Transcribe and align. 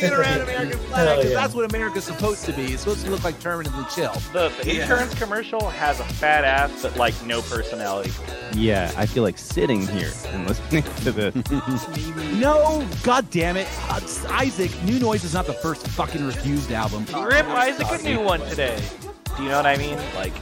swinging 0.00 0.18
around 0.18 0.40
American 0.42 0.78
flag 0.78 1.18
because 1.18 1.32
yeah. 1.32 1.40
that's 1.40 1.54
what 1.54 1.70
America's 1.70 2.04
supposed 2.04 2.44
to 2.46 2.52
be. 2.52 2.64
It's 2.64 2.82
supposed 2.82 3.04
to 3.04 3.10
look 3.10 3.24
like 3.24 3.40
permanently 3.40 3.84
chill. 3.94 4.12
The, 4.32 4.52
the 4.62 4.74
yeah. 4.74 4.82
insurance 4.82 5.14
commercial 5.14 5.68
has 5.70 6.00
a 6.00 6.04
fat 6.04 6.44
ass, 6.44 6.82
but 6.82 6.96
like 6.96 7.14
no 7.24 7.42
personality. 7.42 8.12
Yeah, 8.54 8.92
I 8.96 9.06
feel 9.06 9.22
like 9.22 9.38
sitting 9.38 9.86
here 9.86 10.12
and 10.28 10.46
listening 10.46 10.82
to 11.04 11.12
this. 11.12 11.34
no, 12.34 12.86
god 13.02 13.30
damn 13.30 13.56
it, 13.56 13.68
uh, 13.88 14.00
Isaac. 14.30 14.70
New 14.84 14.98
Noise 14.98 15.24
is 15.24 15.34
not 15.34 15.46
the 15.46 15.52
first 15.52 15.86
fucking 15.88 16.24
refused 16.24 16.72
album. 16.72 17.04
Rip 17.24 17.46
Isaac 17.46 17.86
a 17.90 18.02
new 18.02 18.20
one 18.20 18.40
today. 18.48 18.80
Do 19.36 19.42
you 19.42 19.48
know 19.48 19.56
what 19.56 19.66
I 19.66 19.76
mean? 19.76 19.96
Like. 20.14 20.32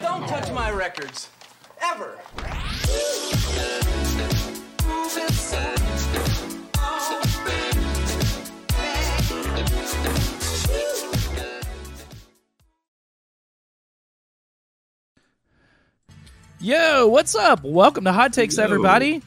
Don't 0.00 0.26
touch 0.28 0.50
my 0.52 0.70
records. 0.70 1.28
Ever. 1.80 2.18
Yo, 16.64 17.08
what's 17.08 17.34
up? 17.34 17.62
Welcome 17.62 18.04
to 18.04 18.12
Hot 18.12 18.32
Takes, 18.32 18.56
Yo. 18.56 18.64
everybody. 18.64 19.20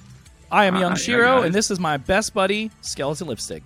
I 0.52 0.66
am 0.66 0.76
Young 0.76 0.96
Shiro, 0.96 1.44
and 1.44 1.54
this 1.54 1.70
is 1.70 1.80
my 1.80 1.98
best 1.98 2.34
buddy, 2.34 2.72
Skeleton 2.82 3.28
Lipstick. 3.28 3.62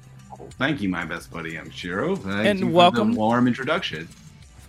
Thank 0.57 0.81
you, 0.81 0.89
my 0.89 1.05
best 1.05 1.31
buddy, 1.31 1.51
Young 1.51 1.69
Shiro. 1.69 2.17
Thank 2.17 2.47
and 2.47 2.73
welcome. 2.73 3.15
warm 3.15 3.47
introduction. 3.47 4.09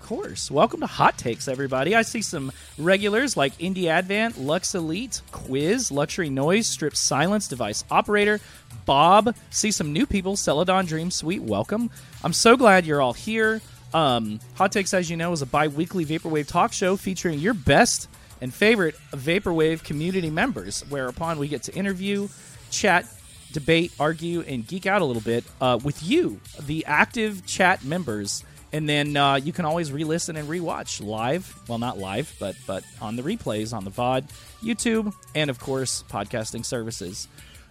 Course. 0.03 0.51
Welcome 0.51 0.81
to 0.81 0.87
Hot 0.87 1.17
Takes, 1.17 1.47
everybody. 1.47 1.95
I 1.95 2.03
see 2.03 2.23
some 2.23 2.51
regulars 2.77 3.37
like 3.37 3.57
Indie 3.59 3.87
Advent, 3.87 4.37
Lux 4.37 4.75
Elite, 4.75 5.23
Quiz, 5.31 5.93
Luxury 5.93 6.29
Noise, 6.29 6.67
Strip 6.67 6.97
Silence, 6.97 7.47
Device 7.47 7.85
Operator, 7.89 8.41
Bob. 8.85 9.35
See 9.51 9.71
some 9.71 9.93
new 9.93 10.05
people, 10.05 10.37
Celadon 10.37 10.87
Dream 10.87 11.13
Suite. 11.13 11.41
Welcome. 11.41 11.89
I'm 12.25 12.33
so 12.33 12.57
glad 12.57 12.85
you're 12.85 13.01
all 13.01 13.13
here. 13.13 13.61
Um, 13.95 14.41
Hot 14.57 14.73
Takes, 14.73 14.93
as 14.93 15.09
you 15.09 15.17
know, 15.17 15.33
is 15.33 15.41
a 15.41 15.47
bi 15.47 15.69
weekly 15.69 16.05
Vaporwave 16.05 16.49
talk 16.49 16.73
show 16.73 16.97
featuring 16.97 17.39
your 17.39 17.55
best 17.55 18.09
and 18.41 18.53
favorite 18.53 18.97
Vaporwave 19.13 19.85
community 19.85 20.31
members, 20.31 20.85
whereupon 20.89 21.39
we 21.39 21.47
get 21.47 21.63
to 21.65 21.75
interview, 21.75 22.29
chat, 22.71 23.07
debate, 23.53 23.93
argue, 24.01 24.41
and 24.41 24.67
geek 24.67 24.85
out 24.85 25.01
a 25.01 25.05
little 25.05 25.23
bit 25.23 25.45
uh, 25.61 25.79
with 25.83 26.03
you, 26.03 26.41
the 26.61 26.85
active 26.87 27.47
chat 27.47 27.85
members. 27.85 28.45
And 28.73 28.89
then 28.89 29.17
uh, 29.17 29.35
you 29.35 29.53
can 29.53 29.65
always 29.65 29.93
re-listen 29.93 30.37
and 30.37 30.49
rewatch 30.49 31.05
live. 31.05 31.59
Well, 31.69 31.79
not 31.79 31.99
live, 31.99 32.35
but 32.41 32.57
but 32.67 32.85
on 33.01 33.17
the 33.17 33.23
replays 33.23 33.75
on 33.75 33.85
the 33.85 33.91
VOD, 33.91 34.25
YouTube, 34.63 35.15
and 35.35 35.51
of 35.51 35.59
course 35.59 36.05
podcasting 36.11 36.65
services. 36.65 37.29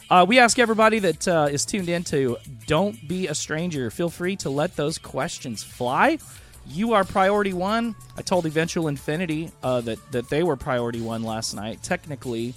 Uh, 0.10 0.26
we 0.28 0.40
ask 0.40 0.60
everybody 0.60 1.00
that 1.00 1.28
uh, 1.28 1.48
is 1.50 1.66
tuned 1.66 1.88
in 1.90 2.04
to 2.04 2.38
don't 2.68 3.08
be 3.08 3.28
a 3.28 3.34
stranger. 3.34 3.90
Feel 3.90 4.10
free 4.10 4.36
to 4.38 4.50
let 4.50 4.76
those 4.76 4.98
questions 4.98 5.64
fly 5.64 6.20
you 6.68 6.94
are 6.94 7.04
priority 7.04 7.54
one. 7.54 7.96
I 8.18 8.22
told 8.22 8.46
Eventual 8.46 8.88
Infinity 8.88 9.52
uh, 9.64 9.82
that 9.82 10.12
that 10.12 10.30
they 10.30 10.44
were 10.44 10.56
priority 10.56 11.02
one 11.02 11.24
last 11.24 11.54
night. 11.54 11.82
Technically, 11.84 12.54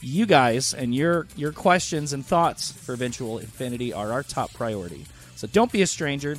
you 0.00 0.26
guys 0.26 0.74
and 0.74 0.94
your 0.94 1.26
your 1.36 1.52
questions 1.52 2.12
and 2.12 2.24
thoughts 2.24 2.70
for 2.70 2.92
Eventual 2.92 3.38
Infinity 3.38 3.92
are 3.92 4.12
our 4.12 4.22
top 4.22 4.52
priority. 4.52 5.06
So 5.36 5.46
don't 5.46 5.72
be 5.72 5.82
a 5.82 5.86
stranger. 5.86 6.36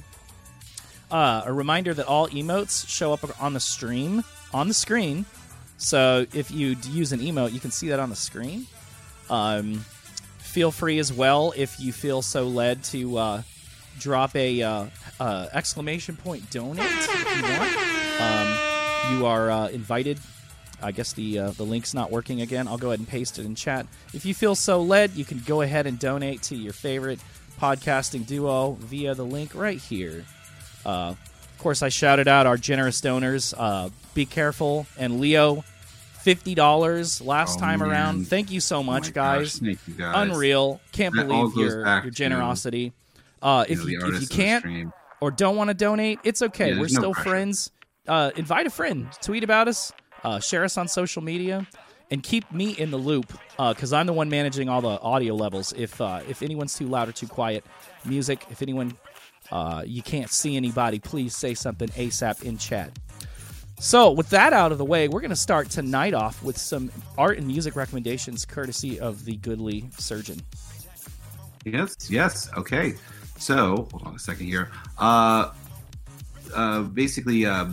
Uh, 1.10 1.44
a 1.46 1.54
reminder 1.54 1.94
that 1.94 2.06
all 2.06 2.28
emotes 2.30 2.88
show 2.88 3.14
up 3.14 3.42
on 3.42 3.54
the 3.54 3.60
stream 3.60 4.24
on 4.54 4.68
the 4.68 4.74
screen. 4.74 5.26
So 5.78 6.26
if 6.34 6.52
you 6.52 6.76
use 6.90 7.12
an 7.14 7.20
emote, 7.20 7.54
you 7.54 7.60
can 7.60 7.72
see 7.72 7.90
that 7.90 8.00
on 8.00 8.10
the 8.10 8.16
screen. 8.16 8.68
Um, 9.30 9.86
feel 10.40 10.72
free 10.72 11.00
as 11.00 11.14
well 11.14 11.54
if 11.56 11.80
you 11.80 11.94
feel 11.94 12.22
so 12.22 12.48
led 12.48 12.84
to 12.86 13.18
uh, 13.18 13.42
drop 14.00 14.36
a 14.36 14.62
uh, 14.62 14.86
uh, 15.20 15.48
exclamation 15.54 16.16
point 16.16 16.50
donate 16.50 16.86
if 16.86 17.38
you 17.38 17.44
want. 17.44 18.22
Um, 18.22 19.18
you 19.18 19.26
are 19.26 19.52
uh, 19.52 19.68
invited. 19.70 20.20
I 20.82 20.92
guess 20.92 21.14
the 21.14 21.40
uh, 21.40 21.52
the 21.52 21.64
link's 21.64 21.94
not 21.94 22.12
working 22.12 22.42
again. 22.42 22.68
I'll 22.68 22.78
go 22.78 22.90
ahead 22.90 23.00
and 23.00 23.08
paste 23.08 23.40
it 23.40 23.46
in 23.46 23.56
chat. 23.56 23.88
If 24.14 24.26
you 24.26 24.34
feel 24.34 24.56
so 24.56 24.82
led, 24.82 25.16
you 25.16 25.26
can 25.26 25.40
go 25.40 25.62
ahead 25.62 25.88
and 25.88 25.98
donate 25.98 26.44
to 26.44 26.56
your 26.56 26.74
favorite 26.74 27.20
podcasting 27.60 28.28
duo 28.28 28.74
via 28.80 29.16
the 29.16 29.26
link 29.26 29.56
right 29.56 29.80
here. 29.80 30.24
Uh, 30.86 31.16
of 31.58 31.58
course, 31.60 31.82
I 31.82 31.90
shouted 31.90 32.28
out 32.28 32.46
our 32.46 32.58
generous 32.58 33.02
donors. 33.02 33.54
Uh, 33.58 33.90
Be 34.14 34.26
careful 34.26 34.86
and 34.98 35.20
Leo 35.20 35.64
fifty 36.28 36.56
dollars 36.56 37.22
last 37.22 37.58
oh, 37.58 37.62
time 37.62 37.80
man. 37.80 37.90
around. 37.90 38.28
Thank 38.28 38.52
you 38.52 38.60
so 38.60 38.84
much, 38.84 39.10
oh 39.10 39.12
guys. 39.12 39.60
Gosh, 39.60 39.78
you 39.88 39.94
guys. 39.94 40.30
Unreal. 40.30 40.82
Can't 40.92 41.16
that 41.16 41.28
believe 41.28 41.56
your 41.56 41.86
your 42.04 42.12
generosity. 42.12 42.94
Uh, 43.42 43.66
if 43.70 43.84
you, 43.84 44.00
you 44.00 44.14
if 44.14 44.22
you 44.22 44.28
can't 44.28 44.92
or 45.22 45.32
don't 45.32 45.56
want 45.56 45.70
to 45.70 45.74
donate, 45.74 46.20
it's 46.24 46.42
okay. 46.42 46.74
Yeah, 46.74 46.80
We're 46.80 46.90
still 46.90 47.14
friends. 47.14 47.72
Uh, 48.08 48.32
invite 48.36 48.68
a 48.68 48.70
friend, 48.70 49.08
tweet 49.22 49.44
about 49.44 49.68
us, 49.68 49.92
uh, 50.24 50.40
share 50.40 50.64
us 50.64 50.78
on 50.78 50.88
social 50.88 51.22
media, 51.22 51.68
and 52.12 52.24
keep 52.24 52.52
me 52.52 52.72
in 52.72 52.92
the 52.92 52.98
loop 52.98 53.34
because 53.58 53.94
uh, 53.94 53.98
I'm 53.98 54.06
the 54.06 54.14
one 54.14 54.30
managing 54.30 54.70
all 54.70 54.82
the 54.82 55.00
audio 55.02 55.34
levels. 55.34 55.74
If 55.78 56.00
uh, 56.02 56.22
if 56.28 56.42
anyone's 56.42 56.76
too 56.76 56.88
loud 56.88 57.10
or 57.10 57.14
too 57.14 57.28
quiet, 57.28 57.66
music. 58.06 58.46
If 58.50 58.62
anyone 58.62 58.98
uh, 59.52 59.84
you 59.86 60.02
can't 60.02 60.30
see 60.30 60.56
anybody, 60.56 61.00
please 61.00 61.36
say 61.36 61.54
something 61.54 61.90
ASAP 61.90 62.44
in 62.44 62.58
chat. 62.58 62.92
So, 63.80 64.12
with 64.12 64.30
that 64.32 64.54
out 64.54 64.72
of 64.72 64.80
the 64.80 64.86
way, 64.86 65.08
we're 65.08 65.22
going 65.22 65.30
to 65.30 65.36
start 65.36 65.70
tonight 65.70 66.16
off 66.16 66.42
with 66.42 66.58
some 66.58 66.92
art 67.16 67.38
and 67.38 67.46
music 67.46 67.76
recommendations 67.76 68.44
courtesy 68.44 69.00
of 69.00 69.24
the 69.24 69.36
goodly 69.38 69.86
surgeon. 70.00 70.42
Yes, 71.64 72.10
yes. 72.10 72.50
Okay. 72.58 72.96
So, 73.38 73.88
hold 73.92 74.04
on 74.04 74.16
a 74.16 74.20
second 74.20 74.48
here. 74.48 74.72
Uh, 74.98 75.52
uh, 76.56 76.82
basically, 76.82 77.46
uh, 77.46 77.66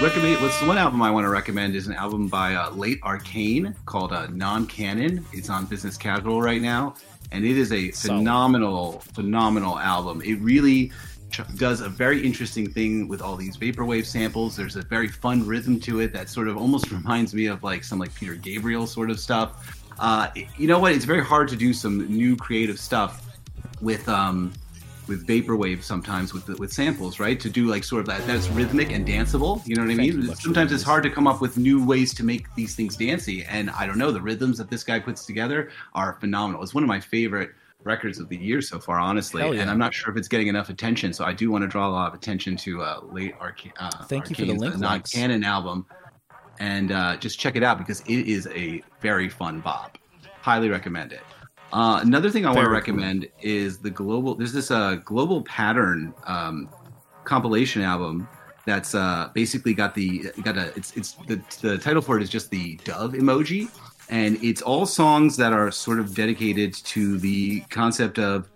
recommend. 0.00 0.40
What's 0.40 0.58
the 0.58 0.66
one 0.66 0.78
album 0.78 1.02
I 1.02 1.10
want 1.10 1.24
to 1.24 1.30
recommend 1.30 1.74
is 1.74 1.86
an 1.86 1.94
album 1.94 2.28
by 2.28 2.54
uh, 2.54 2.70
Late 2.70 3.00
Arcane 3.02 3.74
called 3.84 4.12
uh, 4.12 4.28
Non 4.28 4.66
Canon. 4.66 5.24
It's 5.34 5.50
on 5.50 5.66
Business 5.66 5.98
Casual 5.98 6.40
right 6.40 6.62
now, 6.62 6.94
and 7.32 7.44
it 7.44 7.56
is 7.56 7.72
a 7.72 7.90
phenomenal, 7.90 9.00
phenomenal 9.14 9.78
album. 9.78 10.22
It 10.22 10.36
really 10.36 10.92
does 11.56 11.80
a 11.80 11.88
very 11.88 12.24
interesting 12.24 12.70
thing 12.70 13.08
with 13.08 13.20
all 13.20 13.36
these 13.36 13.56
vaporwave 13.56 14.06
samples. 14.06 14.56
There's 14.56 14.76
a 14.76 14.82
very 14.82 15.08
fun 15.08 15.46
rhythm 15.46 15.80
to 15.80 16.00
it 16.00 16.12
that 16.12 16.28
sort 16.28 16.48
of 16.48 16.56
almost 16.56 16.90
reminds 16.90 17.34
me 17.34 17.46
of 17.46 17.62
like 17.62 17.84
some 17.84 17.98
like 17.98 18.14
Peter 18.14 18.34
Gabriel 18.34 18.86
sort 18.86 19.10
of 19.10 19.18
stuff. 19.18 19.82
Uh, 19.98 20.28
you 20.56 20.66
know 20.66 20.78
what? 20.78 20.92
It's 20.92 21.04
very 21.04 21.24
hard 21.24 21.48
to 21.48 21.56
do 21.56 21.72
some 21.72 22.06
new 22.08 22.36
creative 22.36 22.78
stuff 22.78 23.22
with 23.80 24.08
um, 24.08 24.52
with 25.08 25.26
vaporwave 25.26 25.82
sometimes 25.82 26.32
with 26.32 26.48
with 26.58 26.72
samples, 26.72 27.18
right? 27.20 27.38
To 27.40 27.50
do 27.50 27.66
like 27.66 27.84
sort 27.84 28.00
of 28.00 28.06
that 28.06 28.26
that's 28.26 28.48
rhythmic 28.48 28.92
and 28.92 29.06
danceable. 29.06 29.66
You 29.66 29.76
know 29.76 29.82
what 29.82 29.90
I 29.90 29.94
mean? 29.94 30.34
Sometimes 30.36 30.72
it's 30.72 30.82
hard 30.82 31.02
to 31.04 31.10
come 31.10 31.26
up 31.26 31.40
with 31.40 31.56
new 31.56 31.84
ways 31.84 32.14
to 32.14 32.24
make 32.24 32.52
these 32.54 32.74
things 32.74 32.96
dancey. 32.96 33.44
And 33.44 33.70
I 33.70 33.86
don't 33.86 33.98
know, 33.98 34.10
the 34.10 34.20
rhythms 34.20 34.58
that 34.58 34.70
this 34.70 34.84
guy 34.84 34.98
puts 34.98 35.24
together 35.26 35.70
are 35.94 36.14
phenomenal. 36.20 36.62
It's 36.62 36.74
one 36.74 36.82
of 36.84 36.88
my 36.88 37.00
favorite 37.00 37.50
records 37.84 38.18
of 38.18 38.28
the 38.28 38.36
year 38.36 38.60
so 38.60 38.78
far, 38.78 38.98
honestly. 38.98 39.42
Yeah. 39.42 39.60
And 39.62 39.70
I'm 39.70 39.78
not 39.78 39.94
sure 39.94 40.10
if 40.10 40.18
it's 40.18 40.28
getting 40.28 40.48
enough 40.48 40.68
attention. 40.68 41.12
So 41.12 41.24
I 41.24 41.32
do 41.32 41.50
want 41.50 41.62
to 41.62 41.68
draw 41.68 41.88
a 41.88 41.90
lot 41.90 42.08
of 42.08 42.14
attention 42.14 42.56
to 42.58 42.82
uh, 42.82 43.00
late 43.10 43.34
Arca- 43.40 43.70
uh, 43.78 43.90
Thank 44.04 44.24
Arcane's, 44.24 44.38
you 44.38 44.46
for 44.46 44.52
the 44.52 44.58
link. 44.58 44.78
non 44.78 45.02
canon 45.02 45.44
album. 45.44 45.86
And 46.58 46.90
uh, 46.90 47.16
just 47.18 47.38
check 47.38 47.54
it 47.54 47.62
out 47.62 47.78
because 47.78 48.00
it 48.02 48.26
is 48.26 48.48
a 48.48 48.82
very 49.00 49.28
fun 49.28 49.60
bop. 49.60 49.98
Highly 50.40 50.68
recommend 50.68 51.12
it. 51.12 51.20
Uh, 51.72 52.00
another 52.02 52.30
thing 52.30 52.46
I 52.46 52.52
want 52.52 52.64
to 52.64 52.70
recommend 52.70 53.28
is 53.42 53.78
the 53.78 53.90
global. 53.90 54.34
There's 54.34 54.52
this 54.52 54.70
uh, 54.70 54.96
global 55.04 55.42
pattern 55.42 56.14
um, 56.24 56.68
compilation 57.24 57.82
album 57.82 58.28
that's 58.66 58.94
uh, 58.94 59.30
basically 59.34 59.74
got 59.74 59.94
the 59.94 60.30
got 60.42 60.56
a. 60.56 60.72
It's 60.76 60.96
it's 60.96 61.12
the 61.26 61.40
the 61.60 61.78
title 61.78 62.02
for 62.02 62.16
it 62.16 62.22
is 62.22 62.30
just 62.30 62.50
the 62.50 62.76
dove 62.84 63.12
emoji, 63.12 63.68
and 64.08 64.42
it's 64.42 64.62
all 64.62 64.86
songs 64.86 65.36
that 65.36 65.52
are 65.52 65.70
sort 65.70 65.98
of 65.98 66.14
dedicated 66.14 66.74
to 66.74 67.18
the 67.18 67.60
concept 67.62 68.18
of 68.18 68.48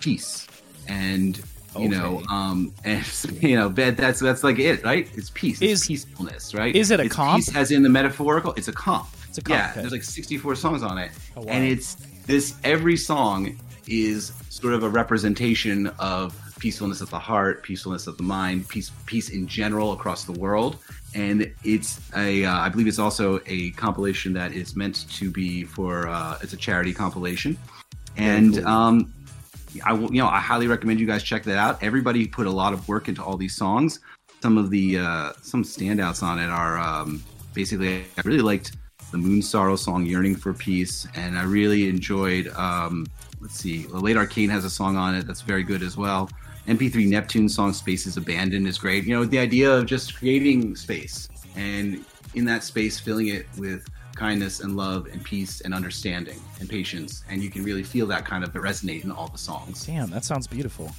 peace 0.00 0.46
and 0.88 1.38
you 1.78 1.86
okay. 1.86 1.88
know 1.88 2.22
um 2.28 2.72
and 2.84 3.04
you 3.40 3.54
know 3.54 3.68
that's 3.68 4.20
that's 4.20 4.42
like 4.42 4.58
it 4.58 4.82
right 4.84 5.08
it's 5.14 5.30
peace 5.30 5.62
it's 5.62 5.82
is, 5.82 5.86
peacefulness 5.86 6.54
right 6.54 6.74
is 6.74 6.90
it 6.90 7.00
a 7.00 7.04
it's 7.04 7.14
comp 7.14 7.36
peace 7.44 7.54
as 7.54 7.70
in 7.70 7.82
the 7.82 7.88
metaphorical 7.88 8.52
it's 8.54 8.68
a 8.68 8.72
comp 8.72 9.08
it's 9.28 9.38
a 9.38 9.42
comp 9.42 9.58
yeah 9.58 9.70
okay. 9.70 9.80
there's 9.80 9.92
like 9.92 10.02
64 10.02 10.56
songs 10.56 10.82
on 10.82 10.98
it 10.98 11.12
oh, 11.36 11.42
wow. 11.42 11.46
and 11.48 11.64
it's 11.64 11.96
this 12.26 12.56
every 12.64 12.96
song 12.96 13.58
is 13.86 14.32
sort 14.48 14.74
of 14.74 14.82
a 14.82 14.88
representation 14.88 15.88
of 15.98 16.34
peacefulness 16.60 17.00
of 17.00 17.10
the 17.10 17.18
heart, 17.18 17.62
peacefulness 17.62 18.06
of 18.06 18.16
the 18.16 18.22
mind, 18.22 18.68
peace 18.68 18.90
peace 19.06 19.30
in 19.30 19.46
general 19.46 19.92
across 19.92 20.24
the 20.24 20.32
world. 20.32 20.76
And 21.14 21.52
it's 21.64 22.00
a, 22.16 22.44
uh, 22.44 22.58
I 22.58 22.68
believe 22.68 22.86
it's 22.86 23.00
also 23.00 23.40
a 23.46 23.70
compilation 23.72 24.32
that 24.34 24.52
is 24.52 24.76
meant 24.76 25.10
to 25.14 25.30
be 25.30 25.64
for, 25.64 26.06
uh, 26.06 26.38
it's 26.40 26.52
a 26.52 26.56
charity 26.56 26.92
compilation. 26.92 27.58
And 28.16 28.54
cool. 28.54 28.68
um, 28.68 29.12
I, 29.84 29.92
will 29.92 30.12
you 30.12 30.20
know, 30.20 30.28
I 30.28 30.38
highly 30.38 30.68
recommend 30.68 31.00
you 31.00 31.06
guys 31.06 31.22
check 31.22 31.42
that 31.44 31.56
out. 31.56 31.82
Everybody 31.82 32.26
put 32.26 32.46
a 32.46 32.50
lot 32.50 32.72
of 32.72 32.86
work 32.88 33.08
into 33.08 33.24
all 33.24 33.36
these 33.36 33.56
songs. 33.56 34.00
Some 34.42 34.56
of 34.56 34.70
the 34.70 34.98
uh, 34.98 35.32
some 35.42 35.64
standouts 35.64 36.22
on 36.22 36.38
it 36.38 36.48
are 36.48 36.78
um, 36.78 37.22
basically 37.54 38.04
I 38.16 38.22
really 38.24 38.40
liked 38.40 38.76
the 39.10 39.18
Moon 39.18 39.42
Sorrow 39.42 39.76
song 39.76 40.06
"Yearning 40.06 40.36
for 40.36 40.52
Peace," 40.52 41.06
and 41.14 41.38
I 41.38 41.44
really 41.44 41.88
enjoyed. 41.88 42.48
Um, 42.48 43.06
let's 43.40 43.54
see, 43.54 43.86
Late 43.88 44.16
Arcane 44.16 44.50
has 44.50 44.64
a 44.64 44.70
song 44.70 44.96
on 44.96 45.14
it 45.14 45.26
that's 45.26 45.40
very 45.42 45.62
good 45.62 45.82
as 45.82 45.96
well. 45.96 46.30
MP3 46.66 47.08
Neptune 47.08 47.48
song 47.48 47.72
"Spaces 47.72 48.16
Abandoned" 48.16 48.66
is 48.66 48.78
great. 48.78 49.04
You 49.04 49.16
know, 49.16 49.24
the 49.24 49.38
idea 49.38 49.70
of 49.72 49.86
just 49.86 50.16
creating 50.16 50.76
space 50.76 51.28
and 51.56 52.04
in 52.34 52.44
that 52.44 52.62
space 52.62 53.00
filling 53.00 53.28
it 53.28 53.46
with 53.58 53.88
kindness 54.14 54.60
and 54.60 54.76
love 54.76 55.06
and 55.12 55.24
peace 55.24 55.62
and 55.62 55.72
understanding 55.74 56.38
and 56.60 56.68
patience, 56.68 57.24
and 57.28 57.42
you 57.42 57.50
can 57.50 57.64
really 57.64 57.82
feel 57.82 58.06
that 58.06 58.24
kind 58.24 58.44
of 58.44 58.52
resonate 58.52 59.04
in 59.04 59.10
all 59.10 59.28
the 59.28 59.38
songs. 59.38 59.86
Damn, 59.86 60.10
that 60.10 60.24
sounds 60.24 60.46
beautiful. 60.46 60.90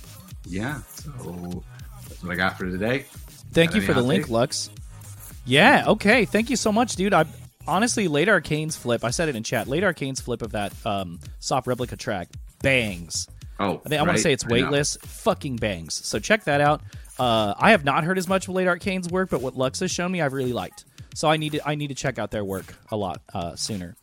Yeah, 0.46 0.82
so 0.96 1.64
that's 2.08 2.24
what 2.24 2.32
I 2.32 2.36
got 2.36 2.58
for 2.58 2.66
today. 2.66 3.06
Thank 3.54 3.72
Got 3.72 3.76
you 3.76 3.82
for 3.86 3.94
the 3.94 4.02
link? 4.02 4.30
Lux. 4.30 4.70
Yeah, 5.46 5.86
okay. 5.88 6.26
Thank 6.26 6.50
you 6.50 6.56
so 6.56 6.72
much, 6.72 6.96
dude. 6.96 7.14
I 7.14 7.26
honestly 7.68 8.08
late 8.08 8.30
arcane's 8.30 8.76
flip. 8.76 9.04
I 9.04 9.10
said 9.12 9.30
it 9.30 9.36
in 9.36 9.44
chat. 9.44 9.68
Late 9.68 9.84
arcane's 9.84 10.22
flip 10.22 10.42
of 10.42 10.52
that 10.54 10.74
um, 10.86 11.20
soft 11.40 11.68
replica 11.68 11.96
track 11.96 12.30
bangs. 12.62 13.28
Oh, 13.60 13.82
I 13.86 13.90
think 13.90 14.02
I 14.02 14.04
want 14.04 14.18
to 14.18 14.24
say 14.24 14.34
it's 14.34 14.46
weightless. 14.46 14.98
Fucking 15.02 15.58
bangs. 15.58 15.94
So 15.94 16.20
check 16.20 16.46
that 16.46 16.62
out. 16.62 16.82
Uh, 17.20 17.54
I 17.58 17.72
have 17.72 17.84
not 17.84 18.04
heard 18.04 18.18
as 18.18 18.28
much 18.28 18.48
of 18.48 18.56
Late 18.56 18.68
Arcane's 18.68 19.08
work, 19.10 19.30
but 19.30 19.42
what 19.42 19.56
Lux 19.56 19.82
has 19.82 19.92
shown 19.92 20.12
me, 20.12 20.22
I've 20.22 20.34
really 20.34 20.54
liked. 20.54 20.86
So 21.14 21.30
I 21.30 21.38
need 21.38 21.52
to 21.52 21.68
I 21.68 21.76
need 21.76 21.90
to 21.90 21.96
check 21.96 22.18
out 22.18 22.32
their 22.32 22.44
work 22.44 22.74
a 22.90 22.96
lot 22.96 23.22
uh, 23.34 23.56
sooner, 23.56 23.96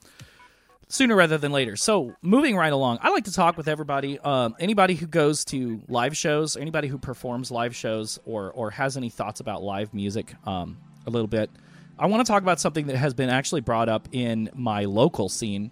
sooner 0.89 1.17
rather 1.17 1.39
than 1.39 1.51
later. 1.51 1.75
So 1.75 2.15
moving 2.23 2.55
right 2.55 2.73
along, 2.73 2.99
I 3.03 3.11
like 3.11 3.25
to 3.25 3.33
talk 3.33 3.57
with 3.57 3.67
everybody. 3.67 4.19
Um, 4.21 4.55
anybody 4.61 4.95
who 4.95 5.07
goes 5.07 5.45
to 5.47 5.81
live 5.89 6.17
shows, 6.17 6.57
anybody 6.57 6.87
who 6.87 6.99
performs 6.99 7.51
live 7.51 7.75
shows, 7.75 8.19
or 8.27 8.53
or 8.53 8.71
has 8.71 8.97
any 8.97 9.09
thoughts 9.09 9.41
about 9.41 9.63
live 9.63 9.93
music, 9.95 10.35
um, 10.47 10.77
a 11.07 11.11
little 11.11 11.27
bit. 11.29 11.51
I 11.99 12.07
want 12.07 12.25
to 12.25 12.31
talk 12.31 12.43
about 12.43 12.61
something 12.61 12.87
that 12.87 12.97
has 12.97 13.15
been 13.15 13.29
actually 13.29 13.61
brought 13.61 13.89
up 13.89 14.09
in 14.13 14.51
my 14.55 14.85
local 14.85 15.29
scene 15.29 15.71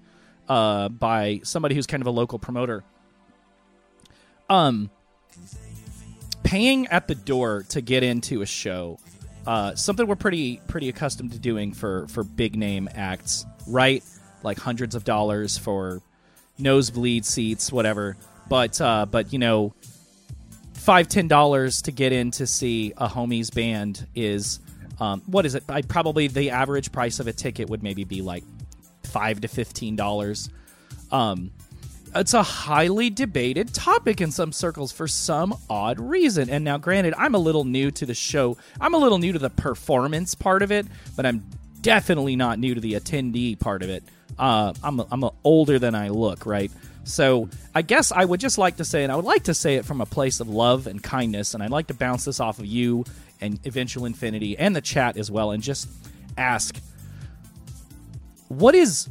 uh, 0.48 0.88
by 0.88 1.40
somebody 1.44 1.74
who's 1.74 1.86
kind 1.86 2.02
of 2.02 2.06
a 2.06 2.10
local 2.10 2.38
promoter. 2.38 2.84
Um 4.48 4.90
paying 6.44 6.86
at 6.86 7.08
the 7.08 7.14
door 7.16 7.64
to 7.68 7.80
get 7.80 8.04
into 8.04 8.40
a 8.40 8.46
show 8.46 9.00
uh 9.48 9.74
something 9.74 10.06
we're 10.06 10.14
pretty 10.14 10.60
pretty 10.68 10.88
accustomed 10.88 11.32
to 11.32 11.38
doing 11.40 11.72
for 11.72 12.06
for 12.06 12.22
big 12.22 12.54
name 12.54 12.88
acts 12.94 13.44
right? 13.66 14.04
Like 14.44 14.58
hundreds 14.58 14.94
of 14.94 15.02
dollars 15.02 15.58
for 15.58 16.00
nosebleed 16.58 17.24
seats 17.24 17.72
whatever. 17.72 18.16
But 18.48 18.80
uh 18.80 19.06
but 19.06 19.32
you 19.32 19.40
know 19.40 19.74
five 20.74 21.08
ten 21.08 21.26
dollars 21.26 21.82
to 21.82 21.90
get 21.90 22.12
in 22.12 22.30
to 22.32 22.46
see 22.46 22.92
a 22.96 23.08
homie's 23.08 23.50
band 23.50 24.06
is 24.14 24.60
um 25.00 25.22
what 25.26 25.46
is 25.46 25.54
it 25.54 25.64
I 25.68 25.82
probably 25.82 26.28
the 26.28 26.50
average 26.50 26.92
price 26.92 27.20
of 27.20 27.26
a 27.26 27.32
ticket 27.32 27.68
would 27.70 27.82
maybe 27.82 28.04
be 28.04 28.22
like 28.22 28.44
five 29.04 29.40
to 29.42 29.48
fifteen 29.48 29.96
dollars 29.96 30.50
um 31.10 31.50
it's 32.14 32.34
a 32.34 32.42
highly 32.42 33.10
debated 33.10 33.74
topic 33.74 34.20
in 34.20 34.30
some 34.30 34.52
circles 34.52 34.92
for 34.92 35.06
some 35.06 35.54
odd 35.68 36.00
reason. 36.00 36.48
And 36.48 36.64
now, 36.64 36.78
granted, 36.78 37.14
I'm 37.18 37.34
a 37.34 37.38
little 37.38 37.64
new 37.64 37.90
to 37.90 38.06
the 38.06 38.14
show. 38.14 38.56
I'm 38.80 38.94
a 38.94 38.98
little 38.98 39.18
new 39.18 39.32
to 39.32 39.38
the 39.38 39.50
performance 39.50 40.34
part 40.34 40.62
of 40.62 40.72
it, 40.72 40.86
but 41.14 41.26
I'm 41.26 41.44
definitely 41.82 42.36
not 42.36 42.58
new 42.58 42.74
to 42.74 42.80
the 42.80 42.94
attendee 42.94 43.58
part 43.58 43.82
of 43.82 43.90
it. 43.90 44.02
Uh, 44.38 44.72
I'm 44.82 45.00
a, 45.00 45.06
I'm 45.10 45.22
a 45.24 45.32
older 45.44 45.78
than 45.78 45.94
I 45.94 46.08
look, 46.08 46.46
right? 46.46 46.70
So 47.04 47.48
I 47.74 47.82
guess 47.82 48.10
I 48.10 48.24
would 48.24 48.40
just 48.40 48.58
like 48.58 48.78
to 48.78 48.84
say, 48.84 49.04
and 49.04 49.12
I 49.12 49.16
would 49.16 49.24
like 49.24 49.44
to 49.44 49.54
say 49.54 49.76
it 49.76 49.84
from 49.84 50.00
a 50.00 50.06
place 50.06 50.40
of 50.40 50.48
love 50.48 50.86
and 50.86 51.02
kindness, 51.02 51.54
and 51.54 51.62
I'd 51.62 51.70
like 51.70 51.86
to 51.88 51.94
bounce 51.94 52.24
this 52.24 52.40
off 52.40 52.58
of 52.58 52.66
you 52.66 53.04
and 53.40 53.58
Eventual 53.66 54.04
Infinity 54.06 54.56
and 54.58 54.74
the 54.74 54.80
chat 54.80 55.16
as 55.16 55.30
well, 55.30 55.50
and 55.50 55.62
just 55.62 55.88
ask, 56.36 56.80
what 58.48 58.74
is 58.74 59.08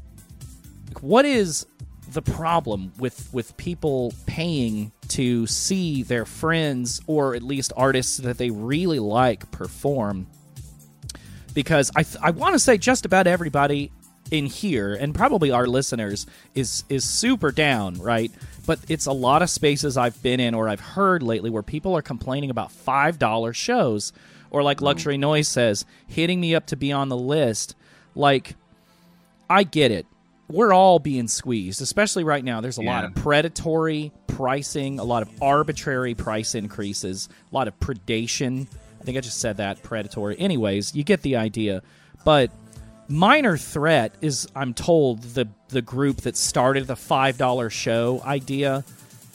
what 1.01 1.25
is 1.25 1.66
the 2.12 2.22
problem 2.22 2.94
with 2.98 3.30
with 3.33 3.56
people 3.57 4.13
paying 4.25 4.92
to 5.10 5.45
see 5.48 6.04
their 6.04 6.25
friends 6.25 7.01
or 7.07 7.36
at 7.36 7.44
least 7.44 7.74
artists 7.75 8.18
that 8.18 8.38
they 8.38 8.50
really 8.50 9.00
like 9.00 9.50
perform? 9.51 10.27
Because 11.54 11.92
i 11.95 12.04
th- 12.04 12.18
i 12.22 12.31
want 12.31 12.54
to 12.54 12.60
say 12.60 12.77
just 12.77 13.06
about 13.06 13.27
everybody 13.27 13.92
in 14.31 14.48
here 14.48 14.94
and 14.95 15.13
probably 15.13 15.51
our 15.51 15.68
listeners 15.68 16.25
is 16.56 16.83
is 16.89 17.07
super 17.07 17.51
down 17.51 17.94
right 18.00 18.31
but 18.66 18.80
it's 18.88 19.06
a 19.06 19.12
lot 19.12 19.44
of 19.44 19.50
spaces 19.50 19.98
i've 19.98 20.19
been 20.24 20.39
in 20.39 20.56
or 20.56 20.68
i've 20.68 20.80
heard 20.80 21.22
lately 21.22 21.50
where 21.50 21.62
people 21.62 21.95
are 21.95 22.01
complaining 22.01 22.50
about 22.50 22.72
five 22.72 23.19
dollar 23.19 23.54
shows 23.54 24.12
or 24.50 24.63
like 24.63 24.80
mm. 24.80 24.86
luxury 24.86 25.18
noise 25.18 25.48
says 25.48 25.86
hitting 26.07 26.42
me 26.42 26.56
up 26.56 26.66
to 26.66 26.75
be 26.75 26.92
on 26.92 27.07
the 27.10 27.18
list 27.18 27.75
like 28.16 28.56
I 29.50 29.63
get 29.63 29.92
it. 29.92 30.06
We're 30.48 30.74
all 30.74 31.00
being 31.00 31.27
squeezed, 31.27 31.81
especially 31.81 32.24
right 32.24 32.44
now. 32.44 32.62
There's 32.62 32.77
a 32.77 32.83
lot 32.83 33.04
of 33.04 33.16
predatory 33.16 34.12
pricing, 34.27 35.00
a 35.00 35.04
lot 35.04 35.24
of 35.24 35.30
arbitrary 35.42 36.13
price 36.13 36.54
increases, 36.54 37.30
a 37.51 37.56
lot 37.56 37.68
of 37.68 37.80
predation. 37.80 38.68
I 39.01 39.04
think 39.04 39.18
I 39.18 39.22
just 39.22 39.39
said 39.39 39.57
that 39.57 39.81
predatory. 39.81 40.38
Anyways, 40.38 40.94
you 40.94 41.04
get 41.04 41.24
the 41.24 41.38
idea. 41.38 41.81
But 42.24 42.51
Minor 43.07 43.57
Threat 43.57 44.16
is, 44.22 44.48
I'm 44.56 44.74
told, 44.74 45.22
the 45.22 45.48
the 45.69 45.81
group 45.81 46.18
that 46.22 46.38
started 46.38 46.88
the 46.88 46.96
five 46.96 47.38
dollar 47.38 47.69
show 47.69 48.22
idea 48.25 48.84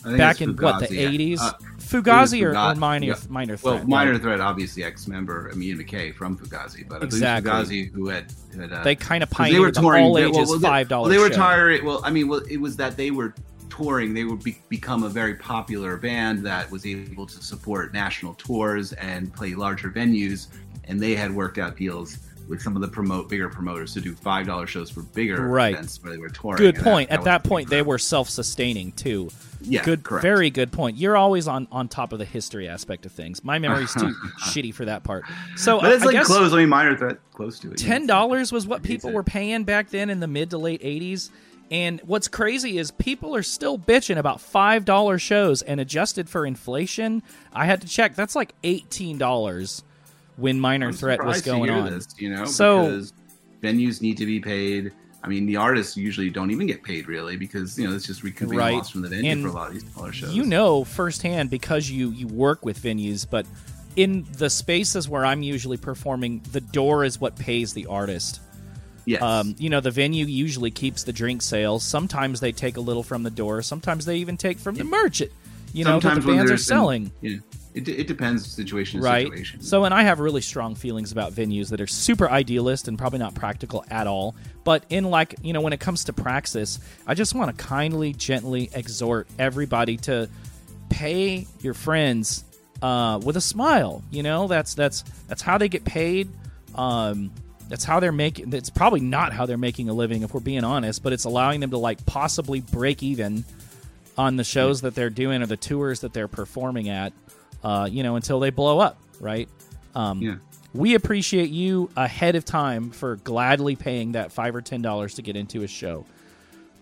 back 0.04 0.40
in 0.40 0.56
what 0.56 0.88
the. 0.88 0.96
80s. 0.96 1.40
Uh, 1.40 1.52
Fugazi 1.78 2.42
or, 2.44 2.56
or 2.56 2.74
Minor 2.76 3.06
yeah. 3.06 3.14
Minor 3.28 3.56
Threat? 3.56 3.74
Well, 3.78 3.86
Minor 3.86 4.16
Threat, 4.18 4.40
obviously 4.40 4.84
ex-member 4.84 5.50
Ian 5.56 5.78
MacKaye 5.78 6.14
from 6.14 6.38
Fugazi, 6.38 6.88
but 6.88 7.02
Exactly. 7.02 7.50
Fugazi 7.50 7.92
who 7.92 8.08
had, 8.08 8.32
had 8.56 8.72
uh, 8.72 8.84
They 8.84 8.94
kind 8.94 9.24
of 9.24 9.30
'cause 9.30 9.50
they 9.50 9.58
were 9.58 9.72
pioneered 9.72 9.74
the 9.74 10.04
all 10.04 10.18
ages 10.18 10.48
well, 10.48 10.58
they- 10.60 10.68
five 10.68 10.88
dollar. 10.88 11.02
Well, 11.02 11.10
they 11.10 11.18
were 11.18 11.30
tiring. 11.30 11.84
Well, 11.84 12.00
I 12.04 12.10
mean, 12.10 12.28
well, 12.28 12.42
it 12.48 12.58
was 12.58 12.76
that 12.76 12.96
they 12.96 13.10
were 13.10 13.34
touring. 13.70 14.14
They 14.14 14.24
would 14.24 14.42
be, 14.44 14.58
become 14.68 15.02
a 15.02 15.08
very 15.08 15.34
popular 15.34 15.96
band 15.96 16.46
that 16.46 16.70
was 16.70 16.86
able 16.86 17.26
to 17.26 17.42
support 17.42 17.92
national 17.92 18.34
tours 18.34 18.92
and 18.94 19.32
play 19.34 19.54
larger 19.54 19.90
venues, 19.90 20.46
and 20.84 21.00
they 21.00 21.16
had 21.16 21.34
worked 21.34 21.58
out 21.58 21.76
deals 21.76 22.18
with 22.50 22.60
some 22.60 22.76
of 22.76 22.82
the 22.82 22.88
promote 22.88 23.28
bigger 23.30 23.48
promoters 23.48 23.94
to 23.94 24.00
do 24.02 24.14
five 24.14 24.44
dollar 24.46 24.66
shows 24.66 24.90
for 24.90 25.02
bigger 25.02 25.46
Right. 25.48 25.72
events 25.72 26.02
where 26.02 26.12
they 26.12 26.18
were 26.18 26.28
touring. 26.28 26.58
Good 26.58 26.76
point. 26.76 27.08
that 27.08 27.20
At 27.20 27.24
that 27.24 27.44
point, 27.44 27.68
for 27.68 27.74
they 27.76 27.82
were 27.82 27.96
self-sustaining 27.98 28.92
too. 28.92 29.30
Yeah, 29.62 29.82
good, 29.84 30.02
correct. 30.02 30.22
very 30.22 30.48
good 30.50 30.72
point. 30.72 30.96
You're 30.96 31.16
always 31.16 31.46
on 31.46 31.68
on 31.70 31.88
top 31.88 32.12
of 32.12 32.18
the 32.18 32.24
history 32.24 32.68
aspect 32.68 33.06
of 33.06 33.12
things. 33.12 33.44
My 33.44 33.58
memory's 33.58 33.92
too 33.94 34.14
shitty 34.42 34.74
for 34.74 34.84
that 34.86 35.04
part. 35.04 35.24
So 35.56 35.80
But 35.80 35.92
it's 35.92 36.02
I, 36.02 36.06
like 36.06 36.14
I 36.16 36.18
guess 36.18 36.26
close. 36.26 36.52
I 36.52 36.56
mean, 36.56 36.68
Minor 36.68 36.96
Threat 36.96 37.18
close 37.32 37.58
to 37.60 37.70
it. 37.70 37.78
ten 37.78 38.06
dollars 38.06 38.52
was 38.52 38.66
what 38.66 38.82
people 38.82 39.12
were 39.12 39.22
paying 39.22 39.64
back 39.64 39.90
then 39.90 40.10
in 40.10 40.20
the 40.20 40.26
mid 40.26 40.50
to 40.50 40.58
late 40.58 40.82
'80s. 40.82 41.30
And 41.70 42.00
what's 42.04 42.26
crazy 42.26 42.78
is 42.78 42.90
people 42.90 43.36
are 43.36 43.44
still 43.44 43.78
bitching 43.78 44.16
about 44.18 44.40
five 44.40 44.84
dollar 44.84 45.18
shows, 45.20 45.62
and 45.62 45.78
adjusted 45.78 46.28
for 46.28 46.44
inflation, 46.44 47.22
I 47.52 47.66
had 47.66 47.80
to 47.82 47.86
check. 47.86 48.16
That's 48.16 48.34
like 48.34 48.54
eighteen 48.64 49.18
dollars 49.18 49.84
when 50.40 50.58
Minor 50.58 50.88
I'm 50.88 50.92
Threat 50.92 51.24
was 51.24 51.42
going 51.42 51.70
on. 51.70 51.90
This, 51.90 52.08
you 52.18 52.34
know, 52.34 52.44
So- 52.46 52.84
because 52.86 53.12
venues 53.62 54.00
need 54.00 54.16
to 54.18 54.26
be 54.26 54.40
paid. 54.40 54.92
I 55.22 55.28
mean, 55.28 55.44
the 55.44 55.56
artists 55.56 55.98
usually 55.98 56.30
don't 56.30 56.50
even 56.50 56.66
get 56.66 56.82
paid 56.82 57.06
really 57.06 57.36
because 57.36 57.78
you 57.78 57.86
know 57.86 57.94
it's 57.94 58.06
just 58.06 58.22
recouping 58.22 58.56
Right. 58.56 58.74
loss 58.76 58.88
from 58.88 59.02
the 59.02 59.08
venue 59.08 59.30
And 59.32 59.42
for 59.42 59.48
a 59.48 59.52
lot 59.52 59.68
of 59.68 59.74
these 59.74 59.84
smaller 59.92 60.12
shows. 60.12 60.34
You 60.34 60.44
know 60.46 60.82
firsthand 60.84 61.50
because 61.50 61.90
you 61.90 62.10
you 62.10 62.26
work 62.26 62.64
with 62.64 62.80
venues, 62.82 63.26
but 63.28 63.44
in 63.96 64.24
the 64.38 64.48
spaces 64.48 65.08
where 65.10 65.26
I'm 65.26 65.42
usually 65.42 65.76
performing, 65.76 66.40
the 66.52 66.60
door 66.62 67.04
is 67.04 67.20
what 67.20 67.36
pays 67.36 67.74
the 67.74 67.84
artist. 67.86 68.40
yes, 69.04 69.20
Um, 69.20 69.54
you 69.58 69.68
know, 69.68 69.80
the 69.80 69.90
venue 69.90 70.24
usually 70.24 70.70
keeps 70.70 71.02
the 71.02 71.12
drink 71.12 71.42
sales. 71.42 71.82
Sometimes 71.84 72.40
they 72.40 72.52
take 72.52 72.76
a 72.78 72.80
little 72.80 73.02
from 73.02 73.22
the 73.24 73.30
door. 73.30 73.60
Sometimes 73.62 74.04
they 74.06 74.16
even 74.18 74.36
take 74.38 74.58
from 74.58 74.76
the 74.76 74.84
merch. 74.84 75.20
It, 75.20 75.32
you 75.74 75.84
know, 75.84 76.00
Sometimes 76.00 76.24
the 76.24 76.32
bands 76.32 76.50
are 76.50 76.56
selling. 76.56 77.10
know, 77.22 77.40
it, 77.74 77.88
it 77.88 78.06
depends 78.06 78.46
situation 78.46 79.00
to 79.00 79.06
Right. 79.06 79.26
situation. 79.26 79.62
So, 79.62 79.84
and 79.84 79.94
I 79.94 80.02
have 80.02 80.18
really 80.20 80.40
strong 80.40 80.74
feelings 80.74 81.12
about 81.12 81.32
venues 81.32 81.70
that 81.70 81.80
are 81.80 81.86
super 81.86 82.28
idealist 82.28 82.88
and 82.88 82.98
probably 82.98 83.18
not 83.20 83.34
practical 83.34 83.84
at 83.90 84.06
all. 84.06 84.34
But 84.64 84.84
in 84.90 85.04
like, 85.04 85.36
you 85.42 85.52
know, 85.52 85.60
when 85.60 85.72
it 85.72 85.80
comes 85.80 86.04
to 86.04 86.12
praxis, 86.12 86.80
I 87.06 87.14
just 87.14 87.34
want 87.34 87.56
to 87.56 87.64
kindly, 87.64 88.12
gently 88.12 88.70
exhort 88.74 89.28
everybody 89.38 89.96
to 89.98 90.28
pay 90.88 91.46
your 91.60 91.74
friends 91.74 92.44
uh, 92.82 93.20
with 93.22 93.36
a 93.36 93.40
smile. 93.40 94.02
You 94.10 94.22
know, 94.22 94.48
that's 94.48 94.74
that's 94.74 95.02
that's 95.28 95.42
how 95.42 95.58
they 95.58 95.68
get 95.68 95.84
paid. 95.84 96.28
Um, 96.74 97.30
that's 97.68 97.84
how 97.84 98.00
they're 98.00 98.10
making. 98.10 98.52
It's 98.52 98.70
probably 98.70 99.00
not 99.00 99.32
how 99.32 99.46
they're 99.46 99.56
making 99.56 99.88
a 99.88 99.92
living, 99.92 100.22
if 100.22 100.34
we're 100.34 100.40
being 100.40 100.64
honest. 100.64 101.02
But 101.04 101.12
it's 101.12 101.24
allowing 101.24 101.60
them 101.60 101.70
to 101.70 101.78
like 101.78 102.04
possibly 102.04 102.60
break 102.60 103.02
even 103.02 103.44
on 104.18 104.36
the 104.36 104.44
shows 104.44 104.82
that 104.82 104.94
they're 104.94 105.08
doing 105.08 105.40
or 105.40 105.46
the 105.46 105.56
tours 105.56 106.00
that 106.00 106.12
they're 106.12 106.28
performing 106.28 106.88
at. 106.88 107.12
Uh, 107.62 107.88
you 107.90 108.02
know, 108.02 108.16
until 108.16 108.40
they 108.40 108.50
blow 108.50 108.78
up, 108.80 108.98
right? 109.20 109.48
Um, 109.94 110.22
yeah. 110.22 110.36
we 110.72 110.94
appreciate 110.94 111.50
you 111.50 111.90
ahead 111.96 112.36
of 112.36 112.44
time 112.44 112.90
for 112.90 113.16
gladly 113.16 113.76
paying 113.76 114.12
that 114.12 114.32
five 114.32 114.54
or 114.54 114.62
ten 114.62 114.80
dollars 114.82 115.14
to 115.16 115.22
get 115.22 115.36
into 115.36 115.62
a 115.62 115.66
show. 115.68 116.06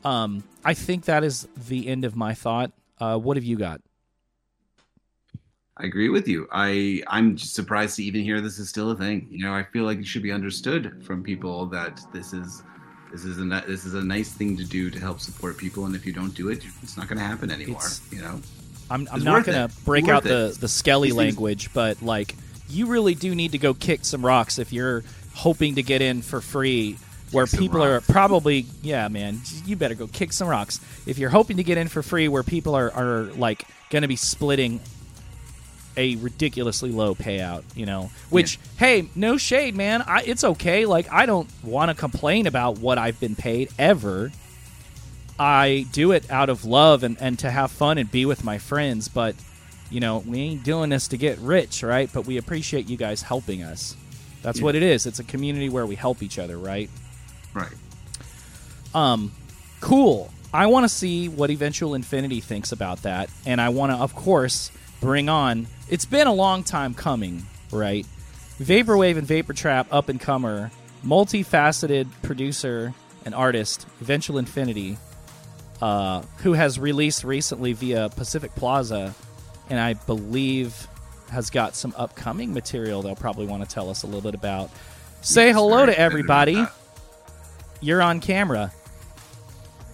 Um, 0.04 0.44
I 0.64 0.74
think 0.74 1.06
that 1.06 1.24
is 1.24 1.48
the 1.68 1.88
end 1.88 2.04
of 2.04 2.14
my 2.14 2.34
thought. 2.34 2.70
Uh, 3.00 3.18
what 3.18 3.36
have 3.36 3.44
you 3.44 3.56
got? 3.56 3.80
I 5.76 5.84
agree 5.84 6.08
with 6.08 6.26
you. 6.26 6.48
I 6.52 7.02
I'm 7.06 7.36
just 7.36 7.54
surprised 7.54 7.96
to 7.96 8.04
even 8.04 8.22
hear 8.22 8.40
this 8.40 8.58
is 8.58 8.68
still 8.68 8.90
a 8.90 8.96
thing. 8.96 9.28
You 9.30 9.44
know, 9.44 9.54
I 9.54 9.62
feel 9.62 9.84
like 9.84 9.98
it 9.98 10.06
should 10.06 10.22
be 10.22 10.32
understood 10.32 11.04
from 11.04 11.22
people 11.22 11.66
that 11.66 12.00
this 12.12 12.32
is 12.32 12.62
This 13.12 13.24
is 13.24 13.38
a 13.38 13.44
this 13.66 13.84
is 13.86 13.94
a 13.94 14.02
nice 14.02 14.32
thing 14.32 14.56
to 14.58 14.64
do 14.64 14.90
to 14.90 14.98
help 15.00 15.18
support 15.20 15.56
people, 15.56 15.86
and 15.86 15.94
if 15.96 16.04
you 16.04 16.12
don't 16.12 16.34
do 16.34 16.48
it, 16.50 16.64
it's 16.82 16.96
not 16.96 17.08
going 17.08 17.18
to 17.18 17.24
happen 17.24 17.50
anymore. 17.50 17.78
It's- 17.78 18.00
you 18.12 18.20
know. 18.20 18.40
I'm, 18.90 19.08
I'm 19.12 19.22
not 19.22 19.44
gonna 19.44 19.66
it. 19.66 19.84
break 19.84 20.06
Worth 20.06 20.14
out 20.14 20.22
the 20.24 20.46
it. 20.46 20.60
the 20.60 20.68
Skelly 20.68 21.12
language, 21.12 21.72
but 21.72 22.02
like 22.02 22.34
you 22.68 22.86
really 22.86 23.14
do 23.14 23.34
need 23.34 23.52
to 23.52 23.58
go 23.58 23.74
kick 23.74 24.04
some 24.04 24.24
rocks 24.24 24.58
if 24.58 24.72
you're 24.72 25.04
hoping 25.34 25.76
to 25.76 25.82
get 25.82 26.02
in 26.02 26.22
for 26.22 26.40
free. 26.40 26.98
Where 27.30 27.46
some 27.46 27.60
people 27.60 27.82
are 27.82 28.00
probably, 28.00 28.64
yeah, 28.80 29.06
man, 29.08 29.40
you 29.66 29.76
better 29.76 29.94
go 29.94 30.06
kick 30.06 30.32
some 30.32 30.48
rocks. 30.48 30.80
If 31.06 31.18
you're 31.18 31.28
hoping 31.28 31.58
to 31.58 31.62
get 31.62 31.76
in 31.76 31.88
for 31.88 32.02
free, 32.02 32.26
where 32.26 32.42
people 32.42 32.74
are, 32.74 32.90
are 32.90 33.24
like 33.36 33.66
going 33.90 34.00
to 34.00 34.08
be 34.08 34.16
splitting 34.16 34.80
a 35.98 36.16
ridiculously 36.16 36.90
low 36.90 37.14
payout, 37.14 37.64
you 37.74 37.84
know. 37.84 38.10
Which, 38.30 38.58
hey, 38.78 39.10
no 39.14 39.36
shade, 39.36 39.76
man. 39.76 40.00
I, 40.00 40.22
it's 40.22 40.42
okay. 40.42 40.86
Like, 40.86 41.12
I 41.12 41.26
don't 41.26 41.50
want 41.62 41.90
to 41.90 41.94
complain 41.94 42.46
about 42.46 42.78
what 42.78 42.96
I've 42.96 43.20
been 43.20 43.36
paid 43.36 43.68
ever. 43.78 44.32
I 45.38 45.86
do 45.92 46.12
it 46.12 46.30
out 46.30 46.48
of 46.48 46.64
love 46.64 47.02
and, 47.02 47.16
and 47.20 47.38
to 47.40 47.50
have 47.50 47.70
fun 47.70 47.98
and 47.98 48.10
be 48.10 48.26
with 48.26 48.42
my 48.44 48.58
friends. 48.58 49.08
But, 49.08 49.34
you 49.90 50.00
know, 50.00 50.18
we 50.26 50.38
ain't 50.40 50.64
doing 50.64 50.90
this 50.90 51.08
to 51.08 51.16
get 51.16 51.38
rich, 51.38 51.82
right? 51.82 52.10
But 52.12 52.26
we 52.26 52.36
appreciate 52.38 52.88
you 52.88 52.96
guys 52.96 53.22
helping 53.22 53.62
us. 53.62 53.96
That's 54.42 54.58
Yeah. 54.58 54.64
what 54.64 54.74
it 54.74 54.82
is. 54.82 55.06
It's 55.06 55.18
a 55.18 55.24
community 55.24 55.68
where 55.68 55.86
we 55.86 55.94
help 55.96 56.22
each 56.22 56.38
other, 56.38 56.58
right? 56.58 56.90
Right. 57.54 57.72
Um, 58.94 59.32
cool. 59.80 60.32
I 60.52 60.66
want 60.66 60.84
to 60.84 60.88
see 60.88 61.28
what 61.28 61.50
Eventual 61.50 61.94
Infinity 61.94 62.40
thinks 62.40 62.72
about 62.72 63.02
that, 63.02 63.28
and 63.44 63.60
I 63.60 63.68
want 63.68 63.92
to, 63.92 63.98
of 63.98 64.14
course, 64.14 64.70
bring 65.00 65.28
on. 65.28 65.66
It's 65.90 66.06
been 66.06 66.26
a 66.26 66.32
long 66.32 66.62
time 66.64 66.94
coming, 66.94 67.44
right? 67.70 68.06
Vaporwave 68.58 69.18
and 69.18 69.26
Vapor 69.26 69.52
Trap, 69.52 69.88
up 69.90 70.08
and 70.08 70.18
comer, 70.18 70.70
multifaceted 71.04 72.08
producer 72.22 72.94
and 73.26 73.34
artist, 73.34 73.86
Eventual 74.00 74.38
Infinity, 74.38 74.96
uh, 75.80 76.22
who 76.38 76.52
has 76.54 76.78
released 76.78 77.24
recently 77.24 77.72
via 77.72 78.08
Pacific 78.10 78.54
Plaza, 78.54 79.14
and 79.70 79.78
I 79.78 79.94
believe 79.94 80.88
has 81.30 81.50
got 81.50 81.74
some 81.76 81.92
upcoming 81.96 82.54
material 82.54 83.02
they'll 83.02 83.14
probably 83.14 83.46
want 83.46 83.62
to 83.62 83.68
tell 83.72 83.90
us 83.90 84.02
a 84.02 84.06
little 84.06 84.22
bit 84.22 84.34
about. 84.34 84.70
Say 85.20 85.46
Yes, 85.48 85.56
hello 85.56 85.84
to 85.86 85.98
everybody. 85.98 86.64
You're 87.80 88.02
on 88.02 88.20
camera. 88.20 88.72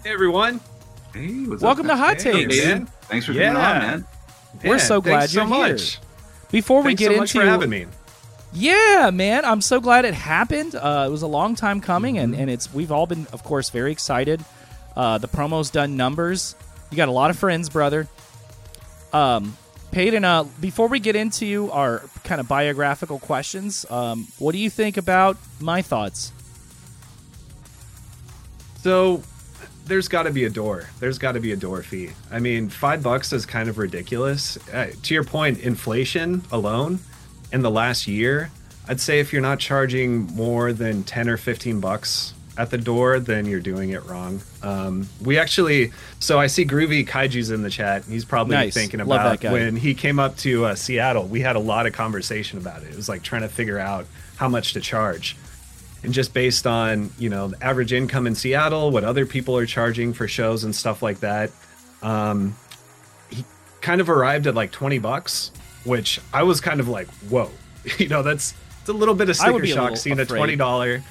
Hey 0.03 0.13
everyone. 0.13 0.61
Hey, 1.13 1.29
what's 1.45 1.63
Welcome 1.63 1.87
up, 1.91 1.93
to 1.93 1.97
Hot 1.97 2.21
Hey, 2.23 2.47
Takes. 2.47 2.57
Aiden. 2.61 2.89
Thanks 3.03 3.27
for 3.27 3.33
coming 3.33 3.49
Yeah. 3.49 3.71
on, 3.73 3.79
man. 3.79 4.05
We're 4.65 4.77
Yeah, 4.77 4.83
so 4.83 5.01
glad 5.01 5.33
you're 5.33 5.47
so 5.47 5.55
here. 5.55 5.69
much. 5.73 5.99
Before 6.51 6.81
we 6.83 6.91
Thanks 6.91 7.01
get 7.01 7.11
so 7.13 7.17
much 7.19 7.35
into 7.35 7.45
for 7.47 7.51
having 7.51 7.71
me. 7.71 7.87
Yeah, 8.53 9.11
man, 9.13 9.45
I'm 9.45 9.61
so 9.61 9.81
glad 9.81 10.05
it 10.05 10.15
happened. 10.15 10.75
Uh, 10.77 11.05
it 11.09 11.11
was 11.11 11.23
a 11.23 11.27
long 11.27 11.57
time 11.57 11.81
coming, 11.81 12.15
Mm-hmm. 12.15 12.25
and, 12.25 12.35
and 12.43 12.51
it's 12.51 12.73
we've 12.73 12.93
all 12.93 13.07
been, 13.07 13.27
of 13.33 13.43
course, 13.43 13.71
very 13.71 13.91
excited. 13.91 14.45
Uh, 14.97 15.19
the 15.19 15.29
promo's 15.29 15.71
done 15.71 15.97
numbers. 15.97 16.55
You 16.91 16.97
got 16.97 17.09
a 17.09 17.13
lot 17.13 17.31
of 17.31 17.39
friends, 17.39 17.69
brother. 17.69 18.09
Um, 19.13 19.57
Peyton, 19.91 20.25
uh, 20.25 20.45
before 20.61 20.89
we 20.89 20.99
get 20.99 21.15
into 21.15 21.71
our 21.71 22.03
kind 22.25 22.41
of 22.41 22.49
biographical 22.49 23.19
questions, 23.19 23.87
um, 23.91 24.27
what 24.39 24.53
do 24.53 24.59
you 24.59 24.69
think 24.69 24.97
about 24.97 25.37
my 25.61 25.83
thoughts? 25.83 26.33
So 28.83 29.23
there's 29.87 30.09
got 30.09 30.25
to 30.25 30.31
be 30.31 30.45
a 30.45 30.51
door. 30.51 30.89
There's 30.99 31.19
got 31.19 31.33
to 31.33 31.41
be 31.41 31.53
a 31.53 31.57
door 31.57 31.83
fee. 31.83 32.11
I 32.31 32.39
mean, 32.41 32.69
five 32.69 33.03
bucks 33.03 33.33
is 33.33 33.47
kind 33.47 33.69
of 33.69 33.79
ridiculous. 33.79 34.57
Uh, 34.69 34.93
to 35.03 35.15
your 35.15 35.25
point, 35.25 35.61
inflation 35.61 36.43
alone 36.51 36.99
in 37.53 37.63
the 37.63 37.71
last 37.71 38.07
year, 38.07 38.51
I'd 38.89 39.01
say 39.01 39.21
if 39.21 39.33
you're 39.33 39.43
not 39.43 39.61
charging 39.61 40.27
more 40.35 40.73
than 40.73 41.05
10 41.05 41.29
or 41.29 41.37
15 41.37 41.81
bucks 41.81 42.35
at 42.57 42.71
the 42.71 42.79
door, 42.79 43.19
then 43.21 43.47
you're 43.47 43.61
doing 43.61 43.91
it 43.91 44.05
wrong. 44.05 44.41
Um, 44.63 45.09
we 45.23 45.39
actually, 45.39 45.93
so 46.21 46.39
I 46.39 46.47
see 46.47 46.65
Groovy 46.65 47.07
Kaiju's 47.07 47.51
in 47.51 47.63
the 47.63 47.71
chat. 47.71 48.05
He's 48.05 48.25
probably 48.25 48.57
Nice. 48.57 48.75
thinking 48.75 49.01
about 49.01 49.43
when 49.43 49.77
he 49.77 49.95
came 49.95 50.19
up 50.19 50.37
to 50.39 50.67
uh, 50.67 50.75
Seattle. 50.75 51.25
We 51.27 51.41
had 51.41 51.57
a 51.57 51.61
lot 51.61 51.87
of 51.87 51.93
conversation 51.93 52.59
about 52.59 52.83
it. 52.83 52.91
It 52.91 52.97
was 52.97 53.09
like 53.09 53.23
trying 53.23 53.43
to 53.43 53.49
figure 53.49 53.79
out 53.79 54.07
how 54.37 54.49
much 54.49 54.73
to 54.75 54.81
charge 54.81 55.37
and 56.05 56.13
just 56.13 56.35
based 56.35 56.67
on 56.67 57.11
you 57.19 57.31
know 57.31 57.49
the 57.49 57.65
average 57.65 57.93
income 57.93 58.27
in 58.27 58.35
Seattle, 58.35 58.91
what 58.91 59.03
other 59.05 59.27
people 59.27 59.57
are 59.57 59.67
charging 59.67 60.13
for 60.13 60.29
shows 60.29 60.63
and 60.63 60.75
stuff 60.77 61.03
like 61.03 61.21
that, 61.21 61.51
um, 62.03 62.55
he 63.31 63.45
kind 63.81 64.01
of 64.01 64.09
arrived 64.11 64.47
at 64.47 64.55
like 64.55 64.71
twenty 64.71 64.99
bucks, 64.99 65.51
which 65.85 66.21
I 66.33 66.43
was 66.43 66.61
kind 66.61 66.79
of 66.79 66.89
like, 66.89 67.09
whoa, 67.31 67.51
you 67.99 68.09
know, 68.09 68.23
that's 68.23 68.55
it's 68.81 68.91
a 68.91 68.93
little 68.93 69.15
bit 69.15 69.31
of 69.31 69.37
sticker 69.37 69.67
shock 69.67 69.97
seeing 69.97 70.21
a 70.21 70.27
twenty 70.27 70.57
dollar. 70.57 71.03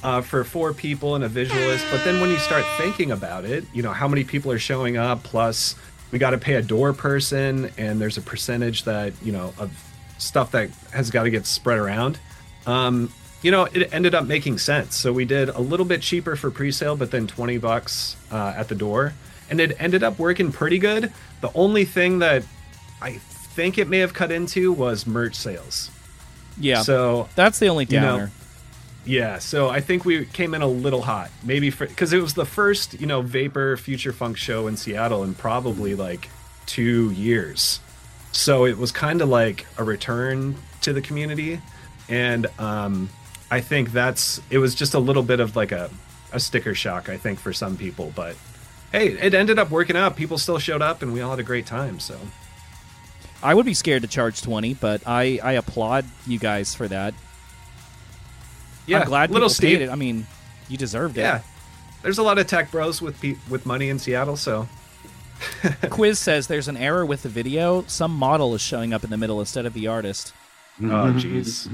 Uh, 0.00 0.20
for 0.20 0.44
four 0.44 0.72
people 0.72 1.16
and 1.16 1.24
a 1.24 1.28
visualist, 1.28 1.84
but 1.90 2.04
then 2.04 2.20
when 2.20 2.30
you 2.30 2.38
start 2.38 2.64
thinking 2.76 3.10
about 3.10 3.44
it, 3.44 3.64
you 3.72 3.82
know 3.82 3.92
how 3.92 4.06
many 4.06 4.22
people 4.22 4.52
are 4.52 4.58
showing 4.58 4.96
up. 4.96 5.24
Plus, 5.24 5.74
we 6.12 6.20
got 6.20 6.30
to 6.30 6.38
pay 6.38 6.54
a 6.54 6.62
door 6.62 6.92
person, 6.92 7.72
and 7.76 8.00
there's 8.00 8.16
a 8.16 8.20
percentage 8.22 8.84
that 8.84 9.12
you 9.22 9.32
know 9.32 9.52
of 9.58 9.72
stuff 10.18 10.52
that 10.52 10.70
has 10.92 11.10
got 11.10 11.24
to 11.24 11.30
get 11.30 11.46
spread 11.46 11.78
around 11.78 12.20
um, 12.68 13.10
you 13.42 13.50
know, 13.50 13.64
it 13.64 13.92
ended 13.94 14.14
up 14.14 14.26
making 14.26 14.58
sense. 14.58 14.96
So 14.96 15.12
we 15.12 15.24
did 15.24 15.48
a 15.48 15.60
little 15.60 15.86
bit 15.86 16.02
cheaper 16.02 16.36
for 16.36 16.50
pre-sale, 16.50 16.96
but 16.96 17.10
then 17.10 17.26
20 17.26 17.58
bucks 17.58 18.16
uh, 18.30 18.54
at 18.56 18.68
the 18.68 18.74
door, 18.74 19.14
and 19.48 19.60
it 19.60 19.76
ended 19.80 20.02
up 20.02 20.18
working 20.18 20.52
pretty 20.52 20.78
good. 20.78 21.12
The 21.40 21.50
only 21.54 21.84
thing 21.84 22.18
that 22.18 22.44
I 23.00 23.12
think 23.12 23.78
it 23.78 23.88
may 23.88 23.98
have 23.98 24.12
cut 24.12 24.30
into 24.30 24.72
was 24.72 25.06
merch 25.06 25.34
sales. 25.34 25.90
Yeah, 26.60 26.82
So 26.82 27.28
that's 27.36 27.58
the 27.60 27.68
only 27.68 27.84
you 27.84 28.00
know, 28.00 28.18
downer. 28.18 28.32
Yeah, 29.08 29.38
so 29.38 29.70
I 29.70 29.80
think 29.80 30.04
we 30.04 30.26
came 30.26 30.52
in 30.52 30.60
a 30.60 30.66
little 30.66 31.00
hot, 31.00 31.30
maybe 31.42 31.70
because 31.70 32.12
it 32.12 32.20
was 32.20 32.34
the 32.34 32.44
first 32.44 33.00
you 33.00 33.06
know 33.06 33.22
Vapor 33.22 33.78
Future 33.78 34.12
Funk 34.12 34.36
show 34.36 34.66
in 34.66 34.76
Seattle 34.76 35.24
in 35.24 35.34
probably 35.34 35.94
like 35.94 36.28
two 36.66 37.10
years, 37.12 37.80
so 38.32 38.66
it 38.66 38.76
was 38.76 38.92
kind 38.92 39.22
of 39.22 39.30
like 39.30 39.66
a 39.78 39.82
return 39.82 40.56
to 40.82 40.92
the 40.92 41.00
community, 41.00 41.58
and 42.10 42.48
um, 42.58 43.08
I 43.50 43.62
think 43.62 43.92
that's 43.92 44.42
it 44.50 44.58
was 44.58 44.74
just 44.74 44.92
a 44.92 44.98
little 44.98 45.22
bit 45.22 45.40
of 45.40 45.56
like 45.56 45.72
a 45.72 45.88
a 46.34 46.38
sticker 46.38 46.74
shock 46.74 47.08
I 47.08 47.16
think 47.16 47.38
for 47.38 47.54
some 47.54 47.78
people, 47.78 48.12
but 48.14 48.36
hey, 48.92 49.12
it 49.12 49.32
ended 49.32 49.58
up 49.58 49.70
working 49.70 49.96
out. 49.96 50.16
People 50.16 50.36
still 50.36 50.58
showed 50.58 50.82
up, 50.82 51.00
and 51.00 51.14
we 51.14 51.22
all 51.22 51.30
had 51.30 51.38
a 51.38 51.44
great 51.44 51.64
time. 51.64 51.98
So 51.98 52.18
I 53.42 53.54
would 53.54 53.64
be 53.64 53.72
scared 53.72 54.02
to 54.02 54.08
charge 54.08 54.42
twenty, 54.42 54.74
but 54.74 55.00
I 55.06 55.40
I 55.42 55.52
applaud 55.52 56.04
you 56.26 56.38
guys 56.38 56.74
for 56.74 56.88
that. 56.88 57.14
Yeah, 58.88 59.00
I'm 59.00 59.06
glad 59.06 59.30
little 59.30 59.46
people 59.48 59.54
Steve. 59.54 59.78
paid 59.78 59.84
it. 59.86 59.90
I 59.90 59.94
mean, 59.94 60.26
you 60.68 60.76
deserved 60.76 61.16
it. 61.18 61.22
Yeah, 61.22 61.42
there's 62.02 62.18
a 62.18 62.22
lot 62.22 62.38
of 62.38 62.46
tech 62.46 62.70
bros 62.70 63.00
with 63.02 63.20
pe- 63.20 63.36
with 63.48 63.66
money 63.66 63.88
in 63.88 63.98
Seattle, 63.98 64.36
so 64.36 64.68
Quiz 65.90 66.18
says 66.18 66.46
there's 66.46 66.68
an 66.68 66.76
error 66.76 67.06
with 67.06 67.22
the 67.22 67.28
video. 67.28 67.82
Some 67.86 68.12
model 68.14 68.54
is 68.54 68.60
showing 68.60 68.92
up 68.92 69.04
in 69.04 69.10
the 69.10 69.16
middle 69.16 69.40
instead 69.40 69.66
of 69.66 69.74
the 69.74 69.86
artist. 69.86 70.32
oh 70.82 71.12
jeez. 71.16 71.68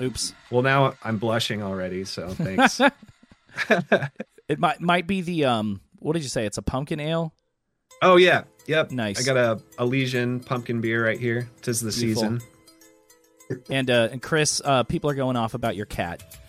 Oops. 0.00 0.34
Well, 0.50 0.62
now 0.62 0.94
I'm 1.02 1.18
blushing 1.18 1.62
already, 1.62 2.04
so 2.04 2.30
thanks. 2.30 2.80
It 4.48 4.58
might 4.58 4.80
might 4.80 5.06
be 5.06 5.20
the 5.20 5.44
um. 5.44 5.80
What 6.00 6.14
did 6.14 6.22
you 6.24 6.28
say? 6.28 6.44
It's 6.44 6.58
a 6.58 6.62
pumpkin 6.62 6.98
ale. 6.98 7.32
oh 8.02 8.16
yeah, 8.16 8.44
yep. 8.66 8.90
Nice. 8.90 9.20
I 9.20 9.32
got 9.32 9.36
a 9.36 9.62
Elysian 9.78 10.40
pumpkin 10.40 10.80
beer 10.80 11.04
right 11.04 11.20
here. 11.20 11.48
Tis 11.62 11.80
the 11.80 11.92
Beautiful. 11.92 12.22
season. 12.22 13.62
And 13.70 13.88
uh, 13.90 14.08
and 14.10 14.20
Chris, 14.20 14.60
uh, 14.64 14.82
people 14.82 15.08
are 15.08 15.14
going 15.14 15.36
off 15.36 15.54
about 15.54 15.76
your 15.76 15.86
cat 15.86 16.39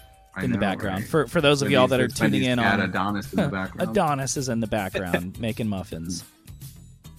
In 0.42 0.52
the 0.52 0.58
background. 0.58 1.02
right? 1.02 1.10
For 1.10 1.28
for 1.28 1.42
those 1.42 1.62
of 1.62 1.70
y'all 1.70 1.88
that 1.88 2.00
are 2.00 2.08
tuning 2.08 2.44
in 2.44 2.58
on 2.58 2.80
Adonis 2.80 3.32
in 3.34 3.42
the 3.42 3.48
background. 3.60 3.92
Adonis 3.92 4.38
is 4.38 4.48
in 4.50 4.60
the 4.62 4.68
background 4.68 5.40
making 5.42 5.68
muffins. 5.68 6.24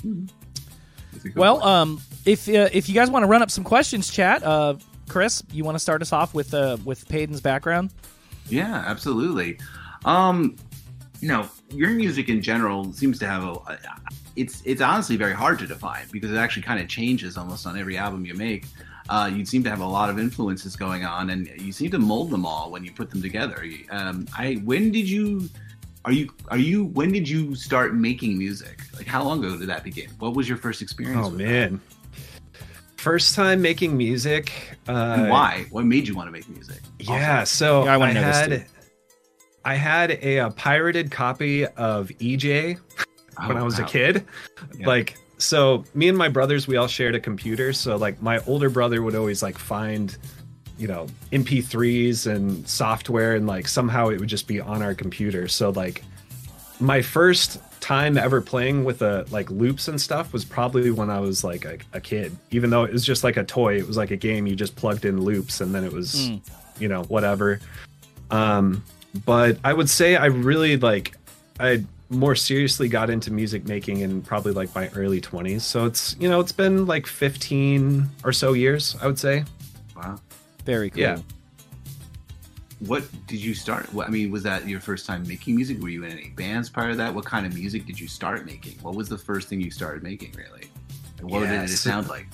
It's 1.15 1.25
a 1.27 1.29
good 1.29 1.37
Well, 1.37 1.63
um, 1.63 2.01
if 2.25 2.49
uh, 2.49 2.69
if 2.73 2.89
you 2.89 2.95
guys 2.95 3.11
want 3.11 3.23
to 3.23 3.27
run 3.27 3.43
up 3.43 3.51
some 3.51 3.65
questions, 3.65 4.11
chat. 4.11 4.43
Uh, 4.43 4.77
Chris, 5.09 5.43
you 5.53 5.63
want 5.63 5.75
to 5.75 5.79
start 5.79 6.01
us 6.01 6.13
off 6.13 6.33
with 6.33 6.55
uh 6.55 6.79
with 6.85 7.07
Payton's 7.09 7.41
background? 7.41 7.93
Yeah, 8.49 8.83
absolutely. 8.87 9.59
Um, 10.07 10.57
you 11.21 11.29
know, 11.29 11.49
your 11.71 11.91
music 11.91 12.29
in 12.31 12.41
general 12.43 12.93
seems 12.95 13.19
to 13.19 13.27
have 13.27 13.45
a. 13.45 13.79
It's 14.37 14.63
it's 14.65 14.81
honestly 14.81 15.17
very 15.17 15.35
hard 15.35 15.59
to 15.59 15.67
define 15.67 16.07
because 16.11 16.31
it 16.33 16.37
actually 16.37 16.63
kind 16.63 16.81
of 16.81 16.89
changes 16.89 17.37
almost 17.37 17.67
on 17.67 17.79
every 17.79 17.99
album 17.99 18.25
you 18.25 18.35
make. 18.35 18.65
Uh, 19.13 19.27
you 19.27 19.45
seem 19.45 19.63
to 19.63 19.69
have 19.69 19.81
a 19.81 19.87
lot 19.99 20.09
of 20.09 20.19
influences 20.19 20.75
going 20.75 21.05
on, 21.05 21.29
and 21.29 21.47
you 21.61 21.71
seem 21.71 21.91
to 21.91 21.99
mold 21.99 22.31
them 22.31 22.47
all 22.47 22.71
when 22.71 22.83
you 22.83 22.91
put 22.91 23.11
them 23.11 23.21
together. 23.21 23.63
Um, 23.91 24.27
I 24.39 24.55
when 24.65 24.91
did 24.91 25.07
you? 25.07 25.51
Are 26.07 26.13
you 26.13 26.31
are 26.49 26.57
you 26.57 26.87
when 26.87 27.13
did 27.13 27.29
you 27.29 27.55
start 27.55 27.95
making 27.95 28.39
music? 28.39 28.81
Like 28.97 29.07
how 29.07 29.23
long 29.23 29.45
ago 29.45 29.59
did 29.59 29.69
that 29.69 29.85
begin? 29.85 30.09
What 30.19 30.33
was 30.35 30.49
your 30.49 30.57
first 30.57 30.81
experience? 30.81 31.27
Oh 31.27 31.29
with 31.29 31.41
man, 31.41 31.79
first 32.97 33.35
time 33.35 33.61
making 33.61 33.99
music. 33.99 34.51
Uh. 34.89 35.17
And 35.19 35.29
why? 35.29 35.67
What 35.71 35.85
made 35.85 36.09
you 36.09 36.17
want 36.17 36.29
to 36.29 36.33
make 36.33 36.49
music? 36.49 36.81
Yeah, 36.99 37.45
so 37.45 37.85
Yeah, 37.85 37.91
I 37.91 37.95
I, 37.95 37.97
wanna 37.99 38.15
know 38.15 38.23
this 38.23 38.37
had 38.37 38.51
too. 38.51 38.65
I 39.67 39.75
had 39.75 40.11
a, 40.23 40.39
uh 40.39 40.51
pirated 40.51 41.11
copy 41.11 41.67
of 41.67 42.09
eJay 42.09 42.79
when 43.47 43.59
Oh, 43.59 43.61
I 43.61 43.63
was 43.63 43.79
a 43.79 43.85
kid. 43.85 44.25
Yeah. 44.79 44.87
Like 44.87 45.19
so 45.43 45.85
me 45.95 46.09
and 46.09 46.17
my 46.17 46.29
brothers 46.29 46.67
we 46.69 46.77
all 46.77 46.87
shared 46.87 47.15
a 47.15 47.21
computer, 47.21 47.73
so 47.73 47.97
like 47.97 48.23
my 48.23 48.39
older 48.47 48.71
brother 48.71 49.03
would 49.03 49.15
always 49.15 49.43
like 49.43 49.59
find 49.59 50.17
you 50.79 50.89
know 50.89 51.07
mp3s 51.33 52.27
and 52.27 52.67
software 52.67 53.35
and 53.37 53.47
like 53.47 53.69
somehow 53.69 54.09
it 54.09 54.19
would 54.19 54.29
just 54.29 54.47
be 54.47 54.61
on 54.61 54.83
our 54.83 54.95
computer. 54.95 55.49
So 55.49 55.71
like 55.71 56.05
my 56.81 57.03
first 57.03 57.61
time 57.81 58.17
ever 58.17 58.41
playing 58.41 58.85
with 58.85 59.03
a 59.03 59.27
like 59.31 59.51
loops 59.51 59.89
and 59.89 60.01
stuff 60.01 60.33
was 60.33 60.45
probably 60.45 60.93
when 60.93 61.11
i 61.11 61.19
was 61.19 61.43
like 61.43 61.65
a, 61.65 61.79
a 61.93 62.01
kid. 62.01 62.37
Even 62.53 62.71
though 62.71 62.85
it 62.85 62.93
was 62.93 63.05
just 63.05 63.25
like 63.25 63.37
a 63.37 63.45
toy 63.45 63.77
it 63.77 63.87
was 63.87 63.97
like 63.97 64.13
a 64.13 64.17
game 64.17 64.47
you 64.47 64.55
just 64.55 64.77
plugged 64.77 65.05
in 65.05 65.21
loops 65.21 65.61
and 65.61 65.75
then 65.75 65.83
it 65.85 65.93
was 65.93 66.31
you 66.79 66.89
know 66.89 67.03
whatever. 67.05 67.61
Um 68.31 68.85
but 69.27 69.59
i 69.65 69.73
would 69.73 69.91
say 69.91 70.17
i 70.17 70.27
really 70.27 70.77
like 70.77 71.17
i 71.61 71.85
more 72.13 72.35
seriously 72.35 72.89
got 72.89 73.11
into 73.11 73.33
music 73.33 73.67
making 73.67 73.99
in 74.01 74.23
probably 74.23 74.53
like 74.53 74.75
my 74.75 74.89
early 74.95 75.21
20s 75.21 75.63
so 75.63 75.87
it's 75.87 76.15
you 76.21 76.29
know 76.29 76.41
it's 76.41 76.53
been 76.53 76.87
like 76.87 77.07
15 77.07 78.09
or 78.25 78.33
so 78.33 78.53
years 78.53 78.97
i 79.03 79.07
would 79.07 79.19
say 79.19 79.45
Wow. 79.97 80.19
Very 80.65 80.91
cool. 80.91 81.01
Yeah. 81.03 81.19
What 82.81 83.05
did 83.29 83.41
you 83.41 83.55
start? 83.55 83.93
What, 83.95 84.09
I 84.09 84.11
mean, 84.11 84.33
was 84.33 84.43
that 84.43 84.67
your 84.69 84.81
first 84.81 85.07
time 85.07 85.27
making 85.29 85.55
music? 85.55 85.81
Were 85.81 85.89
you 85.89 86.03
in 86.05 86.11
any 86.11 86.31
bands 86.31 86.69
prior 86.69 86.91
to 86.91 86.97
that? 86.97 87.15
What 87.15 87.25
kind 87.25 87.47
of 87.47 87.55
music 87.55 87.87
did 87.87 88.01
you 88.01 88.09
start 88.09 88.45
making? 88.45 88.73
What 88.83 88.95
was 88.97 89.09
the 89.09 89.19
first 89.19 89.49
thing 89.49 89.61
you 89.61 89.71
started 89.71 90.03
making, 90.03 90.33
really? 90.37 90.69
And 91.19 91.31
what 91.31 91.41
did 91.41 91.51
it 91.51 91.55
Yes. 91.55 91.79
sound 91.81 92.09
like? 92.09 92.27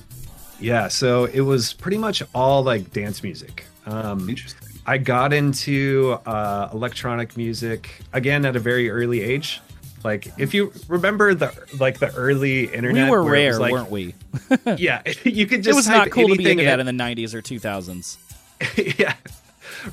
yeah 0.60 0.88
so 0.88 1.26
it 1.26 1.40
was 1.42 1.72
pretty 1.72 1.98
much 1.98 2.20
all 2.34 2.64
like 2.64 2.92
dance 2.92 3.22
music 3.22 3.64
um 3.86 4.28
Interesting. 4.28 4.68
I 4.86 4.98
got 4.98 5.32
into 5.32 6.18
uh, 6.26 6.70
electronic 6.72 7.36
music 7.36 7.90
again 8.12 8.44
at 8.46 8.56
a 8.56 8.58
very 8.58 8.88
early 8.90 9.20
age. 9.20 9.60
Like 10.04 10.28
if 10.38 10.54
you 10.54 10.72
remember 10.86 11.34
the 11.34 11.52
like 11.78 11.98
the 11.98 12.12
early 12.14 12.64
internet, 12.64 12.82
We 12.82 12.88
internet, 13.00 13.10
were 13.10 13.24
where 13.24 13.32
rare, 13.32 13.58
like, 13.58 13.72
weren't 13.72 13.90
we? 13.90 14.14
Yeah, 14.76 15.02
you 15.24 15.46
could 15.46 15.62
just 15.62 15.74
it 15.74 15.76
was 15.76 15.88
not 15.88 16.10
cool 16.10 16.28
to 16.28 16.36
be 16.36 16.44
anything 16.44 16.58
into 16.60 16.64
that 16.70 16.80
in- 16.80 16.86
in 16.88 16.96
the 16.96 17.02
90s 17.04 17.34
or 17.34 17.42
2000s. 17.42 18.16
yeah, 18.98 19.14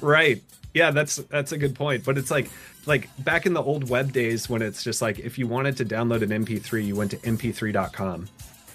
right. 0.02 0.42
Yeah, 0.74 0.92
that's 0.92 1.16
that's 1.18 1.52
a 1.52 1.58
good 1.58 1.76
point. 1.76 2.04
But 2.04 2.18
it's 2.18 2.30
like 2.32 2.50
like 2.86 3.10
back 3.24 3.46
in 3.46 3.54
the 3.54 3.62
old 3.64 3.90
web 3.90 4.12
days 4.12 4.50
when 4.50 4.62
it's 4.62 4.84
just 4.84 5.02
like 5.02 5.20
if 5.20 5.38
you 5.38 5.48
wanted 5.48 5.78
to 5.78 5.86
download 5.86 6.22
an 6.22 6.46
MP3, 6.46 6.86
you 6.86 6.96
went 6.96 7.12
to 7.12 7.18
mp3.com. 7.18 8.28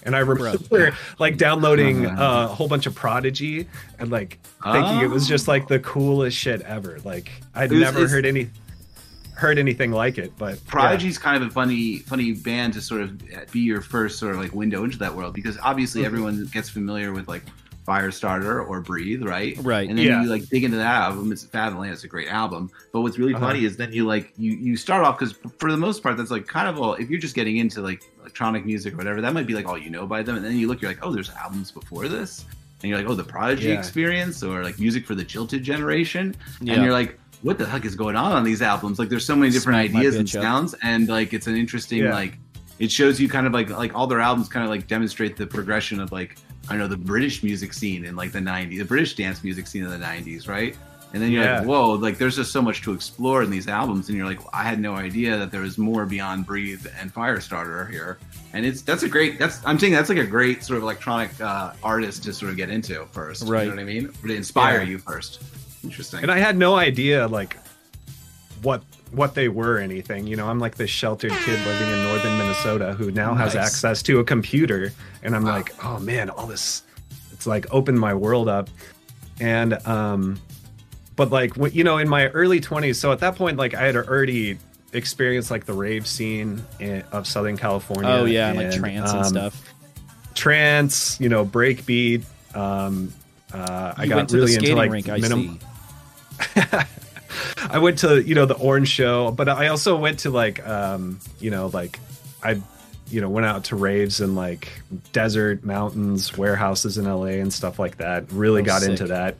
And 0.02 0.16
I 0.16 0.20
remember 0.20 0.96
like 1.18 1.36
downloading 1.36 2.06
uh, 2.06 2.48
a 2.50 2.54
whole 2.54 2.68
bunch 2.68 2.86
of 2.86 2.94
Prodigy 2.94 3.68
and 3.98 4.10
like 4.10 4.38
thinking 4.64 5.00
it 5.00 5.10
was 5.10 5.28
just 5.28 5.46
like 5.46 5.68
the 5.68 5.78
coolest 5.78 6.38
shit 6.38 6.62
ever. 6.62 6.98
Like 7.04 7.30
I'd 7.54 7.70
It 7.70 7.74
was- 7.74 7.80
never 7.82 7.98
it's- 7.98 8.10
heard 8.12 8.24
any 8.24 8.48
heard 9.34 9.58
anything 9.58 9.90
like 9.92 10.18
it. 10.18 10.32
But 10.38 10.54
yeah. 10.54 10.60
Prodigy's 10.66 11.18
kind 11.18 11.42
of 11.42 11.48
a 11.48 11.52
funny, 11.52 11.98
funny 12.00 12.32
band 12.32 12.72
to 12.74 12.80
sort 12.80 13.00
of 13.02 13.20
be 13.52 13.60
your 13.60 13.80
first 13.80 14.18
sort 14.18 14.34
of 14.34 14.40
like 14.40 14.52
window 14.54 14.84
into 14.84 14.98
that 14.98 15.14
world 15.14 15.34
because 15.34 15.56
obviously 15.62 16.00
Mm-hmm. 16.02 16.06
everyone 16.06 16.44
gets 16.52 16.68
familiar 16.68 17.12
with 17.12 17.26
like 17.28 17.42
Firestarter 17.86 18.66
or 18.68 18.80
Breathe, 18.80 19.22
right? 19.24 19.56
Right. 19.62 19.88
And 19.88 19.98
then 19.98 20.06
Yeah. 20.06 20.22
you 20.22 20.28
like 20.28 20.48
dig 20.48 20.64
into 20.64 20.76
that 20.76 20.86
album. 21.02 21.32
It's 21.32 21.44
Fat 21.44 21.68
of 21.68 21.74
the 21.74 21.80
Land. 21.80 21.92
It's 21.92 22.04
a 22.04 22.08
great 22.08 22.28
album. 22.28 22.70
But 22.92 23.00
what's 23.00 23.18
really 23.18 23.34
Uh-huh. 23.34 23.46
funny 23.48 23.64
is 23.64 23.76
then 23.76 23.92
you 23.92 24.06
like 24.06 24.32
you 24.36 24.52
you 24.52 24.76
start 24.76 25.04
off 25.04 25.18
because 25.18 25.34
for 25.58 25.70
the 25.70 25.76
most 25.76 26.02
part 26.02 26.16
that's 26.16 26.30
like 26.30 26.46
kind 26.46 26.68
of 26.68 26.78
all. 26.78 26.94
If 26.94 27.10
you're 27.10 27.18
just 27.20 27.34
getting 27.34 27.56
into 27.56 27.80
like 27.80 28.02
electronic 28.20 28.64
music 28.66 28.94
or 28.94 28.96
whatever, 28.96 29.20
that 29.20 29.32
might 29.34 29.46
be 29.46 29.54
like 29.54 29.66
all 29.66 29.78
you 29.78 29.90
know 29.90 30.06
by 30.06 30.22
them. 30.22 30.36
And 30.36 30.44
then 30.44 30.56
you 30.56 30.68
look, 30.68 30.80
you're 30.82 30.90
like, 30.90 31.04
oh, 31.04 31.12
there's 31.12 31.30
albums 31.30 31.70
before 31.72 32.06
this, 32.06 32.44
and 32.82 32.90
you're 32.90 32.98
like, 32.98 33.08
oh, 33.08 33.14
the 33.14 33.24
Prodigy 33.24 33.68
Yeah. 33.68 33.78
experience 33.78 34.42
or 34.42 34.62
like 34.62 34.78
music 34.78 35.06
for 35.06 35.14
the 35.14 35.24
Jilted 35.24 35.62
generation, 35.62 36.34
Yeah. 36.60 36.74
and 36.74 36.84
you're 36.84 36.92
like. 36.92 37.18
What 37.42 37.58
the 37.58 37.66
heck 37.66 37.84
is 37.84 37.94
going 37.94 38.16
on 38.16 38.32
on 38.32 38.44
these 38.44 38.60
albums? 38.62 38.98
Like, 38.98 39.08
there's 39.08 39.24
so 39.24 39.34
many 39.34 39.50
different 39.50 39.90
Smack 39.90 39.96
ideas 39.98 40.16
and 40.16 40.28
bitch 40.28 40.36
up. 40.36 40.42
sounds, 40.42 40.74
and 40.82 41.08
like, 41.08 41.32
it's 41.32 41.46
an 41.46 41.56
interesting 41.56 41.98
Yeah. 42.04 42.14
like 42.14 42.38
it 42.78 42.90
shows 42.90 43.20
you 43.20 43.28
kind 43.28 43.46
of 43.46 43.52
like 43.52 43.68
like 43.70 43.94
all 43.94 44.06
their 44.06 44.20
albums 44.20 44.48
kind 44.48 44.64
of 44.64 44.70
like 44.70 44.86
demonstrate 44.86 45.36
the 45.36 45.46
progression 45.46 46.00
of 46.00 46.12
like 46.12 46.36
I 46.68 46.72
don't 46.72 46.78
know 46.80 46.88
the 46.88 46.96
British 46.96 47.42
music 47.42 47.72
scene 47.74 48.04
in 48.04 48.16
like 48.16 48.32
the 48.32 48.38
90s, 48.38 48.78
the 48.78 48.84
British 48.84 49.14
dance 49.16 49.42
music 49.44 49.66
scene 49.66 49.84
in 49.84 49.90
the 49.90 49.98
90s, 49.98 50.48
right? 50.48 50.74
And 51.12 51.20
then 51.22 51.30
you're 51.32 51.42
Yeah. 51.42 51.58
like, 51.58 51.66
whoa, 51.66 51.92
like 51.94 52.16
there's 52.18 52.36
just 52.36 52.52
so 52.52 52.62
much 52.62 52.82
to 52.82 52.92
explore 52.92 53.42
in 53.42 53.50
these 53.50 53.66
albums, 53.68 54.08
and 54.08 54.16
you're 54.16 54.26
like, 54.26 54.38
I 54.54 54.62
had 54.62 54.78
no 54.80 54.94
idea 54.94 55.36
that 55.38 55.50
there 55.50 55.60
was 55.62 55.76
more 55.76 56.06
beyond 56.06 56.46
Breathe 56.46 56.86
and 57.00 57.12
Firestarter 57.12 57.90
here. 57.90 58.18
And 58.52 58.64
it's 58.64 58.80
that's 58.82 59.02
a 59.02 59.08
great 59.08 59.38
that's 59.38 59.60
I'm 59.66 59.78
saying 59.78 59.92
that's 59.92 60.08
like 60.08 60.18
a 60.18 60.26
great 60.26 60.62
sort 60.64 60.76
of 60.78 60.82
electronic 60.84 61.38
uh, 61.40 61.72
artist 61.82 62.22
to 62.24 62.32
sort 62.32 62.50
of 62.50 62.56
get 62.56 62.70
into 62.70 63.04
first, 63.12 63.46
Right. 63.48 63.64
You 63.64 63.70
know 63.70 63.74
what 63.76 63.82
I 63.82 63.84
mean? 63.84 64.10
To 64.26 64.32
inspire 64.34 64.82
Yeah. 64.82 64.88
you 64.88 64.98
first. 64.98 65.42
Interesting. 65.84 66.20
and 66.22 66.30
I 66.30 66.38
had 66.38 66.56
no 66.56 66.76
idea 66.76 67.26
like 67.28 67.56
what 68.62 68.82
what 69.12 69.34
they 69.34 69.48
were 69.48 69.78
anything. 69.78 70.26
You 70.26 70.36
know, 70.36 70.48
I'm 70.48 70.58
like 70.60 70.76
this 70.76 70.90
sheltered 70.90 71.32
kid 71.32 71.58
living 71.66 71.88
in 71.88 72.02
northern 72.04 72.38
Minnesota 72.38 72.92
who 72.92 73.10
now 73.10 73.34
has 73.34 73.56
access 73.56 74.02
to 74.04 74.20
a 74.20 74.24
computer, 74.24 74.92
and 75.22 75.34
I'm 75.34 75.44
Wow. 75.44 75.52
like, 75.52 75.84
oh 75.84 75.98
man, 75.98 76.30
all 76.30 76.46
this. 76.46 76.82
It's 77.32 77.46
like 77.46 77.66
opened 77.72 77.98
my 77.98 78.14
world 78.14 78.48
up, 78.48 78.68
and 79.40 79.74
um, 79.86 80.38
but 81.16 81.30
like 81.30 81.52
you 81.74 81.82
know, 81.84 81.98
in 81.98 82.08
my 82.08 82.28
early 82.28 82.60
20s, 82.60 82.96
so 82.96 83.10
at 83.12 83.18
that 83.20 83.34
point, 83.36 83.56
like 83.56 83.74
I 83.74 83.86
had 83.86 83.96
already 83.96 84.58
experienced 84.92 85.50
like 85.50 85.64
the 85.64 85.72
rave 85.72 86.06
scene 86.06 86.62
in, 86.78 87.02
of 87.12 87.26
Southern 87.26 87.56
California. 87.56 88.10
Oh 88.10 88.24
yeah, 88.26 88.50
and, 88.50 88.58
like 88.58 88.72
trance 88.78 89.10
and 89.10 89.20
um, 89.20 89.24
stuff. 89.24 89.72
Trance, 90.34 91.18
you 91.20 91.28
know, 91.28 91.44
breakbeat. 91.44 92.24
Um, 92.54 93.12
uh, 93.52 93.94
I 93.96 94.04
You 94.04 94.08
got 94.10 94.30
really 94.30 94.54
into 94.54 94.74
like 94.76 94.90
rink, 94.90 95.08
I 95.08 95.16
minim-. 95.18 95.58
I 97.70 97.78
went 97.78 97.98
to 97.98 98.22
you 98.22 98.34
know 98.34 98.46
the 98.46 98.56
Orange 98.56 98.88
Show, 98.88 99.30
but 99.30 99.48
I 99.48 99.68
also 99.68 99.96
went 99.96 100.20
to 100.20 100.30
like 100.30 100.66
um 100.66 101.18
you 101.38 101.50
know 101.50 101.68
like 101.68 101.98
I 102.42 102.60
you 103.08 103.20
know 103.20 103.28
went 103.28 103.46
out 103.46 103.64
to 103.64 103.76
raves 103.76 104.20
in 104.20 104.34
like 104.34 104.68
desert 105.12 105.64
mountains 105.64 106.36
warehouses 106.36 106.98
in 106.98 107.04
LA 107.04 107.38
and 107.40 107.52
stuff 107.52 107.78
like 107.78 107.98
that. 107.98 108.30
Really 108.32 108.62
Oh, 108.62 108.64
got 108.64 108.82
sick. 108.82 108.90
into 108.90 109.06
that. 109.08 109.36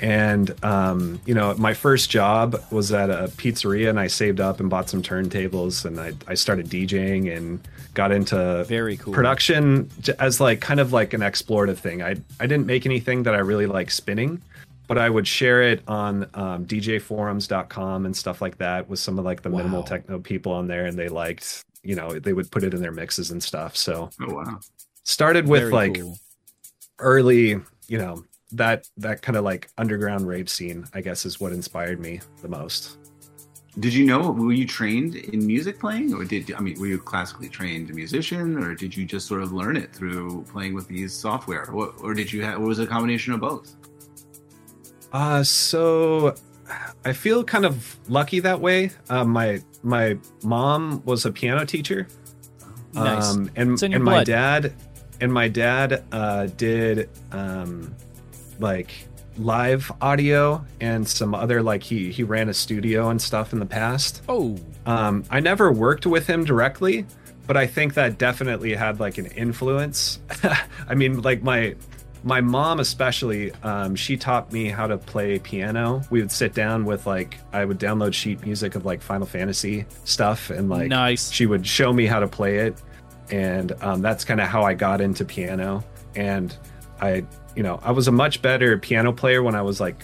And 0.00 0.52
um, 0.64 1.20
you 1.26 1.34
know, 1.34 1.54
my 1.54 1.74
first 1.74 2.10
job 2.10 2.60
was 2.72 2.90
at 2.92 3.08
a 3.08 3.28
pizzeria, 3.36 3.88
and 3.88 4.00
I 4.00 4.08
saved 4.08 4.40
up 4.40 4.58
and 4.58 4.68
bought 4.68 4.88
some 4.90 5.00
turntables, 5.00 5.84
and 5.84 6.00
I, 6.00 6.12
I 6.26 6.34
started 6.34 6.68
DJing 6.68 7.34
and 7.34 7.60
got 7.94 8.10
into 8.10 8.64
Very 8.66 8.96
cool. 8.96 9.14
production 9.14 9.88
as 10.18 10.40
like 10.40 10.60
kind 10.60 10.80
of 10.80 10.92
like 10.92 11.12
an 11.12 11.20
explorative 11.20 11.78
thing. 11.78 12.02
I 12.02 12.16
I 12.40 12.46
didn't 12.48 12.66
make 12.66 12.84
anything 12.84 13.22
that 13.24 13.34
I 13.34 13.38
really 13.38 13.66
like 13.66 13.92
spinning, 13.92 14.42
but 14.92 15.00
I 15.00 15.08
would 15.08 15.26
share 15.26 15.62
it 15.62 15.82
on 15.88 16.24
um, 16.34 16.66
DJforums.com 16.66 18.04
and 18.04 18.14
stuff 18.14 18.42
like 18.42 18.58
that 18.58 18.90
with 18.90 18.98
some 18.98 19.18
of 19.18 19.24
like 19.24 19.40
the 19.40 19.48
minimal 19.48 19.82
techno 19.82 20.18
people 20.18 20.52
on 20.52 20.66
there, 20.66 20.84
and 20.84 20.98
they 20.98 21.08
liked 21.08 21.64
you 21.82 21.94
know 21.94 22.18
they 22.18 22.34
would 22.34 22.50
put 22.50 22.62
it 22.62 22.74
in 22.74 22.82
their 22.82 22.92
mixes 22.92 23.30
and 23.30 23.42
stuff. 23.42 23.74
So 23.74 24.10
oh 24.20 24.34
wow. 24.34 24.60
started 25.04 25.48
with 25.48 25.62
Very 25.62 25.72
like 25.72 25.94
cool. 25.98 26.18
early 26.98 27.58
you 27.88 27.96
know 27.96 28.22
that 28.50 28.86
that 28.98 29.22
kind 29.22 29.38
of 29.38 29.44
like 29.44 29.70
underground 29.78 30.28
rave 30.28 30.50
scene 30.50 30.84
i 30.92 31.00
guess 31.00 31.24
is 31.24 31.40
what 31.40 31.52
inspired 31.52 31.98
me 31.98 32.20
the 32.42 32.48
most 32.48 32.98
Did 33.80 33.94
you 33.94 34.04
know? 34.04 34.30
Were 34.30 34.52
you 34.52 34.66
trained 34.66 35.14
in 35.16 35.46
music 35.46 35.80
playing, 35.80 36.12
or 36.12 36.26
did 36.26 36.52
I 36.52 36.60
mean, 36.60 36.78
were 36.78 36.86
you 36.86 36.96
a 36.96 36.98
classically 36.98 37.48
trained 37.48 37.88
a 37.88 37.94
musician, 37.94 38.62
or 38.62 38.74
did 38.74 38.94
you 38.94 39.06
just 39.06 39.26
sort 39.26 39.42
of 39.42 39.54
learn 39.54 39.78
it 39.78 39.94
through 39.94 40.44
playing 40.52 40.74
with 40.74 40.86
these 40.86 41.14
software, 41.14 41.70
or, 41.70 41.94
or 42.02 42.12
did 42.12 42.30
you 42.30 42.42
have? 42.44 42.58
Or 42.60 42.66
was 42.66 42.78
it 42.78 42.84
a 42.84 42.86
combination 42.86 43.32
of 43.32 43.40
both? 43.40 43.74
Uh 45.12 45.42
so 45.42 46.34
i 47.04 47.12
feel 47.12 47.44
kind 47.44 47.64
of 47.64 47.98
lucky 48.08 48.40
that 48.40 48.60
way. 48.60 48.90
Uh, 49.10 49.24
my 49.24 49.60
my 49.82 50.16
mom 50.42 51.02
was 51.04 51.24
a 51.26 51.32
piano 51.32 51.64
teacher. 51.66 52.06
Nice. 52.94 53.30
um 53.34 53.50
and, 53.56 53.72
It's 53.72 53.82
in 53.82 53.90
your 53.92 53.96
and 53.96 54.04
my 54.04 54.24
dad 54.24 54.72
and 55.20 55.32
my 55.32 55.48
dad 55.48 56.04
uh 56.12 56.46
did 56.56 57.08
um 57.32 57.94
like 58.58 58.90
live 59.38 59.90
audio 60.00 60.64
and 60.80 61.08
some 61.08 61.34
other 61.34 61.62
like 61.62 61.82
he 61.82 62.10
he 62.12 62.22
ran 62.22 62.48
a 62.48 62.54
studio 62.54 63.08
and 63.10 63.20
stuff 63.20 63.52
in 63.52 63.58
the 63.58 63.66
past. 63.66 64.22
Oh, 64.28 64.58
Um, 64.84 65.24
I 65.30 65.40
never 65.40 65.72
worked 65.72 66.04
with 66.06 66.26
him 66.26 66.44
directly, 66.44 67.06
but 67.46 67.56
I 67.56 67.66
think 67.66 67.94
that 67.94 68.18
definitely 68.18 68.74
had 68.74 69.00
like 69.00 69.16
an 69.18 69.26
influence. 69.26 70.20
I 70.88 70.94
mean, 70.94 71.22
like 71.22 71.42
my 71.42 71.74
my 72.24 72.40
mom 72.40 72.78
especially, 72.80 73.52
um, 73.62 73.94
she 73.96 74.16
taught 74.16 74.52
me 74.52 74.66
how 74.68 74.86
to 74.86 74.96
play 74.98 75.38
piano. 75.38 76.02
We 76.10 76.20
would 76.20 76.30
sit 76.30 76.54
down 76.54 76.84
with 76.84 77.06
like 77.06 77.38
I 77.52 77.64
would 77.64 77.78
download 77.78 78.14
sheet 78.14 78.44
music 78.44 78.74
of 78.74 78.84
like 78.84 79.02
Final 79.02 79.26
Fantasy 79.26 79.86
stuff, 80.04 80.50
and 80.50 80.68
like 80.70 80.88
Nice. 80.88 81.30
she 81.30 81.46
would 81.46 81.66
show 81.66 81.92
me 81.92 82.06
how 82.06 82.20
to 82.20 82.28
play 82.28 82.58
it, 82.58 82.80
and 83.30 83.72
um, 83.82 84.02
that's 84.02 84.24
kind 84.24 84.40
of 84.40 84.46
how 84.48 84.62
I 84.62 84.74
got 84.74 85.00
into 85.00 85.24
piano. 85.24 85.82
And 86.14 86.56
I, 87.00 87.24
you 87.56 87.62
know, 87.62 87.80
I 87.82 87.90
was 87.90 88.06
a 88.08 88.12
much 88.12 88.40
better 88.42 88.78
piano 88.78 89.12
player 89.12 89.42
when 89.42 89.54
I 89.54 89.62
was 89.62 89.80
like 89.80 89.96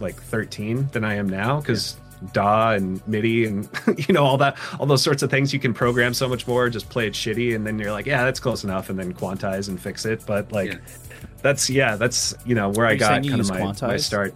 like 0.00 0.16
13 0.20 0.88
than 0.92 1.04
I 1.04 1.14
am 1.14 1.28
now 1.28 1.60
because 1.60 1.96
da 2.32 2.70
and 2.70 3.06
MIDI 3.08 3.46
and 3.46 3.68
you 4.08 4.14
know 4.14 4.24
all 4.24 4.36
that 4.38 4.56
all 4.78 4.86
those 4.86 5.02
sorts 5.02 5.22
of 5.24 5.30
things 5.30 5.52
you 5.52 5.58
can 5.58 5.72
program 5.74 6.12
so 6.14 6.28
much 6.28 6.46
more. 6.48 6.68
Just 6.68 6.88
play 6.88 7.06
it 7.06 7.12
shitty 7.12 7.54
and 7.54 7.64
then 7.66 7.78
you're 7.78 7.92
like, 7.92 8.06
yeah, 8.06 8.24
that's 8.24 8.40
close 8.40 8.64
enough, 8.64 8.90
and 8.90 8.98
then 8.98 9.12
quantize 9.14 9.68
and 9.68 9.80
fix 9.80 10.04
it. 10.06 10.24
But 10.26 10.50
like, 10.50 10.72
Yeah. 10.72 10.78
That's 11.42 11.68
yeah, 11.68 11.96
that's 11.96 12.34
you 12.46 12.54
know 12.54 12.70
where 12.70 12.86
Are 12.86 12.90
I 12.90 12.96
got 12.96 13.10
kind 13.10 13.26
of 13.26 13.36
use 13.38 13.50
my, 13.50 13.72
my 13.80 13.96
start. 13.96 14.34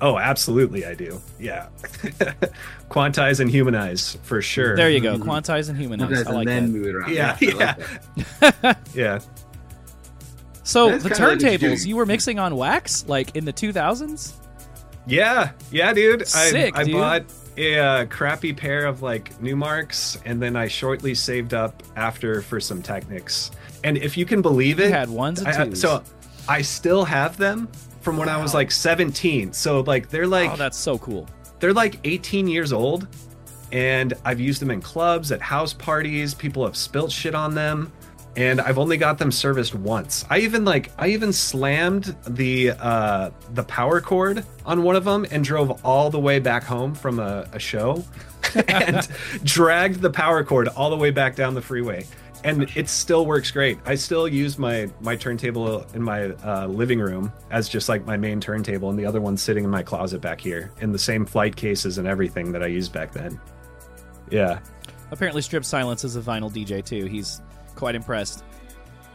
Oh, 0.00 0.18
absolutely, 0.18 0.84
I 0.84 0.94
do. 0.94 1.20
Yeah, 1.40 1.68
quantize 2.90 3.40
and 3.40 3.50
humanize 3.50 4.18
for 4.22 4.42
sure. 4.42 4.76
there 4.76 4.90
you 4.90 5.00
go. 5.00 5.16
Quantize 5.18 5.68
and 5.70 5.78
humanize. 5.78 6.18
I 6.18 6.20
and 6.28 6.34
like 6.36 6.46
then 6.46 6.66
that. 6.72 6.78
move 6.78 6.86
it 6.86 6.94
around. 6.94 7.14
Yeah, 7.14 7.36
like 7.40 8.60
yeah. 8.60 8.74
yeah. 8.94 9.18
So 10.64 10.90
That's 10.90 11.04
the 11.04 11.10
kinda 11.10 11.26
like 11.28 11.42
what 11.42 11.42
you're 11.42 11.70
turntables 11.70 11.86
you 11.86 11.96
were 11.96 12.06
mixing 12.06 12.38
on 12.38 12.56
wax, 12.56 13.06
like 13.08 13.36
in 13.36 13.44
the 13.44 13.52
2000s. 13.52 14.32
Yeah, 15.06 15.50
yeah, 15.70 15.92
dude. 15.92 16.26
Sick, 16.26 16.76
I, 16.76 16.80
I 16.80 16.84
dude. 16.84 16.94
bought 16.94 17.22
a 17.56 17.78
uh, 17.78 18.04
crappy 18.06 18.52
pair 18.52 18.84
of 18.86 19.00
like 19.00 19.32
Numarks, 19.40 20.20
and 20.26 20.42
then 20.42 20.56
I 20.56 20.66
shortly 20.66 21.14
saved 21.14 21.54
up 21.54 21.82
after 21.94 22.42
for 22.42 22.58
some 22.60 22.82
Technics. 22.82 23.52
And 23.84 23.96
if 23.96 24.16
you 24.16 24.26
can 24.26 24.42
believe 24.42 24.80
it, 24.80 24.86
You 24.88 24.92
had 24.92 25.08
ones 25.08 25.38
and 25.38 25.48
I- 25.48 25.64
twos. 25.66 25.80
so 25.80 26.02
I 26.48 26.62
still 26.62 27.04
have 27.04 27.36
them 27.36 27.68
from 28.00 28.16
when 28.16 28.28
I 28.28 28.40
was 28.40 28.54
like 28.54 28.70
17. 28.70 29.52
So 29.52 29.80
like 29.80 30.08
they're 30.08 30.26
like 30.26 30.50
oh, 30.52 30.56
that's 30.56 30.78
so 30.78 30.98
cool. 30.98 31.28
they're 31.60 31.72
like 31.72 31.98
18 32.04 32.48
years 32.48 32.72
old 32.72 33.08
and 33.72 34.14
I've 34.24 34.40
used 34.40 34.60
them 34.62 34.70
in 34.70 34.80
clubs, 34.80 35.32
at 35.32 35.40
house 35.40 35.72
parties. 35.72 36.34
People 36.34 36.64
have 36.64 36.76
spilt 36.76 37.10
shit 37.10 37.34
on 37.34 37.54
them, 37.54 37.92
and 38.36 38.60
I've 38.60 38.78
only 38.78 38.96
got 38.96 39.18
them 39.18 39.32
serviced 39.32 39.74
once. 39.74 40.24
I 40.30 40.38
even 40.38 40.64
like 40.64 40.90
I 40.98 41.08
even 41.08 41.32
slammed 41.32 42.16
the 42.26 42.70
uh, 42.70 43.30
the 43.54 43.64
power 43.64 44.00
cord 44.00 44.44
on 44.64 44.82
one 44.82 44.96
of 44.96 45.04
them 45.04 45.26
and 45.30 45.44
drove 45.44 45.84
all 45.84 46.10
the 46.10 46.20
way 46.20 46.38
back 46.38 46.62
home 46.62 46.94
from 46.94 47.18
a, 47.18 47.48
a 47.52 47.58
show, 47.58 48.04
and 48.68 49.08
dragged 49.44 50.00
the 50.00 50.10
power 50.10 50.44
cord 50.44 50.68
all 50.68 50.90
the 50.90 50.96
way 50.96 51.10
back 51.10 51.34
down 51.34 51.54
the 51.54 51.62
freeway. 51.62 52.06
And 52.46 52.70
it 52.76 52.88
still 52.88 53.26
works 53.26 53.50
great. 53.50 53.76
I 53.86 53.96
still 53.96 54.28
use 54.28 54.56
my 54.56 54.88
my 55.00 55.16
turntable 55.16 55.84
in 55.94 56.02
my 56.02 56.26
uh, 56.44 56.68
living 56.68 57.00
room 57.00 57.32
as 57.50 57.68
just 57.68 57.88
like 57.88 58.06
my 58.06 58.16
main 58.16 58.40
turntable, 58.40 58.88
and 58.88 58.96
the 58.98 59.04
other 59.04 59.20
one's 59.20 59.42
sitting 59.42 59.64
in 59.64 59.70
my 59.70 59.82
closet 59.82 60.20
back 60.20 60.40
here 60.40 60.70
in 60.80 60.92
the 60.92 60.98
same 60.98 61.26
flight 61.26 61.56
cases 61.56 61.98
and 61.98 62.06
everything 62.06 62.52
that 62.52 62.62
I 62.62 62.68
used 62.68 62.92
back 62.92 63.10
then. 63.12 63.40
Yeah. 64.30 64.60
Apparently, 65.10 65.42
Strip 65.42 65.64
Silence 65.64 66.04
is 66.04 66.14
a 66.14 66.20
vinyl 66.20 66.52
DJ 66.52 66.84
too. 66.84 67.06
He's 67.06 67.40
quite 67.74 67.96
impressed. 67.96 68.44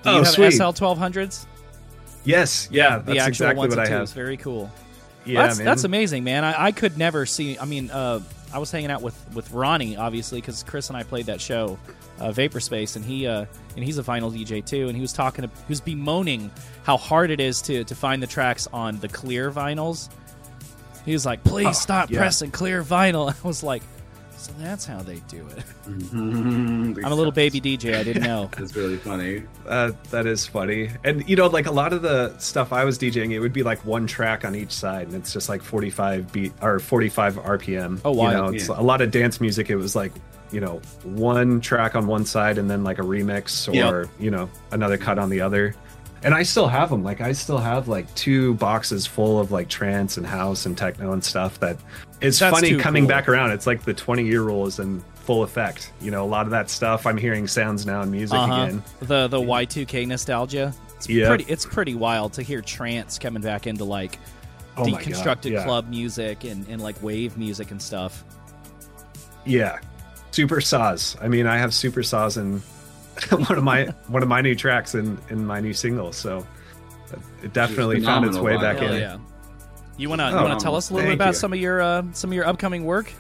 Do 0.04 0.10
Oh, 0.10 0.12
you 0.12 0.18
have 0.20 0.28
sweet. 0.28 0.52
SL 0.52 0.64
1200s? 0.72 1.46
Yes. 2.26 2.68
Yeah. 2.70 2.98
the 2.98 3.14
that's 3.14 3.20
actual 3.20 3.28
exactly 3.30 3.58
ones 3.60 3.76
what 3.78 3.88
I 3.88 3.90
have. 3.90 4.10
Very 4.12 4.36
cool. 4.38 4.70
Yeah, 5.26 5.44
that's 5.46 5.58
man. 5.60 5.66
that's 5.66 5.84
amazing, 5.86 6.24
man. 6.26 6.44
I, 6.44 6.66
I 6.66 6.72
could 6.72 6.98
never 6.98 7.26
see. 7.26 7.58
I 7.58 7.66
mean, 7.66 7.92
uh, 7.92 8.20
I 8.54 8.60
was 8.60 8.72
hanging 8.72 8.92
out 8.92 9.02
with 9.02 9.16
with 9.34 9.52
Ronnie, 9.52 9.98
obviously, 9.98 10.42
because 10.42 10.64
Chris 10.64 10.90
and 10.90 10.98
I 10.98 11.04
played 11.04 11.28
that 11.28 11.40
show, 11.40 11.78
uh, 12.20 12.32
Vapor 12.32 12.60
Space, 12.60 12.96
and 12.96 13.06
he 13.06 13.28
uh, 13.28 13.46
and 13.76 13.84
he's 13.84 13.98
a 13.98 14.04
vinyl 14.04 14.32
DJ 14.32 14.66
too, 14.66 14.88
and 14.88 14.96
he 14.96 15.02
was 15.02 15.14
talking, 15.14 15.44
he 15.44 15.50
was 15.70 15.82
bemoaning 15.82 16.52
how 16.84 16.98
hard 16.98 17.32
it 17.32 17.40
is 17.40 17.62
to 17.64 17.84
to 17.84 17.96
find 17.96 18.22
the 18.22 18.28
tracks 18.28 18.68
on 18.74 19.00
the 19.00 19.08
clear 19.08 19.52
vinyls. 19.52 20.10
He 21.06 21.14
was 21.14 21.26
like, 21.26 21.44
"Please 21.44 21.80
stop 21.80 22.12
yeah. 22.12 22.20
pressing 22.20 22.52
clear 22.52 22.84
vinyl." 22.84 23.34
I 23.44 23.48
was 23.48 23.64
like, 23.64 23.84
"So 24.42 24.52
that's 24.60 24.86
how 24.86 25.02
they 25.02 25.18
do 25.28 25.46
it." 25.56 25.64
I'm 26.14 26.98
I'm 27.06 27.12
a 27.12 27.16
little 27.16 27.32
baby 27.32 27.62
DJ. 27.62 27.96
I 27.96 28.04
didn't 28.04 28.24
know. 28.24 28.50
That's 28.58 28.76
really 28.76 28.98
funny. 28.98 29.44
Uh, 29.68 29.92
that 30.10 30.26
is 30.26 30.46
funny. 30.48 30.90
And 31.04 31.28
you 31.30 31.36
know, 31.36 31.48
like 31.48 31.66
a 31.68 31.72
lot 31.72 31.94
of 31.94 32.02
the 32.02 32.38
stuff 32.38 32.74
I 32.74 32.84
was 32.86 32.98
DJing, 33.00 33.32
it 33.32 33.40
would 33.40 33.54
be 33.54 33.64
like 33.64 33.84
one 33.86 34.08
track 34.08 34.44
on 34.46 34.56
each 34.56 34.72
side, 34.72 35.08
and 35.08 35.16
it's 35.16 35.32
just 35.34 35.50
like 35.50 35.62
45 35.62 36.32
beat 36.32 36.54
or 36.62 36.80
45 36.80 37.36
RPM. 37.38 38.00
Oh, 38.06 38.14
You 38.14 38.32
know, 38.38 38.48
it's 38.50 38.68
Yeah. 38.70 38.80
a 38.80 38.84
lot 38.84 39.02
of 39.02 39.12
dance 39.12 39.40
music. 39.42 39.70
It 39.70 39.76
was 39.78 39.96
like 39.96 40.12
you 40.52 40.60
know 40.60 40.82
one 41.04 41.62
track 41.62 41.96
on 41.96 42.08
one 42.08 42.26
side 42.26 42.58
and 42.58 42.70
then 42.70 42.84
like 42.84 43.00
a 43.00 43.04
remix 43.04 43.70
or 43.70 44.02
Yep. 44.02 44.10
you 44.20 44.32
know 44.32 44.50
another 44.72 44.98
cut 44.98 45.18
on 45.18 45.30
the 45.30 45.40
other. 45.42 45.74
And 46.24 46.34
I 46.36 46.44
still 46.44 46.68
have 46.68 46.90
them. 46.90 47.04
Like 47.04 47.20
I 47.22 47.32
still 47.32 47.58
have 47.58 47.88
like 47.88 48.14
two 48.16 48.54
boxes 48.56 49.08
full 49.08 49.40
of 49.40 49.52
like 49.52 49.68
trance 49.70 50.18
and 50.18 50.26
house 50.26 50.66
and 50.68 50.78
techno 50.78 51.14
and 51.14 51.24
stuff 51.24 51.60
that 51.62 51.78
it's 52.22 52.38
That's 52.38 52.54
funny 52.56 52.76
coming 52.78 53.04
cool. 53.04 53.10
back 53.10 53.28
around. 53.28 53.52
It's 53.52 53.66
like 53.66 53.84
the 53.84 53.94
20 53.94 54.24
year 54.26 54.42
rule 54.44 54.68
is 54.68 54.78
in 54.80 55.02
full 55.16 55.42
effect. 55.44 55.92
You 56.00 56.12
know, 56.12 56.24
a 56.24 56.28
lot 56.28 56.46
of 56.46 56.52
that 56.52 56.70
stuff 56.70 57.06
I'm 57.08 57.18
hearing 57.18 57.48
sounds 57.48 57.86
now 57.88 58.02
in 58.04 58.12
music 58.12 58.38
Uh-huh. 58.38 58.62
again. 58.64 58.84
The 59.02 59.28
the 59.28 59.40
Y2K 59.40 60.08
nostalgia. 60.08 60.74
It's 60.98 61.10
Yeah. 61.10 61.28
pretty. 61.30 61.46
It's 61.46 61.66
pretty 61.66 61.96
wild 61.96 62.34
to 62.34 62.44
hear 62.44 62.62
trance 62.62 63.18
coming 63.18 63.42
back 63.42 63.66
into 63.66 63.84
like 63.84 64.20
Oh 64.78 64.84
deconstructed 64.84 65.52
yeah. 65.52 65.64
club 65.66 65.90
music 65.90 66.44
and, 66.44 66.68
and 66.70 66.82
like 66.82 67.02
wave 67.02 67.36
music 67.38 67.72
and 67.72 67.82
stuff. 67.82 68.24
Yeah, 69.46 69.80
super 70.32 70.62
saws. 70.62 71.18
I 71.20 71.28
mean, 71.28 71.48
I 71.48 71.58
have 71.58 71.74
super 71.74 72.04
saws 72.04 72.38
in 72.38 72.62
one 73.30 73.58
of 73.58 73.64
my 73.64 73.86
one 74.08 74.24
of 74.24 74.30
my 74.30 74.42
new 74.42 74.56
tracks 74.56 74.96
in 74.96 75.18
in 75.30 75.46
my 75.46 75.60
new 75.60 75.74
single. 75.74 76.12
So 76.14 76.46
it 77.44 77.54
definitely 77.54 78.02
found 78.02 78.26
its 78.26 78.38
way 78.38 78.58
back 78.58 78.78
Hell 78.78 78.94
in. 78.94 79.02
yeah. 79.02 79.18
You 79.98 80.10
wanna 80.10 80.30
you 80.32 80.38
Oh, 80.38 80.44
wanna 80.44 80.60
tell 80.60 80.76
us 80.76 80.90
a 80.90 80.94
little 80.94 81.10
bit 81.10 81.16
about 81.16 81.28
you. 81.30 81.34
some 81.34 81.54
of 81.54 81.60
your 81.60 81.82
uh, 81.82 82.04
some 82.14 82.30
of 82.30 82.34
your 82.34 82.46
upcoming 82.48 82.86
work? 82.86 83.12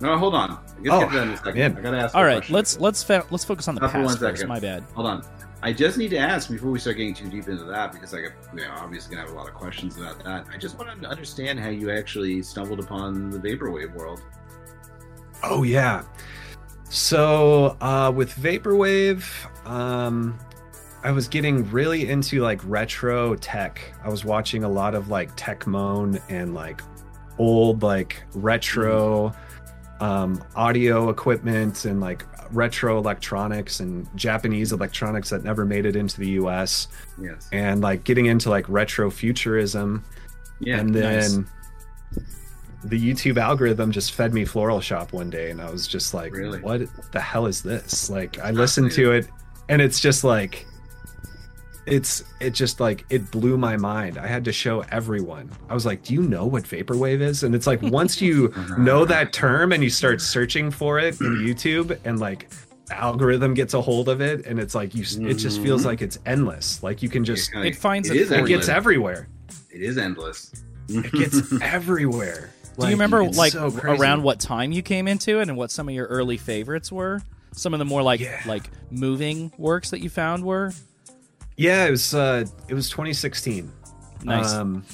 No, 0.00 0.16
hold 0.18 0.34
on. 0.34 0.58
Let's 0.82 0.90
Oh, 0.90 1.00
get 1.00 1.10
to 1.10 1.14
that 1.16 1.22
in 1.26 1.28
a 1.30 1.36
second. 1.36 1.54
man. 1.58 1.76
I 1.76 1.80
gotta 1.80 1.96
ask. 1.98 2.14
All 2.14 2.22
a 2.22 2.26
right, 2.26 2.36
question. 2.38 2.54
let's 2.54 2.80
let's 2.80 3.02
fa- 3.02 3.26
let's 3.30 3.44
focus 3.44 3.68
on 3.68 3.74
the 3.74 3.82
Not 3.82 3.92
past 3.92 4.18
first. 4.18 4.46
My 4.46 4.58
bad. 4.60 4.82
Hold 4.94 5.06
on. 5.06 5.24
I 5.62 5.74
just 5.74 5.98
need 5.98 6.08
to 6.08 6.16
ask 6.18 6.48
before 6.50 6.70
we 6.70 6.78
start 6.78 6.96
getting 6.96 7.12
too 7.12 7.28
deep 7.28 7.46
into 7.46 7.64
that 7.64 7.92
because 7.92 8.14
I, 8.14 8.22
got- 8.22 8.32
you 8.54 8.62
know, 8.62 8.72
obviously 8.78 9.14
gonna 9.14 9.26
have 9.28 9.36
a 9.36 9.38
lot 9.38 9.46
of 9.46 9.54
questions 9.54 9.98
about 9.98 10.24
that. 10.24 10.46
I 10.52 10.56
just 10.56 10.78
want 10.78 11.02
to 11.02 11.06
understand 11.08 11.60
how 11.60 11.68
you 11.68 11.90
actually 11.90 12.42
stumbled 12.42 12.80
upon 12.80 13.28
the 13.30 13.38
vaporwave 13.38 13.94
world. 13.94 14.22
Oh 15.42 15.62
yeah. 15.62 16.02
So 16.90 17.76
uh, 17.80 18.12
with 18.14 18.34
vaporwave, 18.34 19.24
um, 19.66 20.38
I 21.04 21.12
was 21.12 21.28
getting 21.28 21.70
really 21.70 22.10
into 22.10 22.40
like 22.42 22.60
retro 22.64 23.36
tech. 23.36 23.94
I 24.04 24.08
was 24.08 24.24
watching 24.24 24.64
a 24.64 24.68
lot 24.68 24.94
of 24.94 25.08
like 25.08 25.34
Techmoan 25.36 26.20
and 26.28 26.52
like 26.52 26.82
old 27.38 27.82
like 27.82 28.22
retro 28.34 29.32
um, 30.00 30.42
audio 30.56 31.08
equipment 31.10 31.84
and 31.84 32.00
like 32.00 32.24
retro 32.52 32.98
electronics 32.98 33.78
and 33.80 34.08
Japanese 34.16 34.72
electronics 34.72 35.30
that 35.30 35.44
never 35.44 35.64
made 35.64 35.86
it 35.86 35.94
into 35.94 36.18
the 36.18 36.30
U.S. 36.30 36.88
Yes. 37.22 37.48
and 37.52 37.80
like 37.80 38.02
getting 38.02 38.26
into 38.26 38.50
like 38.50 38.68
retro 38.68 39.10
futurism 39.10 40.04
Yeah. 40.58 40.80
and 40.80 40.90
nice. 40.92 41.38
Then 42.82 42.90
the 42.90 43.00
YouTube 43.00 43.36
algorithm 43.36 43.92
just 43.92 44.12
fed 44.12 44.32
me 44.32 44.44
Floral 44.44 44.80
Shoppe 44.80 45.12
one 45.12 45.30
day, 45.30 45.50
and 45.50 45.60
I 45.60 45.70
was 45.70 45.86
just 45.86 46.14
like, 46.14 46.32
Really? 46.32 46.60
"What 46.60 46.82
the 47.12 47.20
hell 47.20 47.46
is 47.46 47.62
this?" 47.62 48.10
Like, 48.10 48.38
I 48.38 48.50
ah, 48.50 48.52
listened 48.52 48.92
to 48.92 49.12
it, 49.12 49.28
and 49.68 49.82
it's 49.82 50.00
just 50.00 50.24
like, 50.24 50.66
it's 51.86 52.24
it 52.40 52.50
just 52.50 52.80
like 52.80 53.04
it 53.10 53.30
blew 53.30 53.58
my 53.58 53.76
mind. 53.76 54.18
I 54.18 54.26
had 54.26 54.44
to 54.44 54.52
show 54.52 54.80
everyone. 54.90 55.50
I 55.68 55.74
was 55.74 55.86
like, 55.86 56.02
"Do 56.02 56.14
you 56.14 56.22
know 56.22 56.46
what 56.46 56.64
vaporwave 56.64 57.20
is?" 57.20 57.42
And 57.42 57.54
it's 57.54 57.66
like 57.66 57.82
once 57.82 58.20
you 58.20 58.52
know 58.78 59.04
that 59.04 59.32
term 59.32 59.72
and 59.72 59.82
you 59.82 59.90
start 59.90 60.20
searching 60.20 60.70
for 60.70 60.98
it 60.98 61.20
in 61.20 61.36
YouTube, 61.36 61.98
and 62.04 62.20
like 62.20 62.50
algorithm 62.90 63.54
gets 63.54 63.74
a 63.74 63.80
hold 63.80 64.08
of 64.08 64.20
it, 64.20 64.46
and 64.46 64.58
it's 64.58 64.74
like 64.74 64.94
you, 64.94 65.02
it 65.28 65.34
just 65.34 65.60
feels 65.60 65.82
mm-hmm. 65.82 65.88
like 65.88 66.02
it's 66.02 66.18
endless. 66.26 66.82
Like 66.82 67.02
you 67.02 67.08
can 67.08 67.24
just, 67.24 67.52
kinda- 67.52 67.68
It 67.68 67.76
finds 67.76 68.10
it 68.10 68.16
it 68.16 68.22
is 68.22 68.28
for 68.28 68.34
it 68.34 68.46
gets 68.46 68.68
everywhere. 68.68 69.28
It 69.70 69.82
is 69.82 69.98
endless. 69.98 70.52
It 70.88 71.12
gets 71.12 71.52
everywhere. 71.62 72.50
Do 72.78 72.86
you 72.86 72.92
remember 72.92 73.24
like 73.24 73.52
so 73.52 73.66
around 73.82 74.22
what 74.22 74.40
time 74.40 74.72
you 74.72 74.82
came 74.82 75.06
into 75.08 75.40
it 75.40 75.48
and 75.48 75.56
what 75.56 75.70
some 75.70 75.88
of 75.88 75.94
your 75.94 76.06
early 76.06 76.36
favorites 76.36 76.90
were? 76.90 77.20
Some 77.52 77.74
of 77.74 77.78
the 77.78 77.84
more 77.84 78.02
like 78.02 78.20
Yeah. 78.20 78.40
like 78.46 78.70
moving 78.90 79.52
works 79.58 79.90
that 79.90 80.00
you 80.00 80.08
found 80.08 80.44
were 80.44 80.72
Yeah, 81.56 81.86
it 81.86 81.90
was 81.90 82.14
uh 82.14 82.44
it 82.68 82.74
was 82.74 82.88
2016. 82.90 83.70
nice. 84.24 84.52
Um 84.52 84.84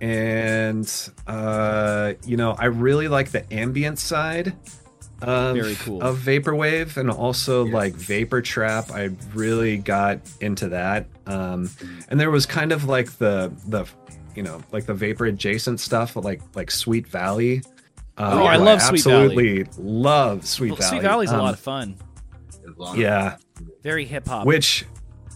and 0.00 1.10
uh 1.26 2.14
you 2.26 2.36
know, 2.36 2.52
I 2.58 2.66
really 2.66 3.08
like 3.08 3.30
the 3.30 3.50
ambient 3.52 3.98
side 3.98 4.54
of, 5.20 5.56
Very 5.56 5.74
cool. 5.76 6.00
of 6.00 6.18
vaporwave 6.18 6.96
and 6.96 7.10
also 7.10 7.64
Yeah. 7.66 7.74
like 7.74 7.94
vapor 7.94 8.40
trap. 8.40 8.90
I 8.92 9.10
really 9.34 9.76
got 9.76 10.20
into 10.40 10.68
that. 10.70 11.06
Um 11.26 11.70
and 12.08 12.18
there 12.20 12.30
was 12.30 12.46
kind 12.46 12.72
of 12.72 12.84
like 12.84 13.10
the 13.18 13.52
the 13.66 13.84
you 14.38 14.44
know, 14.44 14.62
like 14.70 14.86
the 14.86 14.94
vapor 14.94 15.26
adjacent 15.26 15.80
stuff 15.80 16.14
like 16.14 16.40
like 16.54 16.70
Sweet 16.70 17.06
Valley. 17.08 17.60
Uh, 18.16 18.30
Oh, 18.40 18.46
I 18.46 18.56
who 18.56 18.64
love 18.64 18.80
Sweet 18.80 19.02
Valley. 19.04 19.24
absolutely 19.26 19.64
love 19.82 20.46
Sweet 20.46 20.70
Well, 20.70 20.76
Valley. 20.78 20.90
Sweet 20.90 21.02
Valley's 21.02 21.30
a 21.32 21.34
Um, 21.34 21.40
lot 21.40 21.54
of 21.54 21.60
fun. 21.60 21.96
Yeah. 22.94 23.36
Very 23.82 24.04
hip 24.04 24.28
hop. 24.28 24.46
which 24.46 24.84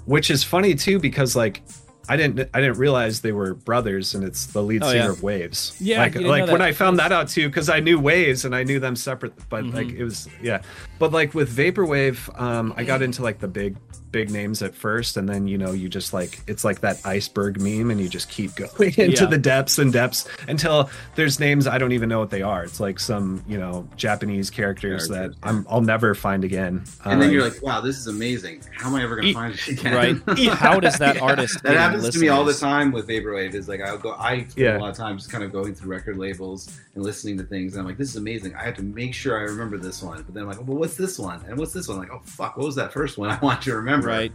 which 0.05 0.31
is 0.31 0.43
funny 0.45 0.75
too 0.75 0.99
because 1.01 1.35
like 1.37 1.63
I 2.09 2.17
didn't 2.17 2.49
I 2.55 2.61
didn't 2.61 2.79
realize 2.79 3.21
they 3.21 3.33
were 3.33 3.55
brothers 3.55 4.15
and 4.15 4.25
it's 4.25 4.47
the 4.47 4.63
lead 4.63 4.83
Oh, 4.83 4.89
singer 4.91 5.05
yeah. 5.05 5.11
of 5.11 5.19
Wavves. 5.23 5.77
Yeah, 5.81 5.99
like 6.01 6.15
like 6.17 6.51
when. 6.51 6.61
I 6.63 6.73
found 6.73 6.99
that 6.99 7.13
out 7.13 7.29
too 7.29 7.49
because 7.49 7.69
I 7.69 7.81
knew 7.81 7.99
Wavves 8.01 8.45
and 8.45 8.55
I 8.55 8.63
knew 8.65 8.81
them 8.81 8.97
separate, 8.97 9.33
but 9.49 9.65
like 9.65 9.87
Mm-hmm. 9.89 10.01
it 10.01 10.05
was 10.05 10.29
yeah. 10.43 10.63
But 10.99 11.13
like 11.13 11.35
with 11.35 11.57
Vaporwave, 11.57 12.19
um, 12.41 12.75
I 12.77 12.85
got 12.85 13.03
into 13.03 13.23
like 13.23 13.39
the 13.39 13.49
big 13.49 13.77
big 14.13 14.31
names 14.31 14.63
at 14.63 14.75
first 14.75 15.17
and 15.17 15.29
then 15.29 15.47
you 15.49 15.57
know 15.59 15.73
you 15.73 15.89
just 15.89 16.13
like 16.13 16.41
it's 16.47 16.65
like 16.65 16.81
that 16.81 17.01
iceberg 17.05 17.61
meme 17.61 17.91
and 17.91 18.01
you 18.01 18.09
just 18.09 18.29
keep 18.29 18.55
going 18.57 18.93
into 18.99 19.23
Yeah. 19.23 19.27
the 19.27 19.39
depths 19.39 19.79
and 19.79 19.93
depths 19.93 20.29
until 20.49 20.91
there's 21.17 21.41
names 21.41 21.67
I 21.67 21.79
don't 21.79 21.93
even 21.93 22.09
know 22.09 22.19
what 22.21 22.31
they 22.31 22.43
are. 22.43 22.63
It's 22.65 22.79
like 22.81 23.01
some 23.01 23.43
you 23.49 23.59
know 23.59 23.89
Japanese 23.97 24.51
characters, 24.51 25.07
Characters, 25.07 25.09
that 25.09 25.35
I'm 25.43 25.67
I'll 25.69 25.81
never 25.81 26.15
find 26.15 26.45
again. 26.45 26.85
And 27.05 27.21
then 27.21 27.29
Um, 27.29 27.35
you're 27.35 27.43
like, 27.43 27.63
wow, 27.63 27.81
this 27.81 27.97
is 27.99 28.07
amazing. 28.07 28.63
How 28.77 28.89
am 28.89 28.95
I 28.97 29.03
ever 29.03 29.17
going 29.17 29.29
E- 29.29 29.33
to 29.33 29.39
find 29.39 29.55
it 29.55 29.69
again? 29.69 29.95
right. 30.27 30.39
How 30.51 30.79
does 30.79 30.99
that 30.99 31.21
artist 31.21 31.63
That 31.63 31.71
get 31.73 31.79
happens 31.81 32.09
to 32.11 32.19
me 32.19 32.29
all 32.29 32.45
the 32.45 32.55
time 32.55 32.93
with 32.93 33.09
Vaporwave. 33.09 33.55
Is 33.55 33.69
like 33.69 33.81
I'll 33.81 33.99
go, 33.99 34.13
I 34.13 34.41
spend 34.41 34.57
Yeah. 34.57 34.79
a 34.79 34.81
lot 34.81 34.91
of 34.91 34.97
time 34.97 35.17
just 35.19 35.31
kind 35.31 35.43
of 35.43 35.53
going 35.53 35.75
through 35.75 35.91
record 35.91 36.17
labels 36.19 36.79
and 36.95 37.03
listening 37.03 37.39
to 37.39 37.45
things. 37.45 37.73
And 37.75 37.81
I'm 37.81 37.87
like, 37.87 37.97
this 37.99 38.09
is 38.11 38.17
amazing. 38.17 38.55
I 38.55 38.65
have 38.65 38.77
to 38.77 38.83
make 38.83 39.15
sure 39.15 39.39
I 39.39 39.43
remember 39.43 39.79
this 39.79 40.03
one. 40.03 40.23
But 40.23 40.35
then 40.35 40.43
I'm 40.45 40.49
like, 40.49 40.59
well, 40.67 40.77
what's 40.77 40.97
this 40.97 41.19
one? 41.19 41.43
And 41.49 41.57
what's 41.59 41.73
this 41.73 41.89
one? 41.89 41.99
like, 41.99 42.13
oh 42.13 42.21
fuck, 42.25 42.57
what 42.57 42.67
was 42.67 42.75
that 42.77 42.93
first 42.93 43.19
one? 43.19 43.31
I 43.37 43.39
want 43.41 43.63
to 43.63 43.75
remember. 43.75 44.02
Right. 44.07 44.33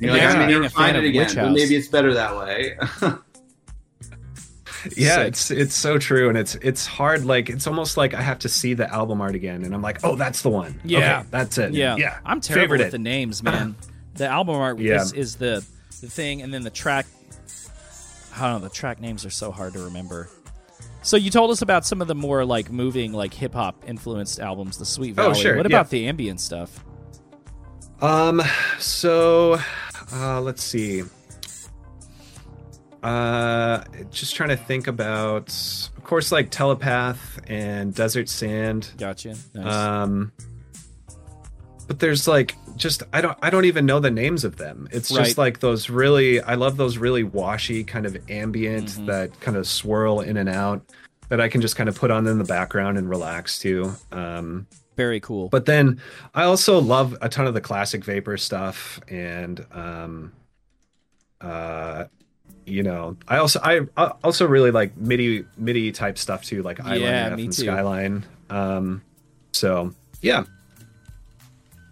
You're 0.00 0.12
like, 0.12 0.22
Yeah. 0.22 0.28
I 0.30 0.32
may 0.32 0.38
Being 0.46 0.50
never 0.62 0.64
a 0.64 0.70
find 0.70 0.96
it 0.96 1.04
again, 1.04 1.26
Witch 1.26 1.34
but 1.36 1.52
maybe 1.52 1.76
it's 1.76 1.88
better 1.88 2.14
that 2.14 2.36
way. 2.36 2.76
yeah 4.96 5.14
Sick. 5.16 5.28
it's 5.28 5.50
it's 5.50 5.74
so 5.74 5.96
true 5.98 6.28
and 6.28 6.36
it's 6.36 6.56
it's 6.56 6.84
hard 6.84 7.24
like 7.24 7.48
it's 7.48 7.66
almost 7.66 7.96
like 7.96 8.12
i 8.12 8.20
have 8.20 8.38
to 8.40 8.50
see 8.50 8.74
the 8.74 8.92
album 8.92 9.22
art 9.22 9.34
again 9.34 9.64
and 9.64 9.74
i'm 9.74 9.80
like 9.80 9.98
oh 10.04 10.14
that's 10.14 10.42
the 10.42 10.50
one 10.50 10.78
Yeah. 10.84 11.20
okay, 11.20 11.28
that's 11.30 11.56
it 11.56 11.72
Yeah, 11.72 11.96
yeah 11.96 12.18
I'm 12.26 12.42
terrible 12.42 12.64
Favorite 12.64 12.78
with 12.80 12.88
it. 12.88 12.90
the 12.90 12.98
names, 12.98 13.42
man. 13.42 13.76
the 14.16 14.26
album 14.26 14.56
art 14.56 14.78
Yeah. 14.78 15.00
is, 15.00 15.12
is 15.14 15.36
the 15.36 15.64
the 16.02 16.10
thing, 16.10 16.42
and 16.42 16.52
then 16.52 16.64
the 16.64 16.70
track. 16.70 17.06
I 18.36 18.42
don't 18.50 18.60
know. 18.60 18.68
The 18.68 18.74
track 18.74 19.00
names 19.00 19.24
are 19.24 19.30
so 19.30 19.50
hard 19.50 19.72
to 19.72 19.78
remember. 19.84 20.28
So 21.00 21.16
you 21.16 21.30
told 21.30 21.50
us 21.50 21.62
about 21.62 21.86
some 21.86 22.02
of 22.02 22.08
the 22.08 22.14
more 22.14 22.44
like 22.44 22.70
moving, 22.70 23.12
like 23.14 23.32
hip 23.32 23.54
hop 23.54 23.84
influenced 23.86 24.38
albums, 24.38 24.76
the 24.76 24.84
Sweet 24.84 25.12
Oh, 25.12 25.30
Valley. 25.30 25.40
sure, 25.40 25.56
What 25.56 25.70
yeah. 25.70 25.76
about 25.78 25.88
the 25.88 26.08
ambient 26.08 26.40
stuff? 26.42 26.84
Um, 28.00 28.42
so 28.78 29.58
uh, 30.12 30.40
let's 30.40 30.62
see. 30.62 31.02
Uh, 33.02 33.82
just 34.10 34.34
trying 34.34 34.48
to 34.48 34.56
think 34.56 34.86
about, 34.86 35.48
of 35.96 36.04
course, 36.04 36.32
like 36.32 36.50
Telepath 36.50 37.38
and 37.48 37.94
Desert 37.94 38.28
Sand. 38.28 38.90
Gotcha. 38.96 39.36
Nice. 39.54 39.74
Um, 39.74 40.32
but 41.86 41.98
there's 41.98 42.26
like 42.26 42.56
just 42.76 43.02
I 43.12 43.20
don't 43.20 43.36
I 43.42 43.50
don't 43.50 43.66
even 43.66 43.84
know 43.84 44.00
the 44.00 44.10
names 44.10 44.42
of 44.44 44.56
them. 44.56 44.88
It's 44.90 45.10
Right. 45.10 45.24
just 45.24 45.36
like 45.36 45.60
those 45.60 45.90
really 45.90 46.40
I 46.40 46.54
love 46.54 46.78
those 46.78 46.96
really 46.96 47.24
washy 47.24 47.84
kind 47.84 48.06
of 48.06 48.16
ambient 48.30 48.88
Mm-hmm. 48.88 49.06
that 49.06 49.38
kind 49.40 49.56
of 49.58 49.66
swirl 49.66 50.20
in 50.20 50.38
and 50.38 50.48
out 50.48 50.82
that 51.28 51.42
I 51.42 51.48
can 51.48 51.60
just 51.60 51.76
kind 51.76 51.88
of 51.90 51.98
put 51.98 52.10
on 52.10 52.26
in 52.26 52.38
the 52.38 52.44
background 52.44 52.96
and 52.96 53.08
relax 53.08 53.58
to. 53.60 53.92
Um, 54.12 54.66
Very 54.96 55.18
cool. 55.20 55.48
but 55.48 55.66
then 55.66 56.00
I 56.34 56.44
also 56.44 56.80
love 56.80 57.16
a 57.20 57.28
ton 57.28 57.46
of 57.46 57.54
the 57.54 57.60
classic 57.60 58.04
vapor 58.04 58.36
stuff 58.36 59.00
and 59.08 59.64
um 59.72 60.32
uh 61.40 62.04
you 62.66 62.82
know, 62.82 63.16
I 63.28 63.36
also 63.38 63.60
I, 63.62 63.80
I 63.96 64.12
also 64.24 64.46
really 64.46 64.70
like 64.70 64.96
MIDI 64.96 65.44
MIDI 65.58 65.92
type 65.92 66.16
stuff 66.16 66.42
too, 66.44 66.62
like 66.62 66.80
Island 66.80 67.02
Yeah, 67.02 67.28
F 67.32 67.36
me 67.36 67.44
and 67.44 67.52
too. 67.52 67.62
Skyline. 67.64 68.24
Um 68.48 69.02
so 69.52 69.92
yeah. 70.22 70.44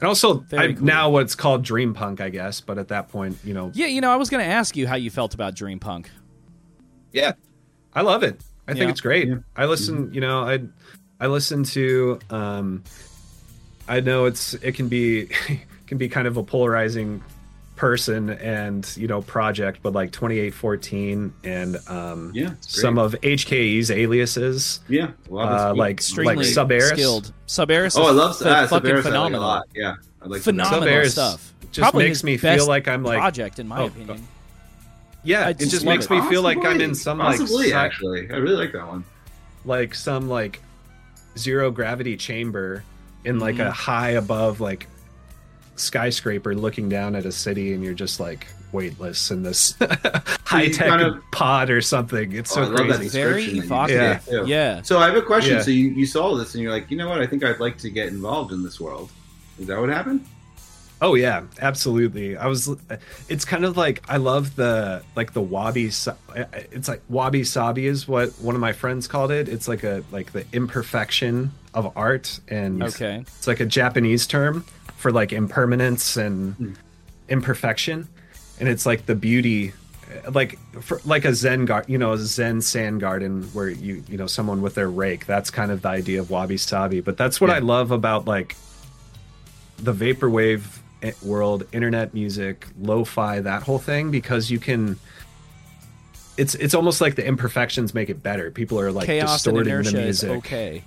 And 0.00 0.08
also 0.08 0.38
Very 0.48 0.70
I, 0.70 0.72
cool. 0.72 0.84
now 0.84 1.10
what's 1.10 1.34
called 1.34 1.62
dream 1.62 1.92
punk, 1.94 2.20
I 2.20 2.28
guess, 2.30 2.60
but 2.60 2.78
at 2.78 2.88
that 2.88 3.08
point, 3.08 3.36
you 3.44 3.52
know, 3.54 3.70
yeah, 3.74 3.86
you 3.86 4.00
know, 4.00 4.10
I 4.10 4.16
was 4.16 4.30
going 4.30 4.42
to 4.44 4.50
ask 4.50 4.76
you 4.76 4.86
how 4.88 4.96
you 4.96 5.10
felt 5.10 5.32
about 5.34 5.54
Dream 5.54 5.78
Punk. 5.78 6.10
yeah 7.12 7.32
i 7.94 8.00
love 8.00 8.22
it 8.22 8.40
i 8.66 8.72
think 8.72 8.84
Yeah. 8.84 8.88
it's 8.90 9.02
great 9.02 9.28
i 9.54 9.66
listen 9.66 10.14
you 10.14 10.20
know 10.22 10.44
i 10.48 10.58
i 11.22 11.26
listen 11.26 11.62
to 11.64 12.18
um 12.30 12.82
i 13.88 14.00
know 14.00 14.24
it's 14.26 14.54
it 14.54 14.72
can 14.72 14.88
be 14.88 15.28
can 15.86 15.96
be 15.98 16.08
kind 16.08 16.26
of 16.26 16.36
a 16.36 16.42
polarizing 16.42 17.22
person 17.76 18.30
and 18.30 18.94
you 18.96 19.08
know 19.08 19.22
project 19.22 19.80
but 19.82 19.92
like 19.92 20.12
2814 20.12 21.32
and 21.44 21.76
um 21.88 22.30
Yeah, 22.34 22.54
some 22.60 22.98
of 22.98 23.14
hke's 23.22 23.90
aliases 23.90 24.80
yeah, 24.88 25.10
well, 25.28 25.48
uh, 25.48 25.68
cool. 25.68 25.76
like 25.78 25.90
Extremely 25.92 26.36
like 26.36 26.46
Subaris. 26.46 26.88
skilled. 26.92 27.32
Subaris. 27.46 27.98
oh, 27.98 28.04
I 28.06 28.10
is 28.10 28.16
love 28.16 28.38
ph- 28.38 28.50
ah, 28.54 28.66
fucking 28.68 28.90
Savaris 28.90 28.92
I 28.92 28.94
like 28.94 29.02
phenomenal. 29.04 29.40
a 29.40 29.46
lot. 29.46 29.62
Yeah, 29.74 29.94
I 30.20 30.26
like 30.26 30.42
phenomenal 30.42 30.82
Subaris 30.88 31.10
stuff. 31.10 31.54
just 31.72 31.80
Probably 31.80 32.04
makes 32.04 32.22
me 32.22 32.36
feel 32.36 32.66
like 32.68 32.86
I'm 32.88 33.02
like- 33.02 33.18
project 33.18 33.58
in 33.58 33.66
my 33.68 33.80
Oh, 33.82 33.86
opinion. 33.86 34.22
yeah 35.24 35.46
I 35.46 35.50
it 35.50 35.58
just 35.58 35.70
just 35.72 35.84
makes 35.84 36.04
it. 36.04 36.10
me 36.10 36.20
feel 36.28 36.42
like 36.42 36.58
i'm 36.64 36.80
in 36.80 36.94
some 36.94 37.18
Possibly, 37.18 37.56
like 37.56 37.66
sci- 37.72 37.86
actually, 37.86 38.30
I 38.30 38.36
really 38.36 38.56
like 38.64 38.72
that 38.72 38.86
one. 38.86 39.02
like 39.64 39.94
some 39.94 40.28
like 40.28 40.60
zero 41.36 41.70
gravity 41.70 42.16
chamber 42.16 42.84
in 43.24 43.38
like 43.38 43.54
Mm-hmm. 43.56 43.68
a 43.68 43.70
high 43.72 44.10
above 44.10 44.60
like 44.60 44.86
skyscraper 45.76 46.54
looking 46.54 46.88
down 46.88 47.14
at 47.16 47.24
a 47.24 47.32
city 47.32 47.72
and 47.72 47.82
you're 47.82 47.94
just 47.94 48.20
like 48.20 48.46
weightless 48.72 49.30
in 49.30 49.42
this 49.42 49.74
high 50.44 50.68
tech 50.68 50.88
kind 50.88 51.02
of- 51.02 51.22
pod 51.30 51.70
or 51.70 51.80
something 51.80 52.32
it's 52.32 52.52
Oh, 52.52 52.54
so 52.56 52.62
I 52.62 52.64
love 52.66 52.88
that 52.88 52.96
crazy 52.96 53.18
Very 53.18 53.44
description 53.44 53.68
that 53.68 53.88
you 53.90 53.96
evocative. 53.98 54.40
gave. 54.40 54.48
Yeah. 54.48 54.82
So 54.82 54.98
I 54.98 55.06
have 55.06 55.16
a 55.16 55.22
question. 55.22 55.56
Yeah. 55.56 55.62
So 55.62 55.70
you, 55.70 55.88
you 55.90 56.06
saw 56.06 56.34
this 56.36 56.54
and 56.54 56.62
you're 56.62 56.72
like, 56.72 56.90
you 56.90 56.96
know 56.96 57.08
what? 57.08 57.20
I 57.20 57.26
think 57.26 57.44
I'd 57.44 57.60
like 57.60 57.78
to 57.78 57.90
get 57.90 58.08
involved 58.08 58.52
in 58.52 58.62
this 58.62 58.80
world. 58.80 59.10
Is 59.58 59.66
that 59.66 59.78
what 59.78 59.88
happened? 59.90 60.24
Oh 61.02 61.14
yeah 61.14 61.42
absolutely 61.60 62.36
i 62.36 62.46
was 62.46 62.70
it's 63.28 63.44
kind 63.44 63.64
of 63.66 63.76
like 63.76 64.02
i 64.08 64.16
love 64.16 64.56
the 64.56 65.02
like 65.16 65.34
the 65.34 65.42
wabi 65.42 65.90
sa- 65.90 66.14
it's 66.70 66.88
like 66.88 67.02
wabi 67.10 67.44
sabi 67.44 67.86
is 67.86 68.08
what 68.08 68.30
one 68.40 68.54
of 68.54 68.60
my 68.60 68.72
friends 68.72 69.06
called 69.06 69.30
it 69.30 69.48
it's 69.48 69.68
like 69.68 69.82
a 69.82 70.02
like 70.10 70.32
the 70.32 70.46
imperfection 70.54 71.50
of 71.74 71.92
art 71.96 72.38
and 72.48 72.82
Okay. 72.82 73.24
It's 73.38 73.46
like 73.46 73.60
a 73.60 73.66
Japanese 73.66 74.26
term 74.26 74.64
for 74.96 75.10
like 75.10 75.32
impermanence 75.32 76.16
and 76.16 76.76
imperfection, 77.28 78.08
and 78.60 78.68
it's 78.68 78.84
like 78.84 79.06
the 79.06 79.14
beauty, 79.14 79.72
uh, 80.26 80.30
like 80.32 80.58
for, 80.82 81.00
like 81.06 81.24
a 81.24 81.34
Zen 81.34 81.64
garden, 81.64 81.90
you 81.90 81.96
know, 81.98 82.12
a 82.12 82.18
Zen 82.18 82.60
sand 82.60 83.00
garden 83.00 83.44
where 83.54 83.70
you 83.70 84.04
you 84.06 84.18
know 84.18 84.26
someone 84.26 84.60
with 84.60 84.74
their 84.74 84.90
rake. 84.90 85.24
That's 85.26 85.50
kind 85.50 85.70
of 85.70 85.80
the 85.82 85.88
idea 85.88 86.20
of 86.20 86.30
wabi 86.30 86.58
sabi. 86.58 87.00
But 87.00 87.16
that's 87.16 87.40
what 87.40 87.48
I 87.50 87.60
love 87.60 87.90
about 87.90 88.26
like 88.26 88.54
the 89.78 89.94
vaporwave 89.94 90.81
Eh, 91.02 91.12
world, 91.22 91.66
internet 91.72 92.14
music, 92.14 92.66
lo-fi, 92.80 93.40
that 93.40 93.64
whole 93.64 93.78
thing, 93.78 94.10
because 94.12 94.50
you 94.50 94.60
can. 94.60 94.96
It's 96.36 96.54
it's 96.54 96.74
almost 96.74 97.00
like 97.00 97.16
the 97.16 97.26
imperfections 97.26 97.92
make 97.92 98.08
it 98.08 98.22
better. 98.22 98.50
People 98.50 98.78
are 98.78 98.92
like 98.92 99.06
Chaos 99.06 99.42
distorting 99.42 99.82
the 99.82 99.92
music. 99.92 100.30
okay. 100.30 100.84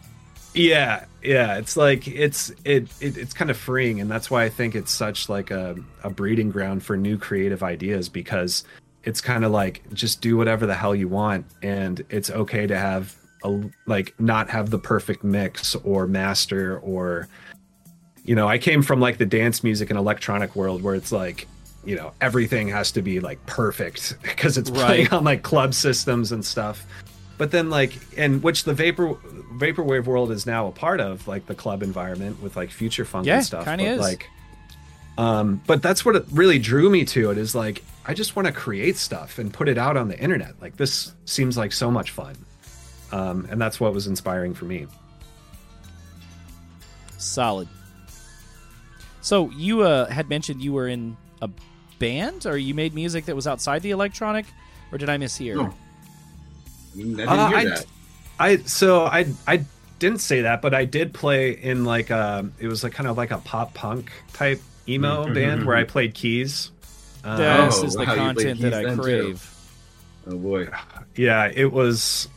Yeah, 0.54 1.04
yeah. 1.22 1.58
It's 1.58 1.76
like 1.76 2.08
it's 2.08 2.50
it, 2.64 2.88
it 3.02 3.18
it's 3.18 3.34
kind 3.34 3.52
of 3.52 3.58
freeing, 3.58 4.00
and 4.00 4.10
that's 4.10 4.32
why 4.32 4.46
I 4.46 4.50
think 4.50 4.74
it's 4.74 4.92
such 4.92 5.28
like 5.28 5.52
a 5.52 5.76
a 6.04 6.10
breeding 6.10 6.50
ground 6.50 6.84
for 6.84 6.96
new 6.96 7.18
creative 7.18 7.62
ideas 7.62 8.08
because 8.08 8.64
it's 9.04 9.20
kind 9.20 9.44
of 9.44 9.52
like 9.52 9.84
just 9.94 10.22
do 10.22 10.38
whatever 10.38 10.66
the 10.66 10.76
hell 10.76 10.96
you 10.96 11.10
want, 11.10 11.46
and 11.62 12.06
it's 12.10 12.30
okay 12.32 12.66
to 12.66 12.78
have 12.78 13.16
a 13.44 13.62
like 13.86 14.18
not 14.18 14.50
have 14.50 14.70
the 14.70 14.80
perfect 14.80 15.26
mix 15.26 15.76
or 15.76 16.08
master 16.08 16.80
or 16.80 17.28
you 18.26 18.36
know 18.36 18.48
I 18.48 18.58
came 18.58 18.82
from 18.82 19.00
like 19.00 19.18
the 19.18 19.26
dance 19.26 19.64
music 19.64 19.90
and 19.90 19.98
electronic 19.98 20.56
world 20.56 20.82
where 20.84 20.96
it's 20.96 21.12
like 21.12 21.48
you 21.86 21.96
know 21.96 22.12
everything 22.20 22.68
has 22.70 22.92
to 22.94 23.02
be 23.02 23.20
like 23.20 23.44
perfect 23.46 24.18
because 24.24 24.58
it's 24.58 24.70
playing 24.70 25.04
Right. 25.06 25.14
on 25.14 25.24
like 25.24 25.44
club 25.44 25.74
systems 25.74 26.32
and 26.32 26.44
stuff 26.44 26.84
but 27.38 27.52
then 27.52 27.70
like 27.70 27.94
and 28.18 28.42
which 28.44 28.64
the 28.64 28.74
vapor 28.74 29.14
vaporwave 29.60 30.06
world 30.06 30.32
is 30.32 30.46
now 30.46 30.68
a 30.68 30.72
part 30.72 31.00
of 31.00 31.28
like 31.28 31.46
the 31.46 31.56
club 31.56 31.84
environment 31.84 32.42
with 32.42 32.56
like 32.56 32.72
future 32.72 33.06
funk 33.06 33.26
Yeah, 33.28 33.36
and 33.38 33.46
stuff 33.46 33.66
but, 33.66 33.80
is. 33.80 34.00
like 34.00 34.28
um 35.18 35.62
but 35.68 35.82
that's 35.82 36.04
what 36.04 36.16
it 36.16 36.26
really 36.32 36.58
drew 36.60 36.90
me 36.90 37.06
to 37.06 37.30
it 37.32 37.38
is 37.38 37.54
like 37.56 37.84
i 38.06 38.14
just 38.14 38.36
want 38.36 38.48
to 38.48 38.52
create 38.52 38.98
stuff 38.98 39.38
and 39.40 39.54
put 39.54 39.70
it 39.70 39.78
out 39.78 39.96
on 39.96 40.08
the 40.08 40.20
internet 40.20 40.60
like 40.62 40.76
this 40.78 41.14
seems 41.26 41.56
like 41.58 41.72
so 41.72 41.90
much 41.92 42.12
fun 42.12 42.36
um 43.12 43.48
and 43.52 43.62
that's 43.62 43.80
what 43.80 43.94
was 43.94 44.08
inspiring 44.08 44.54
for 44.54 44.66
me 44.66 44.88
Solid. 47.18 47.68
So 49.26 49.50
you 49.50 49.82
uh, 49.82 50.06
had 50.06 50.30
mentioned 50.30 50.62
you 50.62 50.72
were 50.72 50.88
in 50.88 51.18
a 51.42 51.50
band, 51.98 52.46
or 52.46 52.58
you 52.60 52.76
made 52.76 52.94
music 52.94 53.26
that 53.26 53.36
was 53.36 53.48
outside 53.48 53.82
the 53.82 53.90
electronic, 53.90 54.46
or 54.92 55.00
did 55.00 55.10
I 55.10 55.18
mishear? 55.18 55.56
No. 55.56 55.74
I 56.94 56.98
didn't 56.98 57.20
Uh, 57.28 57.48
hear 57.48 57.58
I- 57.58 57.66
that. 57.66 57.86
I 58.38 58.58
so 58.58 59.06
I 59.06 59.26
I 59.48 59.66
didn't 59.98 60.20
say 60.22 60.42
that, 60.42 60.62
but 60.62 60.76
I 60.76 60.86
did 60.86 61.12
play 61.12 61.52
in 61.54 61.86
like 61.86 62.12
a 62.12 62.48
it 62.60 62.68
was 62.68 62.84
like 62.84 62.94
kind 62.94 63.10
of 63.10 63.18
like 63.18 63.32
a 63.32 63.40
pop 63.40 63.74
punk 63.74 64.12
type 64.34 64.62
emo 64.88 65.34
band 65.34 65.66
where 65.66 65.76
I 65.76 65.86
played 65.86 66.14
keys. 66.14 66.70
Uh, 67.24 67.66
This 67.66 67.80
Oh, 67.80 67.86
is 67.86 67.94
the 67.94 68.00
wow, 68.04 68.14
content 68.16 68.62
that 68.62 68.74
I 68.76 68.84
then, 68.84 68.98
too. 68.98 69.02
crave. 69.02 69.52
Oh 70.28 70.38
boy. 70.38 70.68
yeah, 71.16 71.50
it 71.52 71.72
was 71.72 72.28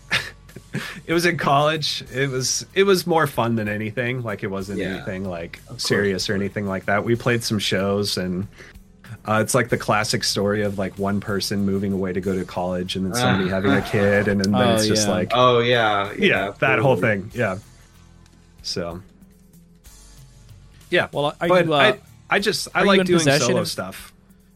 it 1.06 1.12
was 1.12 1.26
in 1.26 1.36
college. 1.36 2.02
It 2.12 2.28
was 2.30 2.66
it 2.74 2.84
was 2.84 3.06
more 3.06 3.26
fun 3.26 3.56
than 3.56 3.68
anything. 3.68 4.22
Like 4.22 4.42
it 4.42 4.48
wasn't 4.50 4.78
Yeah, 4.78 4.94
anything 4.96 5.24
like 5.28 5.64
course, 5.66 5.82
serious 5.82 6.28
or 6.30 6.34
anything 6.34 6.66
like 6.66 6.86
that. 6.86 7.04
We 7.04 7.14
played 7.16 7.42
some 7.44 7.58
shows 7.58 8.16
and 8.16 8.46
uh, 9.26 9.40
it's 9.42 9.54
like 9.54 9.68
the 9.68 9.76
classic 9.78 10.24
story 10.24 10.62
of 10.62 10.78
like 10.78 10.98
one 10.98 11.20
person 11.20 11.64
moving 11.66 11.92
away 11.92 12.12
to 12.12 12.20
go 12.20 12.34
to 12.34 12.44
college 12.44 12.96
and 12.96 13.04
then 13.06 13.14
somebody 13.14 13.48
having 13.50 13.72
a 13.72 13.82
kid 13.82 14.28
and 14.28 14.40
then, 14.42 14.54
Oh, 14.54 14.74
it's 14.74 14.86
just 14.86 15.06
yeah. 15.08 15.12
like 15.14 15.30
Oh 15.34 15.58
yeah. 15.60 16.12
yeah, 16.18 16.52
that 16.60 16.78
whole 16.78 16.96
thing. 16.96 17.30
Yeah. 17.34 17.58
So. 18.62 19.02
Yeah. 20.90 21.08
Well, 21.12 21.34
are 21.40 21.48
but 21.48 21.66
you, 21.66 21.74
uh, 21.74 21.76
I, 21.76 21.98
I 22.30 22.38
just 22.38 22.68
I 22.74 22.82
like 22.84 23.04
doing 23.04 23.20
solo 23.20 23.60
of- 23.60 23.68
stuff. 23.68 24.12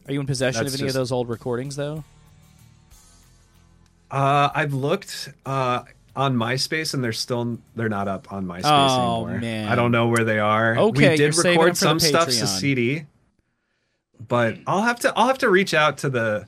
Are 0.06 0.12
you 0.12 0.20
in 0.20 0.26
possession 0.26 0.62
That's 0.64 0.74
of 0.74 0.80
any 0.80 0.88
just- 0.88 0.96
of 0.96 1.00
those 1.00 1.12
old 1.12 1.28
recordings, 1.28 1.76
though? 1.76 2.02
Uh, 4.10 4.50
I've 4.54 4.74
looked 4.74 5.30
uh, 5.46 5.84
on 6.14 6.34
MySpace 6.36 6.92
and 6.94 7.02
they're 7.02 7.12
still 7.12 7.58
they're 7.74 7.88
not 7.88 8.06
up 8.08 8.32
on 8.32 8.46
MySpace 8.46 8.62
Oh, 8.64 9.24
anymore. 9.26 9.40
man. 9.40 9.68
I 9.68 9.74
don't 9.74 9.92
know 9.92 10.08
where 10.08 10.24
they 10.24 10.38
are. 10.38 10.76
Okay, 10.76 11.10
we 11.12 11.16
did 11.16 11.36
record 11.36 11.44
them 11.44 11.54
for 11.54 11.70
the 11.70 11.74
some 11.76 12.00
stuff 12.00 12.26
to 12.28 12.46
CD, 12.46 13.06
but 14.28 14.58
I'll 14.66 14.82
have 14.82 15.00
to 15.00 15.12
I'll 15.16 15.26
have 15.28 15.38
to 15.38 15.48
reach 15.50 15.72
out 15.74 15.98
to 15.98 16.10
the 16.10 16.46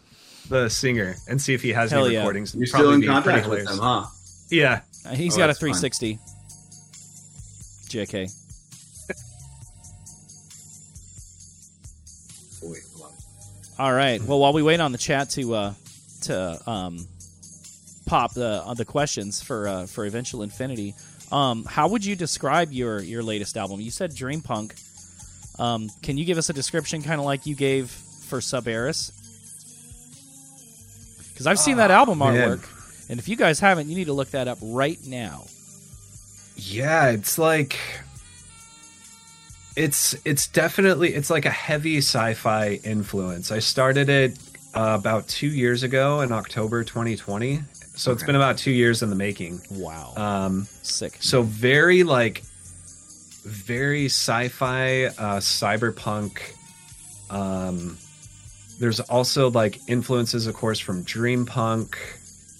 the 0.51 0.69
singer 0.69 1.15
and 1.29 1.41
see 1.41 1.55
if 1.55 1.63
he 1.63 1.71
has 1.71 1.91
Hell 1.91 2.05
any 2.05 2.15
yeah. 2.15 2.21
recordings. 2.21 2.55
You're 2.55 2.67
Probably 2.69 2.85
still 2.87 2.93
in 2.93 3.01
be 3.01 3.07
pretty 3.07 3.23
contact 3.23 3.49
with 3.49 3.59
hilarious. 3.61 3.71
them, 3.71 3.79
huh? 3.83 4.05
Yeah, 4.51 4.81
Uh, 5.07 5.15
He's 5.15 5.35
Oh, 5.35 5.39
got 5.39 5.45
a 5.45 5.47
that's 5.49 5.59
fine. 5.61 5.73
360. 5.73 6.19
JK. 7.89 8.31
Oh, 12.63 12.71
wait, 12.71 12.83
hold 12.97 13.11
on. 13.79 13.85
All 13.87 13.93
right. 13.93 14.23
Well, 14.23 14.39
while 14.39 14.53
we 14.53 14.63
wait 14.63 14.81
on 14.81 14.93
the 14.93 14.99
chat 14.99 15.31
to 15.31 15.55
uh, 15.55 15.75
to 16.23 16.71
um, 16.71 17.07
pop 18.05 18.35
the 18.35 18.63
uh, 18.65 18.75
the 18.75 18.85
questions 18.85 19.43
for 19.43 19.69
uh, 19.69 19.87
for 19.87 20.05
Eventual 20.05 20.43
Infinity, 20.43 20.95
um, 21.33 21.65
how 21.65 21.89
would 21.89 22.05
you 22.05 22.17
describe 22.17 22.73
your 22.73 23.01
your 23.01 23.23
latest 23.23 23.57
album? 23.57 23.81
You 23.81 23.91
said 23.91 24.15
dream 24.15 24.41
punk. 24.41 24.75
Um, 25.59 25.89
can 26.03 26.17
you 26.17 26.25
give 26.25 26.39
us 26.39 26.51
a 26.51 26.53
description, 26.53 27.03
kind 27.03 27.21
of 27.21 27.27
like 27.27 27.47
you 27.47 27.55
gave 27.55 27.91
for 27.91 28.41
Sub 28.41 28.67
Eris? 28.67 29.13
Because 31.33 31.47
I've 31.47 31.59
seen 31.59 31.79
that 31.79 31.91
album 31.91 32.19
man. 32.19 32.35
artwork, 32.35 33.09
and 33.09 33.19
if 33.19 33.29
you 33.29 33.37
guys 33.37 33.61
haven't, 33.61 33.89
you 33.89 33.97
need 33.97 34.07
to 34.07 34.13
look 34.13 34.31
that 34.31 34.49
up 34.49 34.59
right 34.63 34.99
now. 35.07 35.47
Yeah, 36.57 37.11
it's 37.11 37.39
like 37.39 37.79
it's 39.77 40.15
it's 40.25 40.47
definitely 40.47 41.15
it's 41.15 41.31
like 41.31 41.47
a 41.47 41.51
heavy 41.51 41.99
sci-fi 41.99 42.81
influence. 42.85 43.51
I 43.51 43.59
started 43.59 44.09
it 44.09 44.39
uh, 44.75 44.97
about 44.99 45.27
two 45.29 45.49
years 45.49 45.83
ago 45.83 46.21
in 46.21 46.33
October 46.33 46.85
2020, 46.85 47.63
so 47.95 48.13
it's 48.13 48.23
been 48.23 48.37
about 48.37 48.59
two 48.59 48.71
years 48.73 49.03
in 49.03 49.11
the 49.11 49.17
making. 49.17 49.61
Wow, 49.71 50.13
Um, 50.17 50.67
sick. 50.83 51.17
so 51.21 51.43
very 51.43 52.03
like 52.03 52.43
very 53.45 54.07
sci-fi, 54.07 55.05
uh, 55.07 55.39
cyberpunk. 55.41 56.39
Um, 57.31 57.97
there's 58.81 59.01
also 59.01 59.51
like 59.51 59.79
influences, 59.89 60.47
of 60.47 60.55
course, 60.55 60.79
from 60.79 61.03
dream 61.03 61.45
punk, 61.47 61.97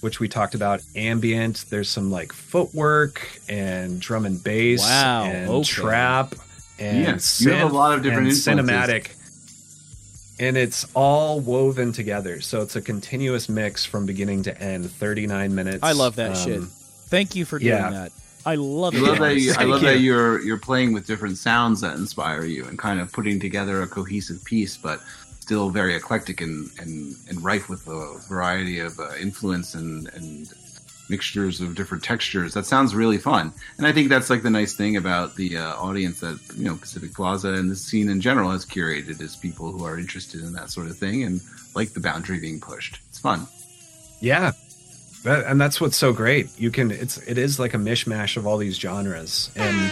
which 0.01 0.19
we 0.19 0.27
talked 0.27 0.55
about. 0.55 0.81
Ambient. 0.95 1.65
There's 1.69 1.89
some 1.89 2.11
like 2.11 2.31
footwork 2.31 3.27
and 3.49 3.99
drum 3.99 4.25
and 4.25 4.41
bass 4.43 4.81
Wow, 4.81 5.23
and 5.25 5.49
okay. 5.49 5.63
trap 5.63 6.35
and 6.79 6.99
Yes, 7.03 7.41
you 7.41 7.51
have 7.51 7.71
a 7.71 7.73
lot 7.73 7.93
of 7.97 8.03
different 8.03 8.27
and 8.27 8.37
influences. 8.37 8.69
cinematic. 8.69 9.07
And 10.37 10.57
it's 10.57 10.85
all 10.93 11.39
woven 11.39 11.93
together, 11.93 12.41
so 12.41 12.61
it's 12.61 12.75
a 12.75 12.81
continuous 12.81 13.47
mix 13.47 13.85
from 13.85 14.05
beginning 14.05 14.43
to 14.43 14.61
end. 14.61 14.91
Thirty-nine 14.91 15.55
minutes. 15.55 15.79
I 15.81 15.93
love 15.93 16.17
that 16.17 16.31
Um, 16.31 16.43
shit. 16.43 16.61
Thank 17.07 17.35
you 17.35 17.45
for 17.45 17.57
doing 17.59 17.71
yeah. 17.71 17.89
that. 17.89 18.11
I 18.45 18.55
love 18.55 18.93
I 18.93 18.97
it. 18.97 19.01
love 19.01 19.17
that 19.19 19.37
you, 19.39 19.53
i 19.57 19.63
love 19.63 19.81
you. 19.81 19.87
that 19.87 19.99
you're 20.01 20.41
you're 20.41 20.59
playing 20.59 20.93
with 20.93 21.07
different 21.07 21.37
sounds 21.37 21.81
that 21.81 21.95
inspire 21.97 22.43
you 22.43 22.65
and 22.65 22.77
kind 22.77 22.99
of 22.99 23.11
putting 23.13 23.39
together 23.39 23.81
a 23.81 23.87
cohesive 23.87 24.43
piece, 24.43 24.75
but 24.77 24.99
still 25.39 25.69
very 25.69 25.95
eclectic 25.95 26.41
and 26.41 26.69
and, 26.79 27.15
and 27.29 27.41
rife 27.43 27.69
with 27.69 27.87
a 27.87 28.19
variety 28.27 28.79
of 28.79 28.99
uh, 28.99 29.11
influence 29.19 29.73
and 29.73 30.09
and 30.13 30.53
mixtures 31.09 31.61
of 31.61 31.75
different 31.75 32.03
textures. 32.03 32.53
That 32.53 32.65
sounds 32.65 32.95
really 32.95 33.17
fun, 33.17 33.53
and 33.77 33.85
I 33.85 33.91
think 33.91 34.09
that's 34.09 34.29
like 34.29 34.43
the 34.43 34.49
nice 34.49 34.73
thing 34.73 34.97
about 34.97 35.35
the 35.35 35.57
uh, 35.57 35.75
audience 35.75 36.19
that 36.19 36.39
you 36.55 36.65
know 36.65 36.75
Pacific 36.75 37.13
Plaza 37.13 37.53
and 37.53 37.69
the 37.69 37.75
scene 37.75 38.09
in 38.09 38.21
general 38.21 38.51
has 38.51 38.65
curated 38.65 39.21
is 39.21 39.35
people 39.35 39.71
who 39.71 39.85
are 39.85 39.97
interested 39.97 40.41
in 40.41 40.53
that 40.53 40.69
sort 40.69 40.87
of 40.87 40.97
thing 40.97 41.23
and 41.23 41.41
like 41.75 41.93
the 41.93 41.99
boundary 41.99 42.39
being 42.39 42.59
pushed. 42.59 42.99
It's 43.09 43.19
fun. 43.19 43.47
Yeah. 44.19 44.53
That, 45.23 45.45
and 45.45 45.59
that's 45.59 45.81
what's 45.81 45.97
so 45.97 46.13
great. 46.13 46.49
You 46.59 46.71
can 46.71 46.91
it's 46.91 47.17
it 47.17 47.37
is 47.37 47.59
like 47.59 47.73
a 47.73 47.77
mishmash 47.77 48.37
of 48.37 48.45
all 48.45 48.57
these 48.57 48.77
genres. 48.77 49.51
And 49.55 49.91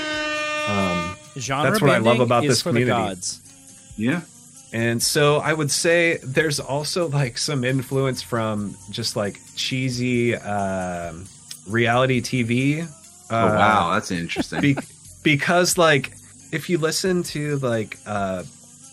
um 0.68 1.16
Genre 1.38 1.72
That's 1.72 1.82
what 1.82 1.92
I 1.92 1.98
love 1.98 2.20
about 2.20 2.44
this 2.44 2.62
community. 2.62 2.86
the 2.86 2.92
gods. 2.92 3.94
Yeah. 3.98 4.22
And 4.74 5.02
so 5.02 5.38
I 5.38 5.54
would 5.54 5.72
say 5.72 6.18
there's 6.24 6.60
also 6.60 7.08
like 7.10 7.38
some 7.38 7.64
influence 7.64 8.22
from 8.22 8.76
just 8.90 9.16
like 9.16 9.40
cheesy 9.56 10.36
um 10.36 11.26
reality 11.70 12.22
TV. 12.22 12.88
Oh 13.30 13.36
Uh, 13.36 13.56
wow, 13.56 13.94
that's 13.94 14.12
interesting. 14.12 14.62
be- 14.62 14.78
because 15.24 15.78
like 15.78 16.14
if 16.52 16.70
you 16.70 16.78
listen 16.78 17.24
to 17.24 17.58
like 17.58 17.98
uh 18.06 18.44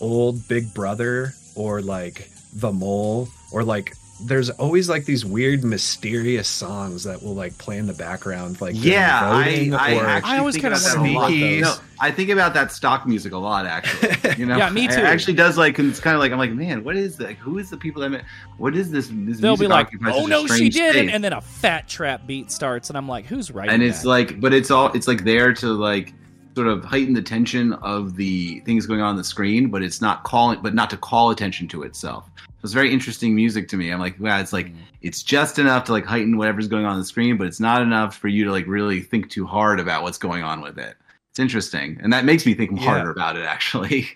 old 0.00 0.46
Big 0.48 0.72
Brother 0.72 1.34
or 1.56 1.82
like 1.82 2.30
The 2.54 2.72
Mole 2.72 3.28
or 3.52 3.64
like 3.64 3.94
there's 4.26 4.50
always 4.50 4.88
like 4.88 5.04
these 5.04 5.24
weird 5.24 5.64
mysterious 5.64 6.48
songs 6.48 7.04
that 7.04 7.22
will 7.22 7.34
like 7.34 7.56
play 7.58 7.78
in 7.78 7.86
the 7.86 7.94
background 7.94 8.60
like 8.60 8.74
Yeah, 8.76 9.20
I, 9.22 9.70
I 9.78 9.94
or 9.96 10.06
actually 10.06 10.32
I 10.32 10.38
always 10.38 10.56
kinda 10.56 10.68
about 10.76 10.82
that 10.82 10.96
wanna 10.98 11.10
a 11.10 11.14
lot. 11.14 11.28
sneaky- 11.28 11.60
No, 11.60 11.74
I 12.00 12.10
think 12.10 12.30
about 12.30 12.54
that 12.54 12.72
stock 12.72 13.06
music 13.06 13.32
a 13.32 13.38
lot. 13.38 13.66
Actually, 13.66 14.34
you 14.38 14.46
know, 14.46 14.56
Yeah, 14.58 14.70
me 14.70 14.88
too 14.88 14.94
It 14.94 15.04
actually 15.04 15.34
does 15.34 15.56
like 15.58 15.78
it's 15.78 16.00
kind 16.00 16.14
of 16.14 16.20
like 16.20 16.32
I'm 16.32 16.38
like, 16.38 16.52
man, 16.52 16.82
what 16.84 16.96
is 16.96 17.16
that? 17.18 17.34
Who 17.36 17.58
is 17.58 17.70
the 17.70 17.76
people 17.76 18.02
that? 18.08 18.24
What 18.58 18.74
is 18.76 18.90
this? 18.90 19.08
this 19.12 19.38
They'll 19.38 19.56
be 19.56 19.66
like, 19.66 19.88
"Oh 20.06 20.26
no, 20.26 20.46
she 20.46 20.68
didn't," 20.68 21.10
and 21.10 21.22
then 21.24 21.32
a 21.32 21.40
fat 21.40 21.88
trap 21.88 22.26
beat 22.26 22.50
starts, 22.50 22.88
and 22.90 22.96
I'm 22.98 23.08
like, 23.08 23.26
"Who's 23.26 23.50
writing 23.50 23.74
and 23.74 23.82
it's 23.82 24.02
that?" 24.02 24.08
like, 24.08 24.40
but 24.40 24.52
it's 24.52 24.70
all 24.70 24.92
it's 24.92 25.08
like 25.08 25.24
there 25.24 25.52
to 25.54 25.66
like 25.68 26.14
sort 26.54 26.66
of 26.66 26.84
heighten 26.84 27.14
the 27.14 27.22
tension 27.22 27.72
of 27.74 28.16
the 28.16 28.60
things 28.60 28.86
going 28.86 29.00
on 29.00 29.16
the 29.16 29.24
screen, 29.24 29.70
but 29.70 29.82
it's 29.82 30.00
not 30.00 30.24
calling, 30.24 30.60
but 30.62 30.74
not 30.74 30.90
to 30.90 30.96
call 30.96 31.30
attention 31.30 31.68
to 31.68 31.82
itself. 31.84 32.30
So 32.36 32.64
it's 32.64 32.72
very 32.72 32.92
interesting 32.92 33.34
music 33.34 33.68
to 33.68 33.76
me. 33.76 33.90
I'm 33.90 34.00
like, 34.00 34.18
wow, 34.20 34.40
it's 34.40 34.52
like 34.52 34.66
Mm. 34.66 34.76
it's 35.02 35.22
just 35.22 35.58
enough 35.58 35.84
to 35.84 35.92
like 35.92 36.04
heighten 36.04 36.36
whatever's 36.36 36.68
going 36.68 36.84
on, 36.84 36.92
on 36.94 36.98
the 36.98 37.04
screen, 37.04 37.36
but 37.36 37.46
it's 37.46 37.60
not 37.60 37.82
enough 37.82 38.16
for 38.16 38.28
you 38.28 38.44
to 38.44 38.50
like 38.50 38.66
really 38.66 39.00
think 39.00 39.30
too 39.30 39.46
hard 39.46 39.80
about 39.80 40.02
what's 40.02 40.18
going 40.18 40.42
on 40.42 40.60
with 40.60 40.78
it. 40.78 40.96
It's 41.30 41.38
interesting, 41.38 41.98
and 42.02 42.12
that 42.12 42.24
makes 42.24 42.44
me 42.44 42.54
think 42.54 42.72
Yeah. 42.72 42.78
harder 42.86 43.10
about 43.10 43.36
it 43.36 43.44
actually. 43.44 44.08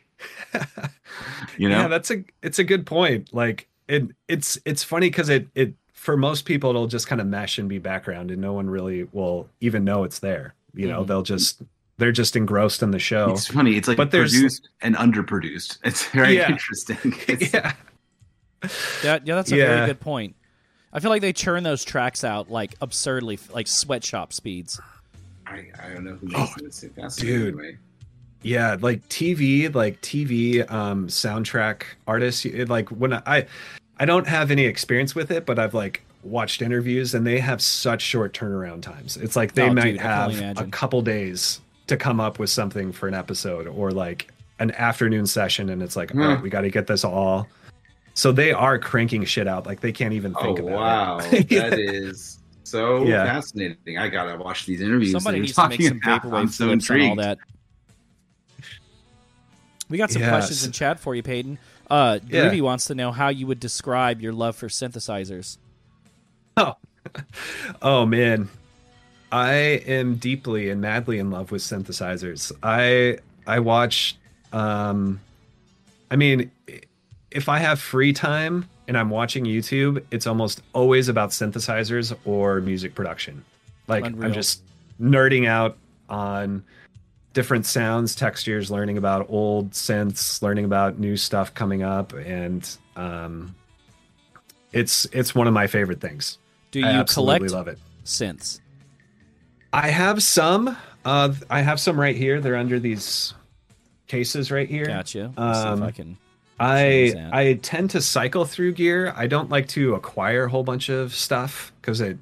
you 1.57 1.69
know, 1.69 1.83
yeah 1.83 1.89
that's 1.89 2.11
a 2.11 2.25
it's 2.43 2.59
a 2.59 2.65
good 2.65 2.87
point 2.87 3.33
like 3.33 3.69
it 3.89 4.05
it's 4.29 4.59
it's 4.65 4.83
funny 4.83 5.09
because 5.09 5.29
it 5.29 5.47
it 5.55 5.75
for 5.93 6.17
most 6.17 6.45
people 6.45 6.71
it'll 6.71 6.87
just 6.87 7.07
kind 7.07 7.21
of 7.21 7.27
mesh 7.27 7.59
and 7.59 7.69
be 7.69 7.79
background 7.79 8.31
and 8.31 8.41
no 8.41 8.53
one 8.53 8.69
really 8.69 9.05
will 9.13 9.49
even 9.61 9.85
know 9.85 10.05
it's 10.05 10.19
there 10.21 10.55
you 10.75 10.87
know 10.89 11.03
Mhm. 11.03 11.07
they'll 11.07 11.23
just 11.23 11.63
they're 11.99 12.13
just 12.13 12.35
engrossed 12.37 12.83
in 12.83 12.91
the 12.91 12.99
show 12.99 13.31
it's 13.31 13.47
funny. 13.47 13.77
It's 13.77 13.87
like 13.89 13.97
But 13.97 14.11
there's- 14.11 14.33
produced 14.33 14.69
and 14.83 14.97
underproduced. 14.97 15.79
It's 15.85 16.07
very 16.09 16.37
Yeah. 16.37 16.51
interesting. 16.51 17.15
It's- 17.29 17.53
yeah 17.53 17.73
That- 19.03 19.27
yeah, 19.27 19.35
that's 19.35 19.53
a 19.53 19.57
Yeah. 19.57 19.67
very 19.77 19.87
good 19.89 20.01
point. 20.01 20.37
I 20.93 21.01
feel 21.01 21.11
like 21.11 21.23
they 21.23 21.33
churn 21.33 21.63
those 21.65 21.85
tracks 21.85 22.23
out 22.25 22.51
like 22.51 22.75
absurdly, 22.81 23.39
like 23.53 23.67
sweatshop 23.67 24.33
speeds. 24.33 24.81
I, 25.47 25.67
I 25.83 25.89
don't 25.93 26.05
know 26.05 26.15
who 26.15 26.27
makes 26.29 26.57
it. 26.57 26.65
It's 26.65 26.85
fascinating 26.97 27.41
dude. 27.57 27.59
to 27.59 27.77
yeah 28.47 28.77
like 28.81 29.01
tv 29.09 29.75
like 29.75 29.99
tv 30.03 30.71
um 30.71 31.07
soundtrack 31.09 31.85
artists 32.07 32.45
it, 32.45 32.69
like 32.69 32.91
when 32.91 33.15
i 33.15 33.47
i 33.99 34.05
don't 34.05 34.27
have 34.27 34.51
any 34.51 34.67
experience 34.67 35.15
with 35.15 35.31
it 35.31 35.47
but 35.47 35.59
i've 35.59 35.73
like 35.73 36.03
watched 36.23 36.61
interviews 36.61 37.15
and 37.15 37.27
they 37.27 37.39
have 37.41 37.63
such 37.63 38.03
short 38.03 38.35
turnaround 38.35 38.83
times 38.83 39.17
it's 39.17 39.35
like 39.35 39.55
they 39.55 39.63
Oh, 39.63 39.73
might 39.73 39.95
I 39.95 39.97
can 39.97 40.23
only 40.31 40.35
have 40.43 40.59
a 40.61 40.65
couple 40.65 41.01
days 41.01 41.63
to 41.87 41.97
come 41.97 42.21
up 42.21 42.39
with 42.39 42.51
something 42.51 42.93
for 42.93 43.09
an 43.09 43.15
episode 43.15 43.67
or 43.67 43.91
like 43.91 44.31
an 44.59 44.71
afternoon 44.73 45.27
session 45.27 45.69
and 45.71 45.83
it's 45.83 45.97
like 45.97 46.15
all 46.15 46.21
Hmm. 46.21 46.29
right 46.29 46.43
we 46.43 46.49
got 46.51 46.63
to 46.63 46.71
get 46.71 46.87
this 46.87 47.05
all 47.05 47.49
so 48.15 48.31
they 48.33 48.53
are 48.53 48.79
cranking 48.79 49.25
shit 49.25 49.49
out 49.49 49.67
like 49.67 49.81
they 49.81 49.93
can't 49.93 50.15
even 50.15 50.33
think 50.35 50.61
oh 50.61 50.69
about 50.69 50.79
wow, 50.79 51.19
it 51.33 51.51
wow 51.53 51.61
that 51.71 51.79
is 51.79 52.39
so 52.63 53.05
Yeah. 53.05 53.25
fascinating. 53.25 53.99
I 53.99 54.09
gotta 54.09 54.37
watch 54.39 54.65
these 54.65 54.81
interviews. 54.81 55.13
Somebody 55.13 55.39
that 55.39 55.43
needs 55.47 55.57
you're 55.59 55.65
to 55.65 55.69
make 55.69 55.81
talking 55.81 56.01
some 56.01 56.13
about. 56.23 56.25
I'm 56.35 56.47
vaporwave 56.49 56.51
so 56.51 56.67
flips 56.69 56.91
on 56.91 57.01
all 57.03 57.17
that. 57.17 57.39
We 59.91 59.99
got 59.99 60.11
some 60.11 60.23
Yes. 60.23 60.31
questions 60.31 60.65
in 60.65 60.73
chat 60.73 60.99
for 60.99 61.15
you, 61.15 61.23
Peyton. 61.23 61.59
Uh, 61.91 62.21
Yeah. 62.27 62.47
Groovy 62.47 62.63
wants 62.63 62.87
to 62.87 62.95
know 62.95 63.13
how 63.13 63.29
you 63.29 63.47
would 63.47 63.61
describe 63.61 64.23
your 64.23 64.33
love 64.33 64.57
for 64.57 64.69
synthesizers. 64.69 65.59
Oh 66.57 66.75
oh 67.83 68.07
man, 68.07 68.49
I 69.35 69.53
am 69.89 70.15
deeply 70.15 70.71
and 70.71 70.81
madly 70.81 71.19
in 71.19 71.33
love 71.33 71.51
with 71.51 71.61
synthesizers. 71.61 72.53
I 72.63 73.19
I 73.49 73.59
watch. 73.59 74.17
Um, 74.53 75.21
I 76.09 76.15
mean, 76.15 76.53
if 77.33 77.49
I 77.49 77.59
have 77.59 77.81
free 77.81 78.13
time 78.13 78.69
and 78.87 78.97
I'm 78.97 79.11
watching 79.11 79.45
YouTube, 79.45 80.05
it's 80.13 80.29
almost 80.29 80.63
always 80.73 81.09
about 81.09 81.31
synthesizers 81.31 82.17
or 82.25 82.61
music 82.61 82.95
production. 82.95 83.45
Like 83.89 84.05
Unreal. 84.07 84.27
I'm 84.27 84.33
just 84.33 84.63
nerding 85.01 85.49
out 85.49 85.79
on 86.09 86.63
different 87.33 87.67
sounds, 87.67 88.15
textures, 88.15 88.71
learning 88.71 88.99
about 88.99 89.27
old 89.29 89.73
synths, 89.73 90.43
learning 90.43 90.65
about 90.65 91.01
new 91.01 91.17
stuff 91.17 91.53
coming 91.55 91.83
up, 91.83 92.13
and 92.13 92.79
um, 92.95 93.57
it's 94.73 95.07
it's 95.07 95.35
one 95.35 95.49
of 95.49 95.55
my 95.55 95.67
favorite 95.67 96.01
things. 96.01 96.39
Do 96.71 96.79
you 96.79 97.05
collect 97.09 97.51
love 97.51 97.67
it. 97.67 97.81
synths? 98.05 98.61
I 99.75 99.89
have 99.89 100.23
some. 100.23 100.77
Uh, 101.05 101.35
I 101.51 101.61
have 101.63 101.81
some 101.81 101.99
right 101.99 102.17
here. 102.17 102.41
They're 102.41 102.57
under 102.57 102.79
these 102.79 103.35
cases 104.07 104.51
right 104.51 104.69
here. 104.69 104.87
Gotcha. 104.87 105.33
Let's 105.37 105.59
see 105.59 105.65
if 105.65 105.73
Um, 105.73 105.83
I 105.83 105.91
can. 105.91 106.17
I 106.61 107.29
I 107.33 107.55
tend 107.55 107.91
to 107.91 108.01
cycle 108.01 108.45
through 108.45 108.73
gear. 108.75 109.13
I 109.17 109.27
don't 109.27 109.51
like 109.51 109.67
to 109.69 109.95
acquire 109.95 110.45
a 110.45 110.49
whole 110.49 110.63
bunch 110.63 110.89
of 110.89 111.15
stuff 111.15 111.73
because 111.81 112.01
it. 112.01 112.19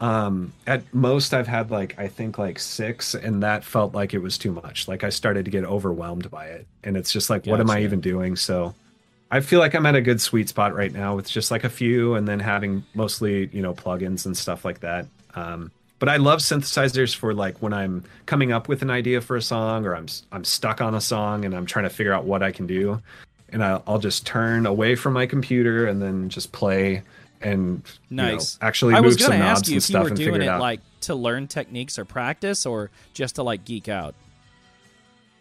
Um, 0.00 0.52
at 0.66 0.82
most 0.94 1.34
I've 1.34 1.48
had 1.48 1.72
like 1.72 1.98
I 1.98 2.06
think 2.06 2.38
like 2.38 2.58
six, 2.60 3.14
and 3.14 3.42
that 3.42 3.64
felt 3.64 3.94
like 3.94 4.14
it 4.14 4.18
was 4.18 4.38
too 4.38 4.52
much. 4.52 4.86
Like 4.86 5.02
I 5.02 5.08
started 5.08 5.46
to 5.46 5.50
get 5.50 5.64
overwhelmed 5.64 6.30
by 6.30 6.46
it, 6.48 6.68
and 6.84 6.96
it's 6.96 7.10
just 7.10 7.30
like, 7.30 7.46
what 7.46 7.58
am 7.60 7.68
I 7.70 7.82
even 7.82 8.00
doing? 8.00 8.36
So, 8.36 8.74
I 9.30 9.40
feel 9.40 9.58
like 9.58 9.74
I'm 9.74 9.86
at 9.86 9.96
a 9.96 10.00
good 10.00 10.20
sweet 10.20 10.48
spot 10.50 10.72
right 10.72 10.92
now 10.92 11.16
with 11.16 11.28
just 11.28 11.50
like 11.50 11.64
a 11.64 11.68
few, 11.68 12.14
and 12.14 12.28
then 12.28 12.38
having 12.38 12.84
mostly 12.94 13.48
you 13.52 13.62
know 13.62 13.74
plugins 13.74 14.24
and 14.26 14.36
stuff 14.36 14.64
like 14.64 14.80
that. 14.80 15.06
Um, 15.34 15.72
but 15.98 16.08
I 16.08 16.16
love 16.16 16.40
synthesizers 16.40 17.14
for 17.14 17.34
like 17.34 17.58
when 17.62 17.72
I'm 17.72 18.04
coming 18.26 18.52
up 18.52 18.68
with 18.68 18.82
an 18.82 18.90
idea 18.90 19.20
for 19.20 19.36
a 19.36 19.42
song, 19.42 19.84
or 19.86 19.94
I'm 19.96 20.06
I'm 20.32 20.44
stuck 20.44 20.80
on 20.80 20.94
a 20.94 21.00
song 21.00 21.44
and 21.44 21.54
I'm 21.54 21.66
trying 21.66 21.84
to 21.84 21.90
figure 21.90 22.12
out 22.12 22.24
what 22.24 22.42
I 22.42 22.52
can 22.52 22.66
do. 22.66 23.00
and 23.50 23.64
I'll, 23.64 23.82
I'll 23.86 23.98
just 23.98 24.26
turn 24.26 24.66
away 24.66 24.94
from 24.94 25.14
my 25.14 25.24
computer 25.26 25.86
and 25.86 26.02
then 26.02 26.28
just 26.28 26.52
play 26.52 27.02
and 27.40 27.82
you 28.10 28.16
know, 28.16 28.32
Nice. 28.34 28.58
actually 28.60 28.94
I 28.94 28.98
move 28.98 29.06
was 29.06 29.20
some 29.24 29.38
knobs 29.38 29.60
ask 29.60 29.68
you 29.68 29.76
and 29.76 29.82
if 29.84 29.90
you 29.90 29.98
were 30.00 30.10
doing 30.10 30.42
it 30.42 30.48
out. 30.48 30.60
like 30.60 30.80
to 31.02 31.14
learn 31.14 31.46
techniques 31.46 31.98
or 31.98 32.04
practice, 32.04 32.66
or 32.66 32.90
just 33.14 33.36
to 33.36 33.42
like 33.42 33.64
geek 33.64 33.88
out. 33.88 34.14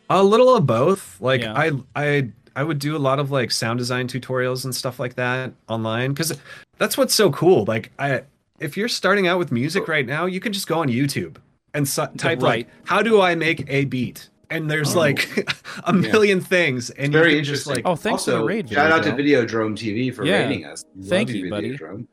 A 0.09 0.23
little 0.23 0.55
of 0.55 0.65
both. 0.65 1.19
Like 1.19 1.41
Yeah. 1.41 1.53
I 1.55 1.71
I 1.95 2.29
I 2.55 2.63
would 2.63 2.79
do 2.79 2.95
a 2.95 2.99
lot 2.99 3.19
of 3.19 3.29
like 3.31 3.51
sound 3.51 3.77
design 3.79 4.07
tutorials 4.07 4.63
and 4.63 4.73
stuff 4.75 4.99
like 4.99 5.15
that 5.15 5.51
online 5.67 6.15
cuz 6.15 6.33
that's 6.77 6.97
what's 6.97 7.13
so 7.13 7.29
cool. 7.31 7.65
Like 7.65 7.91
I 7.99 8.21
if 8.59 8.75
you're 8.77 8.87
starting 8.87 9.27
out 9.27 9.37
with 9.39 9.51
music 9.51 9.87
right 9.87 10.05
now, 10.05 10.25
you 10.25 10.39
can 10.39 10.53
just 10.53 10.67
go 10.67 10.79
on 10.79 10.87
YouTube 10.89 11.37
and 11.73 11.87
so, 11.87 12.07
type 12.17 12.41
Right. 12.41 12.65
like 12.65 12.67
how 12.85 13.01
do 13.01 13.21
I 13.21 13.35
make 13.35 13.65
a 13.69 13.85
beat? 13.85 14.29
And 14.49 14.71
there's 14.71 14.95
Oh. 14.95 14.99
like 14.99 15.27
a 15.83 15.93
million 15.93 16.39
things 16.41 16.89
and 16.91 17.11
Very 17.11 17.31
you 17.31 17.37
can 17.37 17.43
just 17.45 17.67
like 17.67 17.81
Oh, 17.85 17.95
thanks 17.95 18.25
for 18.25 18.31
also, 18.31 18.39
the 18.39 18.45
raid, 18.45 18.69
Shout 18.69 18.91
out 18.91 19.03
to 19.03 19.13
Video 19.15 19.45
Videodrome 19.45 19.75
TV 19.75 20.13
for 20.13 20.25
Yeah. 20.25 20.43
rating 20.43 20.65
us. 20.65 20.83
Love 20.95 21.09
Thank 21.09 21.29
you, 21.29 21.49
buddy. 21.49 21.77
Videodrome. 21.77 22.07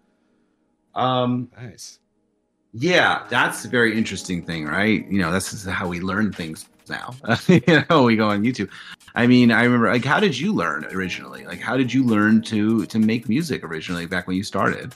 Um, 0.95 1.49
nice. 1.61 1.99
yeah, 2.73 3.25
that's 3.31 3.65
a 3.65 3.69
very 3.69 3.97
interesting 3.97 4.43
thing, 4.45 4.67
right? 4.67 5.07
You 5.11 5.21
know, 5.21 5.33
this 5.33 5.53
is 5.53 5.65
how 5.65 5.89
we 5.89 6.01
learn 6.01 6.33
things 6.33 6.67
now. 6.89 7.15
you 7.49 7.85
know, 7.91 8.03
we 8.03 8.17
go 8.17 8.29
on 8.29 8.43
YouTube. 8.45 8.69
I 9.15 9.27
mean, 9.27 9.51
I 9.53 9.63
remember 9.65 9.91
like 9.93 10.05
how 10.05 10.21
did 10.21 10.39
you 10.39 10.53
learn 10.53 10.85
originally? 10.87 11.47
Like 11.47 11.61
how 11.61 11.77
did 11.77 11.93
you 11.93 12.05
learn 12.05 12.43
to 12.43 12.85
to 12.87 12.99
make 12.99 13.29
music 13.29 13.63
originally 13.65 14.07
back 14.07 14.27
when 14.27 14.37
you 14.37 14.43
started? 14.43 14.95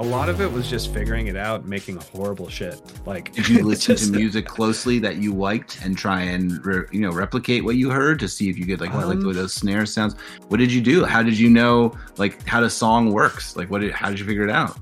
A 0.00 0.04
lot 0.10 0.30
of 0.30 0.40
it 0.40 0.50
was 0.50 0.66
just 0.68 0.94
figuring 0.94 1.26
it 1.26 1.36
out, 1.36 1.60
and 1.60 1.68
making 1.68 1.96
horrible 1.96 2.48
shit. 2.48 2.80
Like 3.04 3.32
Did 3.34 3.48
you 3.50 3.62
listen 3.66 3.96
just- 3.96 4.10
to 4.12 4.18
music 4.18 4.46
closely 4.46 4.98
that 5.00 5.16
you 5.18 5.34
liked 5.34 5.78
and 5.84 5.96
try 5.96 6.22
and 6.22 6.64
re, 6.64 6.84
you 6.90 7.00
know 7.00 7.10
replicate 7.10 7.64
what 7.64 7.76
you 7.76 7.90
heard 7.90 8.18
to 8.20 8.28
see 8.28 8.48
if 8.48 8.56
you 8.58 8.64
could 8.64 8.80
like 8.80 8.94
what 8.94 9.06
like 9.06 9.18
the 9.20 9.26
way 9.26 9.32
Um, 9.32 9.36
those 9.36 9.52
snare 9.52 9.84
sounds? 9.84 10.14
What 10.48 10.56
did 10.56 10.72
you 10.72 10.80
do? 10.80 11.04
How 11.04 11.22
did 11.22 11.38
you 11.38 11.50
know 11.50 11.92
like 12.16 12.46
how 12.46 12.62
the 12.62 12.70
song 12.70 13.12
works? 13.12 13.56
Like 13.56 13.70
what 13.70 13.82
did 13.82 13.92
how 13.92 14.08
did 14.08 14.18
you 14.18 14.24
figure 14.24 14.42
it 14.44 14.50
out? 14.50 14.78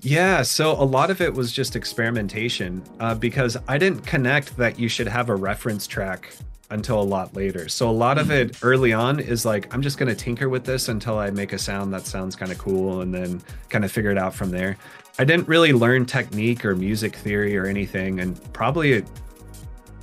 Yeah, 0.00 0.42
so 0.42 0.72
a 0.72 0.84
lot 0.84 1.10
of 1.10 1.20
it 1.20 1.34
was 1.34 1.52
just 1.52 1.76
experimentation 1.76 2.82
uh, 3.00 3.14
because 3.14 3.56
I 3.66 3.78
didn't 3.78 4.06
connect 4.06 4.56
that 4.56 4.78
you 4.78 4.88
should 4.88 5.08
have 5.08 5.28
a 5.28 5.34
reference 5.36 5.86
track 5.86 6.32
until 6.70 7.00
a 7.00 7.02
lot 7.04 7.34
later. 7.34 7.68
So 7.68 7.88
a 7.88 7.92
lot 7.92 8.18
of 8.18 8.30
it 8.30 8.58
early 8.62 8.92
on 8.92 9.20
is 9.20 9.44
like, 9.44 9.72
I'm 9.72 9.80
just 9.82 9.96
going 9.98 10.08
to 10.08 10.14
tinker 10.14 10.48
with 10.48 10.64
this 10.64 10.88
until 10.88 11.18
I 11.18 11.30
make 11.30 11.52
a 11.52 11.58
sound 11.58 11.92
that 11.94 12.06
sounds 12.06 12.36
kind 12.36 12.52
of 12.52 12.58
cool 12.58 13.00
and 13.00 13.12
then 13.14 13.40
kind 13.70 13.84
of 13.84 13.92
figure 13.92 14.10
it 14.10 14.18
out 14.18 14.34
from 14.34 14.50
there. 14.50 14.76
I 15.18 15.24
didn't 15.24 15.48
really 15.48 15.72
learn 15.72 16.04
technique 16.06 16.64
or 16.64 16.74
music 16.76 17.16
theory 17.16 17.56
or 17.56 17.66
anything. 17.66 18.20
And 18.20 18.40
probably, 18.52 19.02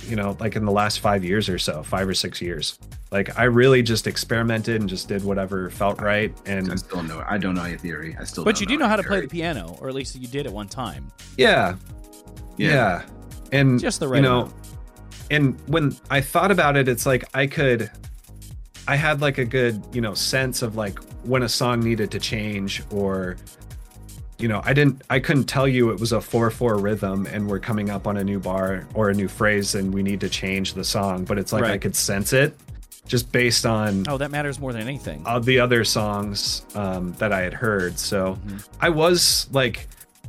you 0.02 0.16
know, 0.16 0.36
like 0.40 0.56
in 0.56 0.64
the 0.64 0.72
last 0.72 1.00
five 1.00 1.24
years 1.24 1.48
or 1.48 1.58
so, 1.58 1.82
five 1.82 2.08
or 2.08 2.14
six 2.14 2.40
years. 2.40 2.78
Like 3.12 3.38
I 3.38 3.44
really 3.44 3.82
just 3.82 4.08
experimented 4.08 4.80
and 4.80 4.90
just 4.90 5.06
did 5.06 5.24
whatever 5.24 5.70
felt 5.70 6.00
right. 6.00 6.36
And 6.44 6.72
I 6.72 6.74
still 6.74 6.96
don't 6.98 7.08
know. 7.08 7.24
I 7.26 7.38
don't 7.38 7.54
know 7.54 7.62
any 7.62 7.76
theory. 7.78 8.16
I 8.18 8.24
still. 8.24 8.44
But 8.44 8.56
don't 8.56 8.62
you 8.62 8.66
do 8.66 8.76
know 8.76 8.88
how 8.88 8.96
to 8.96 9.02
any 9.02 9.08
play 9.08 9.20
the 9.20 9.28
piano, 9.28 9.76
or 9.80 9.88
at 9.88 9.94
least 9.94 10.16
you 10.16 10.26
did 10.26 10.46
at 10.46 10.52
one 10.52 10.66
time. 10.68 11.12
yeah, 11.36 11.76
Yeah. 12.56 12.68
yeah 12.70 13.02
and 13.52 13.78
Just 13.78 14.00
the 14.00 14.08
right 14.08 14.16
you 14.16 14.22
know 14.22 14.40
amount. 14.42 14.54
And 15.30 15.58
when 15.68 15.94
i 16.10 16.20
thought 16.20 16.50
about 16.50 16.76
it 16.76 16.88
it's 16.88 17.06
like 17.06 17.24
i 17.34 17.46
could 17.46 17.90
i 18.88 18.94
had 18.96 19.20
like 19.20 19.38
a 19.38 19.44
good 19.44 19.82
you 19.92 20.00
know 20.00 20.14
sense 20.14 20.62
of 20.62 20.76
like 20.76 20.98
when 21.24 21.42
a 21.42 21.48
song 21.48 21.80
needed 21.80 22.10
to 22.10 22.18
change 22.18 22.82
or 22.90 23.36
you 24.38 24.46
know 24.48 24.60
i 24.64 24.72
didn't 24.72 25.02
i 25.10 25.18
couldn't 25.18 25.44
tell 25.44 25.66
you 25.66 25.90
it 25.90 25.98
was 25.98 26.12
a 26.12 26.18
4-4 26.18 26.82
rhythm 26.82 27.26
and 27.26 27.48
we're 27.48 27.58
coming 27.58 27.90
up 27.90 28.06
on 28.06 28.16
a 28.18 28.24
new 28.24 28.38
bar 28.38 28.86
or 28.94 29.10
a 29.10 29.14
new 29.14 29.28
phrase 29.28 29.74
and 29.74 29.92
we 29.92 30.02
need 30.02 30.20
to 30.20 30.28
change 30.28 30.74
the 30.74 30.84
song 30.84 31.24
but 31.24 31.38
it's 31.38 31.52
like 31.52 31.64
i 31.64 31.78
could 31.78 31.96
sense 31.96 32.32
it 32.32 32.56
just 33.06 33.30
based 33.30 33.64
on 33.64 34.04
Oh, 34.08 34.18
that 34.18 34.32
matters 34.32 34.58
more 34.58 34.72
than 34.72 34.82
anything. 34.82 35.22
of 35.26 35.44
the 35.44 35.60
other 35.60 35.84
songs 35.84 36.66
um, 36.74 37.12
that 37.18 37.32
I 37.32 37.40
had 37.42 37.54
heard. 37.54 38.00
So 38.00 38.36
Mm-hmm. 38.44 38.56
I 38.80 38.88
was 38.88 39.46
like, 39.52 39.86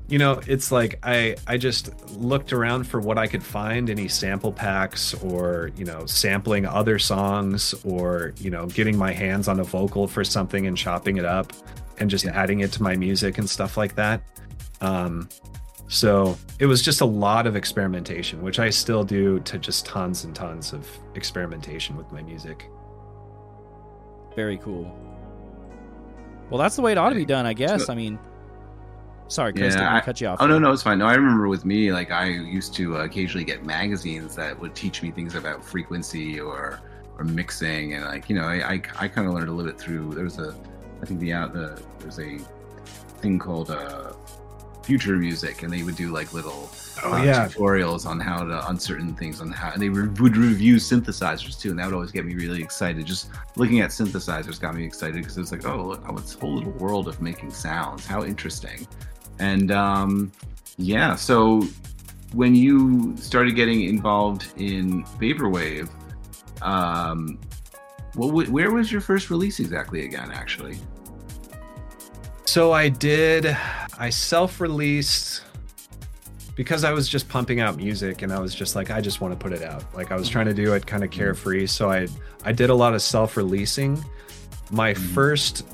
you 0.09 0.17
know, 0.17 0.39
it's 0.47 0.71
like 0.71 0.99
I 1.03 1.35
I 1.47 1.57
just 1.57 2.11
looked 2.17 2.53
around 2.53 2.85
for 2.85 2.99
what 2.99 3.17
I 3.17 3.27
could 3.27 3.43
find, 3.43 3.89
any 3.89 4.07
sample 4.07 4.53
packs 4.53 5.13
or 5.15 5.71
you 5.75 5.83
know 5.83 6.05
sampling 6.05 6.65
other 6.65 6.97
songs 6.97 7.73
or 7.83 8.33
you 8.37 8.49
know 8.49 8.67
getting 8.67 8.97
my 8.97 9.11
hands 9.11 9.47
on 9.47 9.59
a 9.59 9.63
vocal 9.63 10.07
for 10.07 10.23
something 10.23 10.65
and 10.65 10.77
chopping 10.77 11.17
it 11.17 11.25
up 11.25 11.51
and 11.99 12.09
just 12.09 12.25
adding 12.25 12.61
it 12.61 12.71
to 12.73 12.83
my 12.83 12.95
music 12.95 13.37
and 13.37 13.49
stuff 13.49 13.75
like 13.75 13.95
that. 13.95 14.21
Um, 14.79 15.27
so 15.89 16.37
it 16.59 16.65
was 16.65 16.81
just 16.81 17.01
a 17.01 17.05
lot 17.05 17.47
of 17.47 17.55
experimentation, 17.55 18.41
which 18.41 18.59
I 18.59 18.69
still 18.69 19.03
do 19.03 19.39
to 19.41 19.57
just 19.57 19.85
tons 19.85 20.23
and 20.23 20.35
tons 20.35 20.73
of 20.73 20.87
experimentation 21.15 21.97
with 21.97 22.11
my 22.11 22.21
music. 22.21 22.69
Very 24.35 24.57
cool. 24.57 24.95
Well, 26.49 26.59
that's 26.59 26.75
the 26.75 26.81
way 26.81 26.91
it 26.91 26.97
ought 26.97 27.09
to 27.09 27.15
be 27.15 27.25
done, 27.25 27.45
I 27.45 27.53
guess. 27.53 27.89
I 27.89 27.95
mean, 27.95 28.19
sorry, 29.27 29.53
Chris, 29.53 29.75
Yeah, 29.75 29.95
I- 29.95 29.99
to 29.99 30.05
cut 30.05 30.21
you 30.21 30.27
off. 30.27 30.37
Oh 30.41 30.47
no, 30.47 30.59
no, 30.59 30.71
it's 30.71 30.83
fine. 30.83 30.97
No, 30.99 31.05
I 31.05 31.13
remember 31.15 31.47
with 31.47 31.65
me, 31.65 31.91
like 31.91 32.11
I 32.11 32.25
used 32.27 32.73
to 32.75 32.97
uh, 32.97 33.03
occasionally 33.05 33.43
get 33.45 33.65
magazines 33.65 34.35
that 34.35 34.59
would 34.59 34.75
teach 34.75 35.01
me 35.01 35.11
things 35.11 35.35
about 35.35 35.63
frequency 35.63 36.39
or 36.39 36.79
or 37.17 37.23
mixing, 37.23 37.93
and 37.95 38.05
like 38.05 38.29
you 38.29 38.35
know, 38.35 38.43
I 38.45 38.73
I, 38.73 38.81
I 38.99 39.07
kind 39.07 39.27
of 39.27 39.33
learned 39.33 39.49
a 39.49 39.51
little 39.51 39.71
bit 39.71 39.79
through. 39.79 40.13
There 40.13 40.23
was 40.23 40.37
a, 40.39 40.55
I 41.01 41.05
think 41.05 41.19
the 41.19 41.33
out 41.33 41.53
the 41.53 41.81
there's 41.99 42.19
a 42.19 42.37
thing 43.21 43.39
called 43.39 43.71
uh, 43.71 44.06
future 44.87 45.17
music, 45.17 45.63
and 45.63 45.71
they 45.71 45.83
would 45.83 45.97
do 45.97 46.11
like 46.11 46.33
little 46.33 46.69
Oh, 47.03 47.13
uh, 47.13 47.21
yeah. 47.21 47.47
tutorials 47.47 48.07
on 48.07 48.19
how 48.19 48.43
to 48.43 48.55
on 48.69 48.79
certain 48.79 49.13
things 49.13 49.39
on 49.39 49.51
how 49.51 49.69
and 49.73 49.81
they 49.81 49.89
re- 49.89 50.07
would 50.21 50.35
review 50.35 50.77
synthesizers 50.77 51.59
too, 51.59 51.69
and 51.71 51.77
that 51.77 51.85
would 51.85 51.93
always 51.93 52.11
get 52.11 52.25
me 52.25 52.33
really 52.33 52.61
excited. 52.63 53.05
Just 53.05 53.29
looking 53.55 53.81
at 53.81 53.91
synthesizers 53.91 54.59
got 54.59 54.73
me 54.73 54.83
excited 54.83 55.15
because 55.21 55.37
it 55.37 55.41
was 55.41 55.51
like, 55.51 55.65
oh, 55.67 55.85
look, 55.89 56.03
oh, 56.07 56.17
it's 56.17 56.35
a 56.35 56.39
whole 56.39 56.55
little 56.55 56.71
world 56.71 57.07
of 57.07 57.21
making 57.21 57.51
sounds. 57.51 58.05
How 58.07 58.23
interesting! 58.23 58.87
And 59.39 59.69
um, 59.71 60.31
yeah, 60.77 61.13
so 61.15 61.61
when 62.33 62.55
you 62.55 63.15
started 63.17 63.55
getting 63.55 63.83
involved 63.83 64.47
in 64.57 65.03
vaporwave, 65.21 65.89
um, 66.63 67.37
what 68.15 68.47
where 68.49 68.71
was 68.71 68.91
your 68.91 69.01
first 69.01 69.29
release 69.29 69.59
exactly 69.59 70.05
again? 70.05 70.31
Actually, 70.31 70.77
So 72.45 72.71
I 72.71 72.89
did, 72.89 73.55
I 73.97 74.09
self 74.09 74.59
released 74.61 75.43
because 76.55 76.83
I 76.83 76.91
was 76.91 77.07
just 77.07 77.29
pumping 77.29 77.59
out 77.59 77.77
music 77.77 78.21
and 78.23 78.31
I 78.33 78.39
was 78.39 78.53
just 78.55 78.75
like, 78.75 78.89
I 78.91 78.99
just 79.01 79.21
want 79.21 79.33
to 79.33 79.37
put 79.39 79.53
it 79.53 79.63
out. 79.63 79.83
Like 79.95 80.11
I 80.11 80.15
was 80.15 80.27
trying 80.29 80.47
to 80.47 80.53
do 80.53 80.73
it 80.73 80.85
kind 80.87 81.03
of 81.03 81.11
carefree. 81.11 81.67
So 81.67 81.89
I, 81.91 82.07
I 82.43 82.51
did 82.51 82.69
a 82.69 82.75
lot 82.75 82.93
of 82.93 83.01
self 83.01 83.37
releasing. 83.37 84.03
My 84.71 84.93
first 84.93 85.65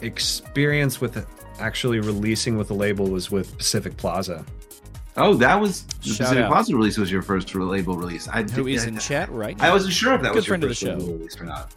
experience 0.00 1.00
with 1.00 1.26
actually 1.60 2.00
releasing 2.00 2.56
with 2.56 2.70
a 2.70 2.74
label 2.74 3.08
was 3.08 3.30
with 3.30 3.56
Pacific 3.58 3.96
Plaza. 3.96 4.44
oh, 5.16 5.34
that 5.34 5.60
was 5.60 5.82
the 5.84 6.10
Shout 6.10 6.18
Pacific 6.18 6.44
out. 6.44 6.50
Plaza 6.52 6.76
release 6.76 6.98
was 6.98 7.10
your 7.10 7.22
first 7.22 7.52
label 7.54 7.96
release. 7.96 8.28
I 8.28 8.42
Who 8.42 8.64
did- 8.64 8.74
is 8.74 8.84
I- 8.84 8.88
in 8.88 8.98
chat 8.98 9.28
right 9.30 9.60
I 9.60 9.70
wasn't 9.72 9.92
sure 9.94 10.14
if 10.14 10.22
that 10.22 10.28
Good 10.32 10.36
was 10.36 10.46
your 10.46 10.50
friend 10.52 10.64
of 10.64 10.68
the 10.70 10.74
first 10.74 10.80
show. 10.82 10.94
label 10.94 11.14
release 11.14 11.40
or 11.40 11.44
not. 11.44 11.74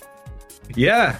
Yeah. 0.76 1.18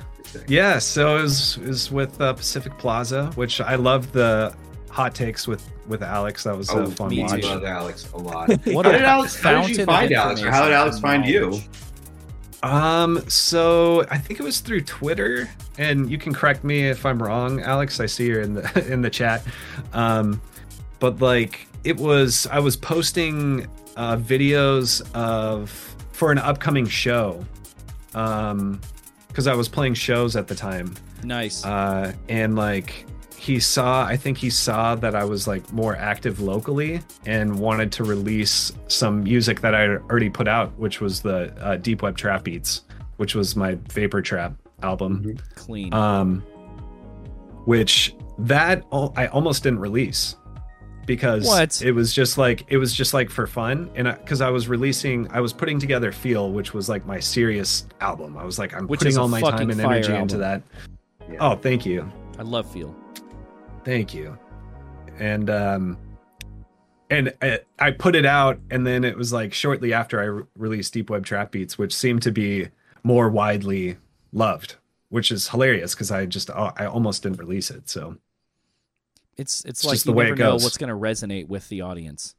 Yeah. 0.48 0.78
So 0.80 1.18
it 1.18 1.24
was, 1.24 1.58
it 1.58 1.68
was 1.68 1.92
with 1.92 2.22
uh, 2.22 2.34
Pacific 2.34 2.78
Plaza, 2.78 3.32
which 3.36 3.60
I 3.60 3.76
love 3.76 4.12
the 4.12 4.56
hot 4.92 5.16
takes 5.16 5.48
with, 5.48 5.68
with 5.88 6.04
Alex. 6.04 6.44
That 6.44 6.56
was 6.58 6.70
a 6.70 6.88
fun 6.92 7.10
me 7.10 7.22
watch. 7.24 7.42
too. 7.42 7.48
I 7.48 7.54
love 7.54 7.64
Alex 7.64 8.12
a 8.12 8.18
lot. 8.18 8.50
What 8.68 8.86
how 8.86 8.92
a 8.92 8.98
did 8.98 9.06
Alex? 9.06 9.42
How 9.42 9.62
did 9.66 9.78
you 9.78 9.86
find 9.86 10.12
Alex, 10.12 10.42
or 10.42 10.52
how 10.52 10.66
did 10.66 10.74
Alex 10.74 11.00
find 11.00 11.26
you? 11.26 11.60
Um, 12.64 13.24
so 13.28 14.06
I 14.12 14.18
think 14.18 14.40
it 14.40 14.44
was 14.44 14.60
through 14.60 14.82
Twitter, 14.82 15.50
and 15.80 16.12
you 16.12 16.18
can 16.20 16.34
correct 16.34 16.64
me 16.64 16.88
if 16.88 17.06
I'm 17.06 17.22
wrong, 17.22 17.60
Alex. 17.62 18.00
I 18.00 18.06
see 18.06 18.28
you're 18.28 18.42
in 18.42 18.54
the 18.54 18.88
in 18.92 19.02
the 19.02 19.10
chat. 19.10 19.44
Um, 19.94 20.42
but 21.00 21.20
like 21.20 21.68
it 21.84 21.98
was, 21.98 22.46
I 22.52 22.60
was 22.60 22.76
posting 22.76 23.68
uh, 23.98 24.18
videos 24.18 25.02
of 25.16 25.72
for 26.12 26.32
an 26.32 26.38
upcoming 26.38 26.86
show, 26.86 27.44
um, 28.14 28.80
because 29.28 29.48
I 29.48 29.56
was 29.56 29.68
playing 29.68 29.96
shows 29.96 30.36
at 30.36 30.48
the 30.48 30.54
time, 30.54 30.94
Nice. 31.24 31.66
uh, 31.66 32.14
and 32.30 32.56
like 32.56 33.08
he 33.42 33.60
saw 33.60 34.06
i 34.06 34.16
think 34.16 34.38
he 34.38 34.52
saw 34.52 34.94
that 34.94 35.16
i 35.16 35.24
was 35.24 35.48
like 35.48 35.74
more 35.74 35.96
active 35.96 36.40
locally 36.40 37.02
and 37.26 37.58
wanted 37.60 37.92
to 37.92 38.04
release 38.04 38.72
some 38.88 39.24
music 39.24 39.62
that 39.62 39.74
i 39.74 39.88
already 39.88 40.30
put 40.30 40.48
out 40.48 40.72
which 40.78 41.02
was 41.02 41.22
the 41.22 41.52
uh, 41.60 41.76
deep 41.78 42.04
web 42.04 42.16
trap 42.16 42.44
beats 42.44 42.84
which 43.18 43.34
was 43.34 43.56
my 43.56 43.76
vapor 43.90 44.22
trap 44.22 44.54
album 44.84 45.38
Clean. 45.56 45.92
um 45.92 46.42
which 47.66 48.16
that 48.38 48.84
i 49.16 49.26
almost 49.28 49.64
didn't 49.64 49.80
release 49.80 50.36
because 51.08 51.48
What? 51.48 51.82
it 51.82 51.94
was 51.94 52.14
just 52.14 52.38
like 52.38 52.64
it 52.68 52.78
was 52.78 52.94
just 52.94 53.12
like 53.16 53.32
for 53.32 53.48
fun 53.48 53.90
and 53.96 54.08
because 54.20 54.42
I, 54.42 54.52
was 54.52 54.68
releasing 54.68 55.28
i 55.32 55.42
was 55.42 55.52
putting 55.52 55.80
together 55.80 56.12
feel 56.12 56.52
which 56.52 56.76
was 56.76 56.90
like 56.90 57.08
my 57.08 57.20
serious 57.20 57.88
album 58.02 58.38
i 58.38 58.44
was 58.46 58.60
like 58.60 58.76
i'm 58.76 58.86
Which 58.86 59.00
putting 59.00 59.18
all 59.18 59.28
my 59.28 59.42
time 59.42 59.72
and 59.72 59.82
fire 59.82 59.96
energy 59.98 60.14
into 60.14 60.44
album. 60.44 60.64
that 61.30 61.40
oh 61.40 61.56
thank 61.56 61.88
you 61.88 62.12
I 62.40 62.44
love 62.44 62.72
feel. 62.72 62.96
Thank 63.84 64.14
you. 64.14 64.38
And 65.20 65.50
um 65.50 65.98
and 67.10 67.34
I, 67.42 67.60
I 67.78 67.92
put 67.92 68.16
it 68.16 68.26
out 68.26 68.60
and 68.70 68.88
then 68.88 69.04
it 69.04 69.18
was 69.18 69.34
like 69.34 69.54
shortly 69.54 69.94
after 69.94 70.20
I 70.20 70.26
re- 70.26 70.44
released 70.56 70.94
Deep 70.94 71.10
Web 71.10 71.26
Trap 71.26 71.52
Beats 71.52 71.78
which 71.78 71.94
seemed 71.94 72.22
to 72.24 72.32
be 72.32 72.70
more 73.04 73.30
widely 73.30 73.98
loved, 74.32 74.76
which 75.10 75.32
is 75.32 75.50
hilarious 75.50 75.94
because 75.94 76.12
I 76.12 76.26
just 76.26 76.50
oh, 76.50 76.72
I 76.78 76.86
almost 76.86 77.24
didn't 77.24 77.40
release 77.40 77.70
it. 77.70 77.90
So 77.90 78.18
It's 79.38 79.62
it's, 79.62 79.82
It's 79.82 79.86
like 79.86 79.94
just 79.96 80.06
you 80.06 80.12
the 80.14 80.18
way 80.18 80.26
never 80.26 80.36
it 80.36 80.40
know 80.40 80.54
what's 80.54 80.78
going 80.78 80.90
to 80.90 80.96
resonate 80.96 81.48
with 81.48 81.68
the 81.70 81.82
audience, 81.82 82.36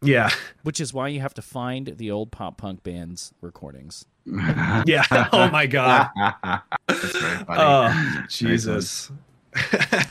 yeah, 0.00 0.30
which 0.62 0.80
is 0.80 0.94
why 0.94 1.08
you 1.08 1.20
have 1.20 1.34
to 1.34 1.42
find 1.42 1.94
the 1.96 2.10
old 2.10 2.30
pop 2.30 2.56
punk 2.56 2.82
bands 2.82 3.32
recordings. 3.40 4.06
yeah. 4.26 5.04
oh 5.32 5.50
my 5.50 5.66
god. 5.66 6.08
That's 6.86 7.18
very 7.18 7.44
funny. 7.44 7.60
Oh 7.60 8.24
Jesus. 8.28 9.10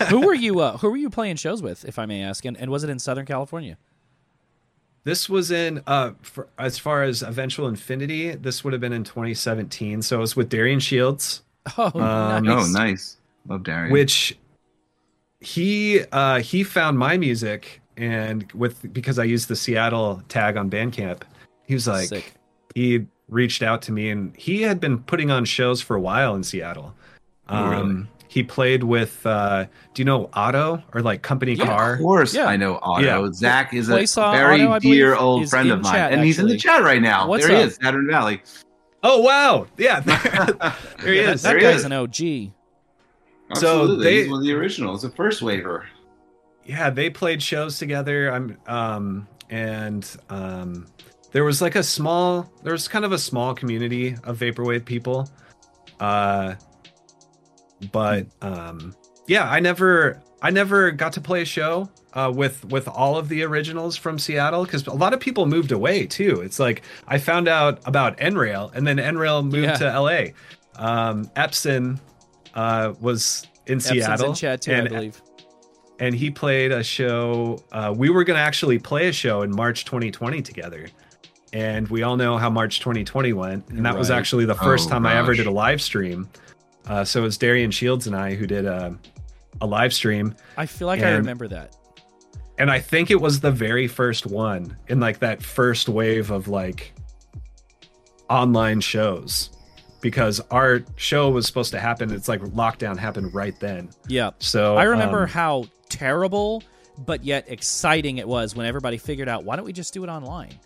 Who 0.09 0.25
were 0.25 0.33
you? 0.33 0.59
Uh, 0.59 0.77
who 0.77 0.89
were 0.89 0.97
you 0.97 1.09
playing 1.09 1.35
shows 1.37 1.61
with, 1.61 1.85
if 1.85 1.97
I 1.99 2.05
may 2.05 2.21
ask? 2.23 2.45
And, 2.45 2.55
and 2.57 2.71
was 2.71 2.83
it 2.83 2.89
in 2.89 2.99
Southern 2.99 3.25
California? 3.25 3.77
This 5.05 5.27
was 5.27 5.51
in 5.51 5.81
uh 5.85 6.11
for, 6.21 6.47
as 6.57 6.77
far 6.77 7.03
as 7.03 7.21
Eventual 7.23 7.67
Infinity, 7.67 8.31
this 8.35 8.63
would 8.63 8.71
have 8.73 8.79
been 8.81 8.93
in 8.93 9.03
2017. 9.03 10.01
So 10.01 10.17
it 10.17 10.19
was 10.21 10.35
with 10.37 10.47
Darian 10.49 10.79
Shields, 10.79 11.43
Oh, 11.77 11.91
Um, 11.99 12.45
nice. 12.45 12.69
Oh, 12.69 12.71
nice. 12.71 13.17
Love 13.47 13.63
Darian. 13.63 13.91
which 13.91 14.37
he 15.41 16.01
uh 16.13 16.39
he 16.39 16.63
found 16.63 16.97
my 16.97 17.17
music 17.17 17.81
and 17.97 18.49
with 18.53 18.91
because 18.93 19.19
I 19.19 19.25
used 19.25 19.49
the 19.49 19.55
Seattle 19.57 20.21
tag 20.29 20.55
on 20.55 20.69
Bandcamp, 20.69 21.23
he 21.67 21.73
was 21.73 21.85
like 21.87 22.07
Sick. 22.07 22.33
he 22.73 23.05
reached 23.27 23.61
out 23.61 23.81
to 23.83 23.91
me 23.91 24.09
and 24.09 24.35
he 24.37 24.61
had 24.61 24.79
been 24.79 24.99
putting 24.99 25.31
on 25.31 25.43
shows 25.45 25.81
for 25.81 25.95
a 25.97 25.99
while 26.01 26.33
in 26.35 26.43
Seattle. 26.43 26.93
Oh, 27.49 27.55
Um 27.57 27.69
really? 27.95 28.07
He 28.33 28.41
played 28.43 28.83
with 28.83 29.25
uh 29.25 29.65
do 29.93 30.01
you 30.01 30.05
know 30.05 30.29
Otto 30.33 30.81
or 30.93 31.01
like 31.01 31.21
Company 31.21 31.53
Yeah, 31.53 31.65
Car? 31.65 31.93
Of 31.93 31.99
course, 31.99 32.33
Yeah. 32.33 32.45
I 32.45 32.57
know 32.57 32.79
Otto. 32.81 33.25
Yeah. 33.25 33.31
Zach 33.33 33.73
is 33.73 33.87
Play 33.87 34.03
a 34.03 34.31
very 34.31 34.61
Otto, 34.63 34.71
I 34.71 34.79
believe, 34.79 34.95
dear 34.95 35.15
old 35.15 35.49
friend 35.49 35.69
of 35.71 35.81
mine, 35.81 35.93
chat, 35.93 36.11
and 36.13 36.23
he's 36.23 36.39
in 36.39 36.47
the 36.47 36.57
chat 36.57 36.81
right 36.83 37.01
now. 37.01 37.27
What's 37.27 37.45
there 37.45 37.55
he 37.57 37.61
up? 37.63 37.67
is, 37.69 37.75
Saturn 37.81 38.07
Valley. 38.07 38.41
Oh 39.03 39.19
wow. 39.19 39.67
Yeah. 39.77 39.99
there 41.03 41.13
he 41.13 41.19
is. 41.19 41.41
That 41.43 41.49
There 41.51 41.57
he 41.59 41.63
guy's 41.65 41.79
is. 41.79 41.85
an 41.85 41.93
OG. 41.93 42.51
Absolutely, 43.51 44.03
they- 44.03 44.21
he's 44.23 44.29
one 44.31 44.39
of 44.39 44.45
the 44.45 44.53
originals, 44.53 45.01
the 45.03 45.09
first 45.11 45.41
waiver. 45.41 45.85
yeah 46.65 46.89
they 46.89 47.09
played 47.09 47.43
shows 47.43 47.77
together 47.77 48.29
i'm 48.31 48.57
um 48.67 49.27
and 49.49 50.15
um 50.29 50.87
there 51.33 51.43
was 51.43 51.61
like 51.61 51.75
a 51.75 51.83
small 51.83 52.49
there 52.63 52.71
was 52.71 52.87
kind 52.87 53.03
of 53.03 53.11
a 53.11 53.17
small 53.17 53.53
community 53.53 54.15
of 54.23 54.39
vaporwave 54.39 54.85
people 54.85 55.27
uh 55.99 56.55
but 57.91 58.25
um 58.41 58.95
yeah 59.27 59.49
i 59.49 59.59
never 59.59 60.21
i 60.41 60.49
never 60.49 60.91
got 60.91 61.13
to 61.13 61.21
play 61.21 61.41
a 61.41 61.45
show 61.45 61.89
uh 62.13 62.31
with 62.33 62.63
with 62.65 62.87
all 62.87 63.17
of 63.17 63.29
the 63.29 63.43
originals 63.43 63.95
from 63.97 64.17
seattle 64.19 64.63
because 64.65 64.85
a 64.87 64.93
lot 64.93 65.13
of 65.13 65.19
people 65.19 65.45
moved 65.45 65.71
away 65.71 66.05
too 66.05 66.41
it's 66.41 66.59
like 66.59 66.81
i 67.07 67.17
found 67.17 67.47
out 67.47 67.79
about 67.85 68.17
nrail 68.17 68.73
and 68.73 68.85
then 68.87 68.97
nrail 68.97 69.43
moved 69.43 69.55
Yeah. 69.55 69.75
to 69.77 69.99
la 69.99 70.19
um 70.75 71.25
epson 71.35 71.99
uh 72.55 72.93
was 73.01 73.45
in 73.65 73.77
Epson's 73.77 73.83
seattle 74.05 74.29
in 74.29 74.35
chat 74.35 74.61
too, 74.61 74.71
I 74.73 74.75
and 74.75 74.89
believe. 74.89 75.21
and 75.99 76.13
he 76.13 76.29
played 76.29 76.73
a 76.73 76.83
show. 76.83 77.63
Uh, 77.71 77.93
we 77.95 78.09
were 78.09 78.25
going 78.25 78.35
to 78.35 78.41
actually 78.43 78.77
play 78.77 79.07
a 79.07 79.13
show 79.13 79.41
in 79.41 79.55
March 79.55 79.85
2020 79.85 80.41
together. 80.41 80.87
And 81.53 81.87
we 81.87 82.03
all 82.03 82.17
know 82.17 82.37
how 82.37 82.49
March 82.49 82.79
2020 82.81 83.31
went. 83.31 83.69
And 83.69 83.85
that 83.85 83.97
was 83.97 84.11
actually 84.11 84.43
the 84.43 84.53
first 84.55 84.87
Oh, 84.87 84.91
time 84.91 85.05
I 85.05 85.15
ever 85.15 85.33
did 85.33 85.45
a 85.45 85.51
live 85.51 85.81
stream. 85.81 86.27
Uh, 86.87 87.03
so 87.03 87.19
it 87.19 87.23
was 87.23 87.37
Darian 87.37 87.71
Shields 87.71 88.07
and 88.07 88.15
I 88.15 88.35
who 88.35 88.45
did 88.45 88.65
a, 88.65 88.97
a 89.61 89.65
live 89.65 89.93
stream. 89.93 90.35
I 90.57 90.65
feel 90.65 90.87
like 90.87 91.01
I 91.01 91.11
remember 91.11 91.47
that. 91.47 91.75
And 92.57 92.69
I 92.69 92.79
think 92.79 93.09
it 93.09 93.19
was 93.19 93.39
the 93.39 93.51
very 93.51 93.87
first 93.87 94.25
one 94.25 94.77
in 94.87 94.99
like 94.99 95.19
that 95.19 95.41
first 95.41 95.89
wave 95.89 96.29
of 96.29 96.47
like 96.47 96.93
online 98.29 98.79
shows 98.79 99.49
because 100.01 100.39
our 100.51 100.83
show 100.97 101.29
was 101.29 101.47
supposed 101.47 101.71
to 101.71 101.79
happen. 101.79 102.11
It's 102.11 102.27
like 102.27 102.41
lockdown 102.41 102.97
happened 102.97 103.33
right 103.33 103.57
then. 103.59 103.89
Yeah. 104.07 104.31
So 104.39 104.75
I 104.75 104.83
remember 104.83 105.23
um, 105.23 105.29
how 105.29 105.65
terrible 105.89 106.63
but 106.97 107.23
yet 107.23 107.45
exciting 107.47 108.17
it 108.17 108.27
was 108.27 108.55
when 108.55 108.65
everybody 108.65 108.97
figured 108.97 109.27
out 109.27 109.43
why 109.43 109.55
don't 109.55 109.65
we 109.65 109.73
just 109.73 109.93
do 109.93 110.03
it 110.03 110.09
online? 110.09 110.59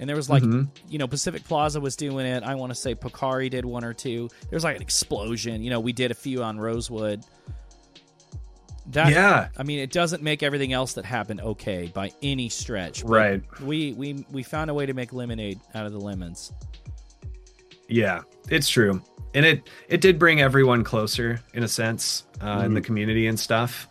And 0.00 0.08
there 0.08 0.16
was 0.16 0.28
like, 0.30 0.42
Mhm. 0.42 0.68
you 0.88 0.98
know, 0.98 1.06
Pacific 1.06 1.44
Plaza 1.44 1.78
was 1.80 1.94
doing 1.94 2.24
it. 2.26 2.42
I 2.42 2.54
want 2.56 2.70
to 2.72 2.74
say 2.74 2.94
Pocari 2.94 3.48
did 3.50 3.64
one 3.66 3.84
or 3.84 3.92
two. 3.92 4.28
There 4.48 4.56
was 4.56 4.64
like 4.64 4.74
an 4.76 4.82
explosion. 4.82 5.62
You 5.62 5.68
know, 5.70 5.78
we 5.78 5.92
did 5.92 6.10
a 6.10 6.14
few 6.14 6.42
on 6.42 6.58
Rosewood. 6.58 7.22
That 8.86 9.12
yeah, 9.12 9.48
I 9.56 9.62
mean, 9.62 9.78
it 9.78 9.92
doesn't 9.92 10.22
make 10.22 10.42
everything 10.42 10.72
else 10.72 10.94
that 10.94 11.04
happened 11.04 11.40
okay 11.42 11.92
by 11.94 12.10
any 12.22 12.48
stretch. 12.48 13.04
right. 13.04 13.40
We 13.62 13.92
we 13.92 14.24
we 14.32 14.42
found 14.42 14.68
a 14.70 14.74
way 14.74 14.86
to 14.86 14.94
make 14.94 15.12
lemonade 15.12 15.60
out 15.74 15.86
of 15.86 15.92
the 15.92 16.00
lemons. 16.00 16.50
Yeah, 17.88 18.22
it's 18.48 18.68
true, 18.68 19.00
and 19.34 19.44
it 19.46 19.68
it 19.88 20.00
did 20.00 20.18
bring 20.18 20.40
everyone 20.40 20.82
closer 20.82 21.40
in 21.54 21.62
a 21.62 21.68
sense 21.68 22.24
uh, 22.42 22.46
in 22.46 22.50
Mm-hmm. 22.58 22.74
the 22.74 22.80
community 22.80 23.26
and 23.28 23.38
stuff. 23.38 23.86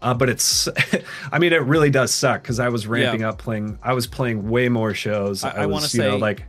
Uh, 0.00 0.14
but 0.14 0.28
it's, 0.28 0.68
I 1.32 1.38
mean, 1.38 1.52
it 1.52 1.62
really 1.62 1.90
does 1.90 2.12
suck 2.14 2.42
because 2.42 2.60
I 2.60 2.68
was 2.68 2.86
ramping 2.86 3.24
up 3.24 3.38
playing. 3.38 3.78
I 3.82 3.92
was 3.94 4.06
playing 4.06 4.48
way 4.48 4.68
more 4.68 4.94
shows. 4.94 5.42
I- 5.44 5.50
I 5.62 5.66
was, 5.66 5.72
wanna 5.72 5.88
you 6.04 6.10
know, 6.10 6.16
say- 6.16 6.20
like 6.20 6.44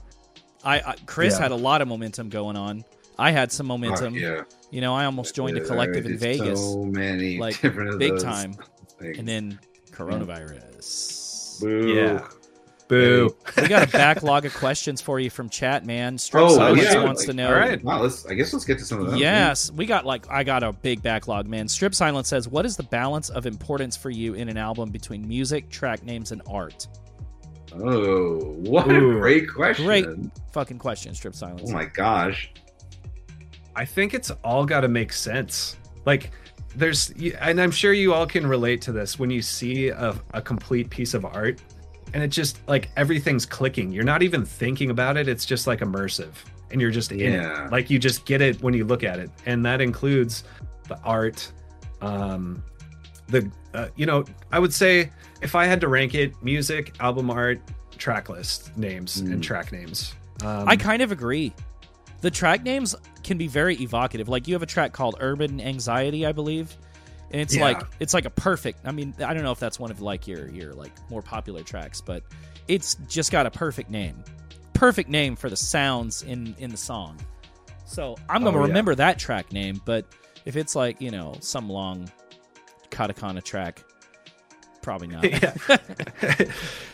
I, 0.64 0.80
I 0.82 0.95
Chris 1.06 1.34
Yeah. 1.36 1.43
had 1.43 1.52
a 1.52 1.56
lot 1.56 1.82
of 1.82 1.88
momentum 1.88 2.30
going 2.30 2.58
on. 2.58 2.84
I 3.18 3.32
had 3.32 3.52
some 3.52 3.66
momentum. 3.68 4.14
yeah. 4.16 4.43
You 4.72 4.82
know, 4.82 4.93
I 4.93 5.06
almost 5.06 5.36
joined 5.36 5.58
a 5.58 5.62
collective 5.62 6.06
in 6.06 6.18
Vegas, 6.18 6.60
So 6.60 6.84
many 6.86 7.38
like 7.39 7.60
different 7.60 7.97
big 7.97 8.20
time, 8.20 8.54
things. 9.00 9.18
and 9.18 9.28
then 9.28 9.60
coronavirus. 9.91 11.60
Boo. 11.62 11.93
yeah, 11.93 12.28
boo. 12.90 13.34
we 13.56 13.70
got 13.70 13.88
a 13.88 13.92
backlog 13.92 14.44
of 14.46 14.54
questions 14.54 15.00
for 15.00 15.22
you 15.22 15.30
from 15.30 15.48
chat, 15.48 15.86
man. 15.86 16.18
Strip 16.18 16.44
Oh, 16.44 16.56
Silence 16.58 16.84
yeah. 16.84 17.02
wants 17.04 17.22
like, 17.22 17.28
to 17.28 17.34
know. 17.34 17.48
all 17.48 17.54
right. 17.54 17.82
Wow, 17.82 18.02
let's. 18.02 18.26
I 18.26 18.34
guess 18.34 18.52
let's 18.52 18.66
get 18.66 18.78
to 18.80 18.84
some 18.84 19.00
of 19.00 19.12
them. 19.12 19.18
Yes, 19.18 19.72
we 19.72 19.86
got 19.86 20.06
like 20.06 20.30
I 20.30 20.44
got 20.44 20.64
a 20.64 20.74
big 20.74 21.02
backlog, 21.02 21.48
man. 21.48 21.70
Strip 21.70 21.96
Silence 21.96 22.28
says, 22.28 22.50
"What 22.50 22.66
is 22.66 22.76
the 22.76 22.84
balance 22.84 23.30
of 23.30 23.46
importance 23.46 23.96
for 23.96 24.10
you 24.10 24.34
in 24.34 24.50
an 24.50 24.58
album 24.58 24.90
between 24.90 25.26
music, 25.26 25.70
track 25.70 26.04
names, 26.04 26.34
and 26.34 26.42
art?" 26.50 26.88
Oh, 27.74 28.56
what 28.58 28.92
Ooh. 28.92 29.12
a 29.12 29.20
great 29.20 29.48
question. 29.50 29.86
Great 29.86 30.06
fucking 30.52 30.80
question, 30.80 31.14
Strip 31.14 31.36
Silence. 31.36 31.70
Oh 31.70 31.72
my 31.72 31.86
gosh. 31.86 32.52
I 33.76 33.86
think 33.86 34.14
it's 34.14 34.32
all 34.44 34.66
got 34.66 34.82
to 34.82 34.88
make 34.88 35.14
sense. 35.14 35.78
Like, 36.06 36.32
there's, 36.76 37.12
and 37.40 37.62
I'm 37.62 37.72
sure 37.72 37.94
you 37.94 38.14
all 38.14 38.26
can 38.26 38.46
relate 38.46 38.82
to 38.84 38.92
this 38.92 39.20
when 39.20 39.30
you 39.30 39.42
see 39.42 39.90
a, 39.90 40.20
a 40.34 40.42
complete 40.42 40.90
piece 40.90 41.14
of 41.14 41.24
art 41.24 41.62
and 42.14 42.24
it 42.24 42.30
just 42.30 42.60
like 42.68 42.89
everything's 42.97 43.45
clicking. 43.45 43.91
You're 43.91 44.03
not 44.03 44.24
even 44.24 44.45
thinking 44.45 44.89
about 44.89 45.18
it. 45.18 45.28
It's 45.28 45.45
just 45.45 45.68
like 45.68 45.80
immersive 45.80 46.32
and 46.72 46.80
you're 46.80 46.91
just 46.91 47.12
in 47.12 47.20
Yeah. 47.34 47.66
it. 47.66 47.72
Like, 47.72 47.89
you 47.89 47.97
just 47.97 48.26
get 48.26 48.41
it 48.41 48.62
when 48.62 48.74
you 48.76 48.86
look 48.86 49.03
at 49.03 49.18
it. 49.20 49.32
And 49.47 49.66
that 49.66 49.82
includes 49.82 50.43
the 50.88 50.99
art, 51.03 51.51
um, 52.01 52.64
the, 53.28 53.49
uh, 53.74 53.88
you 53.95 54.05
know, 54.05 54.24
I 54.51 54.60
would 54.60 54.74
say 54.74 55.12
if 55.41 55.55
I 55.55 55.66
had 55.66 55.82
to 55.82 55.88
rank 55.88 56.14
it 56.16 56.34
music, 56.43 56.93
album 56.99 57.30
art, 57.32 57.60
track 57.97 58.30
list 58.30 58.76
names, 58.78 59.20
and 59.20 59.36
Mm. 59.39 59.41
track 59.41 59.72
names. 59.72 60.14
Um, 60.43 60.68
I 60.68 60.76
kind 60.76 61.01
of 61.01 61.12
agree. 61.12 61.53
The 62.22 62.32
track 62.32 62.64
names 62.64 62.95
can 63.24 63.38
be 63.38 63.47
very 63.47 63.76
evocative. 63.78 64.30
Like 64.30 64.47
you 64.47 64.53
have 64.53 64.64
a 64.64 64.68
track 64.68 64.93
called 64.93 65.16
Urban 65.20 65.60
Anxiety, 65.60 66.26
I 66.26 66.32
believe. 66.32 66.76
And 67.32 67.39
it's 67.41 67.55
Yeah. 67.55 67.63
like 67.63 67.82
it's 67.99 68.13
like 68.13 68.25
a 68.25 68.30
perfect. 68.30 68.80
I 68.86 68.91
mean, 68.91 69.13
I 69.23 69.34
don't 69.34 69.43
know 69.43 69.51
if 69.51 69.59
that's 69.59 69.80
one 69.80 69.91
of 69.91 70.01
like 70.01 70.27
your 70.27 70.49
your 70.49 70.73
like 70.73 70.91
more 71.09 71.21
popular 71.21 71.61
tracks, 71.63 72.01
but 72.01 72.23
it's 72.67 72.95
just 73.07 73.32
got 73.32 73.45
a 73.45 73.51
perfect 73.51 73.89
name. 73.89 74.23
Perfect 74.73 75.09
name 75.09 75.36
for 75.36 75.49
the 75.49 75.55
sounds 75.57 76.23
in 76.23 76.55
in 76.59 76.69
the 76.71 76.77
song. 76.77 77.17
So 77.86 78.15
I'm 78.30 78.41
going 78.43 78.53
to 78.53 78.59
Oh, 78.59 78.63
yeah. 78.63 78.67
remember 78.67 78.95
that 78.95 79.17
track 79.19 79.51
name, 79.51 79.82
but 79.86 80.05
if 80.45 80.55
it's 80.55 80.75
like, 80.75 81.01
you 81.01 81.09
know, 81.11 81.36
some 81.39 81.67
long 81.69 82.09
katakana 82.91 83.43
track, 83.43 83.84
probably 84.82 85.07
not. 85.07 85.23
yeah. 85.30 85.53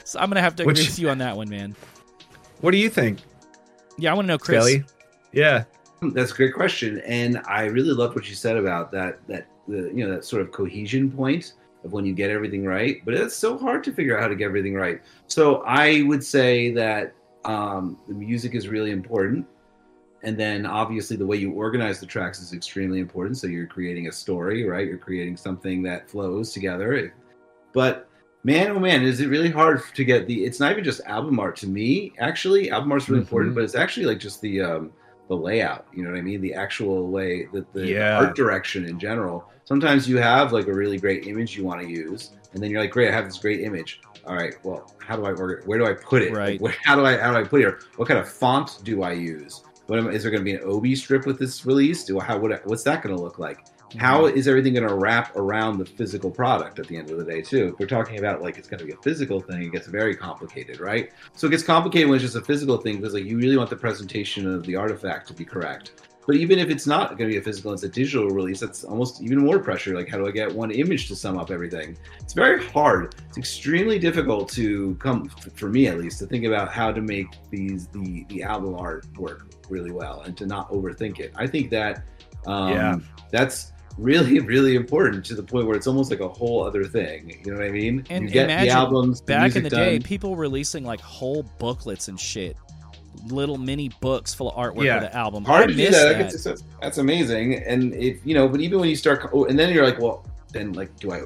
so 0.03 0.19
I'm 0.19 0.29
going 0.29 0.35
to 0.35 0.41
have 0.41 0.55
to 0.57 0.63
agree 0.63 0.73
Which- 0.73 0.87
with 0.87 0.99
you 0.99 1.09
on 1.09 1.17
that 1.19 1.35
one, 1.37 1.49
man. 1.49 1.75
what 2.61 2.71
do 2.71 2.77
you 2.77 2.89
think, 2.89 3.19
Yeah, 3.97 4.11
I 4.11 4.13
want 4.15 4.25
to 4.25 4.27
know 4.29 4.37
Chris. 4.37 4.57
Kelly? 4.57 4.83
Yeah. 5.33 5.65
Hmm, 5.99 6.09
that's 6.11 6.31
a 6.31 6.35
great 6.35 6.53
question, 6.53 7.01
and 7.05 7.41
I 7.47 7.65
really 7.65 7.91
loved 7.93 8.15
what 8.15 8.27
you 8.29 8.35
said 8.35 8.57
about 8.57 8.91
that. 8.93 9.19
That 9.27 9.47
the 9.67 9.91
you 9.93 10.05
know 10.05 10.11
that 10.13 10.25
sort 10.25 10.41
of 10.41 10.51
cohesion 10.51 11.11
point 11.11 11.53
of 11.83 11.91
when 11.93 12.05
you 12.05 12.13
get 12.13 12.29
everything 12.29 12.65
right. 12.65 13.01
But 13.05 13.13
it's 13.13 13.35
so 13.35 13.57
hard 13.57 13.83
to 13.85 13.93
figure 13.93 14.17
out 14.17 14.21
how 14.23 14.27
to 14.27 14.35
get 14.35 14.45
everything 14.45 14.73
right. 14.73 15.01
So 15.27 15.63
I 15.65 16.01
would 16.03 16.23
say 16.23 16.71
that 16.71 17.13
um, 17.43 17.99
the 18.07 18.13
music 18.13 18.55
is 18.55 18.67
really 18.67 18.91
important, 18.91 19.45
and 20.23 20.37
then 20.37 20.65
obviously 20.65 21.15
the 21.15 21.25
way 21.25 21.37
you 21.37 21.51
organize 21.51 21.99
the 21.99 22.07
tracks 22.07 22.41
is 22.41 22.53
extremely 22.53 22.99
important. 22.99 23.37
So 23.37 23.47
you're 23.47 23.67
creating 23.67 24.07
a 24.07 24.11
story, 24.11 24.65
right? 24.67 24.87
You're 24.87 24.97
creating 24.97 25.37
something 25.37 25.83
that 25.83 26.09
flows 26.09 26.51
together. 26.51 27.13
But 27.73 28.09
man, 28.43 28.71
oh 28.71 28.79
man, 28.79 29.03
is 29.03 29.19
it 29.21 29.27
really 29.27 29.51
hard 29.51 29.81
to 29.93 30.03
get 30.03 30.27
the? 30.27 30.43
It's 30.45 30.59
not 30.59 30.71
even 30.71 30.83
just 30.83 31.01
album 31.05 31.39
art 31.39 31.55
to 31.57 31.67
me. 31.67 32.13
Actually, 32.19 32.71
album 32.71 32.91
art's 32.91 33.09
really 33.09 33.21
Mhm. 33.21 33.25
important, 33.25 33.55
but 33.55 33.63
it's 33.63 33.75
actually 33.75 34.05
like 34.07 34.19
just 34.19 34.41
the 34.41 34.61
um, 34.61 34.91
the 35.27 35.35
layout. 35.35 35.85
You 35.93 36.03
know 36.03 36.11
what 36.11 36.19
I 36.19 36.21
mean? 36.21 36.41
The 36.41 36.53
actual 36.53 37.07
way 37.09 37.47
that 37.53 37.71
the 37.73 37.87
Yeah. 37.87 38.17
art 38.17 38.35
direction 38.35 38.85
in 38.85 38.97
general. 38.99 39.51
Sometimes 39.65 40.07
you 40.07 40.17
have 40.17 40.53
like 40.53 40.67
a 40.67 40.73
really 40.73 40.97
great 40.97 41.27
image 41.27 41.57
you 41.57 41.63
want 41.63 41.81
to 41.81 41.89
use, 41.89 42.31
and 42.53 42.61
then 42.61 42.69
you're 42.71 42.81
like, 42.81 42.91
great, 42.91 43.09
I 43.09 43.11
have 43.11 43.25
this 43.25 43.39
great 43.39 43.61
image. 43.61 43.99
All 44.25 44.35
right, 44.35 44.55
well, 44.63 44.91
how 44.99 45.15
do 45.15 45.25
I 45.25 45.31
order? 45.31 45.63
Where 45.65 45.77
do 45.77 45.85
I 45.85 45.93
put 45.93 46.21
it? 46.21 46.29
Like, 46.29 46.37
Right. 46.37 46.61
where, 46.61 46.75
how 46.83 46.95
do 46.95 47.05
I 47.05 47.17
how 47.17 47.31
do 47.31 47.37
I 47.39 47.43
put 47.43 47.61
it? 47.61 47.75
What 47.97 48.07
kind 48.07 48.19
of 48.19 48.29
font 48.29 48.79
do 48.83 49.03
I 49.03 49.11
use? 49.11 49.63
What 49.87 49.99
am, 49.99 50.09
is 50.09 50.23
there 50.23 50.31
going 50.31 50.43
to 50.43 50.45
be 50.45 50.55
an 50.55 50.67
OB 50.67 50.97
strip 50.97 51.25
with 51.25 51.37
this 51.37 51.65
release? 51.65 52.03
Do 52.05 52.19
how 52.19 52.37
what, 52.37 52.65
what's 52.65 52.83
that 52.83 53.03
going 53.03 53.15
to 53.15 53.21
look 53.21 53.39
like? 53.39 53.65
How 53.97 54.23
mm-hmm. 54.23 54.37
is 54.37 54.47
everything 54.47 54.73
going 54.73 54.87
to 54.87 54.95
wrap 54.95 55.35
around 55.35 55.77
the 55.77 55.85
physical 55.85 56.31
product 56.31 56.79
at 56.79 56.87
the 56.87 56.97
end 56.97 57.11
of 57.11 57.17
the 57.17 57.23
day 57.23 57.41
too? 57.41 57.69
If 57.73 57.79
we're 57.79 57.87
talking 57.87 58.19
about 58.19 58.41
like 58.41 58.57
it's 58.57 58.67
going 58.67 58.79
to 58.79 58.85
be 58.85 58.93
a 58.93 58.97
physical 58.97 59.39
thing, 59.39 59.63
it 59.63 59.71
gets 59.71 59.87
very 59.87 60.15
complicated, 60.15 60.79
right? 60.79 61.11
So 61.33 61.47
it 61.47 61.51
gets 61.51 61.63
complicated 61.63 62.09
when 62.09 62.15
it's 62.15 62.23
just 62.23 62.35
a 62.35 62.41
physical 62.41 62.77
thing 62.77 62.97
because 62.97 63.13
like 63.13 63.25
you 63.25 63.37
really 63.37 63.57
want 63.57 63.69
the 63.69 63.75
presentation 63.75 64.51
of 64.51 64.65
the 64.65 64.75
artifact 64.75 65.27
to 65.29 65.33
be 65.33 65.45
correct. 65.45 66.01
But 66.27 66.37
even 66.37 66.57
if 66.59 66.69
it's 66.69 66.87
not 66.87 67.09
going 67.17 67.29
to 67.29 67.33
be 67.33 67.37
a 67.37 67.41
physical, 67.41 67.71
it's 67.73 67.83
a 67.83 67.89
digital 67.89 68.29
release. 68.29 68.59
That's 68.59 68.83
almost 68.83 69.21
even 69.21 69.39
more 69.39 69.59
pressure. 69.59 69.95
Like, 69.95 70.09
how 70.09 70.17
do 70.17 70.27
I 70.27 70.31
get 70.31 70.53
one 70.53 70.71
image 70.71 71.07
to 71.09 71.15
sum 71.15 71.37
up 71.37 71.51
everything? 71.51 71.97
It's 72.19 72.33
very 72.33 72.65
hard. 72.65 73.15
It's 73.29 73.37
extremely 73.37 73.99
difficult 73.99 74.49
to 74.53 74.95
come, 74.95 75.29
for 75.29 75.69
me 75.69 75.87
at 75.87 75.99
least, 75.99 76.19
to 76.19 76.25
think 76.25 76.45
about 76.45 76.71
how 76.71 76.91
to 76.91 77.01
make 77.01 77.27
these 77.51 77.87
the 77.87 78.25
the 78.29 78.41
album 78.43 78.75
art 78.75 79.05
work 79.17 79.51
really 79.69 79.91
well 79.91 80.21
and 80.21 80.35
to 80.37 80.45
not 80.45 80.69
overthink 80.69 81.19
it. 81.19 81.31
I 81.35 81.47
think 81.47 81.69
that 81.71 82.03
um, 82.47 82.71
Yeah. 82.71 82.99
that's 83.31 83.71
really 83.97 84.39
really 84.53 84.75
important 84.75 85.25
to 85.25 85.35
the 85.35 85.43
point 85.43 85.67
where 85.67 85.75
it's 85.77 85.87
almost 85.87 86.09
like 86.11 86.19
a 86.19 86.27
whole 86.27 86.63
other 86.65 86.83
thing. 86.85 87.39
You 87.45 87.51
know 87.51 87.57
what 87.59 87.67
I 87.67 87.71
mean? 87.71 88.05
And 88.09 88.25
you 88.25 88.29
get 88.31 88.45
imagine 88.45 88.67
the 88.67 88.73
albums 88.73 89.21
the 89.21 89.27
Back 89.27 89.55
in 89.55 89.63
the 89.63 89.69
music 89.69 89.71
day, 89.71 89.99
people 89.99 90.35
releasing 90.35 90.83
like 90.83 91.01
whole 91.01 91.43
booklets 91.59 92.07
and 92.07 92.19
shit, 92.19 92.57
little 93.27 93.57
mini 93.57 93.89
books 94.01 94.33
full 94.33 94.49
of 94.51 94.55
artwork 94.55 94.83
Yeah. 94.85 94.99
for 94.99 95.05
the 95.05 95.15
album. 95.15 95.43
hard 95.45 95.63
I 95.63 95.67
to 95.67 95.73
do 95.73 95.85
that. 95.85 95.91
that. 95.91 96.17
That's, 96.19 96.43
that's, 96.43 96.63
that's 96.81 96.97
amazing. 96.97 97.55
And 97.55 97.93
if 97.95 98.25
you 98.25 98.33
know, 98.33 98.47
but 98.47 98.61
even 98.61 98.79
when 98.79 98.89
you 98.89 98.95
start, 98.95 99.29
oh, 99.33 99.45
and 99.45 99.57
then 99.57 99.73
you're 99.73 99.85
like, 99.85 99.99
well, 99.99 100.25
then 100.51 100.71
like, 100.73 100.97
do 100.99 101.11
I? 101.11 101.21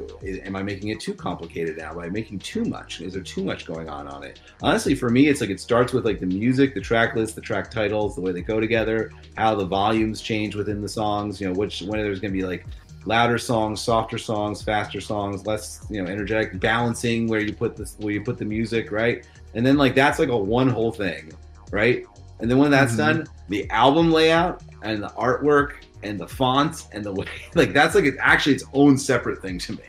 Am 0.46 0.56
I 0.56 0.64
making 0.64 0.90
it 0.90 1.00
too 1.00 1.14
complicated 1.14 1.78
now? 1.78 1.92
Am 1.92 2.00
I 2.00 2.10
making 2.10 2.40
too 2.40 2.66
much? 2.66 3.00
Is 3.00 3.14
there 3.14 3.22
too 3.22 3.44
much 3.44 3.66
going 3.68 3.88
on 3.88 4.08
on 4.08 4.24
it? 4.24 4.40
Honestly, 4.64 4.96
for 4.96 5.10
me, 5.10 5.28
it's 5.28 5.40
like 5.40 5.52
it 5.52 5.60
starts 5.60 5.94
with 5.94 6.04
like 6.04 6.20
the 6.20 6.26
music, 6.26 6.74
the 6.74 6.82
track 6.82 7.16
list, 7.16 7.36
the 7.36 7.42
track 7.42 7.70
titles, 7.70 8.16
the 8.16 8.22
way 8.22 8.32
they 8.32 8.42
go 8.42 8.60
together, 8.60 9.12
how 9.38 9.54
the 9.54 9.66
volumes 9.66 10.22
change 10.22 10.56
within 10.56 10.82
the 10.82 10.90
songs. 10.90 11.40
You 11.40 11.48
know, 11.48 11.54
which 11.54 11.82
when 11.84 12.02
there's 12.02 12.20
going 12.20 12.34
to 12.34 12.38
be 12.40 12.44
like 12.44 12.66
louder 13.06 13.38
songs, 13.38 13.80
softer 13.82 14.18
songs, 14.18 14.64
faster 14.64 15.00
songs, 15.00 15.46
less 15.46 15.86
you 15.92 16.02
know 16.02 16.10
energetic, 16.10 16.60
balancing 16.60 17.28
where 17.28 17.40
you 17.40 17.54
put 17.54 17.76
this, 17.76 17.98
where 18.00 18.12
you 18.14 18.24
put 18.24 18.40
the 18.40 18.46
music, 18.46 18.92
right? 18.92 19.28
And 19.54 19.64
then 19.64 19.78
like 19.78 19.94
that's 19.94 20.18
like 20.18 20.30
a 20.30 20.38
one 20.38 20.70
whole 20.70 20.92
thing, 20.92 21.32
right? 21.72 22.04
And 22.40 22.50
then 22.50 22.58
when 22.58 22.72
that's 22.72 22.94
Mhm. 22.94 22.98
done, 22.98 23.28
the 23.50 23.70
album 23.70 24.12
layout 24.12 24.64
and 24.84 25.04
the 25.04 25.10
artwork 25.10 25.72
and 26.04 26.20
the 26.20 26.28
fonts 26.28 26.88
and 26.94 27.04
the 27.04 27.12
way, 27.14 27.26
like 27.56 27.74
that's 27.74 27.96
like 27.96 28.06
it's 28.06 28.18
actually 28.22 28.56
its 28.56 28.64
own 28.74 28.98
separate 28.98 29.42
thing 29.42 29.60
to 29.60 29.74
me. 29.74 29.80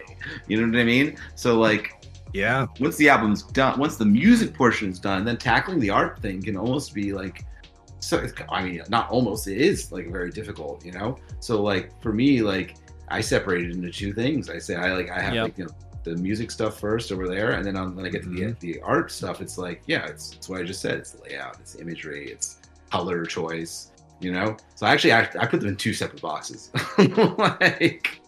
You 0.48 0.60
know 0.60 0.66
what 0.70 0.80
I 0.80 0.84
mean? 0.84 1.16
So 1.36 1.58
like 1.58 1.92
Yeah. 2.32 2.66
once 2.80 2.96
the 2.96 3.08
album's 3.08 3.42
done, 3.44 3.78
once 3.78 3.96
the 3.96 4.04
music 4.04 4.54
portion 4.54 4.88
is 4.90 4.98
done, 4.98 5.24
then 5.24 5.36
tackling 5.36 5.80
the 5.80 5.90
art 5.90 6.20
thing 6.22 6.42
can 6.42 6.56
almost 6.56 6.94
be 6.94 7.12
like, 7.12 7.44
so 8.00 8.18
it's, 8.18 8.32
I 8.50 8.64
mean, 8.64 8.82
not 8.88 9.10
almost, 9.10 9.46
it 9.46 9.58
is 9.58 9.92
like 9.92 10.10
very 10.10 10.30
difficult, 10.30 10.84
you 10.84 10.92
know. 10.92 11.18
So 11.40 11.62
like 11.62 11.90
for 12.02 12.12
me, 12.12 12.40
like 12.42 12.76
I 13.08 13.20
separated 13.20 13.74
into 13.74 13.90
two 13.90 14.12
things. 14.12 14.48
I 14.48 14.58
say 14.58 14.74
I 14.76 14.92
like 14.94 15.10
I 15.10 15.20
have 15.20 15.34
Yep. 15.34 15.44
like 15.44 15.58
you 15.58 15.64
know 15.66 15.70
the 16.04 16.16
music 16.16 16.50
stuff 16.50 16.78
first 16.80 17.12
over 17.12 17.28
there, 17.28 17.52
and 17.52 17.64
then 17.64 17.76
on, 17.76 17.94
when 17.94 18.06
I 18.06 18.08
get 18.08 18.22
to 18.24 18.28
the 18.28 18.52
the 18.60 18.80
art 18.80 19.10
stuff, 19.12 19.40
it's 19.40 19.58
like 19.58 19.82
yeah, 19.86 20.06
it's 20.06 20.32
it's 20.32 20.48
what 20.48 20.60
I 20.60 20.64
just 20.64 20.80
said. 20.80 20.98
It's 20.98 21.16
layout, 21.22 21.58
it's 21.60 21.74
imagery, 21.76 22.30
it's 22.30 22.58
color 22.90 23.24
choice, 23.24 23.92
you 24.20 24.32
know. 24.32 24.56
So 24.74 24.86
actually, 24.86 25.12
I, 25.12 25.28
I 25.38 25.46
put 25.46 25.60
them 25.60 25.68
in 25.68 25.76
two 25.76 25.92
separate 25.92 26.22
boxes. 26.22 26.70
like, 26.98 28.20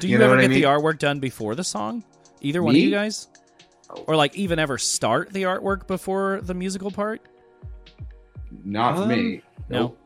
Do 0.00 0.08
you, 0.08 0.18
know 0.18 0.24
ever 0.26 0.36
what 0.36 0.44
I 0.44 0.48
get 0.48 0.54
the 0.54 0.62
artwork 0.64 0.98
done 0.98 1.20
before 1.20 1.54
the 1.54 1.64
song? 1.64 2.02
Either 2.40 2.62
one 2.62 2.74
of 2.74 2.80
you 2.80 2.90
guys? 2.90 3.28
Oh. 3.90 4.04
Or 4.08 4.16
like 4.16 4.34
even 4.36 4.58
ever 4.58 4.78
start 4.78 5.32
the 5.32 5.44
artwork 5.44 5.86
before 5.86 6.40
the 6.42 6.54
musical 6.54 6.90
part? 6.90 7.20
Not 8.64 8.96
for 8.96 9.02
Um, 9.02 9.08
me. 9.08 9.42
no. 9.68 9.78
Nope. 9.80 9.98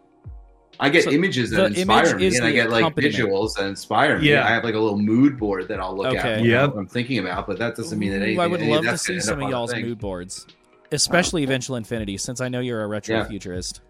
I 0.83 0.89
get 0.89 1.05
So 1.05 1.11
images 1.11 1.51
that 1.51 1.67
inspire 1.67 2.07
image 2.17 2.33
me, 2.33 2.37
and 2.39 2.47
I 2.47 2.53
get 2.53 2.71
like 2.71 2.95
visuals 2.97 3.55
that 3.57 3.67
inspire 3.67 4.19
me. 4.19 4.31
Yeah. 4.31 4.47
I 4.47 4.49
have 4.49 4.65
like 4.65 4.75
a 4.75 4.79
little 4.79 4.99
mood 4.99 5.39
board 5.39 5.69
that 5.69 5.79
I'll 5.79 5.95
look 5.95 6.07
Okay. 6.07 6.19
at. 6.37 6.43
You 6.43 6.53
know, 6.53 6.73
I'm 6.77 6.87
thinking 6.87 7.19
about, 7.19 7.47
but 7.47 7.59
that 7.59 7.77
doesn't 7.77 7.99
mean 7.99 8.19
that 8.19 8.27
Ooh. 8.27 8.41
I 8.41 8.47
would 8.47 8.63
love 8.63 8.85
to 8.85 8.97
see 8.97 9.21
some 9.21 9.43
of 9.43 9.51
y'all's 9.51 9.75
mood 9.75 9.99
boards, 9.99 10.47
especially 10.91 11.45
Eventual 11.45 11.77
Infinity, 11.77 12.17
since 12.17 12.41
I 12.41 12.49
know 12.49 12.61
you're 12.61 12.83
a 12.83 12.87
retro 12.87 13.17
Yeah. 13.19 13.29
futurist. 13.29 13.83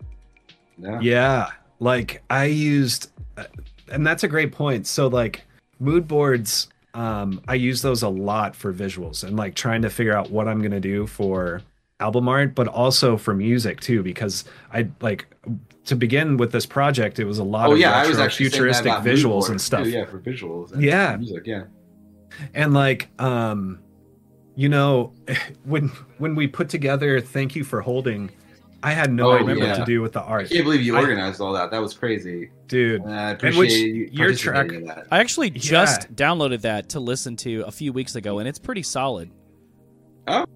Yeah. 0.78 1.00
Yeah, 1.00 1.46
like 1.78 2.22
I 2.28 2.46
used, 2.46 3.10
uh, 3.36 3.44
and 3.92 4.04
that's 4.04 4.24
a 4.24 4.28
great 4.28 4.50
point. 4.50 4.86
So 4.88 5.06
like 5.06 5.42
mood 5.78 6.08
boards, 6.08 6.68
um, 6.94 7.40
I 7.46 7.54
use 7.54 7.82
those 7.82 8.02
a 8.02 8.08
lot 8.08 8.56
for 8.56 8.72
visuals 8.72 9.22
and 9.22 9.36
like 9.36 9.54
trying 9.54 9.82
to 9.82 9.90
figure 9.90 10.16
out 10.16 10.30
what 10.30 10.48
I'm 10.48 10.60
gonna 10.60 10.80
do 10.80 11.06
for 11.06 11.62
album 12.00 12.28
art, 12.28 12.54
but 12.56 12.66
also 12.66 13.16
for 13.16 13.32
music 13.32 13.80
too, 13.80 14.02
because 14.02 14.44
I 14.72 14.88
like 15.00 15.26
to 15.86 15.96
begin 15.96 16.36
with 16.36 16.52
this 16.52 16.66
project, 16.66 17.18
it 17.18 17.24
was 17.24 17.38
a 17.38 17.44
lot 17.44 17.68
Oh 17.68 17.72
of 17.72 17.78
yeah, 17.78 17.92
I 17.92 18.06
was 18.06 18.18
actually 18.18 18.50
futuristic 18.50 18.92
visuals 18.94 19.48
and 19.50 19.60
stuff. 19.60 19.84
Too, 19.84 19.90
yeah, 19.90 20.04
for 20.04 20.18
visuals. 20.18 20.72
And 20.72 20.82
Yeah. 20.82 21.16
music. 21.16 21.46
Yeah. 21.46 21.64
and 22.54 22.72
like 22.72 23.08
um 23.20 23.80
you 24.54 24.68
know 24.68 25.12
when 25.64 25.88
when 26.18 26.34
we 26.36 26.46
put 26.46 26.68
together 26.68 27.20
thank 27.20 27.56
you 27.56 27.64
for 27.64 27.80
holding 27.80 28.30
i 28.84 28.92
had 28.92 29.12
no 29.12 29.30
Oh, 29.32 29.38
idea 29.38 29.56
yeah. 29.56 29.68
what 29.70 29.76
to 29.78 29.84
do 29.84 30.00
with 30.00 30.12
the 30.12 30.22
art. 30.22 30.46
I 30.46 30.48
can't 30.48 30.64
believe 30.64 30.80
you 30.82 30.96
I- 30.96 31.00
organized 31.00 31.40
all 31.40 31.52
that. 31.54 31.70
That 31.72 31.80
was 31.82 31.92
crazy. 31.92 32.50
dude 32.68 33.02
And 33.02 33.12
I 33.12 33.32
which 33.32 33.42
appreciate 33.56 33.94
you 33.94 34.08
your 34.12 34.32
track- 34.34 34.54
participating 34.68 34.82
in 34.82 34.86
that. 34.88 35.06
I 35.10 35.18
actually 35.20 35.48
Yeah. 35.50 35.58
just 35.60 36.14
downloaded 36.14 36.60
that 36.62 36.88
to 36.90 37.00
listen 37.00 37.36
to 37.38 37.62
a 37.66 37.70
few 37.72 37.92
weeks 37.92 38.14
ago, 38.14 38.38
and 38.38 38.46
it's 38.48 38.58
pretty 38.60 38.82
solid. 38.82 39.30
Cool. 40.26 40.46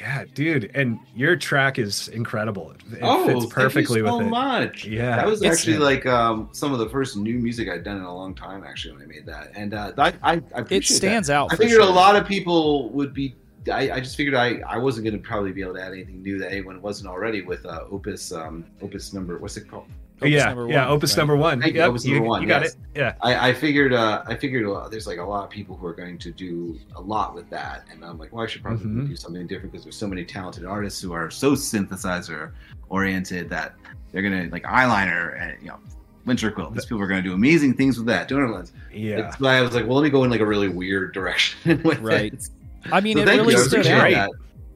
Yeah 0.00 0.24
dude 0.34 0.70
and 0.74 0.98
your 1.14 1.36
track 1.36 1.78
is 1.78 2.08
incredible 2.08 2.70
it, 2.70 2.94
it 2.94 2.98
oh, 3.02 3.26
fits 3.26 3.52
perfectly 3.52 4.00
thank 4.00 4.06
you 4.06 4.10
so 4.10 4.16
with 4.18 4.26
it 4.26 4.30
much. 4.30 4.84
yeah 4.86 5.16
That 5.16 5.26
was 5.26 5.42
it's- 5.42 5.58
actually 5.58 5.76
like 5.76 6.06
um, 6.06 6.48
some 6.52 6.72
of 6.72 6.78
the 6.78 6.88
first 6.88 7.16
new 7.18 7.38
music 7.38 7.68
I'd 7.68 7.84
done 7.84 7.98
in 7.98 8.04
a 8.04 8.14
long 8.14 8.34
time. 8.34 8.64
Actually, 8.64 8.94
when 8.94 9.02
I 9.02 9.06
made 9.06 9.26
that, 9.26 9.52
and 9.54 9.74
uh, 9.74 9.92
I, 9.98 10.14
I, 10.22 10.42
I 10.56 10.64
It 10.70 10.84
stands 10.84 11.28
that. 11.28 11.34
out. 11.34 11.52
I 11.52 11.56
figured 11.56 11.80
sure. 11.82 11.82
a 11.82 11.92
lot 11.92 12.16
of 12.16 12.26
people 12.26 12.88
would 12.90 13.12
be. 13.12 13.34
I, 13.70 13.90
I 13.92 14.00
just 14.00 14.16
figured 14.16 14.34
I, 14.34 14.60
I 14.66 14.78
wasn't 14.78 15.04
going 15.04 15.20
to 15.20 15.22
probably 15.28 15.52
be 15.52 15.60
able 15.60 15.74
to 15.74 15.82
add 15.82 15.92
anything 15.92 16.22
new 16.22 16.38
that 16.38 16.50
anyone 16.50 16.80
wasn't 16.80 17.08
already 17.10 17.42
with 17.42 17.66
uh, 17.66 17.84
Opus 17.90 18.32
um, 18.32 18.64
Opus 18.80 19.12
number 19.12 19.38
what's 19.38 19.56
it 19.58 19.68
called? 19.68 19.86
Opus 20.20 20.30
yeah 20.30 20.44
number 20.46 20.68
yeah 20.68 20.88
opus 20.88 21.10
right. 21.12 21.18
number 21.18 21.36
one 21.36 21.60
Thank 21.60 21.74
you, 21.74 21.80
Yep, 21.80 21.88
Opus 21.90 22.04
you, 22.04 22.14
number 22.14 22.28
one, 22.28 22.42
you 22.42 22.48
got 22.48 22.62
yes. 22.62 22.72
it 22.74 22.78
yeah 22.94 23.14
I, 23.22 23.48
I 23.48 23.54
figured 23.54 23.92
uh, 23.94 24.22
I 24.26 24.34
figured 24.36 24.66
uh, 24.66 24.88
there's 24.88 25.06
like 25.06 25.18
a 25.18 25.24
lot 25.24 25.44
of 25.44 25.50
people 25.50 25.76
who 25.76 25.86
are 25.86 25.94
going 25.94 26.18
to 26.18 26.30
do 26.30 26.78
a 26.96 27.00
lot 27.00 27.34
with 27.34 27.48
that, 27.50 27.84
and 27.90 28.04
I'm 28.04 28.18
like, 28.18 28.32
well, 28.32 28.44
I 28.44 28.46
should 28.46 28.62
probably 28.62 28.84
Mhm. 28.86 29.08
do 29.08 29.16
something 29.16 29.46
different 29.46 29.72
because 29.72 29.84
there's 29.84 29.96
so 29.96 30.06
many 30.06 30.24
talented 30.24 30.64
artists 30.66 31.00
who 31.00 31.12
are 31.12 31.30
so 31.30 31.52
synthesizer 31.52 32.52
oriented 32.90 33.48
that 33.50 33.74
they're 34.12 34.22
gonna 34.22 34.48
like 34.52 34.64
eyeliner 34.64 35.40
and 35.40 35.60
you 35.62 35.68
know 35.68 35.78
winter 36.26 36.50
quilt. 36.50 36.74
These 36.74 36.84
people 36.84 37.00
are 37.02 37.06
gonna 37.06 37.22
do 37.22 37.32
amazing 37.32 37.74
things 37.74 37.96
with 37.96 38.06
that. 38.08 38.28
Donor 38.28 38.50
lens. 38.52 38.72
yeah 38.92 39.22
That's 39.22 39.40
why 39.40 39.56
I 39.56 39.62
was 39.62 39.74
like, 39.74 39.86
well, 39.86 39.96
let 39.96 40.04
me 40.04 40.10
go 40.10 40.24
in 40.24 40.30
like 40.30 40.40
a 40.40 40.46
really 40.46 40.68
weird 40.68 41.14
direction 41.14 41.80
with 41.84 41.98
Right. 42.00 42.34
it. 42.34 42.48
I 42.92 43.00
mean, 43.00 43.16
So 43.16 43.22
it 43.22 43.26
really 43.26 43.54
you. 43.54 43.58
Stood 43.60 43.86
out. 43.86 44.10
that. 44.10 44.30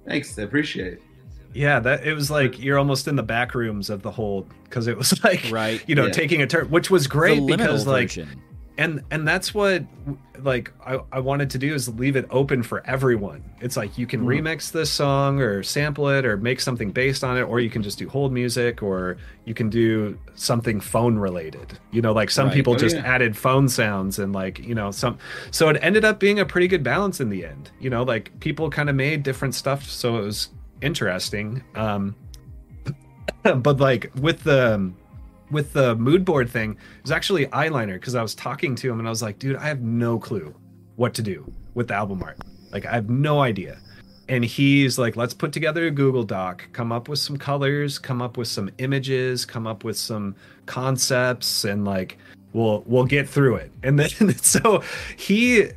Thanks, 0.07 0.39
I 0.39 0.43
appreciate 0.43 0.95
it. 0.95 1.03
Yeah 1.55 1.79
that 1.81 2.07
it 2.07 2.15
was 2.15 2.31
like 2.31 2.59
you're 2.63 2.79
almost 2.79 3.07
in 3.09 3.17
the 3.17 3.23
back 3.23 3.55
rooms 3.55 3.89
of 3.91 4.03
the 4.03 4.11
whole 4.11 4.47
because 4.65 4.87
it 4.87 4.97
was 4.97 5.23
like 5.25 5.51
Right. 5.51 5.83
you 5.89 5.95
know 5.95 6.07
Yeah. 6.07 6.13
taking 6.13 6.43
a 6.43 6.47
turn 6.47 6.69
which 6.71 6.91
was 6.91 7.07
great 7.07 7.47
because 7.47 7.87
like 7.87 8.09
version. 8.09 8.41
and 8.77 9.03
and 9.11 9.27
that's 9.27 9.55
what 9.55 9.85
like 10.41 10.73
I, 10.85 10.99
I 11.13 11.21
wanted 11.21 11.51
to 11.51 11.59
do 11.59 11.73
is 11.75 11.89
leave 11.89 12.17
it 12.17 12.27
open 12.29 12.65
for 12.65 12.85
everyone 12.87 13.45
it's 13.61 13.77
like 13.77 13.97
you 13.97 14.05
can 14.07 14.23
Mhm. 14.23 14.41
remix 14.43 14.73
this 14.73 14.91
song 14.91 15.41
or 15.41 15.63
sample 15.63 16.09
it 16.09 16.25
or 16.27 16.37
make 16.37 16.61
something 16.61 16.91
based 16.91 17.23
on 17.23 17.39
it 17.39 17.43
or 17.43 17.61
you 17.61 17.71
can 17.71 17.85
just 17.85 17.99
do 17.99 18.09
hold 18.09 18.33
music 18.33 18.83
or 18.83 19.17
you 19.45 19.55
can 19.55 19.71
do 19.71 20.19
something 20.35 20.81
phone 20.81 21.17
related 21.19 21.79
you 21.93 22.03
know 22.03 22.13
like 22.13 22.31
some 22.31 22.47
Right. 22.49 22.55
people 22.57 22.73
Oh, 22.75 22.77
just 22.77 22.97
yeah. 22.97 23.03
added 23.07 23.37
phone 23.37 23.69
sounds 23.69 24.19
and 24.19 24.33
like 24.33 24.59
you 24.59 24.75
know 24.75 24.91
some 24.91 25.19
so 25.53 25.69
it 25.69 25.79
ended 25.81 26.05
up 26.05 26.19
being 26.19 26.41
a 26.41 26.45
pretty 26.45 26.67
good 26.67 26.83
balance 26.83 27.21
in 27.21 27.31
the 27.31 27.45
end 27.47 27.71
you 27.79 27.91
know 27.91 28.03
like 28.03 28.39
people 28.41 28.69
kind 28.71 28.91
of 28.91 28.97
made 28.97 29.23
different 29.23 29.55
stuff 29.55 29.89
so 29.89 30.17
it 30.19 30.23
was 30.23 30.49
interesting 30.83 31.63
um 31.75 32.15
but 33.43 33.79
like 33.79 34.11
with 34.21 34.43
the 34.43 34.93
with 35.51 35.73
the 35.73 35.95
mood 35.97 36.25
board 36.25 36.49
thing 36.49 36.73
it 36.73 37.03
was 37.03 37.13
actually 37.13 37.47
eyeliner 37.47 37.95
because 37.95 38.15
i 38.15 38.23
was 38.23 38.35
talking 38.35 38.75
to 38.75 38.91
him 38.91 38.99
and 38.99 39.07
i 39.07 39.11
was 39.11 39.23
like 39.23 39.39
dude 39.39 39.57
i 39.57 39.67
have 39.67 39.83
no 39.83 40.19
clue 40.19 40.55
what 40.97 41.15
to 41.15 41.23
do 41.23 41.51
with 41.75 41.89
the 41.89 41.95
album 41.95 42.23
art. 42.23 42.39
Like 42.73 42.87
i 42.87 42.93
have 42.93 43.11
no 43.11 43.41
idea. 43.41 43.79
And 44.29 44.45
he's 44.45 44.99
like 44.99 45.17
let's 45.17 45.35
put 45.35 45.53
together 45.53 45.87
a 45.87 45.91
google 45.91 46.25
doc 46.25 46.67
come 46.73 46.93
up 46.93 47.09
with 47.09 47.19
some 47.19 47.37
colors 47.37 47.99
come 47.99 48.23
up 48.23 48.37
with 48.39 48.49
some 48.49 48.71
images 48.79 49.45
come 49.45 49.67
up 49.67 49.85
with 49.85 49.99
some 49.99 50.35
concepts 50.65 51.65
and 51.65 51.85
like 51.85 52.17
we'll 52.55 52.83
we'll 52.87 53.05
get 53.05 53.29
through 53.29 53.57
it. 53.57 53.71
And 53.83 53.99
then 53.99 54.35
so 54.39 54.83
he 55.17 55.69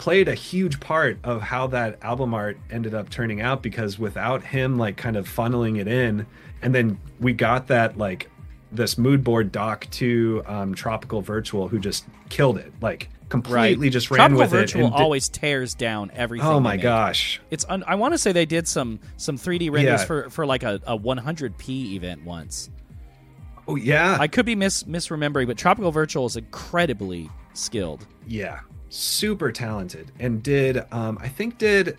played 0.00 0.28
a 0.28 0.34
huge 0.34 0.80
part 0.80 1.18
of 1.24 1.42
how 1.42 1.66
that 1.66 2.02
album 2.02 2.32
art 2.32 2.56
ended 2.70 2.94
up 2.94 3.10
turning 3.10 3.42
out 3.42 3.62
because 3.62 3.98
without 3.98 4.42
him 4.42 4.78
like 4.78 4.96
kind 4.96 5.14
of 5.14 5.28
funneling 5.28 5.78
it 5.78 5.86
in 5.86 6.26
and 6.62 6.74
then 6.74 6.98
we 7.20 7.34
got 7.34 7.66
that 7.66 7.98
like 7.98 8.30
this 8.72 8.96
mood 8.96 9.22
board 9.22 9.52
doc 9.52 9.86
to 9.90 10.42
um, 10.46 10.74
tropical 10.74 11.20
virtual 11.20 11.68
who 11.68 11.78
just 11.78 12.06
killed 12.30 12.56
it 12.56 12.72
like 12.80 13.10
completely 13.28 13.90
just 13.90 14.10
ran 14.10 14.18
Tropical 14.30 14.38
with 14.40 14.50
Virtual 14.50 14.80
it 14.80 14.84
and 14.86 14.92
di- 14.94 15.02
always 15.02 15.28
tears 15.28 15.74
down 15.74 16.10
everything. 16.14 16.48
oh 16.48 16.58
my 16.60 16.78
gosh 16.78 17.38
It's 17.50 17.66
un- 17.68 17.84
I 17.86 17.94
want 17.96 18.14
to 18.14 18.18
say 18.18 18.32
they 18.32 18.46
did 18.46 18.66
some 18.66 19.00
some 19.18 19.36
3D 19.36 19.70
renders 19.70 20.00
Yeah. 20.00 20.06
for 20.06 20.30
for 20.30 20.46
like 20.46 20.62
a, 20.62 20.80
a 20.86 20.98
100p 20.98 21.92
event 21.92 22.24
once. 22.24 22.70
Oh 23.68 23.76
yeah, 23.76 24.16
I 24.18 24.26
could 24.28 24.46
be 24.46 24.54
mis 24.56 24.82
misremembering, 24.84 25.46
but 25.46 25.58
Tropical 25.58 25.92
Virtual 25.92 26.24
is 26.26 26.36
incredibly 26.36 27.28
skilled. 27.52 28.06
yeah, 28.26 28.60
super 28.90 29.50
talented, 29.52 30.12
and 30.18 30.42
did 30.42 30.84
um 30.92 31.16
I 31.20 31.28
think 31.28 31.56
did 31.58 31.96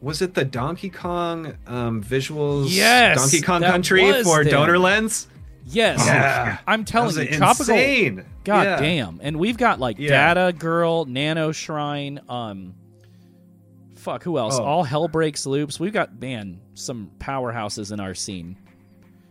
was 0.00 0.22
it 0.22 0.34
the 0.34 0.44
Donkey 0.44 0.90
Kong 0.90 1.56
um 1.66 2.02
visuals? 2.02 2.66
Yes, 2.68 3.18
Donkey 3.18 3.40
Kong 3.44 3.62
Country 3.62 4.04
was 4.04 4.24
for 4.26 4.44
them. 4.44 4.52
Donor 4.52 4.78
Lens. 4.78 5.26
Yes, 5.68 6.04
Yeah. 6.06 6.58
I'm 6.66 6.84
telling 6.84 7.16
That 7.16 7.24
you, 7.24 7.30
was 7.30 7.38
Tropical. 7.38 7.74
insane. 7.74 8.24
God 8.44 8.62
Yeah. 8.66 8.76
damn, 8.80 9.18
and 9.20 9.36
we've 9.38 9.56
got 9.58 9.80
like 9.80 9.98
Yeah. 9.98 10.32
Data 10.34 10.52
Girl, 10.56 11.06
Nano 11.06 11.50
Shrine, 11.50 12.20
um, 12.28 12.74
fuck, 13.96 14.22
who 14.22 14.38
else? 14.38 14.56
Oh. 14.58 14.62
All 14.62 14.84
Hell 14.84 15.08
Breaks 15.08 15.44
Loops. 15.46 15.80
We've 15.80 15.92
got 15.92 16.20
man 16.20 16.60
some 16.74 17.10
powerhouses 17.18 17.90
in 17.92 17.98
our 17.98 18.14
scene. 18.14 18.56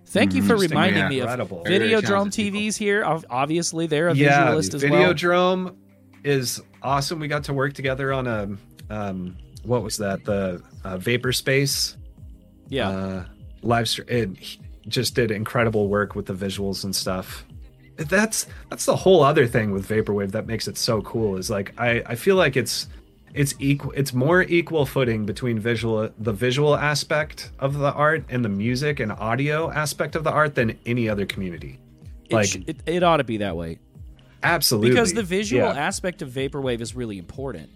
Thank 0.08 0.34
you 0.34 0.44
for 0.44 0.56
reminding 0.58 1.04
yeah. 1.04 1.10
me 1.10 1.20
of 1.20 1.24
Incredible. 1.30 1.64
Very, 1.64 1.78
very 1.80 1.92
Videodrome 1.92 2.08
talented 2.08 2.46
people. 2.54 2.60
TVs 2.60 2.78
here. 2.78 3.22
Obviously, 3.30 3.88
they're 3.88 4.10
a 4.10 4.14
yeah, 4.16 4.48
visualist 4.48 4.74
as 4.74 4.84
well. 4.84 5.14
Videodrome 5.14 5.76
is 6.24 6.62
awesome. 6.86 7.20
We 7.20 7.28
got 7.28 7.44
to 7.46 7.54
work 7.54 7.74
together 7.74 8.14
on 8.14 8.28
a 8.28 8.50
um 8.90 9.38
what 9.64 9.82
was 9.82 9.98
that 9.98 10.24
the 10.26 10.62
uh, 10.84 10.98
Vapor 10.98 11.34
Space 11.34 11.98
Yeah, 12.70 12.90
uh, 12.90 13.26
live 13.64 13.90
stream. 13.90 14.08
It 14.10 14.58
just 14.88 15.16
did 15.16 15.32
incredible 15.32 15.88
work 15.90 16.16
with 16.16 16.28
the 16.28 16.34
visuals 16.34 16.84
and 16.84 16.96
stuff. 16.96 17.46
That's 17.98 18.46
that's 18.70 18.86
the 18.86 18.96
whole 18.96 19.24
other 19.24 19.48
thing 19.48 19.72
with 19.72 19.88
vaporwave 19.88 20.32
that 20.32 20.46
makes 20.46 20.68
it 20.68 20.78
so 20.78 21.02
cool. 21.02 21.38
Is 21.38 21.50
like 21.50 21.74
I 21.80 22.04
I 22.06 22.16
feel 22.16 22.36
like 22.36 22.56
it's 22.56 22.88
it's 23.34 23.56
equal 23.60 23.92
it's 23.94 24.14
more 24.14 24.44
equal 24.44 24.86
footing 24.86 25.26
between 25.26 25.60
visual 25.60 26.10
the 26.20 26.34
visual 26.34 26.76
aspect 26.76 27.52
of 27.60 27.78
the 27.80 27.92
art 27.94 28.24
and 28.30 28.46
the 28.46 28.50
music 28.50 29.00
and 29.00 29.12
audio 29.12 29.72
aspect 29.72 30.16
of 30.16 30.24
the 30.24 30.32
art 30.32 30.56
than 30.56 30.78
any 30.86 31.10
other 31.10 31.26
community. 31.26 31.80
it, 32.30 32.34
Like 32.34 32.48
sh- 32.48 32.58
it, 32.68 32.78
it 32.86 33.02
ought 33.04 33.18
to 33.18 33.24
be 33.24 33.38
that 33.38 33.56
way 33.58 33.80
absolutely 34.46 34.90
because 34.92 35.14
the 35.14 35.24
visual 35.24 35.64
Yeah. 35.64 35.74
aspect 35.88 36.22
of 36.22 36.30
vaporwave 36.30 36.82
is 36.82 36.96
really 36.96 37.18
important. 37.18 37.70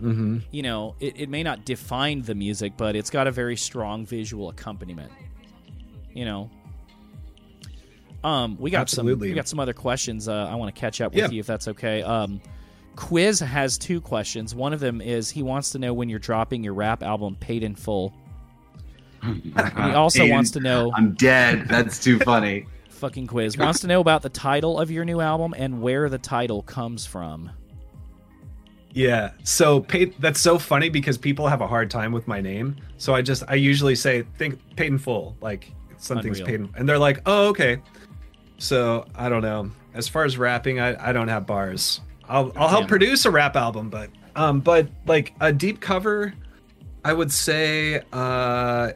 hmm 0.00 0.38
you 0.50 0.62
know, 0.62 0.94
it, 1.00 1.14
it 1.20 1.28
may 1.28 1.42
not 1.42 1.64
define 1.64 2.22
the 2.22 2.34
music, 2.34 2.72
but 2.76 2.96
it's 2.96 3.10
got 3.10 3.26
a 3.26 3.30
very 3.30 3.56
strong 3.56 4.04
visual 4.04 4.48
accompaniment. 4.50 5.12
You 6.12 6.24
know. 6.24 6.50
Um, 8.24 8.56
we 8.60 8.70
got 8.70 8.82
Absolutely. 8.82 9.28
some 9.28 9.32
we 9.32 9.34
got 9.34 9.48
some 9.48 9.58
other 9.58 9.72
questions 9.72 10.28
uh, 10.28 10.46
I 10.48 10.54
want 10.54 10.72
to 10.74 10.80
catch 10.80 11.00
up 11.00 11.12
with 11.12 11.24
Yeah. 11.24 11.30
you 11.30 11.40
if 11.40 11.46
that's 11.46 11.66
okay. 11.68 12.02
Um, 12.02 12.40
Quiz 12.94 13.40
has 13.40 13.78
two 13.78 14.00
questions. 14.00 14.54
One 14.54 14.72
of 14.72 14.78
them 14.80 15.00
is 15.00 15.30
he 15.30 15.42
wants 15.42 15.70
to 15.70 15.78
know 15.78 15.92
when 15.94 16.08
you're 16.08 16.18
dropping 16.20 16.62
your 16.62 16.74
rap 16.74 17.02
album 17.02 17.36
Paid 17.40 17.62
in 17.64 17.74
Full. 17.74 18.12
And 19.22 19.40
he 19.44 19.92
also 19.94 20.24
Aiden, 20.24 20.30
wants 20.32 20.50
to 20.52 20.60
know 20.60 20.92
I'm 20.94 21.14
dead. 21.14 21.66
That's 21.68 21.98
too 22.02 22.18
funny. 22.20 22.66
Fucking 23.02 23.26
quiz 23.26 23.58
wants 23.58 23.80
to 23.80 23.88
know 23.88 24.00
about 24.00 24.22
the 24.22 24.28
title 24.28 24.78
of 24.78 24.88
your 24.88 25.04
new 25.04 25.20
album 25.20 25.52
and 25.58 25.82
where 25.82 26.08
the 26.08 26.18
title 26.18 26.62
comes 26.62 27.04
from. 27.04 27.50
Yeah. 28.92 29.32
So 29.42 29.80
Pey- 29.80 30.14
that's 30.20 30.40
so 30.40 30.56
funny 30.56 30.88
because 30.88 31.18
people 31.18 31.48
have 31.48 31.60
a 31.60 31.66
hard 31.66 31.90
time 31.90 32.12
with 32.12 32.28
my 32.28 32.40
name. 32.40 32.76
So 32.98 33.12
I 33.12 33.20
just 33.20 33.42
I 33.48 33.56
usually 33.56 33.96
say 33.96 34.22
think 34.38 34.60
in 34.76 34.98
full, 34.98 35.36
like 35.40 35.72
something's 35.96 36.38
Unreal. 36.38 36.66
in, 36.66 36.74
and 36.76 36.88
they're 36.88 36.96
like, 36.96 37.20
"Oh, 37.26 37.48
okay." 37.48 37.82
So 38.58 39.04
I 39.16 39.28
don't 39.28 39.42
know. 39.42 39.68
As 39.94 40.06
far 40.06 40.24
as 40.24 40.38
rapping, 40.38 40.78
I, 40.78 41.08
I 41.08 41.12
don't 41.12 41.28
have 41.28 41.44
bars. 41.44 42.02
I'll 42.28 42.52
I'll 42.54 42.68
help 42.68 42.86
produce 42.86 43.24
a 43.24 43.32
rap 43.32 43.56
album, 43.56 43.90
but 43.90 44.10
um 44.36 44.60
but 44.60 44.86
like 45.06 45.34
a 45.40 45.52
deep 45.52 45.80
cover, 45.80 46.34
I 47.04 47.14
would 47.14 47.32
say 47.32 48.00
uh 48.12 48.92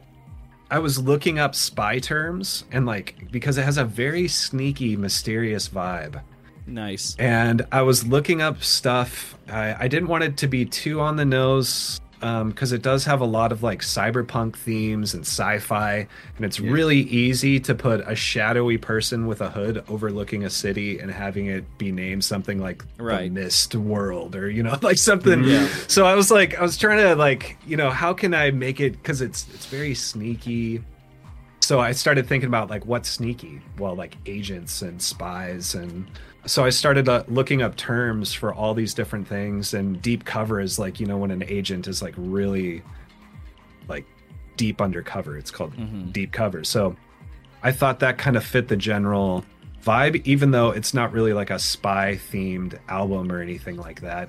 I 0.70 0.78
was 0.80 0.98
looking 1.02 1.38
up 1.38 1.54
spy 1.54 1.98
terms 1.98 2.64
and 2.72 2.86
like 2.86 3.30
because 3.30 3.56
it 3.58 3.62
has 3.64 3.78
a 3.78 3.84
very 3.84 4.26
sneaky, 4.28 4.96
mysterious 4.96 5.68
vibe 5.68 6.20
Nice. 6.66 7.14
and 7.18 7.64
I 7.70 7.82
was 7.82 8.06
looking 8.06 8.42
up 8.42 8.62
stuff. 8.64 9.36
I, 9.48 9.84
I 9.84 9.88
didn't 9.88 10.08
want 10.08 10.24
it 10.24 10.36
to 10.38 10.48
be 10.48 10.64
too 10.64 11.00
on 11.00 11.16
the 11.16 11.24
nose 11.24 12.00
Um, 12.22 12.48
because 12.48 12.72
it 12.72 12.80
does 12.80 13.04
have 13.04 13.20
a 13.20 13.26
lot 13.26 13.52
of 13.52 13.62
like 13.62 13.82
cyberpunk 13.82 14.56
themes 14.56 15.12
and 15.12 15.22
sci-fi, 15.26 16.06
and 16.36 16.44
it's 16.46 16.58
really 16.58 17.00
easy 17.00 17.60
to 17.60 17.74
put 17.74 18.00
a 18.08 18.14
shadowy 18.14 18.78
person 18.78 19.26
with 19.26 19.42
a 19.42 19.50
hood 19.50 19.84
overlooking 19.88 20.42
a 20.44 20.50
city 20.50 20.98
and 20.98 21.10
having 21.10 21.46
it 21.46 21.64
be 21.76 21.92
named 21.92 22.24
something 22.24 22.58
like 22.58 22.82
Right. 22.98 23.24
the 23.24 23.30
Mist 23.42 23.74
World 23.74 24.34
or 24.34 24.48
you 24.48 24.62
know 24.62 24.78
like 24.82 24.96
something. 24.96 25.44
Yeah. 25.44 25.68
So 25.88 26.06
I 26.06 26.14
was 26.14 26.30
like, 26.30 26.58
I 26.58 26.62
was 26.62 26.78
trying 26.78 26.98
to 27.02 27.14
like 27.16 27.58
you 27.66 27.76
know 27.76 27.90
how 27.90 28.14
can 28.14 28.32
I 28.32 28.50
make 28.50 28.80
it 28.80 28.92
because 28.92 29.20
it's 29.20 29.46
it's 29.52 29.66
very 29.66 29.94
sneaky 29.94 30.82
so 31.60 31.80
I 31.80 31.92
started 31.92 32.28
thinking 32.28 32.46
about 32.46 32.70
like 32.70 32.86
what's 32.86 33.08
sneaky, 33.08 33.60
well, 33.76 33.96
like 33.96 34.16
agents 34.24 34.82
and 34.82 35.02
spies, 35.02 35.74
and 35.74 36.06
so 36.46 36.64
I 36.64 36.70
started 36.70 37.08
uh, 37.08 37.24
looking 37.28 37.62
up 37.62 37.76
terms 37.76 38.32
for 38.32 38.54
all 38.54 38.72
these 38.74 38.94
different 38.94 39.28
things. 39.28 39.74
And 39.74 40.00
deep 40.00 40.24
cover 40.24 40.60
is 40.60 40.78
like 40.78 41.00
you 41.00 41.06
know 41.06 41.18
when 41.18 41.30
an 41.30 41.44
agent 41.46 41.86
is 41.88 42.00
like 42.02 42.14
really 42.16 42.82
like 43.88 44.04
deep 44.56 44.80
undercover. 44.80 45.36
It's 45.36 45.50
called 45.50 46.12
deep 46.12 46.32
cover. 46.32 46.64
So 46.64 46.96
I 47.62 47.72
thought 47.72 48.00
that 48.00 48.18
kind 48.18 48.36
of 48.36 48.44
fit 48.44 48.68
the 48.68 48.76
general 48.76 49.44
vibe, 49.84 50.24
even 50.26 50.50
though 50.50 50.70
it's 50.70 50.94
not 50.94 51.12
really 51.12 51.32
like 51.32 51.50
a 51.50 51.58
spy 51.58 52.18
themed 52.30 52.78
album 52.88 53.30
or 53.30 53.40
anything 53.40 53.76
like 53.76 54.00
that. 54.00 54.28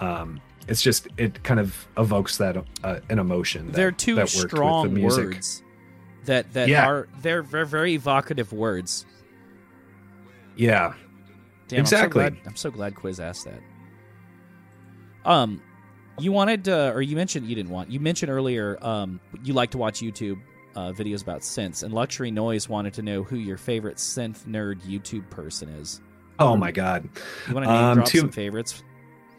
Um, 0.00 0.40
it's 0.68 0.80
just 0.82 1.08
it 1.18 1.42
kind 1.42 1.60
of 1.60 1.86
evokes 1.98 2.38
that 2.38 2.56
uh, 2.82 3.00
an 3.10 3.18
emotion. 3.18 3.66
That, 3.66 3.74
they're 3.74 3.92
two 3.92 4.14
that 4.16 4.28
strong 4.28 4.88
the 4.94 5.00
music. 5.00 5.24
words 5.26 5.62
that 6.24 6.52
that 6.54 6.68
Yeah. 6.68 6.88
are 6.88 7.08
they're 7.20 7.42
very, 7.42 7.66
very 7.66 7.92
evocative 7.94 8.52
words. 8.52 9.04
Yeah. 10.56 10.94
Damn, 11.68 11.80
Exactly. 11.80 12.24
I'm 12.24 12.30
so, 12.34 12.34
glad, 12.36 12.46
I'm 12.48 12.56
so 12.56 12.70
glad 12.70 12.94
Quiz 12.94 13.20
asked 13.20 13.44
that. 13.46 13.60
Um, 15.24 15.62
you 16.18 16.32
wanted 16.32 16.68
uh, 16.68 16.92
or 16.94 17.02
you 17.02 17.16
mentioned 17.16 17.46
you 17.48 17.54
didn't 17.54 17.70
want. 17.72 17.90
You 17.90 17.98
mentioned 18.00 18.30
earlier 18.30 18.78
um 18.82 19.20
you 19.42 19.52
like 19.54 19.70
to 19.70 19.78
watch 19.78 20.00
YouTube 20.00 20.38
uh, 20.76 20.92
videos 20.92 21.22
about 21.22 21.40
synths, 21.40 21.82
and 21.82 21.92
Luxury 21.94 22.30
Noise 22.30 22.68
wanted 22.68 22.94
to 22.94 23.02
know 23.02 23.22
who 23.22 23.36
your 23.36 23.56
favorite 23.56 23.96
synth 23.96 24.44
nerd 24.44 24.80
YouTube 24.82 25.28
person 25.30 25.68
is. 25.70 26.00
Oh 26.38 26.56
my 26.56 26.70
god. 26.72 27.08
You 27.48 27.54
want 27.54 27.66
to 27.66 27.72
name 27.72 27.82
Um, 27.82 27.94
drop 27.98 28.08
two- 28.08 28.18
some 28.20 28.30
favorites? 28.30 28.82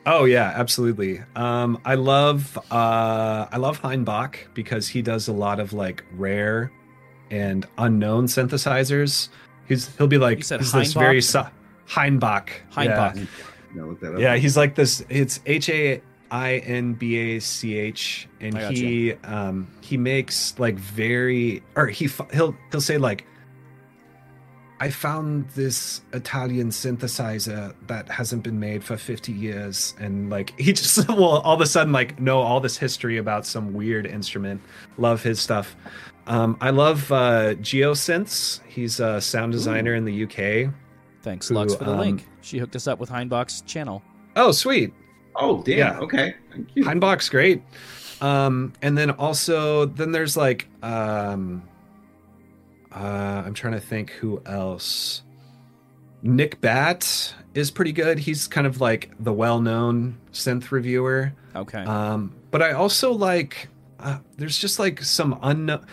Oh 0.08 0.26
yeah, 0.26 0.54
absolutely. 0.56 1.22
Um, 1.36 1.80
I 1.84 1.96
love 1.96 2.58
uh, 2.72 3.48
I 3.52 3.58
love 3.58 3.80
Heinbach 3.80 4.50
because 4.54 4.88
he 4.88 5.02
does 5.02 5.28
a 5.28 5.34
lot 5.34 5.60
of 5.60 5.74
like 5.74 6.04
rare 6.14 6.72
and 7.32 7.66
unknown 7.78 8.26
synthesizers. 8.28 9.30
He's 9.68 9.96
he'll 9.98 10.08
be 10.08 10.18
like 10.20 10.38
You 10.40 10.44
said 10.44 10.60
he's 10.62 10.72
this 10.72 10.94
very 10.94 11.22
so- 11.22 11.48
Heinbach. 11.86 12.52
Heinbach. 12.70 13.16
Yeah. 13.16 13.26
No, 13.76 13.94
that 13.96 14.16
up. 14.16 14.20
yeah, 14.20 14.38
he's 14.38 14.56
like 14.56 14.76
this. 14.76 15.04
It's 15.10 15.40
H 15.46 15.70
A 15.70 16.02
I 16.32 16.58
N 16.58 16.94
B 16.94 17.18
A 17.18 17.40
C 17.40 17.78
H, 17.78 18.28
and 18.40 18.58
I 18.58 18.62
gotcha. 18.62 18.74
he 18.74 19.14
um 19.14 19.68
he 19.82 19.98
makes 19.98 20.58
like 20.58 20.76
very 20.76 21.62
or 21.76 21.88
he 21.88 22.10
he'll 22.32 22.56
he'll 22.72 22.82
say 22.82 22.98
like. 22.98 23.26
I 24.78 24.90
found 24.90 25.48
this 25.52 26.02
Italian 26.12 26.68
synthesizer 26.70 27.74
that 27.88 28.10
hasn't 28.10 28.44
been 28.44 28.60
made 28.60 28.84
for 28.84 28.98
50 28.98 29.32
years. 29.32 29.96
And 30.02 30.30
like, 30.30 30.54
he 30.60 30.74
just 30.74 31.08
will 31.08 31.40
all 31.40 31.56
of 31.56 31.62
a 31.62 31.66
sudden 31.66 31.94
like 31.94 32.20
know 32.20 32.42
all 32.42 32.60
this 32.60 32.76
history 32.76 33.18
about 33.18 33.46
some 33.46 33.74
weird 33.74 34.06
instrument. 34.06 34.60
Love 34.98 35.24
his 35.24 35.40
stuff. 35.40 35.78
Um, 36.28 36.58
I 36.60 36.72
love 36.72 37.10
uh, 37.10 37.56
Geosynths. 37.56 38.60
He's 38.68 39.00
a 39.00 39.22
sound 39.22 39.54
designer 39.54 39.96
in 39.96 40.04
the 40.04 40.26
UK. 40.26 40.74
Thanks, 41.26 41.50
who, 41.50 41.56
Lux, 41.56 41.74
for 41.74 41.84
the 41.84 41.92
um, 41.92 42.00
link. 42.00 42.28
She 42.42 42.60
hooked 42.60 42.76
us 42.76 42.88
up 42.88 43.00
with 43.00 43.10
Heinbach's 43.10 43.62
channel. 43.62 44.04
Oh, 44.36 44.52
sweet. 44.52 44.94
Oh, 45.36 45.64
damn. 45.64 45.78
Yeah. 45.78 46.00
Okay. 46.00 46.36
Thank 46.52 46.70
you. 46.76 46.86
Heinbach's 46.86 47.30
great. 47.30 47.64
Um, 48.22 48.74
and 48.82 48.96
then 48.96 49.10
also 49.12 49.86
then 49.86 50.12
there's 50.12 50.38
like 50.38 50.68
um 50.82 51.64
uh 52.94 53.44
I'm 53.46 53.54
trying 53.54 53.74
to 53.74 53.80
think 53.80 54.12
who 54.12 54.42
else. 54.46 55.24
Nick 56.22 56.62
Batt 56.62 57.34
is 57.54 57.72
pretty 57.72 57.92
good. 57.92 58.20
He's 58.20 58.48
kind 58.48 58.66
of 58.66 58.80
like 58.80 59.12
the 59.20 59.34
well-known 59.34 60.18
synth 60.32 60.72
reviewer. 60.72 61.34
Okay. 61.56 61.84
Um, 61.84 62.34
but 62.52 62.62
I 62.62 62.72
also 62.72 63.12
like 63.12 63.68
uh, 64.00 64.20
there's 64.38 64.58
just 64.58 64.80
like 64.80 65.02
some 65.04 65.38
unknown. 65.42 65.86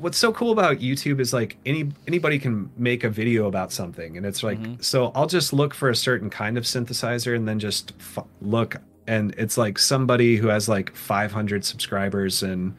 What's 0.00 0.18
so 0.18 0.32
cool 0.32 0.50
about 0.52 0.78
YouTube 0.78 1.20
is 1.20 1.32
like 1.32 1.56
any 1.66 1.90
anybody 2.06 2.38
can 2.38 2.70
make 2.76 3.04
a 3.04 3.10
video 3.10 3.46
about 3.46 3.70
something, 3.72 4.16
and 4.16 4.24
it's 4.24 4.42
like 4.42 4.58
Mhm. 4.58 4.82
so 4.82 5.12
I'll 5.14 5.26
just 5.26 5.52
look 5.52 5.74
for 5.74 5.90
a 5.90 5.96
certain 5.96 6.30
kind 6.30 6.56
of 6.56 6.64
synthesizer 6.64 7.36
and 7.36 7.46
then 7.46 7.58
just 7.58 7.92
f- 8.00 8.24
look, 8.40 8.76
and 9.06 9.34
it's 9.36 9.58
like 9.58 9.78
somebody 9.78 10.36
who 10.36 10.48
has 10.48 10.68
like 10.68 10.94
500 10.96 11.64
subscribers 11.64 12.42
and 12.42 12.74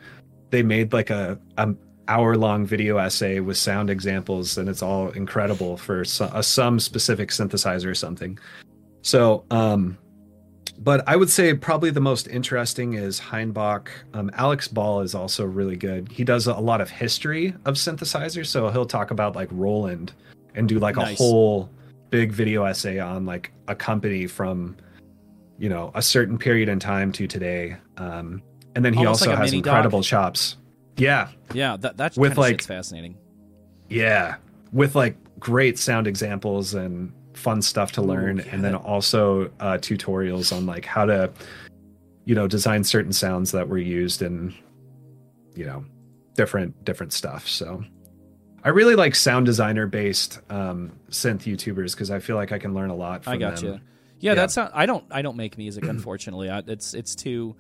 they 0.50 0.64
made 0.64 0.94
like 0.94 1.10
a, 1.10 1.40
a 1.58 1.74
hour 2.08 2.36
long 2.36 2.66
video 2.66 2.98
essay 2.98 3.40
with 3.40 3.56
sound 3.58 3.90
examples, 3.90 4.58
and 4.58 4.68
it's 4.68 4.82
all 4.82 5.10
incredible 5.12 5.78
for 5.78 6.02
a 6.02 6.42
some 6.44 6.80
specific 6.80 7.30
synthesizer 7.30 7.86
or 7.86 7.96
something. 7.96 8.38
So 9.04 9.44
um, 9.52 9.98
but 10.84 11.04
I 11.08 11.16
would 11.16 11.30
say 11.30 11.54
probably 11.54 11.92
the 11.92 12.02
most 12.02 12.28
interesting 12.28 12.94
is 12.94 13.20
Heinbach. 13.20 13.90
Um, 14.14 14.32
Alex 14.34 14.68
Ball 14.68 15.02
is 15.02 15.14
also 15.16 15.46
really 15.46 15.76
good. 15.76 16.12
He 16.12 16.24
does 16.24 16.48
a 16.48 16.54
lot 16.56 16.82
of 16.82 16.90
history 16.90 17.54
of 17.66 17.76
synthesizers, 17.76 18.48
so 18.48 18.70
he'll 18.70 18.86
talk 18.86 19.12
about 19.12 19.36
like 19.36 19.50
Roland 19.52 20.14
and 20.56 20.68
do 20.68 20.80
like 20.80 20.96
Nice. 20.96 21.14
a 21.20 21.24
whole 21.24 21.70
big 22.10 22.32
video 22.32 22.66
essay 22.66 23.00
on 23.00 23.26
like 23.26 23.52
a 23.68 23.76
company 23.76 24.28
from 24.28 24.76
you 25.58 25.70
know 25.70 25.92
a 25.96 26.02
certain 26.02 26.38
period 26.38 26.68
in 26.68 26.80
time 26.80 27.12
to 27.14 27.28
today. 27.28 27.78
Um, 27.98 28.42
and 28.76 28.84
then 28.84 28.94
he 28.94 29.00
Almost 29.06 29.22
also 29.22 29.32
like 29.32 29.40
has 29.40 29.52
mini 29.52 29.62
doc? 29.62 29.72
incredible 29.74 30.02
chops. 30.04 30.58
Yeah, 30.98 31.30
Yeah, 31.54 31.78
that 31.78 31.98
that 31.98 32.18
With, 32.18 32.38
like- 32.38 32.62
fascinating. 32.64 33.16
Yeah, 33.90 34.36
with 34.72 34.96
like 34.96 35.16
great 35.40 35.78
sound 35.78 36.08
examples 36.08 36.74
and 36.74 37.12
fun 37.34 37.62
stuff 37.62 37.92
to 37.94 38.02
learn, 38.02 38.38
yeah, 38.38 38.44
and 38.52 38.64
then 38.64 38.74
that- 38.74 38.82
also 38.82 39.46
uh, 39.60 39.78
tutorials 39.78 40.56
on 40.56 40.66
like 40.66 40.86
how 40.86 41.06
to, 41.06 41.32
you 42.26 42.36
know, 42.36 42.48
design 42.48 42.84
certain 42.84 43.14
sounds 43.14 43.52
that 43.52 43.68
were 43.68 43.78
used 43.78 44.22
in, 44.22 44.54
you 45.56 45.66
know, 45.66 45.86
different 46.36 46.84
different 46.86 47.14
stuff. 47.14 47.48
So, 47.48 47.84
I 48.64 48.70
really 48.70 48.96
like 48.96 49.16
sound 49.16 49.46
designer 49.46 49.88
based 49.88 50.40
um, 50.50 50.92
synth 51.10 51.44
YouTubers 51.44 51.92
because 51.94 52.12
I 52.12 52.20
feel 52.20 52.36
like 52.36 52.52
I 52.52 52.60
can 52.60 52.74
learn 52.74 52.90
a 52.90 52.96
lot. 52.96 53.24
From 53.24 53.34
I 53.34 53.38
got 53.38 53.56
them. 53.58 53.66
you. 53.66 53.72
Yeah, 53.74 54.32
Yeah. 54.32 54.36
that's 54.36 54.56
not. 54.56 54.72
I 54.76 54.86
don't. 54.86 55.04
I 55.10 55.22
don't 55.22 55.36
make 55.38 55.58
music, 55.58 55.84
unfortunately. 55.88 56.50
I, 56.50 56.60
it's 56.68 56.94
it's 56.94 57.16
too 57.16 57.56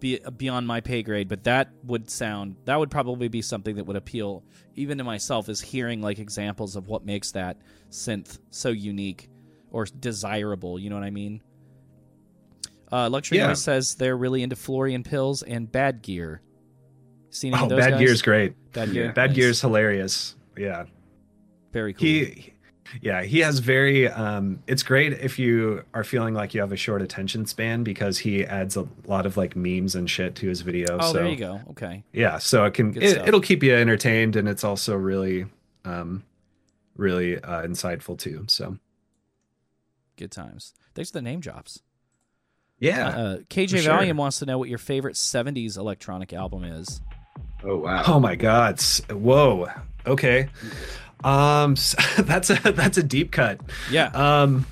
beyond 0.00 0.66
my 0.66 0.80
pay 0.80 1.02
grade. 1.02 1.28
But 1.28 1.44
that 1.44 1.70
would 1.84 2.10
sound. 2.10 2.56
That 2.64 2.78
would 2.78 2.90
probably 2.90 3.28
be 3.28 3.42
something 3.42 3.76
that 3.76 3.84
would 3.84 3.96
appeal 3.96 4.42
even 4.74 4.98
to 4.98 5.04
myself. 5.04 5.48
Is 5.48 5.60
hearing 5.60 6.00
like 6.02 6.18
examples 6.18 6.76
of 6.76 6.88
what 6.88 7.04
makes 7.04 7.32
that 7.32 7.58
synth 7.90 8.38
so 8.50 8.70
unique 8.70 9.28
or 9.70 9.84
desirable. 9.86 10.78
You 10.78 10.90
know 10.90 10.96
what 10.96 11.04
I 11.04 11.10
mean? 11.10 11.42
Uh, 12.90 13.08
Luxury 13.08 13.38
Yeah. 13.38 13.48
Noise 13.48 13.62
says 13.62 13.94
they're 13.94 14.16
really 14.16 14.42
into 14.42 14.56
Florian 14.56 15.02
pills 15.02 15.42
and 15.42 15.70
Bad 15.70 16.02
Gear. 16.02 16.42
Seen 17.30 17.54
Oh, 17.54 17.66
Bad 17.68 17.92
guys? 17.92 17.98
Gear's 18.00 18.20
great. 18.22 18.54
Bad 18.72 18.92
Gear. 18.92 19.12
Bad 19.12 19.30
Nice. 19.30 19.36
Gear's 19.36 19.60
hilarious. 19.62 20.36
Yeah. 20.58 20.84
very 21.72 21.94
cool. 21.94 22.06
he 22.06 22.51
yeah 23.00 23.22
he 23.22 23.38
has 23.40 23.58
very 23.60 24.08
um 24.08 24.62
it's 24.66 24.82
great 24.82 25.12
if 25.14 25.38
you 25.38 25.82
are 25.94 26.04
feeling 26.04 26.34
like 26.34 26.52
you 26.54 26.60
have 26.60 26.72
a 26.72 26.76
short 26.76 27.00
attention 27.02 27.46
span 27.46 27.82
because 27.82 28.18
he 28.18 28.44
adds 28.44 28.76
a 28.76 28.86
lot 29.06 29.24
of 29.26 29.36
like 29.36 29.56
memes 29.56 29.94
and 29.94 30.10
shit 30.10 30.34
to 30.34 30.48
his 30.48 30.62
videos 30.62 30.98
oh, 31.00 31.12
so 31.12 31.18
there 31.18 31.28
you 31.28 31.36
go. 31.36 31.60
Okay. 31.70 32.04
yeah 32.12 32.38
so 32.38 32.64
it 32.64 32.74
can 32.74 32.94
it, 33.00 33.16
it'll 33.26 33.40
keep 33.40 33.62
you 33.62 33.74
entertained 33.74 34.36
and 34.36 34.48
it's 34.48 34.64
also 34.64 34.94
really 34.94 35.46
um 35.84 36.22
really 36.96 37.36
uh 37.38 37.62
insightful 37.62 38.18
too 38.18 38.44
so 38.48 38.76
Good 40.16 40.30
times. 40.30 40.74
Thanks 40.94 41.10
for 41.10 41.14
the 41.18 41.22
name 41.22 41.40
drops. 41.40 41.80
yeah 42.78 43.08
Uh, 43.08 43.36
KJ 43.48 43.70
for 43.70 43.76
sure. 43.78 43.92
Valium 43.94 44.16
wants 44.16 44.38
to 44.40 44.46
know 44.46 44.58
what 44.58 44.68
your 44.68 44.78
favorite 44.78 45.14
'70s 45.16 45.78
electronic 45.78 46.32
album 46.32 46.64
is. 46.64 47.00
Oh 47.64 47.78
wow. 47.78 48.02
oh 48.06 48.20
my 48.20 48.36
god 48.36 48.80
whoa 49.10 49.68
okay 50.06 50.48
um 51.24 51.72
s- 51.78 51.94
that's 52.20 52.50
a 52.50 52.54
that's 52.72 52.98
a 52.98 53.02
deep 53.02 53.30
cut 53.32 53.60
Yeah, 53.90 54.06
um 54.14 54.66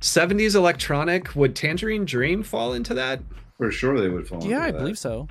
70s 0.00 0.54
electronic 0.54 1.34
would 1.34 1.56
tangerine 1.56 2.04
dream 2.04 2.42
fall 2.42 2.74
into 2.74 2.94
that 2.94 3.20
For 3.56 3.70
sure 3.70 4.00
they 4.00 4.08
would 4.08 4.28
fall. 4.28 4.40
yeah, 4.42 4.56
into 4.56 4.62
I 4.68 4.70
that. 4.72 4.78
believe 4.78 4.98
so. 4.98 5.26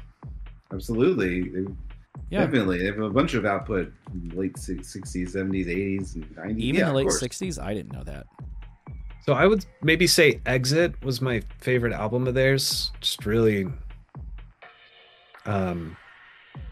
Absolutely. 0.73 1.41
They, 1.49 1.71
Yeah, 2.31 2.41
Definitely. 2.45 2.79
They 2.79 2.85
have 2.85 2.99
a 2.99 3.09
bunch 3.09 3.35
of 3.35 3.45
output 3.45 3.93
in 4.11 4.29
the 4.29 4.35
late 4.35 4.53
60s, 4.55 4.83
70s, 4.83 5.67
80s, 5.67 6.15
and 6.15 6.25
90s. 6.35 6.57
even 6.59 6.79
yeah, 6.81 6.87
the 6.87 6.93
late 6.93 7.07
'60s. 7.07 7.61
I 7.61 7.73
didn't 7.73 7.93
know 7.93 8.03
that. 8.03 8.25
So 9.25 9.33
I 9.33 9.45
would 9.45 9.65
maybe 9.83 10.07
say 10.07 10.41
Exit 10.45 11.01
was 11.03 11.21
my 11.21 11.41
favorite 11.59 11.93
album 11.93 12.27
of 12.27 12.33
theirs. 12.33 12.91
Just 12.99 13.25
really 13.25 13.67
um 15.45 15.95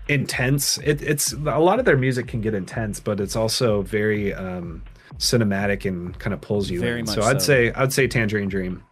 intense. 0.08 0.78
It, 0.80 1.02
it's 1.02 1.34
a 1.34 1.60
lot 1.60 1.80
of 1.80 1.86
their 1.86 1.98
music 1.98 2.28
can 2.28 2.42
get 2.42 2.54
intense, 2.54 3.00
but 3.00 3.20
it's 3.20 3.36
also 3.36 3.82
very 3.84 4.34
um 4.34 4.84
cinematic 5.18 5.86
and 5.86 6.18
kind 6.20 6.34
of 6.34 6.42
pulls 6.42 6.70
you 6.70 6.80
Very 6.80 7.00
in. 7.00 7.06
much 7.06 7.16
So 7.16 7.22
I'd 7.22 7.42
so. 7.42 7.46
say 7.46 7.72
I'd 7.74 7.94
say 7.94 8.08
Tangerine 8.08 8.50
Dream. 8.50 8.84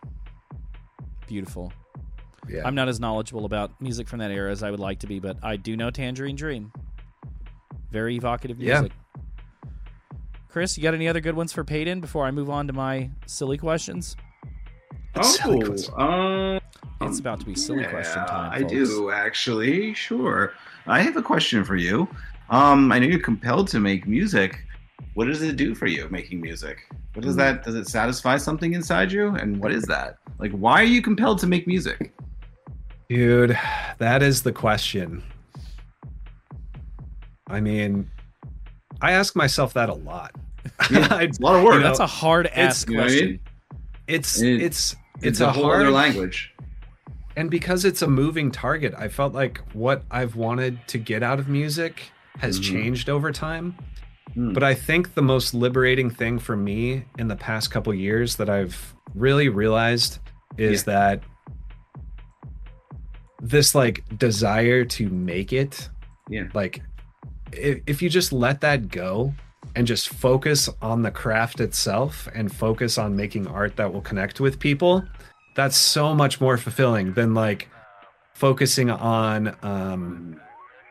Beautiful. 1.27 1.71
Yeah. 2.49 2.61
I'm 2.65 2.75
not 2.75 2.89
as 2.89 2.99
knowledgeable 2.99 3.45
about 3.45 3.79
music 3.81 4.07
from 4.07 4.19
that 4.19 4.31
era 4.31 4.51
as 4.51 4.63
I 4.63 4.71
would 4.71 4.79
like 4.79 4.99
to 4.99 5.07
be, 5.07 5.19
but 5.19 5.37
I 5.43 5.55
do 5.55 5.77
know 5.77 5.89
Tangerine 5.89 6.35
Dream. 6.35 6.71
Very 7.91 8.15
evocative 8.15 8.57
music. 8.57 8.73
Yeah. 8.73 8.81
music. 8.81 8.97
Chris, 10.49 10.77
you 10.77 10.83
got 10.83 10.93
any 10.93 11.07
other 11.07 11.21
good 11.21 11.35
ones 11.35 11.53
for 11.53 11.63
Peyton 11.63 12.01
before 12.01 12.25
I 12.25 12.31
move 12.31 12.49
on 12.49 12.67
to 12.67 12.73
my 12.73 13.09
silly 13.25 13.57
questions? 13.57 14.17
Silly 15.21 15.61
Oh, 15.63 15.65
question. 15.67 15.93
um, 15.97 16.59
It's 17.01 17.19
about 17.19 17.39
to 17.41 17.45
be 17.45 17.55
silly 17.55 17.85
question 17.85 18.21
yeah, 18.21 18.25
time. 18.25 18.51
I 18.53 18.59
folks. 18.59 18.71
do 18.71 19.11
actually. 19.11 19.93
Sure. 19.93 20.53
I 20.87 21.01
have 21.01 21.15
a 21.17 21.21
question 21.21 21.63
for 21.63 21.75
you. 21.75 22.07
Um, 22.49 22.91
I 22.91 22.99
know 22.99 23.07
you're 23.07 23.19
compelled 23.19 23.67
to 23.69 23.79
make 23.79 24.07
music. 24.07 24.65
What 25.13 25.25
does 25.25 25.41
it 25.41 25.55
do 25.57 25.73
for 25.75 25.87
you 25.87 26.07
making 26.09 26.41
music? 26.41 26.77
What 27.13 27.23
Hmm. 27.23 27.29
does 27.29 27.35
that? 27.37 27.63
Does 27.63 27.75
it 27.75 27.87
satisfy 27.87 28.37
something 28.37 28.73
inside 28.73 29.11
you? 29.11 29.29
And 29.35 29.57
what 29.61 29.71
is 29.71 29.83
that? 29.83 30.17
Like, 30.39 30.51
why 30.51 30.81
are 30.81 30.85
you 30.85 31.01
compelled 31.01 31.39
to 31.39 31.47
make 31.47 31.67
music? 31.67 32.13
Dude, 33.09 33.57
that 33.97 34.23
is 34.23 34.41
the 34.41 34.53
question. 34.53 35.21
I 37.47 37.59
mean, 37.59 38.09
I 39.01 39.11
ask 39.11 39.35
myself 39.35 39.73
that 39.73 39.89
a 39.89 39.93
lot. 39.93 40.31
Yeah, 40.89 41.07
I- 41.11 41.23
It's 41.23 41.39
a 41.39 41.41
lot 41.41 41.55
of 41.55 41.63
work. 41.63 41.73
You 41.75 41.79
know, 41.81 41.87
That's 41.87 41.99
a 41.99 42.07
hard 42.07 42.47
ass 42.47 42.85
you 42.87 42.97
I 42.97 43.01
question. 43.03 43.25
mean? 43.27 43.39
it's 44.07 44.41
It- 44.41 44.61
it's 44.61 44.95
it's, 45.15 45.23
it's 45.25 45.39
a, 45.41 45.47
a 45.47 45.51
whole 45.51 45.63
hard 45.65 45.81
other 45.81 45.91
language. 45.91 46.53
And 47.41 47.49
because 47.49 47.85
it's 47.85 48.03
a 48.03 48.07
moving 48.07 48.51
target 48.51 48.93
i 48.97 49.07
felt 49.07 49.33
like 49.33 49.59
what 49.73 50.03
i've 50.11 50.35
wanted 50.35 50.77
to 50.87 50.99
get 50.99 51.23
out 51.23 51.39
of 51.39 51.47
music 51.49 52.11
has 52.37 52.59
Mhm. 52.59 52.63
changed 52.71 53.09
over 53.09 53.31
time 53.31 53.75
Hmm. 54.35 54.53
but 54.53 54.63
i 54.63 54.73
think 54.75 55.15
the 55.15 55.21
most 55.23 55.53
liberating 55.55 56.09
thing 56.11 56.37
for 56.39 56.55
me 56.55 57.03
in 57.17 57.27
the 57.27 57.35
past 57.35 57.71
couple 57.71 57.93
years 57.95 58.35
that 58.35 58.47
i've 58.49 58.93
really 59.15 59.49
realized 59.49 60.19
is 60.57 60.83
that 60.83 61.21
this 63.41 63.73
like 63.73 64.03
desire 64.19 64.85
to 64.85 65.09
make 65.09 65.51
it 65.51 65.89
Yeah. 66.29 66.47
like 66.53 66.81
if, 67.51 67.79
if 67.87 68.01
you 68.03 68.09
just 68.09 68.31
let 68.31 68.61
that 68.61 68.89
go 68.89 69.33
and 69.75 69.87
just 69.87 70.09
focus 70.09 70.69
on 70.81 71.01
the 71.01 71.11
craft 71.11 71.59
itself 71.59 72.29
and 72.35 72.53
focus 72.53 72.97
on 72.97 73.15
making 73.15 73.47
art 73.47 73.75
that 73.77 73.91
will 73.91 74.01
connect 74.01 74.39
with 74.39 74.59
people 74.59 75.03
that's 75.55 75.77
so 75.77 76.13
much 76.13 76.39
more 76.39 76.57
fulfilling 76.57 77.13
than 77.13 77.33
like 77.33 77.69
focusing 78.33 78.89
on 78.89 79.55
um 79.63 80.39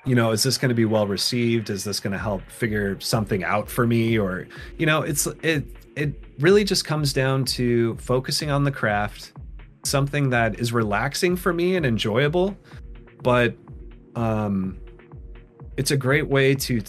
you 0.05 0.15
know 0.15 0.31
is 0.31 0.43
this 0.43 0.57
going 0.59 0.69
to 0.69 0.75
be 0.75 0.85
well 0.85 1.07
received? 1.07 1.71
Is 1.71 1.85
this 1.85 2.01
going 2.01 2.13
to 2.13 2.19
help 2.19 2.43
figure 2.51 2.99
something 3.01 3.45
out 3.45 3.69
for 3.69 3.87
me? 3.87 4.19
Or 4.19 4.47
you 4.79 4.87
know 4.87 5.03
it's 5.03 5.27
it 5.43 5.65
it 5.97 6.15
really 6.39 6.65
just 6.65 6.85
comes 6.85 7.13
down 7.13 7.45
to 7.45 7.97
focusing 7.97 8.51
on 8.51 8.65
the 8.65 8.71
craft 8.71 9.33
something 9.85 10.31
that 10.31 10.59
is 10.59 10.73
relaxing 10.73 11.37
for 11.37 11.53
me 11.53 11.77
and 11.77 11.87
enjoyable 11.87 12.57
but 13.23 13.55
um 14.15 14.79
it's 15.77 15.91
a 15.91 15.97
great 15.97 16.29
way 16.29 16.55
to 16.55 16.83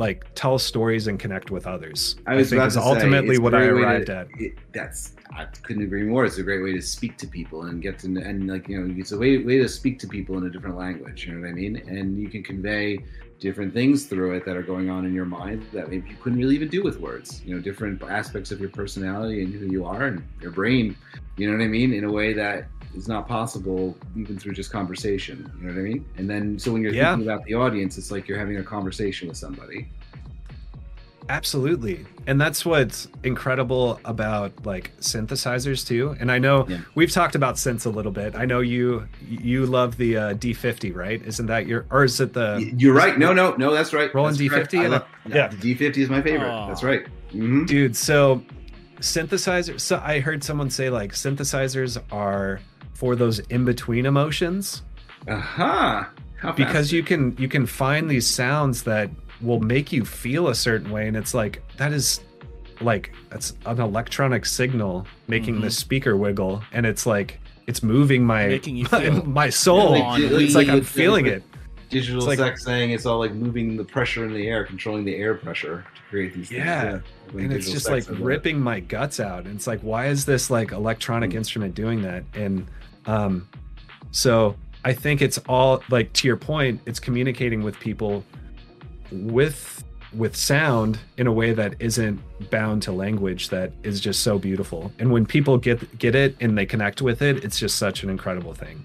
like 0.00 0.24
tell 0.34 0.58
stories 0.58 1.06
and 1.06 1.20
connect 1.20 1.50
with 1.50 1.66
others 1.66 2.16
I 2.26 2.34
was 2.34 2.48
think 2.50 2.62
is 2.62 2.74
to 2.74 2.80
say, 2.80 2.86
ultimately 2.86 3.36
it's 3.36 3.40
what 3.40 3.54
i 3.54 3.64
arrived 3.66 4.06
to- 4.06 4.16
at 4.16 4.26
It, 4.38 4.54
that's 4.72 5.14
I 5.32 5.44
couldn't 5.44 5.84
agree 5.84 6.02
more. 6.02 6.24
It's 6.24 6.38
a 6.38 6.42
great 6.42 6.60
way 6.60 6.72
to 6.72 6.82
speak 6.82 7.16
to 7.18 7.26
people 7.28 7.62
and 7.62 7.80
get 7.80 8.00
to 8.00 8.06
and 8.08 8.48
like 8.48 8.68
you 8.68 8.76
know 8.80 8.94
it's 8.98 9.12
a 9.12 9.18
way 9.18 9.38
way 9.38 9.58
to 9.58 9.68
speak 9.68 10.00
to 10.00 10.08
people 10.08 10.36
in 10.38 10.44
a 10.46 10.50
different 10.50 10.76
language. 10.76 11.24
You 11.24 11.34
know 11.34 11.40
what 11.42 11.50
I 11.50 11.52
mean? 11.52 11.76
And 11.76 12.18
you 12.20 12.28
can 12.28 12.42
convey 12.42 13.04
different 13.38 13.72
things 13.72 14.06
through 14.06 14.34
it 14.34 14.44
that 14.44 14.56
are 14.56 14.62
going 14.62 14.90
on 14.90 15.06
in 15.06 15.14
your 15.14 15.24
mind 15.24 15.64
that 15.72 15.88
maybe 15.88 16.08
you 16.10 16.16
couldn't 16.22 16.38
really 16.38 16.56
even 16.56 16.68
do 16.68 16.82
with 16.82 16.98
words. 16.98 17.42
You 17.44 17.54
know, 17.54 17.60
different 17.60 18.02
aspects 18.02 18.50
of 18.50 18.58
your 18.60 18.70
personality 18.70 19.44
and 19.44 19.54
who 19.54 19.66
you 19.66 19.84
are 19.84 20.06
and 20.06 20.24
your 20.42 20.50
brain. 20.50 20.96
You 21.36 21.48
know 21.48 21.56
what 21.56 21.62
I 21.64 21.68
mean? 21.68 21.92
In 21.92 22.04
a 22.04 22.12
way 22.20 22.32
that 22.32 22.66
is 22.94 23.06
not 23.08 23.28
possible 23.28 23.96
even 24.16 24.38
through 24.38 24.52
just 24.52 24.70
conversation. 24.72 25.50
You 25.60 25.68
know 25.68 25.72
what 25.74 25.80
I 25.80 25.82
mean? 25.82 26.04
And 26.16 26.28
then 26.28 26.58
so 26.58 26.72
when 26.72 26.82
you're 26.82 26.92
Yeah. 26.92 27.12
thinking 27.14 27.28
about 27.30 27.44
the 27.44 27.54
audience, 27.54 27.96
it's 27.98 28.10
like 28.10 28.26
you're 28.28 28.38
having 28.38 28.56
a 28.58 28.62
conversation 28.64 29.28
with 29.28 29.36
somebody. 29.36 29.88
Absolutely. 31.28 32.04
And 32.26 32.40
that's 32.40 32.64
what's 32.66 33.06
incredible 33.22 34.00
about 34.04 34.66
like 34.66 34.90
synthesizers 35.00 35.86
too. 35.86 36.16
And 36.18 36.32
I 36.32 36.38
know 36.38 36.66
Yeah. 36.68 36.78
we've 36.96 37.12
talked 37.12 37.36
about 37.36 37.54
synths 37.54 37.86
a 37.86 37.88
little 37.90 38.10
bit. 38.10 38.34
I 38.34 38.46
know 38.46 38.58
you 38.60 39.04
you 39.28 39.66
love 39.66 39.96
the 39.96 40.16
uh, 40.16 40.34
D50, 40.34 40.92
right? 40.94 41.24
Isn't 41.24 41.46
that 41.46 41.66
your 41.68 41.86
or 41.90 42.02
is 42.02 42.20
it 42.20 42.32
the 42.32 42.72
You're 42.76 42.94
right. 42.94 43.16
No, 43.16 43.32
no, 43.32 43.54
no. 43.54 43.72
That's 43.72 43.92
right. 43.92 44.12
Roland 44.12 44.38
That's. 44.38 44.72
D50? 44.72 44.80
I 44.80 44.86
love- 44.88 45.04
Yeah. 45.28 45.48
the 45.48 45.56
D50 45.56 45.98
is 45.98 46.10
my 46.10 46.20
favorite. 46.20 46.48
Aw. 46.48 46.66
That's 46.66 46.82
right. 46.82 47.06
hmm 47.30 47.64
dude, 47.64 47.94
so 47.94 48.42
synthesizers 49.00 49.80
so 49.80 50.02
I 50.04 50.18
heard 50.20 50.42
someone 50.42 50.68
say 50.68 50.90
like 50.90 51.12
synthesizers 51.12 51.96
are 52.10 52.58
for 53.00 53.16
those 53.16 53.38
in-between 53.48 54.04
emotions 54.04 54.82
Aha. 55.26 56.10
How 56.36 56.52
because 56.52 56.92
you 56.92 57.02
can 57.02 57.34
you 57.38 57.48
can 57.48 57.64
find 57.66 58.10
these 58.10 58.26
sounds 58.26 58.82
that 58.82 59.10
will 59.40 59.60
make 59.60 59.90
you 59.90 60.04
feel 60.04 60.48
a 60.48 60.54
certain 60.54 60.90
way 60.90 61.08
and 61.08 61.16
it's 61.16 61.32
like 61.32 61.62
that 61.78 61.92
is 61.92 62.20
like 62.82 63.14
that's 63.30 63.54
an 63.64 63.80
electronic 63.80 64.44
signal 64.44 65.06
making 65.28 65.54
mm-hmm. 65.54 65.64
the 65.64 65.70
speaker 65.70 66.14
wiggle 66.14 66.62
and 66.72 66.84
it's 66.84 67.06
like 67.06 67.40
it's 67.66 67.82
moving 67.82 68.24
my 68.24 68.48
Making 68.48 68.76
you 68.76 68.86
my, 68.92 69.00
feel 69.02 69.24
my 69.24 69.48
soul 69.48 70.02
on. 70.02 70.20
it's 70.22 70.54
like 70.54 70.68
i'm 70.68 70.82
feeling 70.82 71.26
it 71.26 71.42
digital 71.90 72.18
It's 72.18 72.26
like- 72.28 72.38
sex 72.38 72.64
saying 72.64 72.90
it's 72.90 73.04
all 73.04 73.18
like 73.18 73.34
moving 73.34 73.76
the 73.76 73.84
pressure 73.84 74.24
in 74.24 74.32
the 74.32 74.46
air, 74.46 74.64
controlling 74.64 75.04
the 75.04 75.16
air 75.16 75.34
pressure 75.34 75.84
to 75.94 76.02
create 76.08 76.32
these. 76.34 76.48
things. 76.48 76.64
Yeah. 76.64 77.00
And 77.32 77.52
it's 77.52 77.70
just 77.70 77.88
like 77.88 78.04
is 78.04 78.10
uh, 78.10 78.14
ripping 78.14 78.60
my 78.60 78.80
guts 78.80 79.20
out 79.20 79.44
and 79.44 79.54
it's 79.54 79.66
like 79.66 79.80
why 79.80 80.06
is 80.06 80.24
this 80.24 80.50
like 80.50 80.72
electronic 80.72 81.30
mm. 81.30 81.34
instrument 81.34 81.74
doing 81.74 82.02
that 82.02 82.24
and 82.34 82.66
um 83.10 83.46
so 84.10 84.54
i 84.84 84.92
think 84.92 85.20
it's 85.22 85.38
all 85.48 85.82
like 85.90 86.12
to 86.12 86.26
your 86.28 86.36
point 86.36 86.80
it's 86.86 87.00
communicating 87.00 87.62
with 87.62 87.78
people 87.80 88.24
with 89.10 89.84
with 90.12 90.34
sound 90.34 90.98
in 91.18 91.26
a 91.26 91.32
way 91.32 91.52
that 91.52 91.74
isn't 91.78 92.18
bound 92.50 92.82
to 92.82 92.90
language 92.92 93.48
that 93.48 93.72
is 93.82 94.00
just 94.00 94.22
so 94.22 94.38
beautiful 94.38 94.92
and 94.98 95.10
when 95.12 95.24
people 95.24 95.56
get 95.58 95.78
get 95.98 96.14
it 96.14 96.36
and 96.40 96.56
they 96.58 96.66
connect 96.66 97.00
with 97.02 97.22
it 97.22 97.44
it's 97.44 97.58
just 97.58 97.76
such 97.76 98.02
an 98.02 98.10
incredible 98.10 98.54
thing 98.54 98.84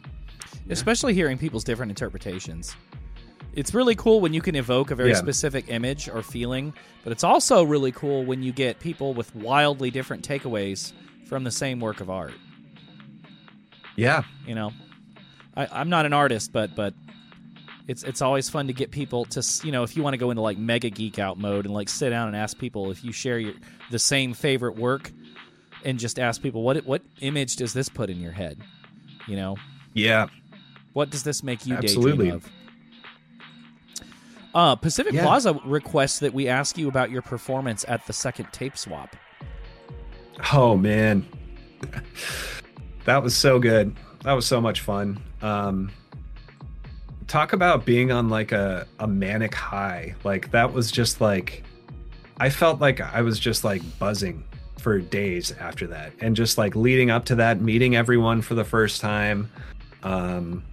especially 0.69 1.13
hearing 1.13 1.37
people's 1.37 1.63
different 1.63 1.91
interpretations. 1.91 2.75
It's 3.53 3.73
really 3.73 3.95
cool 3.95 4.19
when 4.19 4.33
you 4.33 4.41
can 4.41 4.55
evoke 4.55 4.89
a 4.91 4.95
very 4.95 5.11
Yeah. 5.11 5.15
specific 5.17 5.65
image 5.69 6.09
or 6.09 6.23
feeling, 6.23 6.73
but 7.03 7.11
it's 7.13 7.23
also 7.23 7.63
really 7.63 7.91
cool 7.91 8.25
when 8.25 8.41
you 8.41 8.51
get 8.51 8.79
people 8.79 9.13
with 9.13 9.33
wildly 9.35 9.91
different 9.91 10.27
takeaways 10.27 10.91
from 11.25 11.43
the 11.43 11.51
same 11.51 11.79
work 11.79 12.01
of 12.01 12.09
art. 12.09 12.33
Yeah 13.95 14.23
You 14.45 14.55
know, 14.55 14.71
I, 15.55 15.67
I'm 15.71 15.89
not 15.89 16.05
an 16.05 16.13
artist, 16.13 16.51
but 16.53 16.75
but 16.75 16.93
it's 17.87 18.03
it's 18.03 18.21
always 18.21 18.49
fun 18.49 18.67
to 18.67 18.73
get 18.73 18.91
people 18.91 19.25
to 19.25 19.43
you 19.65 19.71
know 19.71 19.83
if 19.83 19.95
you 19.95 20.03
want 20.03 20.13
to 20.13 20.17
go 20.17 20.31
into 20.31 20.41
like 20.41 20.57
mega 20.57 20.89
geek 20.89 21.19
out 21.19 21.37
mode 21.37 21.65
and 21.65 21.73
like 21.73 21.87
sit 21.89 22.09
down 22.09 22.27
and 22.27 22.35
ask 22.35 22.57
people 22.57 22.89
if 22.91 23.03
you 23.03 23.11
share 23.11 23.37
your 23.39 23.53
the 23.91 23.99
same 23.99 24.33
favorite 24.33 24.75
work 24.75 25.11
and 25.83 25.99
just 25.99 26.17
ask 26.19 26.41
people 26.41 26.63
what 26.63 26.77
what 26.85 27.01
image 27.21 27.55
does 27.57 27.73
this 27.73 27.87
put 27.89 28.09
in 28.09 28.19
your 28.19 28.31
head, 28.31 28.59
you 29.27 29.35
know. 29.35 29.55
yeah 29.93 30.27
What 30.93 31.09
does 31.11 31.23
this 31.23 31.43
make 31.43 31.65
you 31.67 31.75
Absolutely. 31.75 32.25
daydream 32.31 32.35
of? 32.35 32.49
Uh, 34.53 34.75
Pacific 34.75 35.13
Yeah. 35.13 35.23
Plaza 35.23 35.53
requests 35.65 36.19
that 36.19 36.33
we 36.33 36.47
ask 36.47 36.77
you 36.77 36.87
about 36.87 37.11
your 37.11 37.21
performance 37.21 37.83
at 37.87 38.05
the 38.07 38.13
second 38.13 38.47
tape 38.53 38.77
swap. 38.77 39.15
Oh 40.53 40.75
man, 40.77 41.25
that 43.05 43.23
was 43.23 43.35
so 43.35 43.59
good. 43.59 43.95
That 44.23 44.33
was 44.33 44.45
so 44.45 44.59
much 44.59 44.81
fun. 44.81 45.19
Um, 45.41 45.91
talk 47.27 47.53
about 47.53 47.85
being 47.85 48.11
on 48.11 48.29
like 48.29 48.51
a, 48.51 48.87
a 48.99 49.07
manic 49.07 49.53
high. 49.53 50.15
Like 50.23 50.51
that 50.51 50.73
was 50.73 50.91
just 50.91 51.21
like, 51.21 51.63
I 52.37 52.49
felt 52.49 52.81
like 52.81 53.01
I 53.01 53.21
was 53.21 53.39
just 53.39 53.63
like 53.63 53.81
buzzing 53.99 54.43
for 54.79 54.99
days 54.99 55.51
after 55.53 55.87
that, 55.87 56.11
and 56.19 56.35
just 56.35 56.57
like 56.57 56.75
leading 56.75 57.09
up 57.09 57.25
to 57.25 57.35
that, 57.35 57.61
meeting 57.61 57.95
everyone 57.95 58.41
for 58.41 58.55
the 58.55 58.63
first 58.63 59.01
time. 59.01 59.49
Um, 60.03 60.63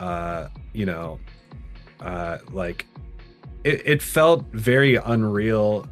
uh, 0.00 0.48
you 0.72 0.86
know, 0.86 1.18
uh, 2.00 2.38
like 2.52 2.86
it, 3.64 3.82
it 3.84 4.02
felt 4.02 4.44
very 4.52 4.96
unreal 4.96 5.86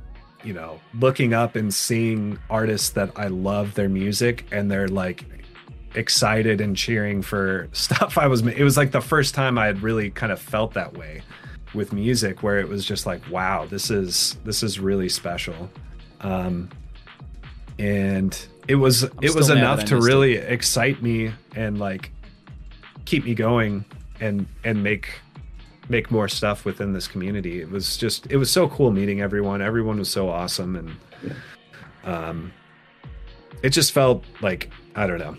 you 0.45 0.53
know, 0.53 0.81
looking 1.01 1.33
up 1.33 1.57
and 1.57 1.73
seeing 1.73 2.39
artists 2.51 2.91
that 2.91 3.11
I 3.17 3.29
love 3.29 3.75
their 3.75 3.89
music 3.89 4.47
and 4.53 4.71
they're 4.71 4.89
like 4.89 5.25
excited 5.95 6.61
and 6.61 6.77
cheering 6.77 7.23
for 7.23 7.69
stuff 7.73 8.19
I 8.19 8.27
was 8.27 8.47
it 8.47 8.63
was 8.63 8.77
like 8.77 8.91
the 8.91 9.01
first 9.01 9.35
time 9.35 9.59
I 9.59 9.67
had 9.67 9.83
really 9.83 10.11
kind 10.11 10.33
of 10.33 10.41
felt 10.41 10.75
that 10.75 10.95
way 10.95 11.23
with 11.73 11.93
music 11.93 12.43
where 12.43 12.59
it 12.59 12.69
was 12.69 12.85
just 12.85 13.07
like 13.07 13.23
wow 13.31 13.67
this 13.67 13.91
is 13.91 14.37
this 14.45 14.63
is 14.63 14.81
really 14.81 15.09
special 15.09 15.71
um 16.21 16.69
and 17.79 18.47
it 18.69 18.77
was 18.77 19.05
it 19.23 19.35
was 19.35 19.51
enough 19.51 19.85
to 19.85 19.95
missed 19.97 20.07
it. 20.07 20.09
really 20.09 20.35
excite 20.35 21.03
me 21.03 21.33
and 21.55 21.79
like 21.79 22.11
keep 23.05 23.25
me 23.25 23.35
going 23.35 23.85
and 24.21 24.47
and 24.65 24.83
make 24.83 25.09
make 25.89 26.11
more 26.11 26.29
stuff 26.29 26.65
within 26.65 26.93
this 26.93 27.07
community. 27.07 27.61
It 27.61 27.71
was 27.71 27.97
just 27.97 28.31
it 28.31 28.37
was 28.37 28.51
so 28.51 28.69
cool 28.69 28.91
meeting 28.91 29.21
everyone. 29.21 29.61
Everyone 29.63 29.99
was 29.99 30.09
so 30.11 30.29
awesome 30.29 30.77
and 30.77 30.97
um 32.05 32.53
it 33.63 33.71
just 33.71 33.93
felt 33.93 34.25
like 34.41 34.71
I 34.95 35.07
don't 35.07 35.19
know. 35.19 35.37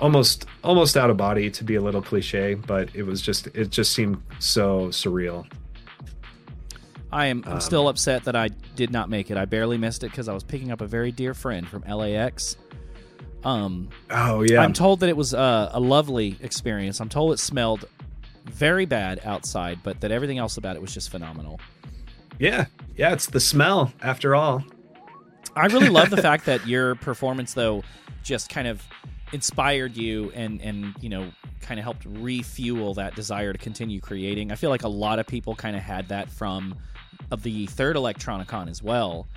Almost 0.00 0.46
almost 0.62 0.96
out 0.96 1.10
of 1.10 1.16
body 1.16 1.50
to 1.50 1.64
be 1.64 1.74
a 1.74 1.80
little 1.80 2.02
cliche, 2.02 2.54
but 2.54 2.88
it 2.94 3.02
was 3.04 3.20
just 3.22 3.46
it 3.48 3.70
just 3.70 3.92
seemed 3.94 4.22
so 4.38 4.88
surreal. 4.88 5.46
I 7.10 7.26
am 7.26 7.42
I'm 7.46 7.54
Um, 7.54 7.60
still 7.60 7.88
upset 7.88 8.24
that 8.24 8.36
I 8.36 8.48
did 8.76 8.90
not 8.90 9.08
make 9.08 9.30
it. 9.30 9.36
I 9.38 9.46
barely 9.46 9.78
missed 9.78 10.02
it 10.04 10.10
because 10.10 10.28
I 10.28 10.34
was 10.34 10.44
picking 10.44 10.70
up 10.70 10.80
a 10.82 10.86
very 10.86 11.10
dear 11.10 11.32
friend 11.34 11.66
from 11.66 11.82
LAX. 11.82 12.56
Um, 13.44 13.88
Oh 14.10 14.42
yeah. 14.42 14.60
I'm 14.60 14.72
told 14.72 15.00
that 15.00 15.08
it 15.08 15.16
was 15.16 15.32
uh, 15.32 15.70
a 15.72 15.80
lovely 15.80 16.36
experience. 16.40 17.00
I'm 17.00 17.08
told 17.08 17.32
it 17.32 17.38
smelled 17.38 17.86
very 18.50 18.86
bad 18.86 19.20
outside, 19.24 19.78
but 19.82 20.00
that 20.00 20.10
everything 20.10 20.38
else 20.38 20.56
about 20.56 20.76
it 20.76 20.82
was 20.82 20.92
just 20.92 21.10
phenomenal. 21.10 21.60
yeah. 22.38 22.66
Yeah, 22.96 23.12
it's 23.12 23.26
the 23.26 23.38
smell 23.38 23.92
after 24.02 24.34
all. 24.34 24.64
I 25.54 25.66
really 25.66 25.88
love 25.88 26.10
the 26.10 26.16
fact 26.22 26.46
that 26.46 26.66
your 26.66 26.96
performance, 26.96 27.54
though, 27.54 27.84
just 28.24 28.50
kind 28.50 28.66
of 28.66 28.82
inspired 29.32 29.94
you 29.96 30.32
and 30.34 30.60
and 30.62 30.94
you 31.00 31.08
know 31.10 31.30
kind 31.60 31.78
of 31.78 31.84
helped 31.84 32.04
refuel 32.06 32.94
that 32.94 33.14
desire 33.14 33.52
to 33.52 33.58
continue 33.58 34.00
creating. 34.00 34.50
I 34.50 34.56
feel 34.56 34.70
like 34.70 34.82
a 34.82 34.88
lot 34.88 35.18
of 35.20 35.26
people 35.26 35.54
kind 35.54 35.76
of 35.76 35.82
had 35.82 36.08
that 36.08 36.28
from 36.28 36.74
of 37.30 37.42
the 37.42 37.66
third 37.66 37.94
Electronicon 37.94 38.68
as 38.68 38.82
well. 38.82 39.28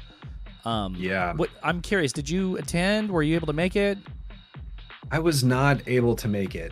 Um, 0.66 0.96
Yeah. 0.98 1.34
What 1.34 1.50
I'm 1.62 1.82
curious, 1.82 2.12
did 2.14 2.30
you 2.30 2.58
attend? 2.58 3.12
Were 3.12 3.22
you 3.24 3.36
able 3.36 3.48
to 3.48 3.54
make 3.54 3.76
it? 3.76 3.98
I 5.12 5.20
was 5.20 5.44
not 5.44 5.88
able 5.88 6.16
to 6.16 6.28
make 6.28 6.56
it. 6.56 6.72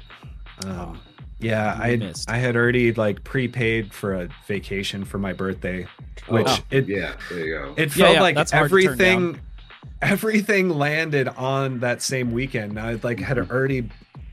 Um, 0.65 0.99
yeah, 1.39 1.77
I 1.79 1.91
had, 1.91 1.99
missed. 1.99 2.29
I 2.29 2.37
had 2.37 2.55
already 2.55 2.93
like 2.93 3.23
prepaid 3.23 3.93
for 3.93 4.13
a 4.13 4.29
vacation 4.47 5.05
for 5.05 5.17
my 5.17 5.33
birthday, 5.33 5.87
oh, 6.27 6.33
which 6.33 6.47
Oh, 6.47 6.59
it 6.69 6.87
yeah, 6.87 7.13
there 7.29 7.45
you 7.45 7.53
go. 7.55 7.73
it 7.77 7.91
felt 7.91 8.13
yeah, 8.13 8.21
like 8.21 8.35
that's 8.35 8.51
hard 8.51 8.69
to 8.69 8.81
turn 8.81 8.93
everything 8.93 9.39
everything 10.01 10.69
landed 10.69 11.27
on 11.29 11.79
that 11.79 12.01
same 12.01 12.31
weekend. 12.31 12.79
I 12.79 12.99
like 13.03 13.19
had 13.19 13.37
mm-hmm. 13.37 13.51
already 13.51 13.89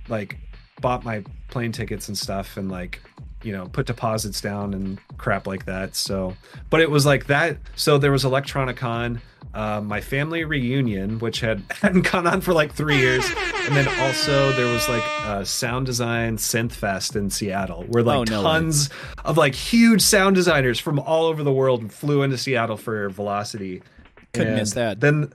like 0.08 0.38
bought 0.80 1.04
my 1.04 1.24
plane 1.48 1.72
tickets 1.72 2.08
and 2.08 2.18
stuff 2.18 2.56
and 2.56 2.70
like 2.70 3.00
you 3.42 3.52
know 3.52 3.66
put 3.68 3.86
deposits 3.86 4.40
down 4.40 4.74
and 4.74 4.98
crap 5.18 5.46
like 5.46 5.66
that. 5.66 5.94
So, 5.96 6.36
but 6.70 6.80
it 6.80 6.90
was 6.90 7.06
like 7.06 7.26
that. 7.26 7.58
So 7.76 7.98
there 7.98 8.12
was 8.12 8.24
Electronicon, 8.24 9.20
uh, 9.54 9.80
my 9.80 10.00
family 10.00 10.44
reunion, 10.44 11.18
which 11.18 11.40
had 11.40 11.62
hadn't 11.70 12.10
gone 12.10 12.26
on 12.26 12.40
for 12.40 12.52
like 12.52 12.72
three 12.72 12.96
years, 12.98 13.24
and 13.66 13.76
then 13.76 13.86
also 14.00 14.52
there 14.52 14.72
was 14.72 14.88
like 14.88 15.04
a 15.26 15.44
sound 15.46 15.86
design 15.86 16.36
synth 16.38 16.72
fest 16.72 17.16
in 17.16 17.30
Seattle, 17.30 17.84
where 17.88 18.02
like 18.02 18.16
Oh, 18.16 18.24
no 18.24 18.38
way. 18.38 18.42
tons 18.44 18.90
of 19.24 19.36
like 19.36 19.54
huge 19.54 20.00
sound 20.02 20.34
designers 20.36 20.78
from 20.80 20.98
all 20.98 21.26
over 21.26 21.42
the 21.42 21.52
world 21.52 21.92
flew 21.92 22.22
into 22.22 22.38
Seattle 22.38 22.76
for 22.76 23.08
Velocity. 23.10 23.82
Couldn't 24.32 24.48
And 24.48 24.56
miss 24.56 24.72
that. 24.72 25.00
Then, 25.00 25.32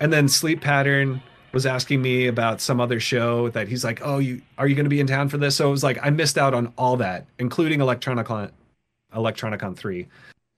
and 0.00 0.12
then 0.12 0.28
Sleep 0.28 0.60
Pattern 0.60 1.22
was 1.52 1.66
asking 1.66 2.02
me 2.02 2.26
about 2.26 2.60
some 2.60 2.80
other 2.80 3.00
show 3.00 3.48
that 3.50 3.68
he's 3.68 3.84
like, 3.84 4.00
"Oh, 4.04 4.18
you 4.18 4.42
are 4.58 4.66
you 4.66 4.74
going 4.74 4.84
to 4.84 4.90
be 4.90 5.00
in 5.00 5.06
town 5.06 5.28
for 5.28 5.38
this?" 5.38 5.56
So 5.56 5.68
it 5.68 5.70
was 5.70 5.82
like 5.82 5.98
I 6.02 6.10
missed 6.10 6.38
out 6.38 6.54
on 6.54 6.72
all 6.76 6.96
that, 6.98 7.26
including 7.38 7.80
Electronicon, 7.80 8.50
Electronicon 9.14 9.76
three. 9.76 10.06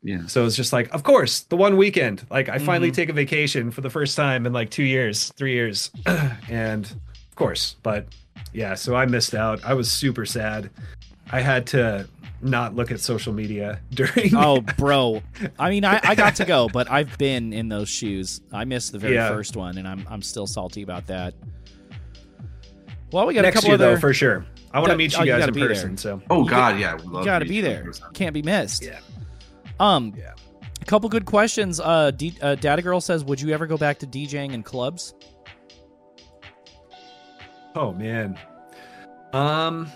yeah. 0.03 0.26
So 0.26 0.45
it's 0.47 0.57
just 0.57 0.72
like, 0.72 0.93
of 0.95 1.03
course, 1.03 1.41
the 1.41 1.57
one 1.57 1.76
weekend. 1.76 2.26
Like 2.30 2.49
I 2.49 2.59
finally 2.59 2.88
Mm-hmm. 2.88 2.95
take 2.97 3.09
a 3.09 3.12
vacation 3.12 3.70
for 3.70 3.80
the 3.82 3.91
first 3.91 4.16
time 4.16 4.47
in 4.47 4.53
like 4.53 4.70
two 4.70 4.82
years, 4.84 5.30
three 5.36 5.53
years, 5.53 5.91
and 6.49 6.84
of 6.86 7.34
course, 7.36 7.76
but 7.82 8.07
yeah. 8.53 8.74
So 8.74 8.97
I 8.97 9.07
missed 9.07 9.34
out. 9.34 9.64
I 9.64 9.74
was 9.74 9.91
super 9.93 10.26
sad. 10.26 10.70
I 11.32 11.41
had 11.41 11.66
to 11.68 12.09
not 12.43 12.74
look 12.74 12.91
at 12.91 13.01
social 13.01 13.32
media 13.32 13.80
during. 13.91 14.34
Oh, 14.34 14.61
bro. 14.78 15.22
I 15.59 15.70
mean, 15.70 15.84
I, 15.84 16.01
I 16.03 16.14
got 16.14 16.36
to 16.36 16.45
go, 16.45 16.68
but 16.72 16.91
I've 16.91 17.16
been 17.18 17.53
in 17.53 17.68
those 17.68 17.88
shoes. 17.88 18.41
I 18.53 18.64
missed 18.64 18.93
the 18.93 18.99
very 18.99 19.14
Yeah. 19.14 19.28
first 19.28 19.57
one, 19.57 19.78
and 19.78 19.86
I'm 19.86 20.07
I'm 20.09 20.22
still 20.22 20.47
salty 20.47 20.82
about 20.82 21.07
that. 21.09 21.34
Well, 23.12 23.26
we 23.26 23.34
got 23.34 23.45
a 23.45 23.53
couple 23.53 23.68
year 23.68 23.74
other. 23.74 23.95
though, 23.95 24.01
for 24.01 24.12
sure. 24.14 24.47
I 24.72 24.78
want 24.78 24.93
to 24.93 24.97
meet 24.97 25.14
oh, 25.18 25.24
you 25.24 25.26
you 25.26 25.32
guys 25.32 25.41
gotta 25.41 25.49
in 25.51 25.55
be 25.55 25.61
there. 25.61 25.68
person. 25.70 25.97
So 25.97 26.22
Oh 26.30 26.45
God, 26.45 26.78
yeah. 26.78 26.95
would 26.95 27.07
love 27.07 27.22
you 27.22 27.26
got 27.26 27.41
to 27.41 27.45
be 27.45 27.61
there. 27.61 27.80
in 27.80 27.86
person. 27.86 28.07
Can't 28.14 28.32
be 28.34 28.43
missed. 28.43 28.84
Yeah. 28.84 29.01
Um, 29.80 30.14
Yeah. 30.16 30.34
a 30.80 30.84
couple 30.84 31.09
good 31.09 31.24
questions. 31.26 31.80
Uh, 31.80 32.12
D- 32.12 32.36
uh, 32.41 32.55
Data 32.55 32.80
Girl 32.80 33.01
says, 33.01 33.24
"Would 33.24 33.41
you 33.41 33.51
ever 33.53 33.66
go 33.66 33.76
back 33.76 33.99
to 33.99 34.07
DJing 34.07 34.53
in 34.53 34.62
clubs?" 34.62 35.12
Oh 37.74 37.93
man. 37.93 38.38
Um 39.32 39.91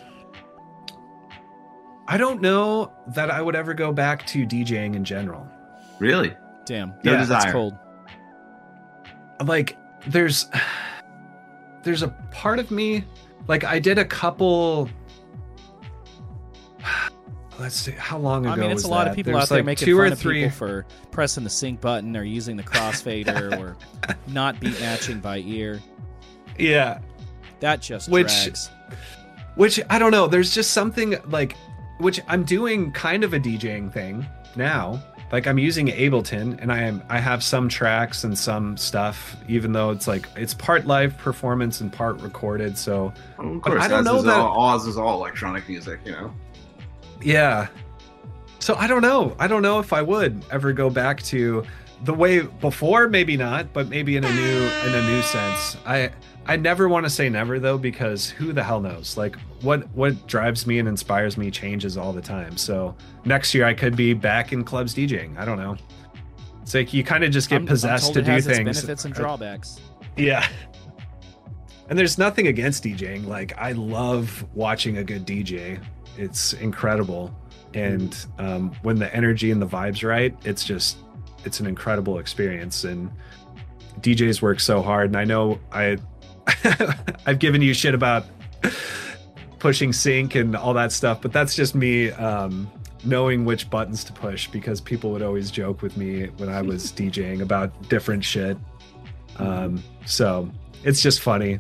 I 2.07 2.17
don't 2.17 2.41
know 2.43 2.93
that 3.09 3.31
I 3.31 3.41
would 3.41 3.57
ever 3.57 3.73
go 3.75 3.93
back 3.93 4.27
to 4.29 4.47
DJing 4.47 4.95
in 4.95 5.05
general. 5.05 5.47
Really? 5.99 6.37
Damn, 6.67 6.91
No 7.03 7.13
yeah, 7.13 7.25
that's 7.25 7.29
desire. 7.45 7.53
cold. 7.53 7.75
Like 9.45 9.77
there's 10.07 10.47
there's 11.83 12.03
a 12.03 12.09
part 12.31 12.59
of 12.59 12.71
me 12.71 13.05
like 13.49 13.65
I 13.65 13.79
did 13.79 13.99
a 13.99 14.05
couple 14.05 14.89
Let's 17.59 17.77
see 17.77 17.93
how 17.93 18.19
long 18.19 18.45
ago 18.45 18.53
I 18.53 18.57
mean, 18.57 18.71
it's 18.71 18.83
was 18.83 18.85
a 18.85 18.89
lot 18.89 19.07
of 19.07 19.15
people 19.15 19.33
There's 19.33 19.45
out 19.45 19.49
there 19.49 19.59
like 19.59 19.67
making 19.67 19.87
two 19.87 19.97
fun 19.97 20.11
or 20.11 20.13
of 20.13 20.21
people 20.21 20.51
for 20.51 20.87
pressing 21.13 21.45
the 21.45 21.51
sync 21.51 21.81
button 21.81 22.17
or 22.17 22.25
using 22.25 22.57
the 22.57 22.65
crossfader 22.65 23.57
or 23.61 23.77
not 24.27 24.59
beat 24.59 24.79
matching 24.81 25.21
by 25.21 25.39
ear. 25.39 25.81
Yeah. 26.59 26.99
That 27.61 27.81
just 27.81 28.09
Which- 28.09 28.27
drags. 28.27 28.71
Which 29.55 29.81
I 29.89 30.01
don't 30.01 30.11
know. 30.11 30.27
There's 30.27 30.53
just 30.53 30.73
something 30.73 31.15
like 31.29 31.57
which 31.99 32.21
I'm 32.29 32.45
doing 32.45 32.93
kind 32.93 33.25
of 33.25 33.33
a 33.35 33.41
DJing 33.41 33.93
thing 33.93 34.27
now. 34.57 35.03
Like 35.33 35.47
I'm 35.47 35.59
using 35.59 35.89
Ableton 35.89 36.61
and 36.61 36.71
I 36.71 36.83
am 36.83 37.03
I 37.09 37.19
have 37.19 37.43
some 37.43 37.69
tracks 37.69 38.25
and 38.25 38.39
some 38.39 38.77
stuff, 38.77 39.37
even 39.49 39.73
though 39.73 39.91
it's 39.91 40.07
like 40.07 40.29
it's 40.37 40.55
part 40.55 40.87
live 40.87 41.17
performance 41.19 41.81
and 41.81 41.93
part 41.93 42.21
recorded. 42.21 42.79
So 42.79 43.13
Of 43.39 43.63
course, 43.63 43.83
I 43.83 43.89
don't 43.89 44.05
know 44.05 44.23
that- 44.23 44.39
all, 44.39 44.75
Oz 44.75 44.87
is 44.87 44.97
all 44.97 45.19
electronic 45.19 45.69
music, 45.69 46.01
you 46.05 46.13
know. 46.13 46.33
Yeah. 47.23 47.69
So 48.61 48.75
I 48.77 48.87
don't 48.87 49.03
know. 49.03 49.35
I 49.39 49.47
don't 49.49 49.63
know 49.63 49.79
if 49.81 49.93
I 49.93 50.03
would 50.03 50.45
ever 50.51 50.73
go 50.73 50.89
back 50.89 51.23
to 51.25 51.65
the 52.05 52.15
way 52.15 52.41
before. 52.43 53.09
Maybe 53.09 53.37
not, 53.37 53.73
but 53.73 53.89
maybe 53.89 54.17
in 54.17 54.25
a 54.25 54.33
new 54.33 54.63
in 54.87 54.95
a 54.95 55.07
new 55.07 55.23
sense. 55.23 55.77
I 55.87 56.11
I 56.47 56.57
never 56.57 56.89
want 56.89 57.07
to 57.07 57.11
say 57.11 57.29
never 57.29 57.59
though, 57.59 57.79
because 57.79 58.29
who 58.31 58.53
the 58.53 58.63
hell 58.63 58.81
knows? 58.81 59.17
Like 59.17 59.37
what 59.63 59.89
what 59.95 60.27
drives 60.27 60.67
me 60.67 60.79
and 60.79 60.89
inspires 60.89 61.37
me 61.37 61.51
changes 61.51 61.97
all 61.97 62.13
the 62.13 62.21
time. 62.23 62.57
So 62.57 62.95
next 63.25 63.55
year 63.55 63.65
I 63.65 63.75
could 63.75 63.97
be 63.97 64.13
back 64.15 64.53
in 64.53 64.63
clubs 64.65 64.95
DJing. 64.95 65.39
I 65.39 65.45
don't 65.45 65.59
know. 65.59 65.77
It's 66.63 66.75
like 66.75 66.93
you 66.95 67.03
kind 67.05 67.25
of 67.25 67.31
just 67.31 67.49
get 67.49 67.57
I'm- 67.57 67.63
I'm 67.63 67.69
possessed 67.69 68.05
told 68.15 68.15
to 68.15 68.23
do 68.23 68.41
things. 68.41 68.77
benefits 68.81 69.05
and 69.05 69.15
drawbacks. 69.15 69.81
Yeah. 70.17 70.47
And 71.87 71.99
there's 71.99 72.17
nothing 72.17 72.47
against 72.47 72.85
DJing. 72.85 73.27
Like 73.27 73.53
I 73.59 73.73
love 73.73 74.43
watching 74.55 74.97
a 74.97 75.05
good 75.05 75.27
DJ. 75.27 75.79
It's 76.17 76.55
incredible. 76.55 77.31
And 77.75 78.17
um, 78.39 78.73
when 78.83 78.97
the 78.99 79.15
energy 79.15 79.51
and 79.51 79.61
the 79.61 79.67
vibes 79.67 80.03
right, 80.03 80.35
it's 80.47 80.65
just 80.65 80.97
it's 81.45 81.61
an 81.61 81.67
incredible 81.67 82.19
experience. 82.21 82.85
And 82.85 83.11
DJs 84.01 84.41
work 84.41 84.61
so 84.61 84.81
hard. 84.81 85.09
And 85.11 85.17
I 85.19 85.25
know 85.25 85.59
I 85.73 85.99
I've 87.27 87.39
given 87.39 87.63
you 87.63 87.75
shit 87.75 87.95
about 87.95 88.25
pushing 89.59 89.93
sync 89.93 90.35
and 90.35 90.55
all 90.57 90.75
that 90.75 90.93
stuff, 90.93 91.21
but 91.23 91.33
that's 91.33 91.55
just 91.55 91.75
me 91.75 92.11
um, 92.13 92.71
knowing 93.05 93.45
which 93.45 93.71
buttons 93.71 94.05
to 94.05 94.13
push 94.13 94.49
because 94.49 94.81
people 94.81 95.11
would 95.11 95.23
always 95.23 95.51
joke 95.51 95.83
with 95.83 95.97
me 95.97 96.27
when 96.37 96.49
I 96.49 96.63
was 96.63 96.93
DJing 96.97 97.43
about 97.43 97.89
different 97.89 98.25
shit. 98.25 98.57
Um, 99.39 99.83
so 100.07 100.51
it's 100.85 101.03
just 101.03 101.21
funny. 101.21 101.59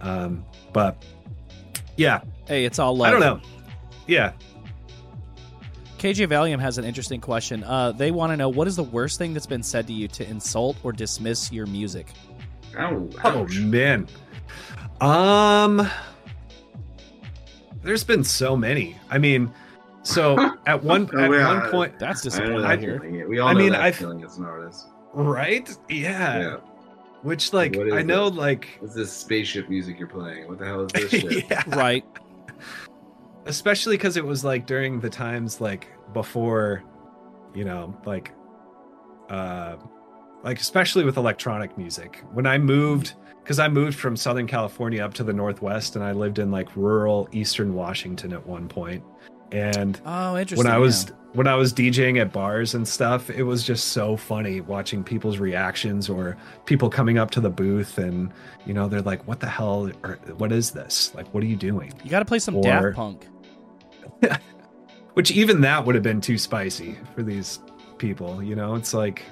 Um, 0.00 0.44
but 0.72 1.04
yeah, 1.96 2.20
Hey, 2.50 2.64
it's 2.64 2.80
all 2.80 2.96
love. 2.96 3.06
I 3.06 3.10
don't 3.12 3.20
know. 3.20 3.40
Yeah. 4.08 4.32
KJ 5.98 6.26
Valium 6.26 6.58
has 6.58 6.78
an 6.78 6.84
interesting 6.84 7.20
question. 7.20 7.62
Uh, 7.62 7.92
they 7.92 8.10
want 8.10 8.32
to 8.32 8.36
know 8.36 8.48
what 8.48 8.66
is 8.66 8.74
the 8.74 8.82
worst 8.82 9.18
thing 9.18 9.34
that's 9.34 9.46
been 9.46 9.62
said 9.62 9.86
to 9.86 9.92
you 9.92 10.08
to 10.08 10.28
insult 10.28 10.76
or 10.82 10.90
dismiss 10.90 11.52
your 11.52 11.66
music? 11.66 12.08
Oh, 12.78 13.08
Oh 13.24 13.46
man. 13.48 14.06
Um 15.00 15.88
There's 17.82 18.04
been 18.04 18.24
so 18.24 18.56
many. 18.56 18.96
I 19.10 19.18
mean, 19.18 19.52
so 20.02 20.54
at 20.66 20.82
one 20.82 21.08
Oh, 21.14 21.18
at 21.24 21.30
yeah. 21.30 21.60
one 21.62 21.70
point 21.70 21.98
That's 21.98 22.20
I 22.20 22.24
disappointing 22.24 22.62
that 22.62 22.74
to 22.76 22.80
hear. 22.80 23.00
feeling. 23.00 23.28
We 23.28 23.38
all 23.38 23.48
I 23.48 23.52
know 23.54 23.58
mean, 23.60 23.72
that 23.72 23.80
I've- 23.80 23.96
feeling 23.96 24.22
as 24.24 24.36
an 24.38 24.44
artist. 24.44 24.88
right? 25.14 25.68
Yeah. 25.88 26.38
Yeah. 26.40 26.56
Which 27.22 27.52
like 27.52 27.74
What 27.76 27.88
is 27.88 27.94
I 27.94 28.02
know 28.02 28.26
it? 28.28 28.34
like 28.34 28.68
What's 28.80 28.94
this 28.94 29.12
spaceship 29.12 29.68
music 29.68 29.98
you're 29.98 30.08
playing? 30.08 30.48
What 30.48 30.58
the 30.58 30.66
hell 30.66 30.86
is 30.86 30.92
this 30.92 31.10
shit? 31.20 31.44
yeah. 31.50 31.62
Right. 31.76 32.04
especially 33.46 33.96
because 33.96 34.16
it 34.16 34.24
was 34.24 34.44
like 34.44 34.66
during 34.66 35.00
the 35.00 35.10
times 35.10 35.60
like 35.60 35.88
before 36.12 36.82
you 37.54 37.64
know 37.64 37.96
like 38.06 38.32
uh 39.28 39.76
like 40.42 40.58
especially 40.60 41.04
with 41.04 41.16
electronic 41.16 41.76
music 41.78 42.22
when 42.32 42.46
i 42.46 42.56
moved 42.58 43.14
because 43.42 43.58
i 43.58 43.68
moved 43.68 43.98
from 43.98 44.16
southern 44.16 44.46
california 44.46 45.04
up 45.04 45.12
to 45.14 45.24
the 45.24 45.32
northwest 45.32 45.96
and 45.96 46.04
i 46.04 46.12
lived 46.12 46.38
in 46.38 46.50
like 46.50 46.74
rural 46.76 47.28
eastern 47.32 47.74
washington 47.74 48.32
at 48.32 48.46
one 48.46 48.68
point 48.68 49.02
and 49.52 50.00
Oh, 50.06 50.36
interesting. 50.36 50.64
when 50.64 50.72
i 50.72 50.78
was 50.78 51.06
yeah. 51.06 51.14
when 51.32 51.46
i 51.48 51.54
was 51.56 51.72
djing 51.72 52.20
at 52.20 52.32
bars 52.32 52.74
and 52.74 52.86
stuff 52.86 53.28
it 53.30 53.42
was 53.42 53.64
just 53.64 53.88
so 53.88 54.16
funny 54.16 54.60
watching 54.60 55.02
people's 55.02 55.38
reactions 55.38 56.08
or 56.08 56.36
people 56.66 56.88
coming 56.88 57.18
up 57.18 57.30
to 57.32 57.40
the 57.40 57.50
booth 57.50 57.98
and 57.98 58.32
you 58.64 58.72
know 58.72 58.88
they're 58.88 59.02
like 59.02 59.26
what 59.26 59.40
the 59.40 59.48
hell 59.48 59.90
or 60.04 60.18
what 60.36 60.52
is 60.52 60.70
this 60.70 61.12
like 61.16 61.26
what 61.34 61.42
are 61.42 61.46
you 61.46 61.56
doing 61.56 61.92
you 62.04 62.10
got 62.10 62.20
to 62.20 62.24
play 62.24 62.38
some 62.38 62.54
or- 62.56 62.62
Daft 62.62 62.94
Punk. 62.96 63.26
which 65.14 65.30
even 65.32 65.60
that 65.62 65.84
would 65.84 65.94
have 65.94 66.04
been 66.04 66.20
too 66.20 66.38
spicy 66.38 66.96
for 67.14 67.22
these 67.22 67.58
people 67.98 68.42
you 68.42 68.54
know 68.54 68.74
it's 68.76 68.94
like 68.94 69.22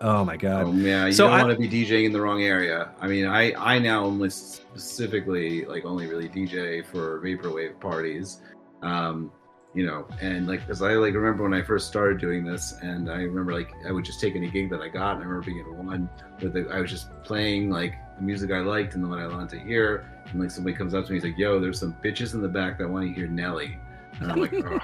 oh 0.00 0.24
my 0.24 0.36
god 0.36 0.66
Oh 0.66 0.72
yeah, 0.72 1.06
you 1.06 1.12
So 1.12 1.26
don't 1.28 1.38
I- 1.38 1.42
want 1.44 1.58
to 1.60 1.68
be 1.68 1.84
DJing 1.86 2.04
in 2.06 2.12
the 2.12 2.20
wrong 2.20 2.42
area. 2.42 2.90
I 3.00 3.06
mean, 3.08 3.26
I 3.26 3.52
I 3.54 3.78
now 3.78 4.04
only 4.04 4.30
specifically 4.30 5.64
like 5.64 5.84
only 5.84 6.06
really 6.06 6.28
DJ 6.28 6.84
for 6.84 7.20
vaporwave 7.20 7.78
parties, 7.80 8.40
um, 8.82 9.30
you 9.74 9.84
know, 9.86 10.06
and 10.20 10.46
like 10.46 10.60
because 10.60 10.82
I 10.82 10.92
like 10.94 11.14
remember 11.14 11.42
when 11.44 11.54
I 11.54 11.62
first 11.62 11.88
started 11.88 12.18
doing 12.18 12.44
this, 12.44 12.74
and 12.82 13.10
I 13.10 13.16
remember 13.22 13.52
like 13.52 13.70
I 13.86 13.92
would 13.92 14.04
just 14.04 14.20
take 14.20 14.34
any 14.36 14.50
gig 14.50 14.70
that 14.70 14.80
I 14.80 14.88
got, 14.88 15.14
and 15.16 15.22
I 15.22 15.26
remember 15.26 15.46
being 15.46 15.60
at 15.60 15.70
one 15.84 16.08
with 16.40 16.52
the, 16.54 16.68
I 16.70 16.80
was 16.80 16.90
just 16.90 17.10
playing 17.24 17.70
like 17.70 17.94
the 18.16 18.22
music 18.22 18.50
I 18.50 18.58
liked 18.60 18.94
and 18.94 19.04
the 19.04 19.08
one 19.08 19.18
I 19.18 19.26
wanted 19.26 19.50
to 19.50 19.58
hear, 19.60 20.06
and 20.30 20.40
like 20.40 20.50
somebody 20.50 20.76
comes 20.76 20.94
up 20.94 21.04
to 21.06 21.12
me, 21.12 21.16
he's 21.18 21.24
like, 21.24 21.38
"Yo, 21.38 21.60
there's 21.60 21.78
some 21.80 21.94
bitches 22.04 22.34
in 22.34 22.40
the 22.42 22.48
back 22.48 22.78
that 22.78 22.88
want 22.88 23.06
to 23.06 23.12
hear 23.12 23.26
Nelly," 23.28 23.78
and 24.20 24.32
I'm 24.32 24.40
like, 24.40 24.54
oh, 24.54 24.80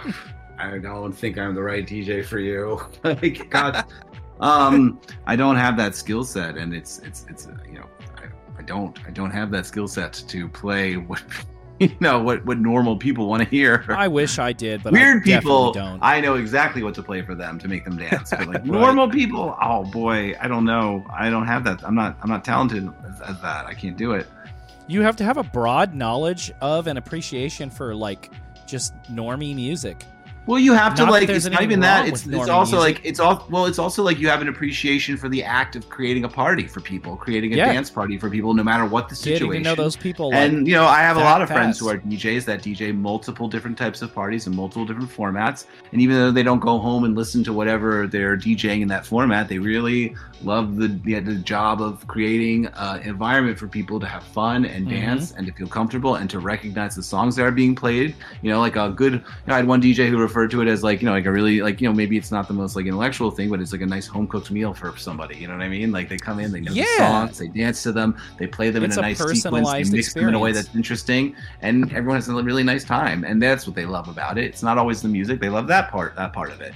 I 0.59 0.79
don't 0.79 1.12
think 1.12 1.39
I'm 1.39 1.55
the 1.55 1.62
right 1.62 1.87
DJ 1.87 2.25
for 2.25 2.39
you. 2.39 2.81
like, 3.05 3.49
God 3.51 3.85
um 4.45 5.01
i 5.26 5.34
don't 5.34 5.57
have 5.57 5.76
that 5.76 5.95
skill 5.95 6.24
set 6.24 6.57
and 6.57 6.74
it's 6.74 6.99
it's 7.01 7.26
it's 7.28 7.47
uh, 7.47 7.57
you 7.66 7.78
know 7.78 7.86
I, 8.16 8.24
I 8.59 8.62
don't 8.62 8.99
i 9.07 9.11
don't 9.11 9.30
have 9.30 9.51
that 9.53 9.66
skill 9.66 9.88
set 9.88 10.12
to 10.28 10.49
play 10.49 10.97
what 10.97 11.22
you 11.80 11.90
know 12.01 12.22
what 12.22 12.45
what 12.47 12.59
normal 12.59 12.97
people 12.97 13.26
want 13.26 13.42
to 13.42 13.49
hear. 13.49 13.84
I 13.88 14.07
wish 14.07 14.38
I 14.38 14.53
did, 14.53 14.84
but 14.84 14.92
weird 14.92 15.22
I 15.22 15.24
people 15.24 15.72
don't. 15.72 15.99
i 16.03 16.20
know 16.20 16.36
exactly 16.36 16.84
what 16.84 16.95
to 16.95 17.03
play 17.03 17.22
for 17.22 17.34
them 17.34 17.59
to 17.59 17.66
make 17.66 17.84
them 17.84 17.97
dance 17.97 18.30
but 18.30 18.47
like 18.47 18.64
normal 18.80 19.11
people 19.11 19.57
oh 19.61 19.84
boy 19.84 20.34
i 20.40 20.47
don't 20.47 20.64
know. 20.64 21.05
I 21.12 21.30
don't 21.30 21.47
have 21.47 21.64
that 21.64 21.82
i'm 21.84 21.97
not 21.97 22.16
i'm 22.22 22.30
not 22.30 22.45
talented 22.45 22.88
as, 23.09 23.20
as 23.22 23.40
that. 23.40 23.66
I 23.66 23.74
can't 23.74 23.97
do 23.97 24.12
it. 24.12 24.28
You 24.86 25.01
have 25.01 25.16
to 25.16 25.24
have 25.24 25.38
a 25.38 25.42
broad 25.42 25.95
knowledge 25.95 26.53
of 26.61 26.86
and 26.86 26.99
appreciation 26.99 27.70
for 27.70 27.95
like 27.95 28.30
just 28.66 28.95
normie 29.05 29.55
music. 29.55 30.05
Well, 30.47 30.59
you 30.59 30.74
have 30.74 30.95
to 30.97 31.03
Not 31.05 31.11
like. 31.12 31.28
It's 31.28 31.47
not 31.47 31.62
even 31.62 31.80
that. 31.80 32.07
It's 32.07 32.26
it's 32.26 32.49
also 32.49 32.76
music. 32.76 32.97
like 32.99 33.07
it's 33.07 33.18
all. 33.18 33.47
Well, 33.51 33.64
it's 33.64 33.78
also 33.78 34.03
like 34.03 34.18
you 34.18 34.28
have 34.28 34.42
an 34.42 34.49
appreciation 34.49 35.16
for 35.16 35.28
the 35.30 35.42
act 35.42 35.74
of 35.74 35.88
creating 35.88 36.24
a 36.24 36.28
party 36.28 36.66
for 36.66 36.80
people, 36.80 37.16
creating 37.16 37.55
a 37.55 37.57
Yeah. 37.57 37.72
dance 37.72 37.88
party 37.90 38.18
for 38.18 38.28
people, 38.28 38.53
no 38.53 38.62
matter 38.62 38.84
what 38.84 39.09
the 39.09 39.14
situation. 39.14 39.62
to 39.64 39.70
know 39.70 39.74
those 39.74 39.97
people. 39.97 40.30
Like, 40.30 40.38
and 40.51 40.66
you 40.68 40.74
know, 40.74 40.84
I 40.86 41.01
have 41.01 41.16
a 41.16 41.20
lot 41.20 41.40
of 41.40 41.49
friends 41.49 41.78
who 41.78 41.88
are 41.88 41.97
DJs 41.97 42.45
that 42.45 42.62
DJ 42.62 42.92
multiple 42.95 43.49
different 43.49 43.78
types 43.78 44.03
of 44.03 44.14
parties 44.14 44.47
and 44.47 44.55
multiple 44.55 44.84
different 44.84 45.11
formats. 45.11 45.64
And 45.92 46.01
even 46.03 46.16
though 46.16 46.30
they 46.30 46.42
don't 46.42 46.61
go 46.61 46.78
home 46.78 47.05
and 47.05 47.14
listen 47.16 47.42
to 47.45 47.53
whatever 47.55 48.07
they're 48.07 48.36
DJing 48.36 48.82
in 48.82 48.88
that 48.88 49.07
format, 49.07 49.49
they 49.49 49.59
really 49.59 50.14
love 50.42 50.76
the 50.76 50.88
the, 50.88 51.21
the 51.21 51.37
job 51.37 51.80
of 51.80 52.07
creating 52.07 52.66
uh, 52.68 52.99
an 53.03 53.08
environment 53.08 53.58
for 53.58 53.66
people 53.66 53.99
to 53.99 54.07
have 54.07 54.22
fun 54.22 54.66
and 54.66 54.87
Mhm. 54.87 54.91
dance 54.91 55.33
and 55.33 55.46
to 55.46 55.53
feel 55.54 55.66
comfortable 55.68 56.16
and 56.16 56.29
to 56.29 56.38
recognize 56.38 56.95
the 56.95 57.03
songs 57.03 57.37
that 57.37 57.45
are 57.45 57.50
being 57.50 57.75
played. 57.75 58.14
You 58.42 58.50
know, 58.50 58.61
like 58.61 58.76
a 58.76 58.91
good. 58.91 59.14
You 59.14 59.21
know, 59.46 59.54
I 59.54 59.57
had 59.57 59.66
one 59.66 59.80
DJ 59.80 60.08
who 60.11 60.18
referred 60.35 60.51
to 60.51 60.61
it 60.61 60.67
as 60.67 60.83
like 60.83 61.01
you 61.01 61.07
know 61.07 61.13
like 61.13 61.27
a 61.27 61.31
really 61.31 61.61
like 61.61 61.81
you 61.81 61.89
know 61.89 61.95
maybe 61.95 62.17
it's 62.17 62.33
not 62.33 62.49
the 62.49 62.55
most 62.55 62.75
like 62.75 62.87
intellectual 62.87 63.31
thing, 63.31 63.49
but 63.51 63.61
it's 63.61 63.71
like 63.71 63.83
a 63.83 63.87
nice 63.87 64.07
home 64.07 64.27
cooked 64.27 64.51
meal 64.51 64.75
for 64.75 64.97
somebody. 64.97 65.37
You 65.37 65.47
know 65.47 65.55
what 65.55 65.63
I 65.63 65.69
mean? 65.69 65.93
Like 65.93 66.09
they 66.09 66.17
come 66.17 66.41
in, 66.41 66.51
they 66.51 66.61
know 66.61 66.73
Yeah. 66.73 66.85
the 66.85 66.97
songs, 66.99 67.39
they 67.39 67.49
dance 67.49 67.85
to 67.85 67.93
them, 67.93 68.17
they 68.37 68.49
play 68.49 68.71
them 68.71 68.83
It's 68.83 68.97
in 68.97 69.05
a 69.05 69.07
a 69.07 69.11
nice 69.11 69.19
sequence, 69.19 69.43
they 69.45 69.51
personalized 69.51 69.93
mix 69.93 70.13
them 70.13 70.29
in 70.29 70.35
a 70.35 70.39
way 70.39 70.51
that's 70.51 70.75
interesting, 70.75 71.37
and 71.63 71.85
everyone 71.93 72.17
has 72.17 72.29
a 72.29 72.35
really 72.35 72.65
nice 72.65 72.83
time, 72.83 73.23
and 73.23 73.41
that's 73.41 73.65
what 73.65 73.77
they 73.77 73.87
love 73.87 74.09
about 74.09 74.37
it. 74.37 74.45
It's 74.45 74.63
not 74.63 74.77
always 74.77 75.03
the 75.03 75.09
music; 75.09 75.41
they 75.41 75.51
love 75.51 75.69
that 75.69 75.91
part, 75.93 76.17
that 76.17 76.33
part 76.33 76.51
of 76.51 76.61
it. 76.61 76.75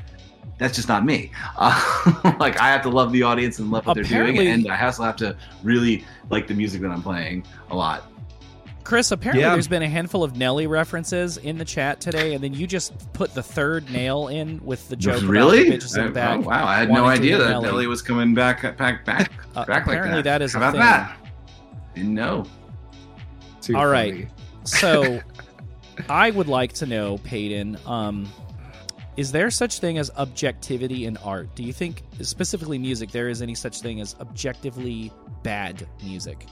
That's 0.58 0.76
just 0.76 0.88
not 0.88 1.04
me. 1.04 1.32
Uh, 1.56 2.36
like 2.40 2.60
I 2.60 2.68
have 2.68 2.82
to 2.82 2.88
love 2.88 3.10
the 3.12 3.24
audience 3.24 3.58
and 3.58 3.72
love 3.72 3.86
what 3.86 3.94
they're 3.94 4.04
doing, 4.04 4.38
and 4.38 4.70
I 4.70 4.84
also 4.84 5.02
have 5.02 5.16
to 5.16 5.36
really 5.64 6.04
like 6.30 6.46
the 6.46 6.54
music 6.54 6.80
that 6.82 6.90
I'm 6.92 7.02
playing 7.02 7.44
a 7.70 7.76
lot. 7.76 8.04
Chris, 8.88 9.10
apparently 9.12 9.42
Yeah. 9.42 9.52
there's 9.52 9.68
been 9.68 9.82
a 9.82 9.88
handful 9.88 10.24
of 10.24 10.34
Nelly 10.38 10.66
references 10.66 11.36
in 11.36 11.58
the 11.58 11.64
chat 11.66 12.00
today, 12.00 12.32
and 12.32 12.42
then 12.42 12.54
you 12.54 12.66
just 12.66 13.12
put 13.12 13.34
the 13.34 13.42
third 13.42 13.90
nail 13.90 14.28
in 14.28 14.64
with 14.64 14.88
the 14.88 14.96
joke 14.96 15.20
really? 15.26 15.68
about 15.68 15.80
the 15.80 15.86
bitches 15.86 15.94
the 15.94 16.04
I- 16.04 16.08
back. 16.08 16.38
oh, 16.38 16.48
wow, 16.48 16.66
I 16.66 16.78
had 16.78 16.90
no 16.90 17.04
idea 17.04 17.36
that 17.36 17.50
Nelly. 17.50 17.66
Nelly 17.66 17.86
was 17.86 18.00
coming 18.00 18.32
back, 18.32 18.62
back, 18.78 19.04
back, 19.04 19.30
Uh, 19.54 19.66
back 19.66 19.86
like 19.86 19.98
apparently 19.98 20.22
that. 20.22 20.38
that 20.38 20.42
is 20.42 20.54
How 20.54 20.60
a 20.60 20.62
about 20.62 20.72
thing. 20.72 20.80
that? 20.80 21.16
Didn't 21.94 22.14
know. 22.14 22.46
Too 23.60 23.76
All 23.76 23.86
right. 23.86 24.12
funny. 24.14 24.28
So, 24.64 25.20
I 26.08 26.30
would 26.30 26.48
like 26.48 26.72
to 26.74 26.86
know, 26.86 27.18
Peyton, 27.18 27.76
um, 27.84 28.26
is 29.18 29.32
there 29.32 29.50
such 29.50 29.80
thing 29.80 29.98
as 29.98 30.10
objectivity 30.16 31.04
in 31.04 31.18
art? 31.18 31.54
Do 31.54 31.62
you 31.62 31.74
think, 31.74 32.04
specifically 32.22 32.78
music, 32.78 33.10
there 33.10 33.28
is 33.28 33.42
any 33.42 33.54
such 33.54 33.82
thing 33.82 34.00
as 34.00 34.16
objectively 34.18 35.12
bad 35.42 35.86
music? 36.02 36.46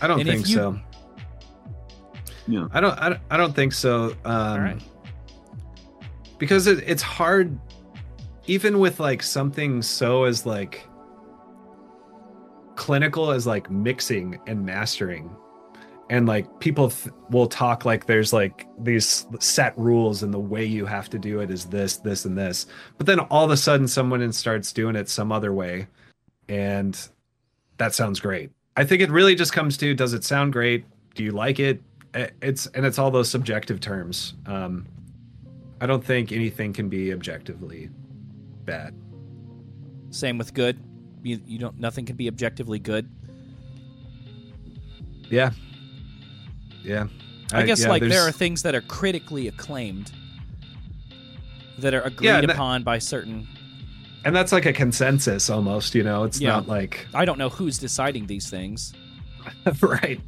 I 0.00 0.06
don't 0.06 0.20
And 0.20 0.28
think 0.28 0.48
you- 0.48 0.54
so. 0.56 0.80
Yeah. 2.48 2.68
I 2.72 2.80
don't, 2.80 2.96
I 3.00 3.08
don't. 3.08 3.20
I 3.30 3.36
don't 3.36 3.54
think 3.54 3.72
so. 3.72 4.14
Um, 4.24 4.32
All 4.52 4.58
right. 4.60 4.80
Because 6.38 6.66
it, 6.68 6.84
it's 6.86 7.02
hard, 7.02 7.58
even 8.46 8.78
with 8.78 9.00
like 9.00 9.22
something 9.22 9.82
so 9.82 10.24
as 10.24 10.46
like 10.46 10.86
clinical 12.76 13.30
as 13.32 13.46
like 13.46 13.70
mixing 13.70 14.38
and 14.46 14.64
mastering. 14.64 15.34
and 16.08 16.26
like 16.28 16.46
people 16.60 16.90
th- 16.90 17.12
will 17.30 17.48
talk 17.48 17.84
like 17.84 18.06
there's 18.06 18.32
like 18.32 18.68
these 18.78 19.26
set 19.40 19.76
rules 19.76 20.22
and 20.22 20.32
the 20.32 20.38
way 20.38 20.64
you 20.64 20.86
have 20.86 21.08
to 21.10 21.18
do 21.18 21.40
it 21.40 21.50
is 21.50 21.64
this 21.64 21.96
this 21.96 22.26
and 22.26 22.38
this 22.38 22.66
but 22.96 23.06
then 23.06 23.18
all 23.18 23.44
of 23.44 23.50
a 23.50 23.56
sudden 23.56 23.88
someone 23.88 24.30
starts 24.32 24.72
doing 24.72 24.94
it 24.94 25.08
some 25.08 25.32
other 25.32 25.52
way 25.52 25.88
and 26.48 27.08
that 27.78 27.92
sounds 27.92 28.20
great 28.20 28.50
i 28.76 28.84
think 28.84 29.02
it 29.02 29.10
really 29.10 29.34
just 29.34 29.52
comes 29.52 29.76
to 29.76 29.94
does 29.94 30.12
it 30.12 30.24
sound 30.24 30.52
great 30.52 30.84
do 31.14 31.22
you 31.24 31.32
like 31.32 31.58
it 31.60 31.80
it's 32.40 32.66
and 32.68 32.86
it's 32.86 32.98
all 32.98 33.10
those 33.10 33.28
subjective 33.30 33.80
terms 33.80 34.34
um 34.46 34.86
i 35.80 35.86
don't 35.86 36.04
think 36.04 36.32
anything 36.32 36.72
can 36.72 36.88
be 36.88 37.12
objectively 37.12 37.88
bad 38.64 38.94
Same 40.10 40.38
with 40.38 40.54
good. 40.54 40.78
You, 41.22 41.40
you 41.46 41.58
don't. 41.58 41.78
Nothing 41.78 42.06
can 42.06 42.16
be 42.16 42.28
objectively 42.28 42.78
good. 42.78 43.08
yeah 45.28 45.50
yeah 46.82 47.06
I, 47.52 47.64
guess 47.64 47.82
yeah, 47.82 47.88
like 47.88 48.02
there 48.02 48.22
are 48.26 48.32
things 48.32 48.62
that 48.62 48.74
are 48.74 48.80
critically 48.80 49.48
acclaimed 49.48 50.10
that 51.78 51.92
are 51.94 52.00
agreed 52.02 52.26
Yeah, 52.28 52.40
that- 52.40 52.50
upon 52.50 52.82
by 52.82 52.98
certain. 52.98 53.46
And 54.26 54.34
that's 54.36 54.52
like 54.52 54.66
a 54.66 54.72
consensus 54.72 55.48
almost 55.48 55.94
you 55.94 56.02
know 56.02 56.24
it's 56.24 56.40
Yeah. 56.40 56.50
not 56.50 56.68
like 56.68 57.06
I 57.14 57.24
don't 57.24 57.38
know 57.38 57.48
who's 57.48 57.78
deciding 57.78 58.26
these 58.26 58.50
things. 58.50 58.92
right 59.80 60.20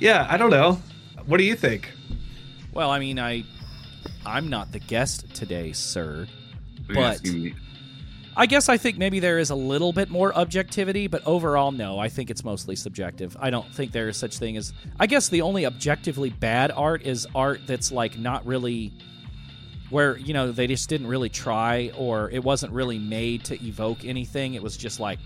yeah 0.00 0.26
i 0.30 0.36
don't 0.38 0.50
know 0.50 0.80
what 1.26 1.36
do 1.36 1.44
you 1.44 1.54
think 1.54 1.92
Well, 2.72 2.90
I 2.90 2.98
mean, 2.98 3.18
I 3.18 3.44
I'm 4.24 4.48
not 4.48 4.72
the 4.72 4.78
guest 4.78 5.32
today, 5.34 5.72
sir. 5.72 6.26
But- 6.88 7.20
I 8.36 8.46
guess 8.46 8.68
I 8.68 8.76
think 8.78 8.96
maybe 8.96 9.18
there 9.20 9.38
is 9.38 9.50
a 9.50 9.54
little 9.56 9.92
bit 9.92 10.08
more 10.08 10.32
objectivity, 10.34 11.08
but 11.08 11.20
overall, 11.26 11.72
no. 11.72 11.98
I 11.98 12.08
think 12.08 12.30
it's 12.30 12.44
mostly 12.44 12.76
subjective. 12.76 13.36
I 13.40 13.50
don't 13.50 13.66
think 13.74 13.90
there 13.92 14.08
is 14.08 14.16
such 14.16 14.38
thing 14.38 14.56
as. 14.56 14.72
I 15.00 15.06
guess 15.08 15.28
the 15.28 15.42
only 15.42 15.66
objectively 15.66 16.30
bad 16.30 16.70
art 16.70 17.02
is 17.02 17.26
art 17.34 17.60
that's 17.66 17.90
like 17.90 18.18
not 18.18 18.46
really, 18.46 18.92
where 19.90 20.16
you 20.18 20.32
know 20.32 20.52
they 20.52 20.66
just 20.66 20.88
didn't 20.88 21.06
really 21.08 21.28
try, 21.28 21.90
or 21.96 22.30
it 22.30 22.42
wasn't 22.42 22.72
really 22.72 22.98
made 22.98 23.44
to 23.44 23.64
evoke 23.64 24.04
anything. 24.04 24.54
It 24.54 24.62
was 24.62 24.76
just 24.76 25.00
like, 25.00 25.18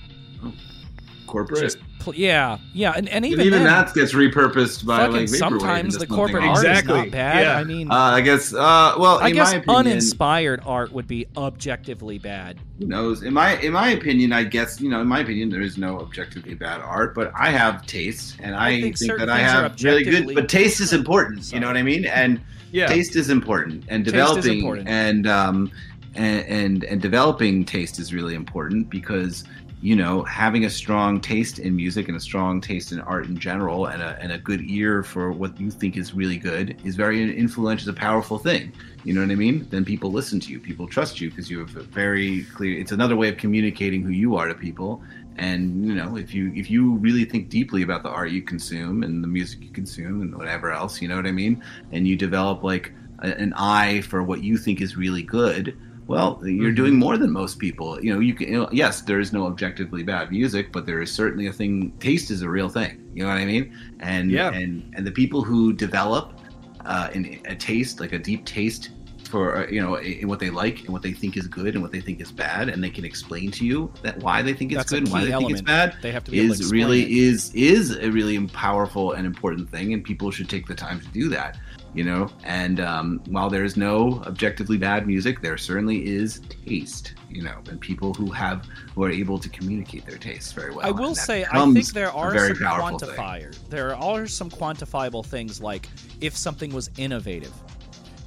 corporate. 1.27 1.61
just 1.61 1.79
pl- 2.01 2.15
yeah, 2.15 2.59
yeah, 2.73 2.93
and, 2.97 3.09
and 3.09 3.25
And 3.25 3.27
even, 3.27 3.47
even, 3.47 3.65
then, 3.65 3.87
that 3.87 3.95
gets 3.95 4.13
repurposed 4.13 4.87
by 4.87 5.07
like 5.07 5.29
sometimes 5.29 5.97
the 5.99 6.07
corporate 6.07 6.45
art 6.45 6.59
Exactly, 6.59 6.99
is 6.99 7.05
not 7.07 7.11
bad. 7.13 7.43
yeah. 7.43 7.57
I 7.59 7.65
mean, 7.65 7.91
Uh, 7.91 7.95
I 7.95 8.21
guess. 8.21 8.53
Uh, 8.53 8.95
well, 8.99 9.19
I 9.21 9.29
in 9.29 9.35
guess 9.35 9.53
my 9.53 9.59
opinion, 9.59 9.87
uninspired 9.87 10.61
art 10.67 10.93
would 10.93 11.07
be 11.07 11.27
objectively 11.37 12.19
bad. 12.19 12.59
Who 12.79 12.87
knows? 12.87 13.23
In 13.23 13.33
my 13.33 13.59
in 13.61 13.73
my 13.73 13.91
opinion, 13.91 14.33
I 14.33 14.45
guess 14.45 14.81
you 14.81 14.89
know. 14.89 15.01
In 15.01 15.07
my 15.07 15.21
opinion, 15.21 15.49
there 15.51 15.63
is 15.63 15.79
no 15.79 15.99
objectively 16.01 16.55
bad 16.55 16.81
art, 16.81 17.15
but 17.15 17.33
I 17.39 17.51
have 17.51 17.87
taste, 17.87 18.37
and 18.41 18.55
I 18.55 18.69
I, 18.69 18.81
think 18.81 18.99
think, 18.99 19.19
that 19.19 19.31
I 19.31 19.39
have 19.39 19.83
really 19.83 20.05
good. 20.05 20.35
But 20.35 20.49
taste 20.49 20.81
is 20.81 20.93
important. 21.01 21.53
You 21.53 21.61
know 21.61 21.67
what 21.67 21.77
I 21.77 21.83
mean? 21.83 22.05
And 22.05 22.41
yeah. 22.75 22.89
Taste 22.89 23.15
is 23.15 23.31
important, 23.31 23.85
and 23.89 24.05
is 24.05 24.13
developing 24.13 24.59
important. 24.59 24.89
and 24.89 25.29
um 25.29 25.71
and, 26.17 26.45
and 26.47 26.85
and 26.85 27.01
developing 27.01 27.65
taste 27.65 28.01
is 28.01 28.13
really 28.13 28.35
important 28.35 28.91
because 28.91 29.45
you 29.81 29.95
know 29.95 30.25
having 30.25 30.65
a 30.65 30.71
strong 30.71 31.21
taste 31.21 31.61
in 31.61 31.77
music 31.77 32.09
and 32.09 32.17
a 32.17 32.21
strong 32.21 32.61
taste 32.61 32.91
in 32.91 32.99
art 33.03 33.27
in 33.27 33.39
general 33.39 33.87
and 33.87 34.03
a, 34.03 34.19
and 34.21 34.33
a 34.33 34.39
good 34.39 34.61
ear 34.63 35.05
for 35.05 35.31
what 35.31 35.59
you 35.61 35.71
think 35.71 35.97
is 35.97 36.15
really 36.15 36.37
good 36.37 36.77
is 36.85 36.97
very 36.97 37.23
influential 37.39 37.89
it's 37.89 37.97
a 37.97 38.01
powerful 38.01 38.39
thing. 38.39 38.73
You 39.05 39.15
know 39.15 39.21
what 39.21 39.31
i 39.31 39.37
mean? 39.37 39.69
Then 39.71 39.85
people 39.85 40.11
listen 40.11 40.41
to 40.41 40.51
you 40.51 40.59
people 40.59 40.89
trust 40.89 41.21
you 41.21 41.31
because 41.31 41.49
you 41.49 41.61
have 41.61 41.77
a 41.77 41.85
very 41.85 42.43
clear 42.57 42.77
it's 42.81 42.91
another 42.91 43.15
way 43.15 43.29
of 43.29 43.37
communicating 43.37 44.03
who 44.03 44.11
you 44.11 44.35
are 44.35 44.49
to 44.49 44.55
people 44.55 45.01
and 45.37 45.85
you 45.87 45.95
know 45.95 46.17
if 46.17 46.33
you 46.35 46.53
if 46.55 46.71
you 46.71 46.95
really 46.97 47.25
think 47.25 47.49
deeply 47.49 47.83
about 47.83 48.03
the 48.03 48.09
art 48.09 48.31
you 48.31 48.43
consume 48.43 49.03
and 49.03 49.23
the 49.23 49.29
music 49.29 49.63
you 49.63 49.71
consume 49.71 50.23
and 50.23 50.37
whatever 50.37 50.71
else 50.71 51.01
you 51.03 51.09
know 51.09 51.17
what 51.17 51.27
i 51.27 51.33
mean 51.33 51.63
and 51.93 52.07
you 52.07 52.15
develop 52.17 52.63
like 52.63 52.93
a- 53.21 53.37
an 53.41 53.53
eye 53.57 54.01
for 54.03 54.23
what 54.23 54.43
you 54.45 54.57
think 54.57 54.81
is 54.81 54.97
really 54.97 55.23
good 55.23 55.77
well 56.07 56.39
you're 56.45 56.67
Mm-hmm. 56.69 56.75
doing 56.77 56.99
more 56.99 57.17
than 57.19 57.31
most 57.33 57.59
people 57.59 58.01
you 58.05 58.13
know 58.13 58.21
you 58.21 58.35
can 58.35 58.47
you 58.49 58.59
know, 58.61 58.69
yes 58.71 59.01
there 59.01 59.19
is 59.19 59.33
no 59.33 59.47
objectively 59.47 60.03
bad 60.03 60.31
music 60.31 60.71
but 60.73 60.87
there 60.87 61.01
is 61.01 61.11
certainly 61.11 61.47
a 61.49 61.53
thing 61.53 61.93
taste 61.99 62.31
is 62.31 62.43
a 62.43 62.49
real 62.49 62.69
thing 62.69 63.03
you 63.15 63.23
know 63.23 63.29
what 63.29 63.39
i 63.39 63.45
mean 63.45 63.77
and 64.01 64.31
Yeah. 64.31 64.51
and 64.53 64.89
and 64.95 65.07
the 65.07 65.11
people 65.13 65.43
who 65.43 65.73
develop 65.73 66.39
uh, 66.85 67.09
in 67.15 67.41
a 67.47 67.55
taste 67.57 67.99
like 67.99 68.13
a 68.13 68.19
deep 68.19 68.45
taste 68.45 68.91
for 69.35 69.57
uh, 69.57 69.67
you 69.69 69.81
know 69.81 69.97
in 69.97 70.29
what 70.29 70.39
they 70.39 70.49
like 70.49 70.79
and 70.85 70.91
what 70.91 71.03
they 71.03 71.13
think 71.13 71.37
is 71.37 71.49
good 71.49 71.75
and 71.75 71.83
what 71.83 71.91
they 71.91 72.01
think 72.01 72.21
is 72.21 72.31
bad 72.31 72.69
and 72.69 72.85
they 72.85 72.89
can 72.89 73.05
explain 73.05 73.51
to 73.51 73.67
you 73.67 73.93
that 74.03 74.17
why 74.19 74.43
they 74.43 74.55
think 74.55 74.71
it's 74.71 74.79
That's 74.79 74.93
good 74.93 75.03
and 75.03 75.13
why 75.13 75.25
they 75.25 75.33
think 75.33 75.51
it's 75.51 75.61
bad 75.61 75.97
They 76.03 76.13
have 76.13 76.23
to 76.23 76.31
be 76.31 76.39
able 76.39 76.55
to 76.55 76.61
is 76.61 76.71
really 76.71 77.03
it. 77.03 77.11
is 77.11 77.53
is 77.53 77.97
a 77.97 78.13
really 78.13 78.47
powerful 78.47 79.11
and 79.11 79.27
important 79.27 79.69
thing 79.69 79.93
and 79.93 80.05
people 80.05 80.31
should 80.31 80.49
take 80.49 80.69
the 80.69 80.75
time 80.77 81.01
to 81.01 81.09
do 81.09 81.29
that 81.31 81.59
you 81.95 82.05
know 82.05 82.29
and 82.45 82.79
um, 82.79 83.21
while 83.27 83.51
there 83.51 83.65
is 83.65 83.77
no 83.77 84.23
objectively 84.25 84.77
bad 84.77 85.05
music 85.05 85.41
there 85.41 85.57
certainly 85.59 86.07
is 86.07 86.41
taste 86.65 87.15
you 87.29 87.43
know 87.43 87.59
and 87.69 87.81
people 87.81 88.15
who 88.15 88.31
have 88.31 88.65
who 88.95 89.03
are 89.03 89.11
able 89.11 89.39
to 89.41 89.49
communicate 89.49 90.07
their 90.07 90.19
tastes 90.19 90.53
very 90.53 90.73
well 90.73 90.87
I 90.87 90.93
will 90.93 91.17
say, 91.17 91.45
I 91.51 91.73
think 91.73 91.89
there 91.89 92.13
are 92.13 92.31
very 92.31 92.55
some 92.55 92.67
powerful 92.67 92.99
thing. 93.01 93.51
There 93.69 93.97
are 93.97 94.29
some 94.29 94.49
quantifiable 94.49 95.27
things 95.27 95.61
like 95.61 95.89
if 96.21 96.37
something 96.37 96.73
was 96.73 96.89
innovative, 96.97 97.53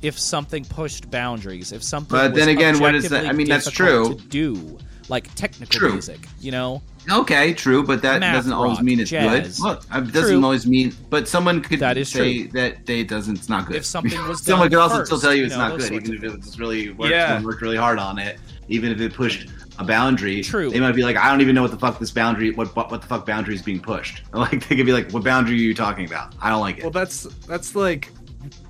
if 0.01 0.17
something 0.19 0.65
pushed 0.65 1.09
boundaries, 1.09 1.71
if 1.71 1.83
something. 1.83 2.15
But 2.17 2.31
was 2.31 2.39
then 2.39 2.49
again, 2.49 2.79
what 2.79 2.95
is 2.95 3.09
that? 3.09 3.25
I 3.25 3.33
mean, 3.33 3.47
that's 3.47 3.69
true. 3.71 4.15
To 4.15 4.21
do 4.27 4.77
like 5.09 5.33
technical 5.35 5.79
True. 5.79 5.91
music, 5.93 6.19
you 6.39 6.51
know. 6.51 6.81
Okay, 7.09 7.53
true, 7.53 7.83
but 7.83 8.01
that 8.01 8.19
Math 8.19 8.35
doesn't 8.35 8.51
always 8.51 8.77
rock, 8.77 8.83
mean 8.83 8.99
it's 8.99 9.09
jazz. 9.09 9.59
good. 9.59 9.63
Look, 9.63 9.83
uh, 9.95 9.99
it 9.99 10.11
doesn't 10.11 10.35
True. 10.35 10.43
always 10.43 10.67
mean. 10.67 10.93
But 11.09 11.27
someone 11.29 11.61
could 11.61 11.79
That 11.79 11.97
is 11.97 12.09
say 12.09 12.43
true. 12.43 12.51
that 12.61 12.85
they 12.85 13.03
doesn't. 13.05 13.37
It's 13.37 13.47
not 13.49 13.65
good. 13.67 13.77
If 13.77 13.85
something 13.85 14.27
was 14.27 14.43
someone 14.43 14.69
done 14.69 14.71
could 14.71 14.83
also 14.83 14.95
first, 14.97 15.07
still 15.07 15.19
tell 15.19 15.33
you 15.33 15.41
you 15.41 15.45
it's 15.45 15.55
know, 15.55 15.69
not 15.69 15.79
good, 15.79 15.93
even 15.93 16.13
if 16.15 16.23
it 16.23 16.35
was 16.37 16.59
really 16.59 16.89
worked, 16.91 17.11
Yeah. 17.11 17.41
worked 17.41 17.61
really 17.61 17.77
hard 17.77 17.99
on 17.99 18.19
it. 18.19 18.39
Even 18.67 18.91
if 18.91 18.99
it 18.99 19.13
pushed 19.13 19.47
a 19.79 19.85
boundary, 19.85 20.41
True. 20.43 20.69
They 20.69 20.81
might 20.81 20.95
be 20.95 21.03
like, 21.03 21.15
I 21.15 21.29
don't 21.31 21.39
even 21.39 21.55
know 21.55 21.61
what 21.61 21.71
the 21.71 21.77
fuck 21.77 21.99
this 21.99 22.11
boundary, 22.11 22.51
what 22.51 22.75
what, 22.75 22.91
what 22.91 23.01
the 23.01 23.07
fuck 23.07 23.25
boundary 23.25 23.55
is 23.55 23.61
being 23.61 23.79
pushed. 23.79 24.23
Like 24.33 24.67
they 24.67 24.75
could 24.75 24.85
be 24.85 24.91
like, 24.91 25.09
what 25.11 25.23
boundary 25.23 25.55
are 25.55 25.59
you 25.59 25.73
talking 25.73 26.05
about? 26.05 26.35
I 26.41 26.49
don't 26.49 26.59
like 26.59 26.79
it. 26.79 26.83
Well, 26.83 26.91
that's 26.91 27.23
that's 27.47 27.73
like, 27.75 28.11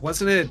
wasn't 0.02 0.30
it 0.30 0.50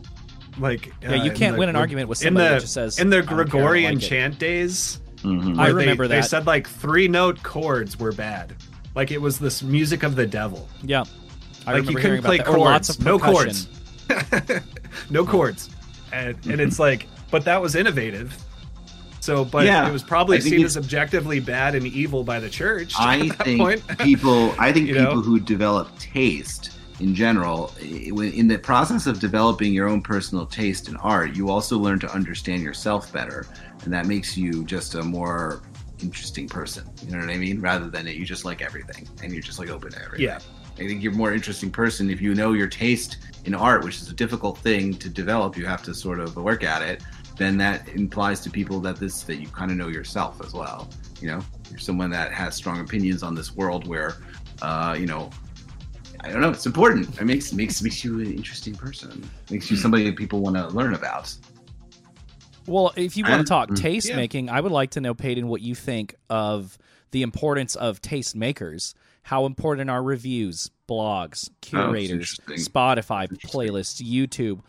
like? 0.58 0.92
Yeah, 1.02 1.14
you 1.14 1.22
uh, 1.22 1.24
in 1.26 1.34
can't 1.34 1.54
the 1.54 1.58
win 1.60 1.68
an 1.68 1.74
Gre- 1.74 1.80
argument 1.80 2.08
with 2.08 2.20
in 2.22 2.28
somebody 2.28 2.48
the 2.48 2.54
that 2.54 2.60
just 2.60 2.72
says, 2.74 2.98
in 2.98 3.10
the 3.10 3.18
"I 3.18 3.20
don't 3.20 3.28
care, 3.28 3.34
I 3.36 3.42
don't 3.42 3.50
Gregorian 3.50 3.94
like 3.96 4.02
it." 4.04 4.06
chant 4.06 4.38
days. 4.38 5.00
Mhm. 5.22 5.54
I 5.58 5.64
where 5.64 5.66
they- 5.68 5.72
remember 5.80 6.08
They 6.08 6.22
said 6.22 6.46
like 6.46 6.68
three 6.68 7.08
note 7.08 7.42
chords 7.42 7.98
were 7.98 8.12
bad, 8.12 8.54
like 8.94 9.10
it 9.10 9.20
was 9.20 9.38
this 9.38 9.62
music 9.62 10.02
of 10.02 10.14
the 10.16 10.26
devil. 10.26 10.68
Yeah, 10.82 11.04
I 11.66 11.72
like 11.78 11.88
you 11.90 11.96
couldn't 11.96 12.22
play 12.22 12.38
about 12.38 12.58
lots 12.58 12.88
chords, 12.88 12.98
of 12.98 13.04
no 13.04 13.18
chords, 13.18 13.68
no 15.10 15.24
chords, 15.26 15.70
and 16.12 16.36
and 16.46 16.60
it's 16.60 16.78
like, 16.78 17.06
but 17.30 17.44
that 17.44 17.60
was 17.60 17.74
innovative. 17.74 18.36
So, 19.20 19.44
but 19.44 19.66
Yeah, 19.66 19.88
it 19.88 19.92
was 19.92 20.04
probably 20.04 20.40
seen 20.40 20.64
as 20.64 20.76
objectively 20.76 21.40
bad 21.40 21.74
and 21.74 21.84
evil 21.84 22.22
by 22.22 22.38
the 22.38 22.48
church. 22.48 22.94
I 22.96 23.18
at 23.20 23.28
that 23.38 23.44
think 23.44 23.60
point. 23.60 23.98
people. 23.98 24.54
I 24.58 24.70
think 24.72 24.86
people 24.92 25.02
know? 25.16 25.20
who 25.20 25.40
develop 25.40 25.88
taste 25.98 26.70
in 26.98 27.14
general, 27.14 27.72
in 27.80 28.48
the 28.48 28.58
process 28.58 29.06
of 29.06 29.20
developing 29.20 29.72
your 29.72 29.88
own 29.88 30.00
personal 30.02 30.46
taste 30.46 30.88
in 30.88 30.96
art, 30.96 31.36
you 31.36 31.50
also 31.50 31.78
learn 31.78 31.98
to 32.00 32.10
understand 32.10 32.62
yourself 32.62 33.12
better, 33.12 33.46
and 33.84 33.92
that 33.92 34.06
makes 34.06 34.36
you 34.36 34.64
just 34.64 34.94
a 34.94 35.02
more 35.02 35.62
interesting 36.02 36.48
person. 36.48 36.88
You 37.04 37.12
know 37.12 37.18
what 37.18 37.30
I 37.30 37.36
mean? 37.36 37.60
Rather 37.60 37.88
than 37.88 38.04
that 38.06 38.16
you 38.16 38.24
just 38.24 38.44
like 38.44 38.62
everything 38.62 39.06
and 39.22 39.32
you're 39.32 39.42
just 39.42 39.58
like 39.58 39.70
open 39.70 39.92
to 39.92 40.02
everything. 40.02 40.26
Yeah. 40.26 40.38
I 40.74 40.86
think 40.86 41.02
you're 41.02 41.12
a 41.12 41.16
more 41.16 41.32
interesting 41.32 41.70
person 41.70 42.10
if 42.10 42.20
you 42.20 42.34
know 42.34 42.52
your 42.52 42.66
taste 42.66 43.18
in 43.46 43.54
art, 43.54 43.82
which 43.82 43.96
is 43.96 44.10
a 44.10 44.14
difficult 44.14 44.58
thing 44.58 44.94
to 44.94 45.08
develop. 45.08 45.56
You 45.56 45.64
have 45.66 45.82
to 45.84 45.94
sort 45.94 46.20
of 46.20 46.36
work 46.36 46.64
at 46.64 46.82
it. 46.82 47.02
Then 47.38 47.56
that 47.58 47.88
implies 47.88 48.40
to 48.40 48.50
people 48.50 48.80
that 48.80 48.96
this 48.96 49.22
that 49.22 49.36
you 49.36 49.48
kind 49.48 49.70
of 49.70 49.76
know 49.76 49.88
yourself 49.88 50.42
as 50.44 50.52
well. 50.52 50.88
You 51.20 51.28
know, 51.28 51.40
you're 51.70 51.78
someone 51.78 52.10
that 52.10 52.32
has 52.32 52.54
strong 52.54 52.80
opinions 52.80 53.22
on 53.22 53.34
this 53.34 53.54
world 53.54 53.86
where, 53.86 54.16
uh, 54.60 54.96
you 54.98 55.06
know, 55.06 55.30
I 56.20 56.30
don't 56.30 56.40
know. 56.40 56.50
It's 56.50 56.66
important. 56.66 57.18
It 57.20 57.24
makes 57.24 57.52
makes 57.52 57.82
makes 57.82 58.04
you 58.04 58.20
an 58.20 58.32
interesting 58.32 58.74
person. 58.74 59.28
Makes 59.50 59.70
you 59.70 59.76
somebody 59.76 60.04
that 60.04 60.16
people 60.16 60.40
want 60.40 60.56
to 60.56 60.68
learn 60.68 60.94
about. 60.94 61.34
Well, 62.66 62.92
if 62.96 63.16
you 63.16 63.24
want 63.24 63.46
to 63.46 63.48
talk 63.48 63.70
mm, 63.70 63.76
taste 63.76 64.08
yeah. 64.08 64.16
making, 64.16 64.50
I 64.50 64.60
would 64.60 64.72
like 64.72 64.90
to 64.92 65.00
know, 65.00 65.14
Peyton, 65.14 65.46
what 65.46 65.60
you 65.62 65.74
think 65.74 66.16
of 66.28 66.76
the 67.12 67.22
importance 67.22 67.76
of 67.76 68.02
taste 68.02 68.34
makers. 68.34 68.94
How 69.22 69.46
important 69.46 69.90
are 69.90 70.02
reviews, 70.02 70.70
blogs, 70.88 71.50
curators, 71.60 72.38
interesting. 72.38 72.56
Spotify, 72.56 73.28
playlists, 73.44 74.02
YouTube? 74.02 74.60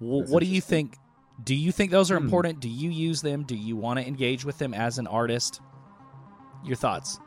W- 0.00 0.24
what 0.24 0.40
do 0.40 0.46
you 0.46 0.60
think? 0.60 0.96
Do 1.42 1.54
you 1.54 1.72
think 1.72 1.90
those 1.90 2.10
are 2.10 2.18
Hmm. 2.18 2.24
important? 2.24 2.60
Do 2.60 2.68
you 2.68 2.90
use 2.90 3.22
them? 3.22 3.42
Do 3.44 3.56
you 3.56 3.76
want 3.76 3.98
to 4.00 4.06
engage 4.06 4.44
with 4.44 4.58
them 4.58 4.74
as 4.74 4.98
an 4.98 5.06
artist? 5.06 5.60
Your 6.64 6.76
thoughts? 6.76 7.18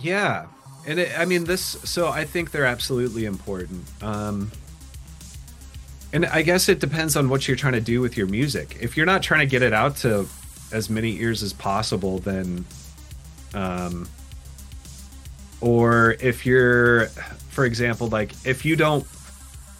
Yeah, 0.00 0.46
and 0.86 1.00
it, 1.00 1.18
I 1.18 1.24
mean 1.24 1.44
this. 1.44 1.62
So 1.62 2.08
I 2.08 2.24
think 2.24 2.50
they're 2.50 2.66
absolutely 2.66 3.24
important. 3.24 3.84
Um, 4.02 4.50
and 6.12 6.26
I 6.26 6.42
guess 6.42 6.68
it 6.68 6.80
depends 6.80 7.16
on 7.16 7.28
what 7.28 7.46
you're 7.46 7.56
trying 7.56 7.74
to 7.74 7.80
do 7.80 8.00
with 8.00 8.16
your 8.16 8.26
music. 8.26 8.78
If 8.80 8.96
you're 8.96 9.06
not 9.06 9.22
trying 9.22 9.40
to 9.40 9.46
get 9.46 9.62
it 9.62 9.72
out 9.72 9.96
to 9.98 10.26
as 10.72 10.90
many 10.90 11.16
ears 11.18 11.42
as 11.42 11.52
possible, 11.52 12.18
then, 12.18 12.64
um, 13.54 14.08
or 15.60 16.16
if 16.20 16.46
you're 16.46 17.08
for 17.50 17.64
example, 17.64 18.08
like 18.08 18.32
if 18.46 18.64
you 18.64 18.76
don't, 18.76 19.06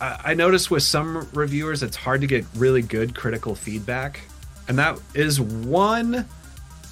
I, 0.00 0.20
I 0.26 0.34
notice 0.34 0.70
with 0.70 0.82
some 0.82 1.28
reviewers, 1.32 1.82
it's 1.82 1.96
hard 1.96 2.20
to 2.20 2.26
get 2.26 2.44
really 2.56 2.82
good 2.82 3.14
critical 3.14 3.54
feedback, 3.54 4.20
and 4.68 4.78
that 4.78 5.00
is 5.14 5.40
one 5.40 6.26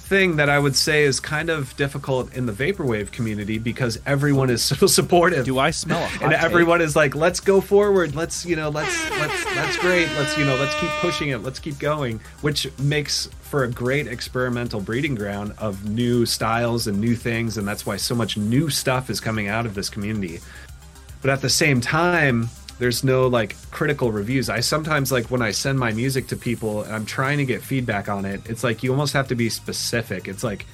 thing 0.09 0.37
that 0.37 0.49
I 0.49 0.57
would 0.57 0.75
say 0.75 1.03
is 1.03 1.19
kind 1.19 1.51
of 1.51 1.75
difficult 1.77 2.33
in 2.33 2.47
the 2.47 2.51
vaporwave 2.51 3.11
community 3.11 3.59
because 3.59 3.99
everyone 4.07 4.49
is 4.49 4.63
so 4.71 4.87
supportive. 4.87 5.45
Do 5.45 5.59
I 5.59 5.69
smell 5.69 6.03
a 6.03 6.07
hot 6.07 6.23
and 6.23 6.33
everyone 6.33 6.81
is 6.81 6.95
like, 6.95 7.15
"Let's 7.15 7.39
go 7.39 7.61
forward. 7.61 8.15
Let's 8.15 8.43
you 8.45 8.55
know, 8.55 8.69
let's 8.69 9.09
let's 9.11 9.45
that's 9.53 9.77
great. 9.77 10.09
Let's 10.17 10.35
you 10.37 10.45
know, 10.45 10.55
let's 10.55 10.73
keep 10.79 10.89
pushing 11.01 11.29
it. 11.29 11.37
Let's 11.43 11.59
keep 11.59 11.77
going." 11.77 12.19
Which 12.41 12.67
makes 12.79 13.29
for 13.41 13.63
a 13.63 13.67
great 13.67 14.07
experimental 14.07 14.81
breeding 14.81 15.15
ground 15.15 15.53
of 15.59 15.87
new 15.87 16.25
styles 16.25 16.87
and 16.87 16.99
new 16.99 17.15
things, 17.15 17.57
and 17.57 17.67
that's 17.67 17.85
why 17.85 17.97
so 17.97 18.15
much 18.15 18.35
new 18.35 18.69
stuff 18.69 19.09
is 19.09 19.19
coming 19.19 19.47
out 19.47 19.67
of 19.67 19.75
this 19.75 19.89
community. 19.89 20.39
But 21.21 21.29
at 21.29 21.41
the 21.41 21.49
same 21.49 21.81
time, 21.81 22.49
there's 22.79 23.03
no 23.03 23.27
like 23.27 23.55
critical 23.71 24.11
reviews. 24.11 24.49
I 24.49 24.61
sometimes 24.61 25.11
like 25.11 25.29
when 25.29 25.41
I 25.41 25.51
send 25.51 25.77
my 25.79 25.91
music 25.91 26.27
to 26.27 26.35
people 26.35 26.83
and 26.83 26.93
I'm 26.95 27.05
trying 27.05 27.37
to 27.39 27.45
get 27.45 27.61
feedback 27.61 28.09
on 28.09 28.25
it. 28.25 28.41
It's 28.49 28.63
like 28.63 28.83
you 28.83 28.91
almost 28.91 29.13
have 29.13 29.27
to 29.27 29.35
be 29.35 29.49
specific. 29.49 30.27
It's 30.27 30.43
like 30.43 30.65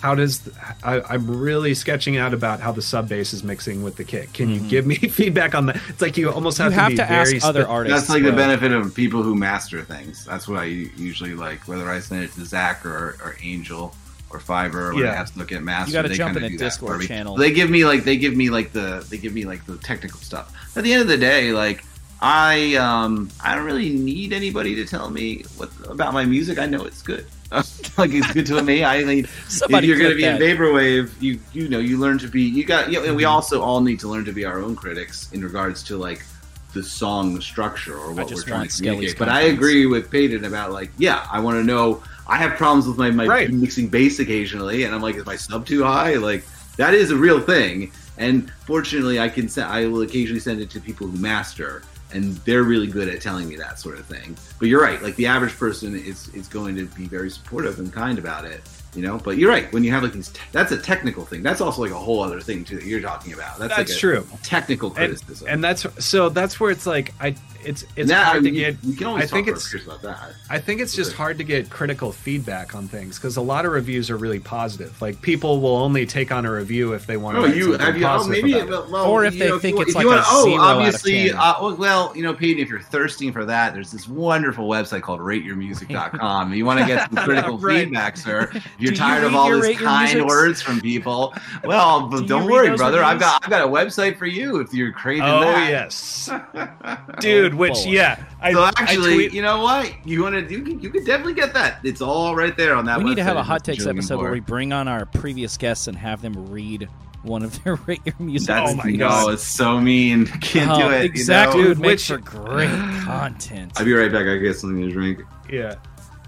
how 0.00 0.16
does 0.16 0.50
I, 0.82 1.00
I'm 1.02 1.38
really 1.40 1.74
sketching 1.74 2.16
out 2.16 2.34
about 2.34 2.58
how 2.58 2.72
the 2.72 2.82
sub 2.82 3.08
bass 3.08 3.32
is 3.32 3.44
mixing 3.44 3.84
with 3.84 3.94
the 3.96 4.02
kick. 4.02 4.32
Can 4.32 4.48
you 4.50 4.58
give 4.58 4.84
me 4.84 4.94
feedback 5.20 5.54
on 5.54 5.66
that? 5.66 5.76
It's 5.88 6.02
like 6.02 6.16
you 6.16 6.28
almost 6.30 6.58
Mm-hmm. 6.58 6.70
You 6.72 6.76
have 6.80 6.82
have 6.82 6.90
to 6.92 6.96
to 6.96 7.02
be 7.04 7.08
very 7.08 7.36
ask 7.36 7.46
other 7.46 7.68
artists. 7.68 8.00
That's 8.00 8.10
like 8.10 8.24
the 8.24 8.36
benefit 8.36 8.72
of 8.72 8.92
people 8.94 9.22
who 9.22 9.36
master 9.36 9.82
things. 9.82 10.24
That's 10.24 10.48
what 10.48 10.58
I 10.58 10.64
usually 10.64 11.34
like. 11.34 11.68
Whether 11.68 11.88
I 11.88 12.00
send 12.00 12.24
it 12.24 12.32
to 12.32 12.44
Zach 12.44 12.84
or, 12.84 13.16
or 13.22 13.36
Angel 13.42 13.94
or 14.30 14.40
Fiverr, 14.40 14.92
when 14.94 15.04
Yeah. 15.04 15.12
I 15.12 15.14
have 15.14 15.30
to 15.34 15.38
look 15.38 15.52
at 15.52 15.62
master, 15.62 15.90
You 15.90 16.02
gotta 16.02 16.14
jump 16.14 16.36
in 16.36 16.42
a 16.44 16.50
Discord 16.56 16.94
for 16.94 16.98
me. 16.98 17.06
channel. 17.06 17.36
They 17.36 17.52
give 17.52 17.70
me 17.70 17.84
like 17.84 18.02
they 18.02 18.16
give 18.16 18.34
me 18.34 18.50
like 18.50 18.72
the 18.72 19.06
they 19.08 19.18
give 19.18 19.34
me 19.34 19.44
like 19.44 19.64
the 19.66 19.76
technical 19.76 20.18
stuff. 20.18 20.52
At 20.76 20.84
the 20.84 20.92
end 20.92 21.02
of 21.02 21.08
the 21.08 21.16
day, 21.18 21.52
like 21.52 21.84
I 22.20 22.74
um 22.76 23.30
I 23.42 23.54
don't 23.54 23.64
really 23.64 23.90
need 23.90 24.32
anybody 24.32 24.74
to 24.76 24.84
tell 24.86 25.10
me 25.10 25.44
what 25.56 25.70
about 25.88 26.14
my 26.14 26.24
music. 26.24 26.58
I 26.58 26.66
know 26.66 26.84
it's 26.84 27.02
good. 27.02 27.26
like 27.52 28.10
it's 28.12 28.32
good 28.32 28.46
to 28.46 28.62
me. 28.62 28.82
I 28.82 29.04
mean, 29.04 29.26
Somebody 29.48 29.86
if 29.86 29.88
you're 29.90 29.98
going 29.98 30.10
to 30.10 30.16
be 30.16 30.22
that. 30.22 30.40
in 30.40 30.56
vaporwave, 30.56 31.10
you 31.20 31.38
you 31.52 31.68
know 31.68 31.78
you 31.78 31.98
learn 31.98 32.18
to 32.18 32.28
be. 32.28 32.42
You 32.42 32.64
got. 32.64 32.90
You 32.90 33.00
know, 33.00 33.04
and 33.06 33.16
we 33.16 33.24
also 33.26 33.60
all 33.60 33.82
need 33.82 34.00
to 34.00 34.08
learn 34.08 34.24
to 34.24 34.32
be 34.32 34.44
our 34.46 34.60
own 34.60 34.74
critics 34.74 35.30
in 35.32 35.42
regards 35.42 35.82
to 35.84 35.98
like 35.98 36.24
the 36.72 36.82
song 36.82 37.38
structure 37.42 37.94
or 37.98 38.12
what 38.14 38.30
we're 38.30 38.40
trying 38.42 38.68
to 38.68 38.76
communicate. 38.76 39.18
But 39.18 39.28
I 39.28 39.42
agree 39.42 39.84
with 39.84 40.10
Peyton 40.10 40.46
about 40.46 40.72
like, 40.72 40.90
yeah, 40.96 41.26
I 41.30 41.40
want 41.40 41.58
to 41.58 41.64
know. 41.64 42.02
I 42.26 42.38
have 42.38 42.52
problems 42.56 42.86
with 42.86 42.96
my, 42.96 43.10
my 43.10 43.26
Right. 43.26 43.50
mixing 43.52 43.88
bass 43.88 44.18
occasionally, 44.18 44.84
and 44.84 44.94
I'm 44.94 45.02
like, 45.02 45.16
is 45.16 45.26
my 45.26 45.36
sub 45.36 45.66
too 45.66 45.82
high? 45.84 46.14
Like 46.14 46.44
that 46.76 46.94
is 46.94 47.10
a 47.10 47.16
real 47.16 47.40
thing. 47.40 47.92
And 48.18 48.50
fortunately, 48.66 49.20
I 49.20 49.28
can 49.28 49.48
send. 49.48 49.70
I 49.70 49.86
will 49.86 50.02
occasionally 50.02 50.40
send 50.40 50.60
it 50.60 50.70
to 50.70 50.80
people 50.80 51.06
who 51.06 51.18
master, 51.18 51.82
and 52.12 52.36
they're 52.38 52.62
really 52.62 52.86
good 52.86 53.08
at 53.08 53.20
telling 53.22 53.48
me 53.48 53.56
that 53.56 53.78
sort 53.78 53.98
of 53.98 54.06
thing. 54.06 54.36
But 54.58 54.68
you're 54.68 54.82
right. 54.82 55.02
Like 55.02 55.16
the 55.16 55.26
average 55.26 55.56
person 55.58 55.96
is 55.96 56.28
is 56.34 56.48
going 56.48 56.76
to 56.76 56.86
be 56.86 57.06
very 57.06 57.30
supportive 57.30 57.78
and 57.78 57.92
kind 57.92 58.18
about 58.18 58.44
it. 58.44 58.62
You 58.94 59.00
know, 59.00 59.16
but 59.16 59.38
you're 59.38 59.50
right. 59.50 59.72
When 59.72 59.82
you 59.82 59.90
have 59.92 60.02
like 60.02 60.12
these, 60.12 60.28
te- 60.28 60.40
that's 60.52 60.70
a 60.70 60.76
technical 60.76 61.24
thing. 61.24 61.42
That's 61.42 61.62
also 61.62 61.80
like 61.80 61.92
a 61.92 61.98
whole 61.98 62.22
other 62.22 62.42
thing 62.42 62.62
too 62.62 62.76
that 62.76 62.84
you're 62.84 63.00
talking 63.00 63.32
about. 63.32 63.58
That's, 63.58 63.74
That's 63.74 63.90
like 63.90 63.98
true. 63.98 64.26
Technical 64.42 64.88
and, 64.90 64.96
criticism. 64.96 65.48
and 65.48 65.64
that's 65.64 65.86
so 66.04 66.28
that's 66.28 66.60
where 66.60 66.70
it's 66.70 66.84
like 66.84 67.14
I 67.18 67.34
it's 67.64 67.84
it's 67.96 68.08
That- 68.08 68.26
hard 68.26 68.44
to 68.44 68.50
we- 68.50 68.56
get. 68.56 68.76
We 68.84 68.94
can 68.94 69.06
always 69.06 69.24
I 69.24 69.26
think 69.26 69.48
it's 69.48 69.72
about 69.74 70.02
that. 70.02 70.32
I 70.50 70.58
think 70.58 70.80
it's 70.80 70.94
just 70.94 71.12
hard 71.14 71.38
to 71.38 71.44
get 71.44 71.70
critical 71.70 72.12
feedback 72.12 72.74
on 72.74 72.88
things 72.88 73.18
because 73.18 73.36
a 73.36 73.40
lot 73.40 73.64
of 73.64 73.72
reviews 73.72 74.10
are 74.10 74.16
really 74.16 74.40
positive. 74.40 75.00
Like 75.00 75.20
people 75.22 75.60
will 75.60 75.76
only 75.76 76.06
take 76.06 76.30
on 76.32 76.44
a 76.46 76.52
review 76.52 76.92
if 76.92 77.06
they 77.06 77.16
want 77.16 77.36
to. 77.36 77.42
Oh, 77.42 77.46
you 77.46 77.72
have 77.72 77.96
you? 77.96 78.06
Oh, 78.06 78.26
maybe. 78.26 78.52
Well, 78.54 78.86
well, 78.90 79.06
Or 79.10 79.24
if 79.24 79.34
you 79.34 79.40
they 79.40 79.48
know, 79.48 79.58
think 79.58 79.76
you, 79.76 79.82
it's 79.82 79.90
if 79.90 79.96
like 79.96 80.06
wanna, 80.06 80.20
a 80.20 80.24
oh, 80.26 80.44
zero 80.44 80.60
out 80.62 80.70
of 80.72 80.76
obviously. 80.82 81.28
10. 81.28 81.34
Uh, 81.36 81.54
well, 81.60 81.76
well, 81.76 82.12
you 82.16 82.22
know, 82.22 82.34
Peyton, 82.34 82.62
if 82.62 82.68
you're 82.68 82.80
thirsting 82.80 83.32
for 83.32 83.44
that, 83.44 83.74
there's 83.74 83.90
this 83.90 84.08
wonderful 84.08 84.68
website 84.68 85.02
called 85.02 85.20
RateYourMusic.com. 85.20 86.52
you 86.54 86.64
want 86.64 86.80
to 86.80 86.86
get 86.86 87.10
some 87.12 87.24
critical 87.24 87.58
Right. 87.58 87.84
feedback, 87.84 88.16
sir. 88.16 88.50
If 88.54 88.64
you're 88.78 88.90
Do 88.92 88.94
you 88.94 88.96
tired 88.96 89.24
of 89.24 89.34
all 89.34 89.48
your 89.48 89.60
this 89.60 89.78
kind 89.78 90.24
words 90.26 90.60
from 90.62 90.80
people, 90.80 91.34
well, 91.64 92.08
Do 92.08 92.26
don't 92.26 92.50
worry, 92.50 92.68
those 92.68 92.78
brother. 92.78 93.02
I've 93.02 93.20
got 93.20 93.42
I've 93.44 93.50
got 93.50 93.62
a 93.62 93.68
website 93.70 94.16
for 94.18 94.26
you 94.26 94.58
if 94.60 94.72
you're 94.74 94.92
craving 94.92 95.22
Oh 95.24 95.40
that. 95.40 95.68
yes, 95.70 96.30
dude. 97.20 97.51
Which 97.54 97.72
boy. 97.74 97.84
yeah, 97.90 98.24
I, 98.40 98.52
So 98.52 98.62
I 98.62 98.72
actually, 98.76 99.14
tweet- 99.14 99.32
you 99.32 99.42
know 99.42 99.62
what? 99.62 99.92
You 100.06 100.22
want 100.22 100.34
to 100.48 100.52
you 100.54 100.62
can, 100.62 100.80
you 100.80 100.90
can 100.90 101.04
definitely 101.04 101.34
get 101.34 101.54
that. 101.54 101.78
It's 101.84 102.00
all 102.00 102.34
right 102.36 102.56
there 102.56 102.74
on 102.74 102.84
that. 102.86 102.98
we 102.98 103.04
need 103.04 103.16
to 103.16 103.24
have 103.24 103.36
a 103.36 103.42
hot 103.42 103.64
that's 103.64 103.78
takes 103.78 103.86
episode 103.86 104.18
where 104.20 104.32
we 104.32 104.40
bring 104.40 104.72
on 104.72 104.88
our 104.88 105.06
previous 105.06 105.56
guests 105.56 105.86
and 105.88 105.96
have 105.96 106.22
them 106.22 106.50
read 106.50 106.88
one 107.22 107.42
of 107.42 107.62
their 107.64 107.76
rate 107.86 108.00
your 108.04 108.14
music. 108.18 108.48
That's, 108.48 108.72
Oh 108.72 108.74
my 108.74 108.90
no, 108.90 109.08
God. 109.08 109.34
it's 109.34 109.44
so 109.44 109.80
mean. 109.80 110.26
Can't 110.40 110.70
Oh, 110.70 110.88
do 110.88 110.90
it. 110.94 111.04
Exactly 111.04 111.58
You 111.58 111.62
know? 111.64 111.68
would 111.70 111.78
make 111.78 111.86
Which- 111.92 112.08
for 112.08 112.18
great 112.18 112.68
content. 113.04 113.72
I'll 113.76 113.84
be 113.84 113.92
right 113.92 114.10
back. 114.10 114.26
I 114.26 114.36
get 114.38 114.56
something 114.56 114.80
to 114.80 114.90
drink. 114.92 115.20
yeah. 115.50 115.74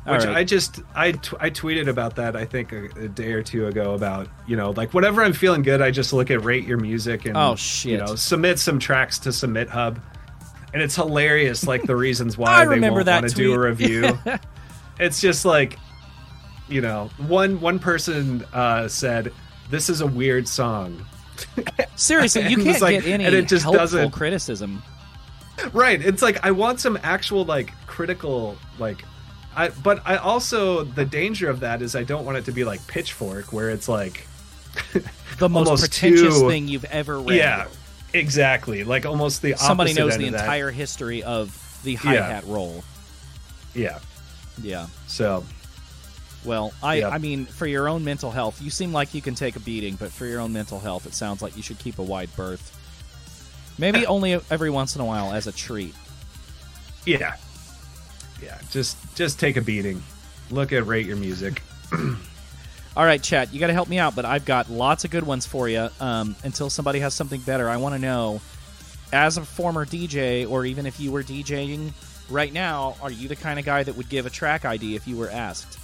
All 0.06 0.12
Which 0.16 0.24
right. 0.26 0.36
I 0.36 0.44
just 0.44 0.80
I, 0.94 1.12
t- 1.12 1.34
I 1.40 1.48
tweeted 1.48 1.88
about 1.88 2.16
that 2.16 2.36
I 2.36 2.44
think 2.44 2.72
a, 2.74 2.84
a 3.04 3.08
day 3.08 3.32
or 3.32 3.42
two 3.42 3.68
ago 3.68 3.94
about 3.94 4.28
you 4.46 4.54
know 4.54 4.72
like 4.72 4.92
whenever 4.92 5.22
I'm 5.24 5.32
feeling 5.32 5.62
good 5.62 5.80
I 5.80 5.90
just 5.90 6.12
look 6.12 6.30
at 6.30 6.44
rate 6.44 6.66
your 6.66 6.76
music 6.76 7.24
and 7.24 7.34
Oh, 7.38 7.56
shit 7.56 7.92
you 7.92 7.96
know 7.96 8.14
submit 8.14 8.58
some 8.58 8.78
tracks 8.78 9.18
to 9.20 9.30
SubmitHub 9.30 10.02
and 10.74 10.82
it's 10.82 10.94
hilarious 10.96 11.66
like 11.66 11.82
the 11.84 11.96
reasons 11.96 12.36
why 12.38 12.66
they 12.66 12.78
won't 12.80 13.06
want 13.06 13.28
to 13.28 13.34
do 13.34 13.54
a 13.54 13.58
review. 13.58 14.18
it's 15.00 15.20
just 15.20 15.44
like 15.46 15.78
you 16.68 16.80
know 16.82 17.08
one 17.26 17.60
one 17.60 17.78
person 17.78 18.44
uh, 18.52 18.86
said 18.88 19.32
this 19.70 19.88
is 19.88 20.00
a 20.02 20.06
weird 20.06 20.46
song 20.46 21.04
Seriously, 21.96 22.46
you 22.48 22.58
can't 22.62 22.80
like- 22.80 23.02
get 23.02 23.10
any 23.12 23.24
and 23.24 23.34
it 23.34 23.48
just 23.48 23.62
helpful 23.64 23.80
doesn't- 23.80 24.10
criticism. 24.12 24.82
right 25.72 26.00
it's 26.04 26.20
like 26.22 26.44
i 26.44 26.50
want 26.50 26.80
some 26.80 26.98
actual 27.02 27.44
like 27.44 27.72
critical 27.86 28.56
like 28.78 29.04
i 29.56 29.68
but 29.68 30.02
i 30.04 30.16
also 30.16 30.82
the 30.84 31.04
danger 31.04 31.48
of 31.48 31.60
that 31.60 31.80
is 31.82 31.94
i 31.94 32.02
don't 32.02 32.24
want 32.24 32.36
it 32.36 32.44
to 32.44 32.52
be 32.52 32.64
like 32.64 32.84
pitchfork 32.88 33.52
where 33.52 33.70
it's 33.70 33.88
like 33.88 34.26
The 35.38 35.48
most 35.48 35.80
pretentious 35.80 36.40
too- 36.40 36.48
thing 36.48 36.66
you've 36.68 36.84
ever 36.86 37.20
read. 37.20 37.36
yeah 37.38 37.66
exactly 38.14 38.84
like 38.84 39.04
almost 39.06 39.42
the 39.42 39.54
Somebody 39.56 39.92
knows 39.92 40.16
the 40.16 40.26
of 40.26 40.32
that. 40.32 40.40
entire 40.42 40.70
history 40.70 41.22
of 41.22 41.52
the 41.84 41.94
hi 41.96 42.14
hat 42.14 42.44
roll. 42.46 42.82
yeah 43.74 43.98
Yeah. 44.62 44.86
so 45.06 45.44
Well, 46.44 46.72
I, 46.82 46.96
Yep. 46.96 47.12
I 47.12 47.18
mean, 47.18 47.44
for 47.46 47.66
your 47.66 47.88
own 47.88 48.04
mental 48.04 48.30
health, 48.30 48.60
you 48.62 48.70
seem 48.70 48.92
like 48.92 49.14
you 49.14 49.20
can 49.22 49.34
take 49.34 49.56
a 49.56 49.60
beating, 49.60 49.96
but 49.96 50.12
for 50.12 50.26
your 50.26 50.40
own 50.40 50.52
mental 50.52 50.78
health, 50.78 51.06
it 51.06 51.14
sounds 51.14 51.40
like 51.42 51.56
you 51.56 51.62
should 51.62 51.78
keep 51.78 51.98
a 51.98 52.02
wide 52.02 52.28
berth. 52.36 52.70
Maybe 53.78 54.06
only 54.14 54.34
every 54.50 54.70
once 54.70 54.94
in 54.94 55.00
a 55.00 55.04
while 55.04 55.32
as 55.32 55.46
a 55.46 55.52
treat. 55.52 55.94
yeah 57.06 57.36
yeah 58.42 58.58
just 58.70 58.96
just 59.14 59.38
take 59.38 59.56
a 59.56 59.60
beating 59.62 60.02
look 60.50 60.72
at 60.72 60.86
rate 60.86 61.06
your 61.06 61.16
music 61.16 61.62
All 62.96 63.04
right, 63.04 63.20
chat, 63.20 63.52
you 63.52 63.58
got 63.58 63.66
to 63.66 63.72
help 63.72 63.88
me 63.88 63.98
out, 63.98 64.14
but 64.14 64.24
I've 64.24 64.44
got 64.44 64.70
lots 64.70 65.04
of 65.04 65.10
good 65.10 65.24
ones 65.24 65.46
for 65.46 65.68
you. 65.68 65.88
Um, 65.98 66.36
until 66.44 66.70
somebody 66.70 67.00
has 67.00 67.12
something 67.12 67.40
better, 67.40 67.68
I 67.68 67.76
want 67.76 67.96
to 67.96 68.00
know, 68.00 68.40
as 69.12 69.36
a 69.36 69.44
former 69.44 69.84
DJ, 69.84 70.48
or 70.48 70.64
even 70.64 70.86
if 70.86 71.00
you 71.00 71.10
were 71.10 71.24
DJing 71.24 71.92
right 72.30 72.52
now, 72.52 72.96
are 73.02 73.10
you 73.10 73.26
the 73.26 73.34
kind 73.34 73.58
of 73.58 73.64
guy 73.64 73.82
that 73.82 73.96
would 73.96 74.08
give 74.08 74.26
a 74.26 74.30
track 74.30 74.64
ID 74.64 74.94
if 74.94 75.08
you 75.08 75.16
were 75.16 75.28
asked? 75.30 75.78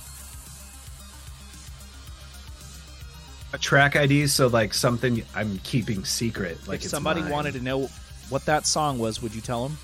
a 3.52 3.58
track 3.58 3.96
id 3.96 4.28
so 4.28 4.46
like 4.46 4.72
something 4.72 5.24
i'm 5.34 5.58
keeping 5.64 6.04
secret 6.04 6.56
like 6.68 6.84
if 6.84 6.88
somebody 6.88 7.20
mine. 7.20 7.30
wanted 7.30 7.52
to 7.52 7.60
know 7.60 7.88
what 8.28 8.44
that 8.46 8.64
song 8.64 8.96
was, 9.00 9.20
would 9.20 9.34
you 9.34 9.40
tell 9.40 9.66
them? 9.66 9.76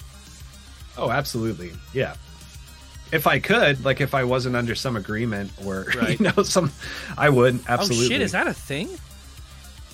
oh 0.97 1.11
absolutely 1.11 1.73
yeah 1.93 2.15
if 3.13 3.27
i 3.27 3.39
could 3.39 3.85
like 3.85 4.01
if 4.01 4.15
i 4.15 4.25
wasn't 4.25 4.55
under 4.57 4.75
some 4.75 4.97
agreement 4.97 5.51
or 5.65 5.87
Right. 5.97 6.19
you 6.19 6.27
know 6.27 6.43
some 6.43 6.73
i 7.17 7.29
would 7.29 7.61
absolutely 7.69 8.07
Oh 8.07 8.09
shit, 8.09 8.21
is 8.23 8.33
that 8.33 8.47
a 8.47 8.55
thing? 8.55 8.89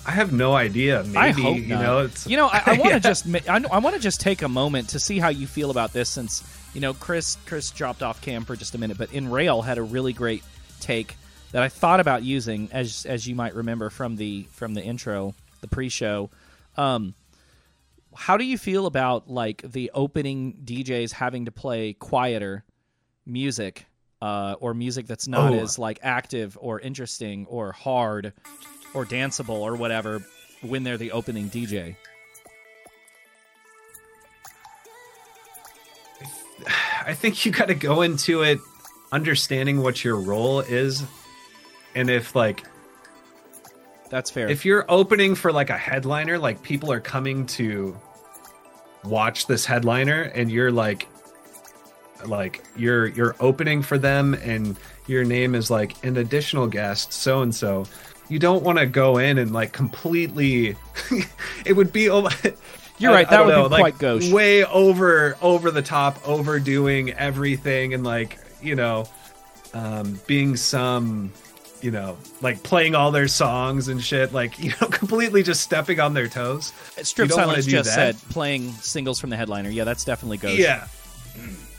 I 0.05 0.11
have 0.11 0.33
no 0.33 0.53
idea. 0.53 1.01
Maybe 1.05 1.17
I 1.17 1.29
hope 1.31 1.55
you 1.59 1.67
not. 1.67 1.81
know 1.81 1.99
it's 1.99 2.27
You 2.27 2.35
know, 2.35 2.47
I, 2.47 2.61
I 2.65 2.73
want 2.77 2.89
to 2.89 2.95
Yeah. 2.95 2.99
just 2.99 3.25
I, 3.47 3.63
I 3.71 3.77
want 3.79 3.95
to 3.95 4.01
just 4.01 4.19
take 4.19 4.41
a 4.41 4.49
moment 4.49 4.89
to 4.89 4.99
see 4.99 5.17
how 5.17 5.29
you 5.29 5.47
feel 5.47 5.71
about 5.71 5.93
this, 5.93 6.09
since 6.09 6.43
you 6.73 6.81
know 6.81 6.93
Chris 6.93 7.37
Chris 7.45 7.71
dropped 7.71 8.03
off 8.03 8.19
cam 8.21 8.43
for 8.43 8.57
just 8.57 8.75
a 8.75 8.77
minute, 8.77 8.97
but 8.97 9.13
in 9.13 9.31
Rail 9.31 9.61
had 9.61 9.77
a 9.77 9.81
really 9.81 10.11
great 10.11 10.43
take 10.81 11.15
that 11.53 11.63
I 11.63 11.69
thought 11.69 12.01
about 12.01 12.21
using, 12.23 12.67
as 12.73 13.05
as 13.05 13.25
you 13.25 13.33
might 13.35 13.55
remember 13.55 13.89
from 13.89 14.17
the 14.17 14.45
from 14.51 14.73
the 14.73 14.83
intro, 14.83 15.35
the 15.61 15.67
pre-show. 15.69 16.29
Um, 16.75 17.13
how 18.13 18.35
do 18.35 18.43
you 18.43 18.57
feel 18.57 18.87
about 18.87 19.29
like 19.29 19.61
the 19.61 19.89
opening 19.93 20.57
DJs 20.65 21.13
having 21.13 21.45
to 21.45 21.51
play 21.53 21.93
quieter 21.93 22.65
music? 23.25 23.85
Uh, 24.21 24.55
or 24.61 24.73
music 24.73 25.05
that's 25.05 25.27
not 25.27 25.51
Oh. 25.51 25.59
as 25.59 25.77
like 25.77 25.99
active 26.01 26.57
or 26.61 26.79
interesting 26.79 27.45
or 27.49 27.73
hard 27.73 28.31
or 28.93 29.05
danceable 29.05 29.49
or 29.59 29.75
whatever 29.75 30.23
when 30.61 30.83
they're 30.83 30.97
the 30.97 31.11
opening 31.11 31.49
DJ. 31.49 31.97
I 37.05 37.13
think 37.13 37.45
you 37.45 37.51
got 37.51 37.67
to 37.67 37.75
go 37.75 38.01
into 38.01 38.43
it 38.43 38.59
understanding 39.11 39.81
what 39.81 40.03
your 40.03 40.15
role 40.15 40.61
is, 40.61 41.03
and 41.95 42.09
if 42.09 42.35
like 42.35 42.63
That's 44.09 44.31
fair. 44.31 44.49
if 44.49 44.63
you're 44.65 44.85
opening 44.89 45.35
for 45.35 45.51
like 45.51 45.69
a 45.69 45.77
headliner, 45.77 46.39
like 46.39 46.63
people 46.63 46.91
are 46.91 47.01
coming 47.01 47.45
to 47.47 47.99
watch 49.03 49.47
this 49.47 49.65
headliner 49.65 50.21
and 50.21 50.49
you're 50.49 50.71
like 50.71 51.07
like 52.27 52.63
you're 52.75 53.07
you're 53.07 53.35
opening 53.39 53.81
for 53.81 53.97
them 53.97 54.33
and 54.35 54.77
your 55.07 55.23
name 55.23 55.55
is 55.55 55.69
like 55.69 56.01
an 56.05 56.17
additional 56.17 56.67
guest 56.67 57.11
so 57.13 57.41
and 57.41 57.53
so 57.53 57.85
you 58.29 58.39
don't 58.39 58.63
want 58.63 58.77
to 58.79 58.85
go 58.85 59.17
in 59.17 59.37
and 59.37 59.51
like 59.51 59.73
completely 59.73 60.75
it 61.65 61.73
would 61.73 61.91
be 61.91 62.03
You're 62.03 62.23
I- 62.23 63.13
right, 63.13 63.29
that 63.29 63.45
would 63.45 63.51
be 63.51 63.57
know, 63.61 63.67
like, 63.67 63.79
quite 63.81 63.97
gauche. 63.97 64.31
way 64.31 64.63
over 64.65 65.37
over 65.41 65.71
the 65.71 65.81
top 65.81 66.25
overdoing 66.27 67.11
everything 67.13 67.93
and 67.93 68.03
like 68.03 68.39
you 68.61 68.75
know 68.75 69.05
um 69.73 70.19
being 70.27 70.55
some 70.55 71.31
you 71.81 71.91
know 71.91 72.17
like 72.41 72.63
playing 72.63 72.95
all 72.95 73.11
their 73.11 73.27
songs 73.27 73.89
and 73.89 74.01
shit 74.01 74.31
like 74.31 74.57
you 74.63 74.71
know 74.79 74.87
completely 74.87 75.43
just 75.43 75.59
stepping 75.61 75.99
on 75.99 76.13
their 76.13 76.29
toes 76.29 76.71
Strip 77.01 77.27
you 77.27 77.35
don't 77.35 77.39
wanna 77.47 77.61
Silence 77.61 77.65
just 77.65 77.89
that. 77.95 78.15
said 78.15 78.29
playing 78.31 78.71
singles 78.73 79.19
from 79.19 79.29
the 79.31 79.35
headliner. 79.35 79.69
Yeah, 79.69 79.83
that's 79.83 80.05
definitely 80.05 80.37
gauche. 80.37 80.57
yeah 80.57 80.87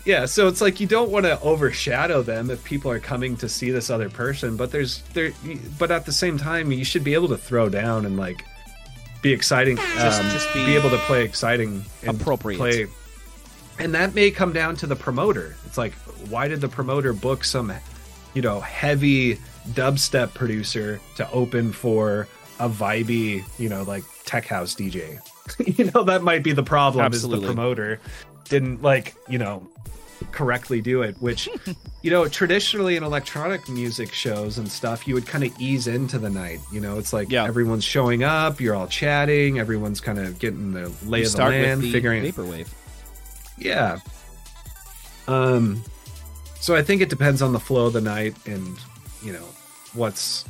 yeah 0.05 0.27
so 0.27 0.49
it's 0.49 0.61
like 0.61 0.81
you 0.81 0.87
don't 0.87 1.11
want 1.11 1.25
to 1.25 1.41
overshadow 1.41 2.23
them 2.23 2.51
if 2.51 2.63
people 2.65 2.91
are 2.91 3.01
coming 3.01 3.37
to 3.37 3.49
see 3.49 3.71
this 3.71 3.91
other 3.91 4.11
person 4.11 4.57
but 4.57 4.71
there's 4.71 5.03
there 5.15 5.33
but 5.79 5.91
at 5.91 6.05
the 6.07 6.13
same 6.13 6.37
time 6.39 6.71
you 6.73 6.85
should 6.85 7.05
be 7.05 7.15
able 7.15 7.29
to 7.29 7.37
throw 7.37 7.69
down 7.69 8.07
and 8.07 8.17
like 8.17 8.45
be 9.23 9.33
exciting 9.33 9.77
Just- 9.77 10.21
um, 10.21 10.31
just 10.31 10.53
be 10.53 10.65
be 10.67 10.77
able 10.77 10.91
to 10.91 10.99
play 10.99 11.25
exciting 11.25 11.85
and 12.03 12.21
appropriate. 12.21 12.59
play. 12.59 12.87
And 13.79 13.93
that 13.95 14.15
may 14.15 14.31
come 14.31 14.53
down 14.53 14.77
to 14.77 14.87
the 14.87 14.95
promoter. 14.95 15.57
It's 15.67 15.79
like 15.79 15.95
why 16.29 16.47
did 16.47 16.61
the 16.61 16.69
promoter 16.69 17.13
book 17.13 17.43
some 17.43 17.73
you 18.35 18.43
know 18.43 18.61
heavy 18.61 19.37
dubstep 19.71 20.35
producer 20.35 21.01
to 21.17 21.29
open 21.33 21.73
for 21.73 22.29
a 22.61 22.69
vibey 22.69 23.43
you 23.59 23.69
know 23.69 23.83
like 23.83 24.05
tech 24.25 24.47
house 24.47 24.75
dj 24.75 25.19
you 25.79 25.91
know 25.91 26.05
that 26.05 26.23
might 26.23 26.43
be 26.43 26.53
the 26.53 26.63
problem 26.63 27.13
is 27.13 27.23
the 27.27 27.41
promoter 27.41 27.99
didn't 28.45 28.83
like 28.83 29.15
you 29.29 29.39
know 29.39 29.67
correctly 30.33 30.81
do 30.81 31.03
it 31.03 31.17
which 31.21 31.49
you 32.03 32.11
know 32.11 32.27
traditionally 32.29 32.97
in 32.97 33.03
electronic 33.03 33.69
music 33.69 34.13
shows 34.13 34.59
and 34.59 34.71
stuff 34.71 35.07
you 35.09 35.15
would 35.15 35.27
kind 35.27 35.45
of 35.45 35.53
ease 35.61 35.87
into 35.87 36.19
the 36.19 36.31
night 36.31 36.61
you 36.73 36.81
know 36.81 36.99
it's 36.99 37.13
like 37.13 37.31
Yeah. 37.31 37.45
everyone's 37.45 37.85
showing 37.85 38.23
up 38.25 38.61
you're 38.61 38.75
all 38.75 38.87
chatting 38.87 39.59
everyone's 39.59 40.01
kind 40.01 40.19
of 40.19 40.39
getting 40.39 40.73
the 40.73 40.93
lay 41.07 41.19
You 41.21 41.25
of 41.25 41.31
the 41.33 41.37
start 41.37 41.53
land 41.53 41.81
with 41.83 41.91
the 41.91 41.93
figuring 41.93 42.25
vaporwave. 42.25 42.69
yeah 43.59 43.99
um 45.29 45.83
so 46.61 46.75
i 46.75 46.83
think 46.83 47.03
it 47.03 47.09
depends 47.11 47.43
on 47.43 47.53
the 47.53 47.61
flow 47.61 47.87
of 47.87 47.93
the 47.93 48.01
night 48.01 48.35
and 48.47 48.79
you 49.23 49.33
know 49.33 49.47
what's 49.95 50.45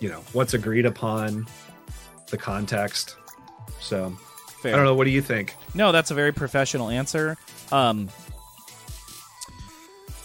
you 0.00 0.08
know 0.08 0.20
what's 0.32 0.54
agreed 0.54 0.86
upon 0.86 1.46
the 2.30 2.36
context 2.36 3.16
so 3.80 4.16
Fair. 4.66 4.74
i 4.74 4.76
don't 4.76 4.84
know 4.86 4.94
what 4.94 5.04
do 5.04 5.10
you 5.10 5.22
think 5.22 5.54
No, 5.74 5.92
that's 5.92 6.10
a 6.10 6.14
very 6.14 6.32
professional 6.32 6.88
answer. 6.90 7.36
Um, 7.72 8.08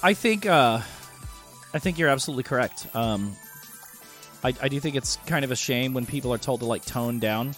I 0.04 0.14
think 0.14 0.46
uh, 0.46 0.82
I 1.74 1.80
think 1.80 2.00
you're 2.00 2.10
absolutely 2.10 2.44
correct. 2.44 2.88
Um, 2.96 3.36
I, 4.44 4.54
I 4.62 4.68
do 4.70 4.80
think 4.80 4.96
it's 4.96 5.18
kind 5.28 5.46
of 5.46 5.52
a 5.52 5.56
shame 5.56 5.94
when 5.94 6.06
people 6.06 6.34
are 6.34 6.38
told 6.40 6.62
to 6.62 6.66
like 6.66 6.84
tone 6.86 7.20
down 7.20 7.54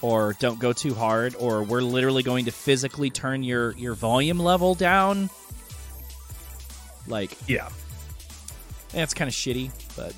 or 0.00 0.34
don't 0.40 0.58
go 0.58 0.72
too 0.72 0.94
hard 0.94 1.34
or 1.38 1.62
we're 1.62 1.82
literally 1.82 2.22
going 2.22 2.46
to 2.46 2.52
physically 2.52 3.10
turn 3.10 3.42
your 3.42 3.72
your 3.76 3.94
volume 3.94 4.38
level 4.38 4.74
down. 4.74 5.28
Like 7.06 7.36
yeah 7.46 7.68
that's 8.92 9.12
kind 9.12 9.28
of 9.28 9.34
shitty, 9.34 9.70
but 9.96 10.14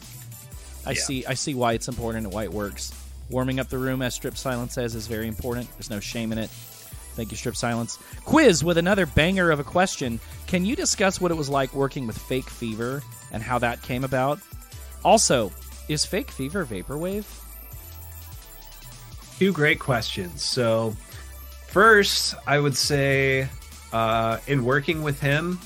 I 0.87 0.91
Yeah. 0.93 1.01
see 1.01 1.27
I 1.27 1.35
see 1.35 1.55
why 1.55 1.73
it's 1.73 1.89
important 1.89 2.27
and 2.27 2.33
why 2.35 2.45
it 2.45 2.53
works. 2.53 2.93
Warming 3.31 3.61
up 3.61 3.69
the 3.69 3.79
room, 3.79 4.03
as 4.03 4.15
Strip 4.15 4.37
Silence 4.37 4.75
says, 4.75 4.95
is 4.95 5.07
very 5.07 5.29
important. 5.29 5.71
There's 5.77 5.91
no 5.91 6.01
shame 6.01 6.33
in 6.33 6.39
it. 6.39 6.51
Thank 6.51 7.31
you, 7.31 7.37
Strip 7.37 7.57
Silence. 7.57 7.99
Quiz 8.25 8.63
with 8.63 8.77
another 8.79 9.07
banger 9.07 9.51
of 9.51 9.61
a 9.61 9.65
question. 9.65 10.21
Can 10.47 10.65
you 10.65 10.77
discuss 10.77 11.21
what 11.21 11.31
it 11.31 11.37
was 11.37 11.49
like 11.49 11.73
working 11.73 12.07
with 12.07 12.19
Fake 12.19 12.51
Fever 12.51 13.03
and 13.33 13.43
how 13.43 13.59
that 13.59 13.83
came 13.83 14.05
about? 14.05 14.41
Also, 15.05 15.53
is 15.89 16.05
Fake 16.05 16.31
Fever 16.31 16.65
vaporwave? 16.65 17.25
two 19.41 19.55
great 19.55 19.79
questions 19.79 20.43
so 20.43 20.95
first 21.67 22.35
i 22.47 22.59
would 22.59 22.77
say 22.77 23.49
uh 23.95 24.37
in 24.47 24.63
working 24.67 25.03
with 25.03 25.19
him 25.19 25.59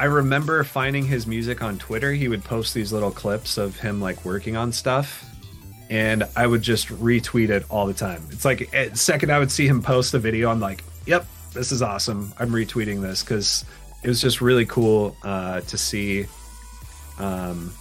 i 0.00 0.06
remember 0.06 0.64
finding 0.64 1.04
his 1.04 1.24
music 1.24 1.62
on 1.62 1.78
twitter 1.78 2.12
he 2.12 2.26
would 2.26 2.42
post 2.42 2.74
these 2.74 2.92
little 2.92 3.12
clips 3.12 3.56
of 3.58 3.78
him 3.78 4.00
like 4.00 4.24
working 4.24 4.56
on 4.56 4.72
stuff 4.72 5.24
and 5.90 6.24
i 6.36 6.46
would 6.46 6.62
just 6.62 6.88
retweet 6.88 7.50
it 7.50 7.64
all 7.68 7.86
the 7.86 7.92
time. 7.94 8.24
It's 8.30 8.46
like 8.46 8.72
a 8.72 8.96
second 8.96 9.30
i 9.30 9.38
would 9.38 9.50
see 9.50 9.66
him 9.66 9.82
post 9.82 10.14
a 10.14 10.18
video 10.18 10.48
i'm 10.50 10.60
like 10.60 10.82
yep 11.04 11.26
this 11.52 11.72
is 11.72 11.82
awesome. 11.82 12.32
I'm 12.38 12.50
retweeting 12.50 13.02
this 13.02 13.22
because 13.22 13.64
it 14.02 14.08
was 14.08 14.20
just 14.20 14.40
really 14.40 14.66
cool 14.66 15.16
uh 15.22 15.60
to 15.62 15.78
see 15.78 16.26
um 17.18 17.72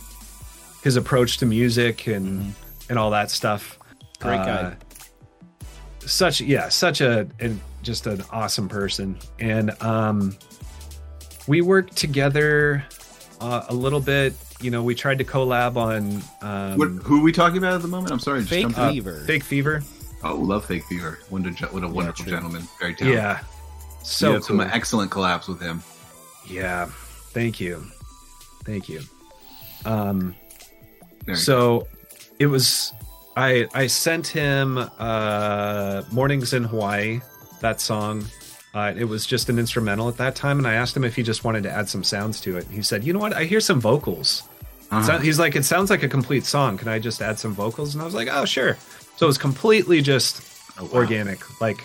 his 0.83 0.95
approach 0.95 1.37
to 1.37 1.45
music 1.45 2.07
and 2.07 2.53
and 2.89 2.97
all 2.97 3.11
that 3.11 3.29
stuff. 3.29 3.77
Great 4.19 4.37
guy. 4.37 4.51
Uh, 4.51 4.75
such 6.05 6.41
yeah 6.41 6.69
such 6.69 7.01
a 7.01 7.27
and 7.39 7.59
just 7.83 8.07
an 8.07 8.23
awesome 8.31 8.67
person. 8.67 9.17
And 9.39 9.71
um 9.81 10.35
we 11.47 11.61
worked 11.61 11.95
together 11.95 12.83
uh, 13.41 13.65
a 13.69 13.73
little 13.73 14.01
bit 14.01 14.33
you 14.61 14.71
know 14.71 14.83
we 14.83 14.93
tried 14.95 15.17
to 15.19 15.23
collab 15.23 15.75
on 15.77 16.21
um 16.41 16.77
What, 16.77 16.89
who 17.03 17.19
are 17.19 17.23
we 17.23 17.31
talking 17.31 17.57
about 17.57 17.73
at 17.73 17.81
the 17.81 17.87
moment? 17.87 18.11
I'm 18.11 18.19
sorry. 18.19 18.39
just 18.39 18.49
Fake 18.51 18.63
jumped 18.63 18.77
in. 18.79 18.89
Fever. 18.91 19.23
fake 19.25 19.43
fever 19.43 19.83
Oh, 20.21 20.35
love 20.35 20.65
Fake 20.65 20.83
Fever. 20.83 21.17
What 21.29 21.45
a, 21.45 21.51
what 21.67 21.81
a 21.83 21.87
wonderful 21.87 22.25
true. 22.25 22.33
gentleman. 22.33 22.63
Very 22.77 22.93
talented. 22.93 23.15
yeah 23.23 23.39
So 24.03 24.27
so 24.27 24.33
had 24.33 24.43
some 24.43 24.59
excellent 24.61 25.11
collabs 25.11 25.47
with 25.47 25.61
him. 25.61 25.81
yeah 26.49 26.87
thank 27.33 27.59
you 27.61 27.83
thank 28.65 28.89
you 28.89 29.01
um 29.85 30.35
Very 31.25 31.37
so 31.37 31.87
it 32.39 32.47
was 32.47 32.91
i 33.37 33.67
i 33.73 33.87
sent 33.87 34.27
him 34.27 34.77
uh 34.77 36.01
mornings 36.11 36.53
in 36.53 36.63
hawaii 36.65 37.21
that 37.61 37.79
song 37.79 38.25
uh, 38.73 38.93
it 38.95 39.05
was 39.05 39.25
just 39.25 39.49
an 39.49 39.57
instrumental 39.57 40.07
at 40.09 40.17
that 40.17 40.35
time 40.35 40.57
and 40.57 40.67
i 40.67 40.73
asked 40.73 40.95
him 40.97 41.03
if 41.03 41.15
he 41.15 41.23
just 41.23 41.43
wanted 41.43 41.63
to 41.63 41.71
add 41.71 41.87
some 41.87 42.03
sounds 42.03 42.41
to 42.41 42.57
it 42.57 42.65
he 42.67 42.81
said 42.81 43.03
you 43.03 43.13
know 43.13 43.19
what 43.19 43.33
i 43.33 43.43
hear 43.45 43.59
some 43.59 43.79
vocals 43.79 44.43
Uh-huh. 44.91 45.03
So- 45.03 45.17
he's 45.19 45.37
like 45.39 45.55
it 45.55 45.65
sounds 45.65 45.89
like 45.89 46.03
a 46.03 46.09
complete 46.09 46.45
song. 46.45 46.77
Can 46.77 46.87
i 46.87 46.99
just 46.99 47.21
add 47.21 47.37
some 47.39 47.53
vocals? 47.53 47.93
And 47.95 48.01
i 48.01 48.05
was 48.05 48.13
like 48.15 48.27
oh 48.31 48.45
sure. 48.45 48.77
So 49.17 49.25
it 49.25 49.27
was 49.27 49.37
completely 49.37 50.01
just 50.01 50.41
Oh, 50.81 50.85
wow. 50.85 50.91
organic 51.01 51.39
like 51.61 51.81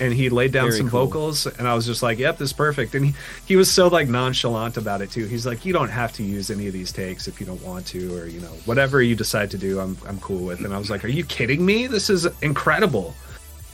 and 0.00 0.12
he 0.12 0.28
laid 0.28 0.52
down 0.52 0.66
Very 0.68 0.78
some 0.78 0.90
cool. 0.90 1.06
vocals 1.06 1.46
and 1.46 1.66
i 1.66 1.74
was 1.74 1.84
just 1.86 2.02
like 2.04 2.18
yep 2.18 2.36
this 2.38 2.50
is 2.50 2.52
perfect. 2.52 2.94
And 2.94 3.06
he, 3.06 3.14
he 3.46 3.56
was 3.56 3.68
so 3.70 3.88
like 3.88 4.08
nonchalant 4.08 4.76
about 4.76 5.00
it 5.00 5.10
too. 5.10 5.24
He's 5.24 5.46
like 5.46 5.64
you 5.64 5.72
don't 5.72 5.88
have 5.88 6.12
to 6.14 6.22
use 6.22 6.50
any 6.50 6.66
of 6.66 6.72
these 6.72 6.92
takes 6.92 7.26
if 7.28 7.40
you 7.40 7.46
don't 7.46 7.62
want 7.62 7.86
to 7.88 8.14
or 8.16 8.26
you 8.26 8.40
know 8.40 8.52
whatever 8.66 9.00
you 9.02 9.16
decide 9.16 9.50
to 9.52 9.58
do 9.58 9.80
i'm, 9.80 9.96
I'm 10.06 10.20
cool 10.20 10.44
with. 10.44 10.64
And 10.64 10.72
i 10.74 10.78
was 10.78 10.90
like 10.90 11.02
are 11.04 11.08
you 11.08 11.24
kidding 11.24 11.64
me? 11.64 11.86
This 11.86 12.10
is 12.10 12.26
incredible. 12.42 13.14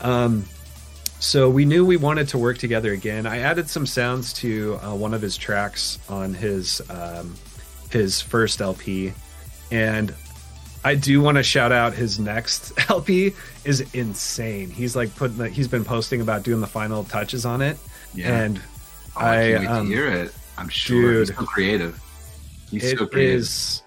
Um 0.01 0.45
so 1.21 1.49
we 1.51 1.65
knew 1.65 1.85
we 1.87 1.97
wanted 1.97 2.29
to 2.29 2.39
work 2.39 2.59
together 2.59 2.93
again. 2.93 3.27
I 3.27 3.39
added 3.39 3.69
some 3.69 3.87
sounds 3.87 4.33
to 4.35 4.79
uh, 4.83 4.95
one 4.95 5.15
of 5.15 5.23
his 5.23 5.37
tracks 5.37 5.99
on 6.09 6.35
his 6.35 6.81
um 6.91 7.35
his 7.95 8.21
first 8.21 8.61
lp 8.61 9.15
and 9.73 10.15
I 10.85 10.95
do 10.97 11.23
want 11.23 11.39
to 11.39 11.43
shout 11.43 11.73
out 11.73 11.95
his 11.95 12.19
next 12.21 12.73
LP 12.91 13.33
is 13.65 13.81
insane. 13.95 14.69
He's 14.69 14.95
like 14.95 15.17
putting 15.17 15.39
the, 15.39 15.49
he's 15.49 15.67
been 15.67 15.83
posting 15.83 16.21
about 16.21 16.43
doing 16.43 16.61
the 16.61 16.67
final 16.67 17.05
touches 17.05 17.47
on 17.47 17.63
it, 17.63 17.79
Yeah. 18.13 18.39
and 18.43 18.61
Oh, 19.17 19.21
I, 19.21 19.55
I, 19.55 19.59
can't 19.61 19.69
um, 19.71 19.87
hear 19.87 20.09
it. 20.09 20.35
I'm 20.59 20.69
sure 20.69 21.21
he's 21.21 21.35
so 21.35 21.47
creative. 21.47 21.99
He's 22.71 22.85
it 22.85 22.99
so 22.99 23.07
creative. 23.07 23.35
is 23.41 23.83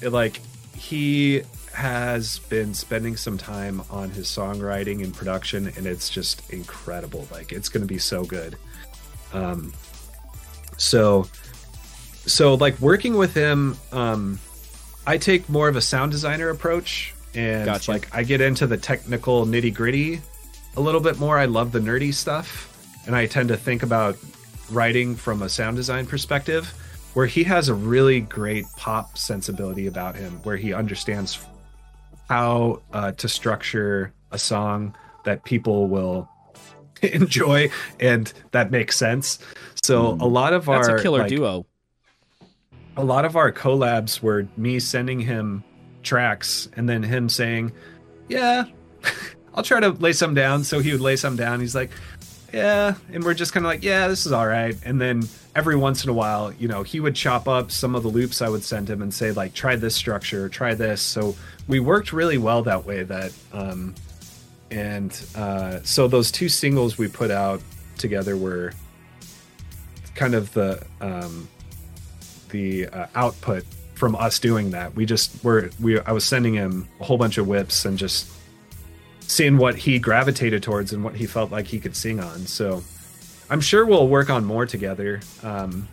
it, 0.00 0.10
like 0.10 0.40
he 0.74 1.42
has 1.74 2.40
been 2.40 2.74
spending 2.74 3.16
some 3.16 3.38
time 3.38 3.80
on 3.88 4.10
his 4.10 4.26
songwriting 4.26 5.04
and 5.04 5.14
production, 5.14 5.68
and 5.76 5.86
it's 5.86 6.10
just 6.10 6.50
incredible. 6.50 7.28
Like 7.30 7.52
it's 7.52 7.68
going 7.68 7.82
to 7.82 7.86
be 7.86 7.98
so 7.98 8.24
good. 8.24 8.56
Um, 9.32 9.72
so 10.76 11.28
so 12.26 12.54
like 12.54 12.78
working 12.80 13.16
with 13.16 13.34
him 13.34 13.76
um 13.92 14.38
i 15.06 15.18
take 15.18 15.48
more 15.48 15.68
of 15.68 15.76
a 15.76 15.80
sound 15.80 16.12
designer 16.12 16.50
approach 16.50 17.14
and 17.34 17.66
Gotcha. 17.66 17.90
like 17.90 18.14
i 18.14 18.22
get 18.22 18.40
into 18.40 18.66
the 18.66 18.76
technical 18.76 19.46
nitty 19.46 19.74
gritty 19.74 20.20
a 20.76 20.80
little 20.80 21.00
bit 21.00 21.18
more 21.18 21.38
i 21.38 21.46
love 21.46 21.72
the 21.72 21.80
nerdy 21.80 22.12
stuff 22.12 22.68
and 23.06 23.16
i 23.16 23.26
tend 23.26 23.48
to 23.48 23.56
think 23.56 23.82
about 23.82 24.16
writing 24.70 25.16
from 25.16 25.42
a 25.42 25.48
sound 25.48 25.76
design 25.76 26.06
perspective 26.06 26.72
where 27.14 27.26
he 27.26 27.44
has 27.44 27.68
a 27.68 27.74
really 27.74 28.20
great 28.20 28.64
pop 28.76 29.18
sensibility 29.18 29.86
about 29.86 30.14
him 30.14 30.32
where 30.44 30.56
he 30.56 30.72
understands 30.72 31.44
how 32.28 32.80
uh, 32.94 33.12
to 33.12 33.28
structure 33.28 34.14
a 34.30 34.38
song 34.38 34.94
that 35.24 35.44
people 35.44 35.88
will 35.88 36.26
enjoy 37.02 37.68
and 38.00 38.32
that 38.52 38.70
makes 38.70 38.96
sense 38.96 39.38
so 39.82 40.16
a 40.20 40.28
lot 40.28 40.52
of. 40.52 40.66
That's 40.66 40.88
our 40.88 40.96
a 40.96 41.02
killer 41.02 41.20
like, 41.20 41.28
duo. 41.28 41.66
A 42.96 43.04
lot 43.04 43.24
of 43.24 43.36
our 43.36 43.52
collabs 43.52 44.20
were 44.20 44.46
me 44.56 44.78
sending 44.78 45.20
him 45.20 45.64
tracks, 46.02 46.68
and 46.76 46.88
then 46.88 47.02
him 47.02 47.28
saying, 47.28 47.72
"Yeah, 48.28 48.64
I'll 49.54 49.62
try 49.62 49.80
to 49.80 49.90
lay 49.90 50.12
some 50.12 50.34
down." 50.34 50.64
So 50.64 50.80
he 50.80 50.92
would 50.92 51.00
lay 51.00 51.16
some 51.16 51.36
down. 51.36 51.60
He's 51.60 51.74
like, 51.74 51.90
"Yeah," 52.52 52.94
and 53.12 53.24
we're 53.24 53.34
just 53.34 53.52
kind 53.52 53.64
of 53.64 53.70
like, 53.70 53.82
"Yeah, 53.82 54.08
this 54.08 54.26
is 54.26 54.32
all 54.32 54.46
right." 54.46 54.76
And 54.84 55.00
then 55.00 55.22
every 55.54 55.76
once 55.76 56.04
in 56.04 56.10
a 56.10 56.12
while, 56.12 56.52
you 56.54 56.68
know, 56.68 56.82
he 56.82 57.00
would 57.00 57.14
chop 57.14 57.48
up 57.48 57.70
some 57.70 57.94
of 57.94 58.02
the 58.02 58.08
loops 58.08 58.42
I 58.42 58.48
would 58.48 58.64
send 58.64 58.88
him 58.88 59.02
and 59.02 59.12
say 59.12 59.32
like, 59.32 59.54
"Try 59.54 59.76
this 59.76 59.94
structure, 59.94 60.48
try 60.48 60.74
this." 60.74 61.00
So 61.00 61.34
we 61.68 61.80
worked 61.80 62.12
really 62.12 62.38
well 62.38 62.62
that 62.62 62.84
way. 62.84 63.04
That 63.04 63.32
um, 63.52 63.94
and 64.70 65.18
uh, 65.34 65.80
so 65.82 66.08
those 66.08 66.30
two 66.30 66.48
singles 66.48 66.98
we 66.98 67.08
put 67.08 67.30
out 67.30 67.62
together 67.98 68.36
were 68.36 68.72
kind 70.14 70.34
of 70.34 70.52
the 70.52 70.84
um, 71.00 71.48
the 72.52 72.86
uh, 72.86 73.06
output 73.16 73.64
from 73.94 74.14
us 74.16 74.38
doing 74.38 74.70
that. 74.70 74.94
We 74.94 75.04
just 75.04 75.42
were 75.44 75.70
we 75.80 75.98
I 76.00 76.12
was 76.12 76.24
sending 76.24 76.54
him 76.54 76.88
a 77.00 77.04
whole 77.04 77.18
bunch 77.18 77.36
of 77.38 77.46
WIPs 77.46 77.84
and 77.84 77.98
just 77.98 78.30
seeing 79.20 79.56
what 79.58 79.76
he 79.76 79.98
gravitated 79.98 80.62
towards 80.62 80.92
and 80.92 81.02
what 81.02 81.14
he 81.16 81.26
felt 81.26 81.50
like 81.50 81.66
he 81.66 81.80
could 81.80 81.96
sing 81.96 82.20
on. 82.20 82.46
So 82.46 82.82
I'm 83.50 83.60
sure 83.60 83.84
we'll 83.84 84.08
work 84.08 84.30
on 84.30 84.44
more 84.44 84.66
together. 84.66 85.20
Um, 85.42 85.88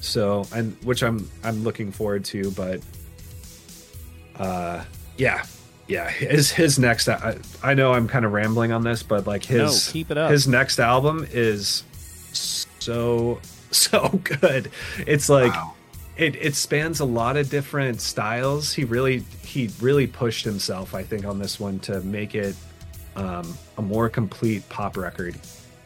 so 0.00 0.46
and 0.54 0.76
which 0.84 1.02
I'm 1.02 1.28
I'm 1.42 1.62
looking 1.64 1.92
forward 1.92 2.24
to, 2.26 2.50
but 2.52 2.80
uh, 4.36 4.84
yeah, 5.16 5.44
yeah, 5.86 6.10
his 6.10 6.50
his 6.50 6.78
next. 6.78 7.08
I, 7.08 7.38
I 7.62 7.74
know 7.74 7.92
I'm 7.92 8.08
kind 8.08 8.24
of 8.24 8.32
rambling 8.32 8.72
on 8.72 8.82
this, 8.82 9.02
but 9.02 9.26
like 9.26 9.44
his 9.44 9.88
No, 9.88 9.92
keep 9.92 10.10
it 10.10 10.18
up. 10.18 10.30
his 10.30 10.46
next 10.48 10.78
album 10.78 11.26
is 11.32 11.84
so 12.32 13.40
so 13.90 14.20
good. 14.24 14.70
It's 15.06 15.28
like 15.28 15.52
Wow. 15.52 15.74
it 16.16 16.36
it 16.36 16.54
spans 16.54 17.00
a 17.00 17.04
lot 17.04 17.36
of 17.36 17.50
different 17.50 18.00
styles. 18.00 18.72
He 18.72 18.84
really 18.84 19.24
he 19.42 19.70
really 19.80 20.06
pushed 20.06 20.44
himself, 20.44 20.94
I 20.94 21.02
think, 21.02 21.24
on 21.24 21.38
this 21.38 21.58
one 21.60 21.78
to 21.80 22.00
make 22.00 22.34
it 22.34 22.56
um, 23.16 23.56
a 23.78 23.82
more 23.82 24.08
complete 24.08 24.68
pop 24.68 24.96
record, 24.96 25.36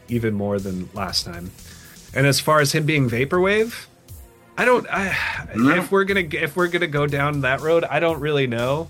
even 0.07 0.33
more 0.33 0.59
than 0.59 0.89
last 0.93 1.25
time. 1.25 1.51
And 2.15 2.25
as 2.25 2.39
far 2.39 2.59
as 2.59 2.71
him 2.71 2.85
being 2.85 3.07
vaporwave, 3.09 3.85
I 4.57 4.65
don't. 4.65 4.87
I, 4.89 5.15
No. 5.55 5.75
If 5.75 5.91
we're 5.91 6.05
gonna 6.05 6.27
if 6.31 6.55
we're 6.55 6.67
gonna 6.67 6.87
go 6.87 7.05
down 7.07 7.41
that 7.41 7.61
road, 7.61 7.83
I 7.83 7.99
don't 7.99 8.19
really 8.19 8.47
know. 8.47 8.89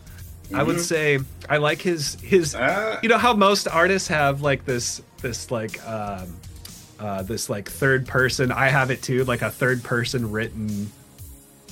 I 0.54 0.64
would 0.64 0.82
say 0.82 1.20
I 1.48 1.58
like 1.58 1.80
his 1.82 2.16
his. 2.22 2.56
Uh, 2.56 2.98
You 3.04 3.10
know 3.10 3.20
how 3.20 3.34
most 3.34 3.68
artists 3.68 4.08
have 4.08 4.42
like 4.42 4.66
this 4.66 5.02
this 5.22 5.52
like 5.52 5.86
um, 5.88 6.39
uh, 7.00 7.24
this 7.24 7.50
like 7.50 7.70
third 7.70 8.08
person. 8.08 8.52
I 8.52 8.68
have 8.70 8.92
it 8.92 9.02
too, 9.02 9.24
like 9.26 9.42
a 9.42 9.50
third 9.50 9.84
person 9.84 10.32
written 10.32 10.92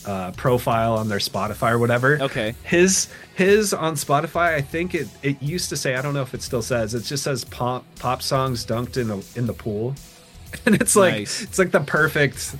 uh, 0.05 0.31
profile 0.31 0.95
on 0.95 1.09
their 1.09 1.17
Spotify 1.19 1.71
or 1.71 1.79
whatever. 1.79 2.17
Okay. 2.21 2.55
His 2.63 3.09
his 3.35 3.73
on 3.73 3.95
Spotify, 3.95 4.53
I 4.55 4.61
think 4.61 4.95
it 4.95 5.07
it 5.23 5.41
used 5.41 5.69
to 5.69 5.77
say. 5.77 5.95
I 5.95 6.01
don't 6.01 6.13
know 6.13 6.21
if 6.21 6.33
it 6.33 6.41
still 6.41 6.61
says. 6.61 6.93
It 6.93 7.01
just 7.03 7.23
says 7.23 7.43
pop 7.45 7.83
pop 7.99 8.21
songs 8.21 8.65
dunked 8.65 8.95
in 8.97 9.07
the 9.09 9.25
in 9.35 9.47
the 9.47 9.53
pool, 9.53 9.95
and 10.65 10.75
it's 10.75 10.95
like 10.95 11.13
Nice. 11.13 11.41
it's 11.41 11.59
like 11.59 11.71
the 11.71 11.81
perfect 11.81 12.55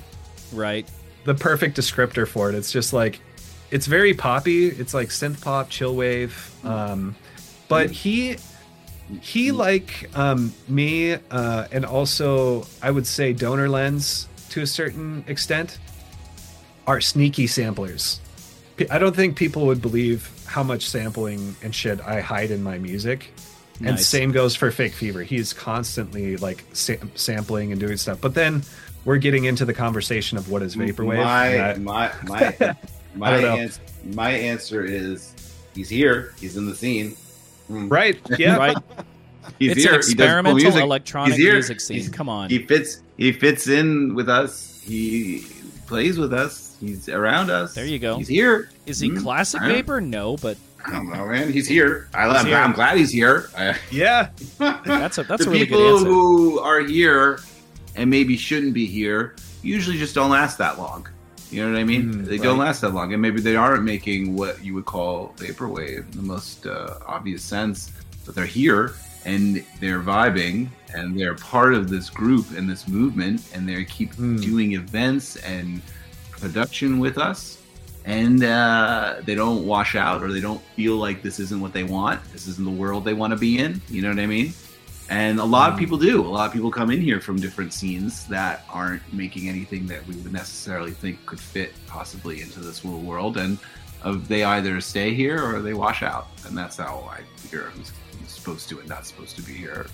Right. 0.52 0.86
the 1.24 1.34
perfect 1.34 1.76
descriptor 1.76 2.26
for 2.28 2.50
it. 2.50 2.54
It's 2.54 2.70
just 2.72 2.92
like 2.92 3.20
it's 3.70 3.86
very 3.86 4.14
poppy. 4.14 4.66
It's 4.66 4.92
like 4.94 5.08
synth 5.08 5.40
pop, 5.42 5.70
chill 5.70 5.94
wave. 5.96 6.54
Um, 6.64 7.16
but 7.68 7.90
he 7.90 8.36
he 9.20 9.52
like 9.52 10.10
um, 10.16 10.52
me 10.68 11.14
uh, 11.30 11.66
and 11.72 11.84
also 11.84 12.66
I 12.82 12.90
would 12.90 13.06
say 13.06 13.32
Donor 13.32 13.68
Lens 13.68 14.28
to 14.50 14.62
a 14.62 14.66
certain 14.66 15.24
extent 15.26 15.78
are 16.86 17.00
sneaky 17.00 17.46
samplers. 17.46 18.18
i 18.90 18.98
don't 18.98 19.14
think 19.14 19.36
people 19.36 19.66
would 19.66 19.82
believe 19.82 20.30
how 20.46 20.62
much 20.62 20.88
sampling 20.88 21.54
and 21.62 21.74
shit 21.74 22.00
I 22.00 22.20
hide 22.20 22.50
in 22.50 22.62
my 22.62 22.78
music. 22.78 23.32
And 23.84 24.00
same 24.00 24.32
goes 24.32 24.56
for 24.56 24.70
Fake 24.72 24.92
Fever. 24.94 25.22
He's 25.22 25.52
constantly 25.52 26.36
like 26.36 26.64
sam- 26.72 27.12
sampling 27.14 27.70
and 27.70 27.80
doing 27.80 27.96
stuff. 27.96 28.20
But 28.20 28.34
then 28.34 28.62
we're 29.04 29.18
getting 29.18 29.44
into 29.44 29.64
the 29.64 29.74
conversation 29.74 30.36
of 30.36 30.50
what 30.50 30.62
is 30.62 30.74
vaporwave. 30.74 31.22
My 31.22 31.70
I- 31.70 31.74
my 31.78 32.12
my 32.24 32.76
my, 33.14 33.36
ans- 33.36 33.80
my 34.04 34.30
answer 34.30 34.84
is 34.84 35.32
he's 35.74 35.88
here. 35.88 36.34
He's 36.40 36.56
in 36.56 36.66
the 36.66 36.74
scene. 36.74 37.16
Mm. 37.70 37.90
right? 37.90 38.18
Yeah. 38.38 38.56
Right. 38.56 38.76
he's 39.58 39.72
it's 39.72 39.82
here. 39.82 39.90
an 39.94 39.96
He 39.96 39.98
does 39.98 40.08
experimental 40.12 40.54
music. 40.56 40.82
electronic 40.82 41.34
He's 41.34 41.42
here. 41.44 41.52
music 41.54 41.80
scene. 41.80 41.96
He's- 41.98 42.08
Come 42.08 42.28
on. 42.28 42.48
He 42.50 42.64
fits. 42.66 43.02
He 43.16 43.32
fits 43.32 43.68
in 43.68 44.14
with 44.14 44.28
us. 44.28 44.80
He 44.84 45.44
plays 45.86 46.18
with 46.18 46.32
us. 46.32 46.76
He's 46.80 47.08
around 47.08 47.50
us. 47.50 47.74
There 47.74 47.84
you 47.84 47.98
go. 47.98 48.16
He's 48.18 48.28
here. 48.28 48.70
Is 48.86 49.00
he 49.00 49.10
Mm, 49.10 49.20
classic 49.22 49.60
I 49.62 49.66
don't- 49.68 49.76
vapor? 49.76 50.00
No, 50.00 50.36
but 50.36 50.56
I 50.86 50.92
don't 50.92 51.10
know, 51.10 51.26
man. 51.26 51.52
He's 51.52 51.66
here. 51.66 52.08
I, 52.14 52.28
He's 52.28 52.36
I'm, 52.38 52.46
here. 52.46 52.56
I'm 52.56 52.72
glad 52.72 52.96
he's 52.96 53.10
here. 53.10 53.50
Yeah. 53.90 54.28
that's 54.58 55.18
a 55.18 55.24
that's 55.24 55.44
the 55.44 55.50
a 55.50 55.52
really 55.52 55.64
people 55.66 55.78
good 55.78 55.94
answer. 55.98 56.06
who 56.08 56.60
are 56.60 56.80
here 56.80 57.40
and 57.96 58.08
maybe 58.08 58.36
shouldn't 58.36 58.74
be 58.74 58.86
here 58.86 59.34
usually 59.62 59.98
just 59.98 60.14
don't 60.14 60.30
last 60.30 60.56
that 60.58 60.78
long. 60.78 61.08
You 61.50 61.64
know 61.64 61.72
what 61.72 61.80
I 61.80 61.84
mean? 61.84 62.12
Mm, 62.12 62.24
they 62.26 62.36
don't 62.38 62.58
last 62.58 62.80
that 62.82 62.92
long, 62.92 63.12
and 63.12 63.22
maybe 63.22 63.40
they 63.40 63.56
aren't 63.56 63.82
making 63.84 64.36
what 64.36 64.62
you 64.62 64.74
would 64.74 64.84
call 64.84 65.32
vaporwave 65.36 66.10
in 66.12 66.16
the 66.16 66.22
most 66.22 66.66
uh, 66.66 66.94
obvious 67.06 67.42
sense. 67.42 67.90
But 68.26 68.34
they're 68.34 68.44
here 68.44 68.92
and 69.24 69.64
they're 69.80 70.00
vibing 70.00 70.68
and 70.94 71.18
they're 71.18 71.34
part 71.34 71.74
of 71.74 71.88
this 71.88 72.10
group 72.10 72.50
and 72.56 72.68
this 72.68 72.86
movement, 72.86 73.42
and 73.54 73.68
they 73.68 73.84
keep 73.84 74.14
Mm. 74.14 74.42
doing 74.42 74.72
events 74.74 75.36
and 75.36 75.80
production 76.30 76.98
with 76.98 77.18
us. 77.18 77.56
And 78.04 78.42
uh, 78.42 79.16
they 79.26 79.34
don't 79.34 79.66
wash 79.66 79.94
out, 79.94 80.22
or 80.22 80.32
they 80.32 80.40
don't 80.40 80.62
feel 80.76 80.96
like 80.96 81.20
this 81.22 81.38
isn't 81.40 81.60
what 81.60 81.72
they 81.74 81.84
want. 81.84 82.22
This 82.32 82.46
isn't 82.48 82.64
the 82.64 82.70
world 82.70 83.04
they 83.04 83.12
want 83.12 83.32
to 83.32 83.38
be 83.38 83.58
in. 83.58 83.82
You 83.90 84.00
know 84.02 84.08
what 84.08 84.18
I 84.18 84.26
mean? 84.26 84.54
And 85.10 85.40
a 85.40 85.44
lot 85.44 85.72
of 85.72 85.78
people 85.78 85.96
do. 85.96 86.20
A 86.20 86.28
lot 86.28 86.46
of 86.46 86.52
people 86.52 86.70
come 86.70 86.90
in 86.90 87.00
here 87.00 87.18
from 87.20 87.36
different 87.40 87.72
scenes 87.72 88.26
that 88.26 88.64
aren't 88.68 89.02
making 89.12 89.48
anything 89.48 89.86
that 89.86 90.06
we 90.06 90.14
would 90.16 90.32
necessarily 90.32 90.90
think 90.90 91.24
could 91.24 91.40
fit 91.40 91.72
possibly 91.86 92.42
into 92.42 92.60
this 92.60 92.84
little 92.84 93.00
world. 93.00 93.38
And 93.38 93.56
uh, 94.02 94.18
they 94.26 94.44
either 94.44 94.80
stay 94.82 95.14
here 95.14 95.42
or 95.42 95.60
they 95.62 95.72
wash 95.72 96.02
out. 96.02 96.26
And 96.46 96.56
that's 96.56 96.76
how 96.76 97.08
I 97.10 97.22
figure 97.38 97.70
who's, 97.70 97.90
who's 98.20 98.30
supposed 98.30 98.68
to 98.68 98.80
and 98.80 98.88
not 98.88 99.06
supposed 99.06 99.34
to 99.36 99.42
be 99.42 99.54
here. 99.54 99.86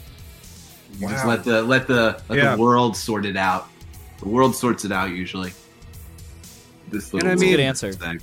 You 0.98 1.08
just 1.08 1.26
let 1.26 1.42
the 1.44 1.62
let 1.62 1.86
the 1.88 2.20
let 2.28 2.38
Yeah. 2.38 2.54
the 2.56 2.62
world 2.62 2.96
sort 2.96 3.24
it 3.26 3.36
out. 3.36 3.68
The 4.18 4.28
world 4.28 4.54
sorts 4.54 4.84
it 4.84 4.92
out 4.92 5.10
usually. 5.10 5.52
This 6.88 7.12
little 7.12 7.28
I 7.28 7.32
That's 7.32 7.42
a 7.42 7.44
good 7.46 7.56
mean- 7.58 7.66
answer. 7.66 7.92
thing. 7.92 8.20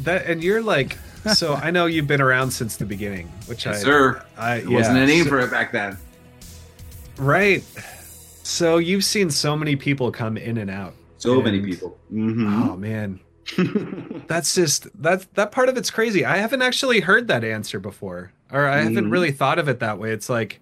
That 0.00 0.26
and 0.26 0.42
you're 0.42 0.62
like 0.62 0.96
so 1.34 1.54
I 1.54 1.70
know 1.70 1.86
you've 1.86 2.06
been 2.06 2.20
around 2.20 2.50
since 2.50 2.76
the 2.76 2.84
beginning, 2.86 3.28
which 3.46 3.66
Yes, 3.66 3.80
I 3.80 3.84
sir. 3.84 4.24
I 4.36 4.60
There 4.60 4.70
wasn't 4.70 4.96
yeah, 4.98 5.02
a 5.02 5.06
name 5.06 5.24
so- 5.24 5.30
for 5.30 5.40
it 5.40 5.50
back 5.50 5.72
then. 5.72 5.96
Right. 7.18 7.62
So 8.42 8.78
you've 8.78 9.04
seen 9.04 9.30
so 9.30 9.56
many 9.56 9.76
people 9.76 10.10
come 10.10 10.36
in 10.36 10.58
and 10.58 10.70
out. 10.70 10.94
So 11.18 11.40
many 11.40 11.58
And- 11.58 11.66
people. 11.66 11.98
hmm 12.10 12.68
Oh 12.70 12.76
man. 12.76 13.20
That's 14.28 14.54
just 14.54 14.88
that 15.02 15.26
that 15.34 15.52
part 15.52 15.68
of 15.68 15.76
it's 15.76 15.90
crazy. 15.90 16.24
I 16.24 16.38
haven't 16.38 16.62
actually 16.62 17.00
heard 17.00 17.28
that 17.28 17.44
answer 17.44 17.78
before. 17.78 18.32
Or 18.50 18.66
I 18.66 18.78
haven't 18.82 19.06
Mhm. 19.06 19.12
really 19.12 19.30
thought 19.32 19.58
of 19.58 19.68
it 19.68 19.80
that 19.80 19.98
way. 19.98 20.12
It's 20.12 20.28
like 20.28 20.60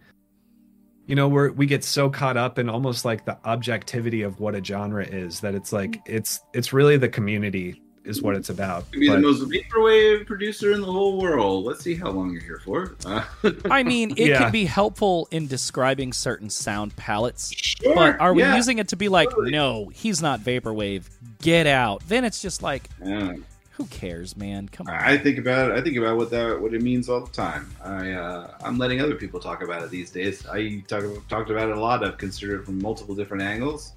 you 1.07 1.17
know, 1.17 1.29
we're 1.29 1.51
we 1.51 1.67
get 1.67 1.83
so 1.83 2.09
caught 2.09 2.37
up 2.37 2.57
in 2.59 2.69
almost 2.69 3.05
like 3.05 3.25
the 3.25 3.37
objectivity 3.45 4.23
of 4.23 4.39
what 4.39 4.55
a 4.55 4.63
genre 4.63 5.05
is 5.05 5.41
that 5.41 5.55
it's 5.55 5.73
like 5.73 6.01
it's 6.07 6.41
it's 6.55 6.73
really 6.73 6.97
the 6.97 7.09
community 7.09 7.83
is 8.05 8.23
what 8.23 8.35
it's 8.35 8.49
about. 8.49 8.91
Be 8.91 9.09
But- 9.09 9.17
the 9.17 9.21
most 9.21 9.43
vaporwave 9.43 10.27
producer 10.27 10.73
in 10.73 10.81
the 10.81 10.91
whole 10.91 11.21
world. 11.21 11.65
Let's 11.65 11.83
see 11.83 11.95
how 11.95 12.11
long 12.11 12.33
you're 12.33 12.43
here 12.43 12.61
for. 12.65 12.97
Uh, 13.05 13.25
I 13.71 13.83
mean, 13.83 14.13
it 14.17 14.29
Yeah. 14.29 14.39
can 14.39 14.53
be 14.53 14.65
helpful 14.65 15.29
in 15.31 15.47
describing 15.47 16.13
certain 16.13 16.49
sound 16.51 16.97
palettes, 16.97 17.53
sure, 17.55 17.95
but 17.95 18.19
are 18.21 18.33
we 18.33 18.43
yeah. 18.43 18.57
using 18.57 18.79
it 18.79 18.89
to 18.89 18.97
be 18.97 19.09
like, 19.09 19.29
totally. 19.31 19.51
no, 19.51 19.91
he's 19.95 20.23
not 20.23 20.41
vaporwave, 20.41 21.05
get 21.43 21.67
out? 21.67 22.03
Then 22.09 22.25
it's 22.25 22.41
just 22.41 22.63
like, 22.63 22.89
Yeah. 23.05 23.35
who 23.73 23.85
cares, 23.87 24.35
man? 24.37 24.69
Come 24.71 24.89
on. 24.89 24.95
I 24.95 25.19
think 25.19 25.39
about 25.39 25.71
it. 25.71 25.77
I 25.79 25.83
think 25.83 25.97
about 25.99 26.17
what 26.17 26.31
that 26.31 26.61
what 26.61 26.73
it 26.75 26.83
means 26.83 27.09
all 27.09 27.21
the 27.21 27.33
time. 27.33 27.71
I 27.85 28.13
uh, 28.13 28.51
I'm 28.65 28.79
letting 28.79 29.01
other 29.01 29.15
people 29.15 29.41
talk 29.41 29.63
about 29.63 29.83
it 29.83 29.91
these 29.91 30.11
days. 30.11 30.47
I 30.47 30.83
talk, 30.89 31.05
talked 31.29 31.51
about 31.51 31.69
it 31.69 31.77
a 31.77 31.81
lot. 31.81 32.05
I've 32.05 32.19
considered 32.19 32.61
it 32.61 32.65
from 32.65 32.81
multiple 32.81 33.15
different 33.15 33.43
angles. 33.43 33.93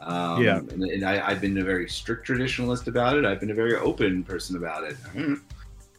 Um, 0.00 0.42
Yeah. 0.42 0.58
and, 0.58 0.82
and 0.82 1.04
I, 1.04 1.26
I've 1.28 1.40
been 1.40 1.56
a 1.58 1.64
very 1.64 1.88
strict 1.88 2.26
traditionalist 2.26 2.86
about 2.86 3.16
it. 3.18 3.24
I've 3.24 3.40
been 3.40 3.50
a 3.50 3.54
very 3.54 3.74
open 3.76 4.24
person 4.24 4.56
about 4.56 4.84
it. 4.84 4.96
Mm. 5.14 5.40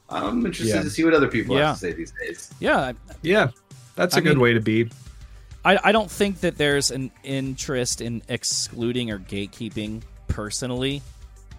I'm 0.10 0.45
interested 0.45 0.76
Yeah. 0.76 0.84
to 0.84 0.90
see 0.90 1.03
what 1.03 1.14
other 1.14 1.28
people 1.28 1.56
Yeah. 1.56 1.68
have 1.68 1.76
to 1.76 1.80
say 1.80 1.94
these 1.94 2.11
days. 2.22 2.52
yeah, 2.60 2.91
yeah. 3.22 3.49
That's 3.95 4.15
a 4.15 4.18
I 4.18 4.22
good 4.22 4.30
mean- 4.38 4.40
way 4.41 4.53
to 4.53 4.60
be. 4.61 4.90
I, 5.64 5.78
I 5.84 5.91
don't 5.91 6.10
think 6.10 6.40
that 6.40 6.57
there's 6.57 6.90
an 6.90 7.11
interest 7.23 8.02
in 8.02 8.23
excluding 8.30 9.11
or 9.11 9.19
gatekeeping 9.19 10.02
personally, 10.28 11.03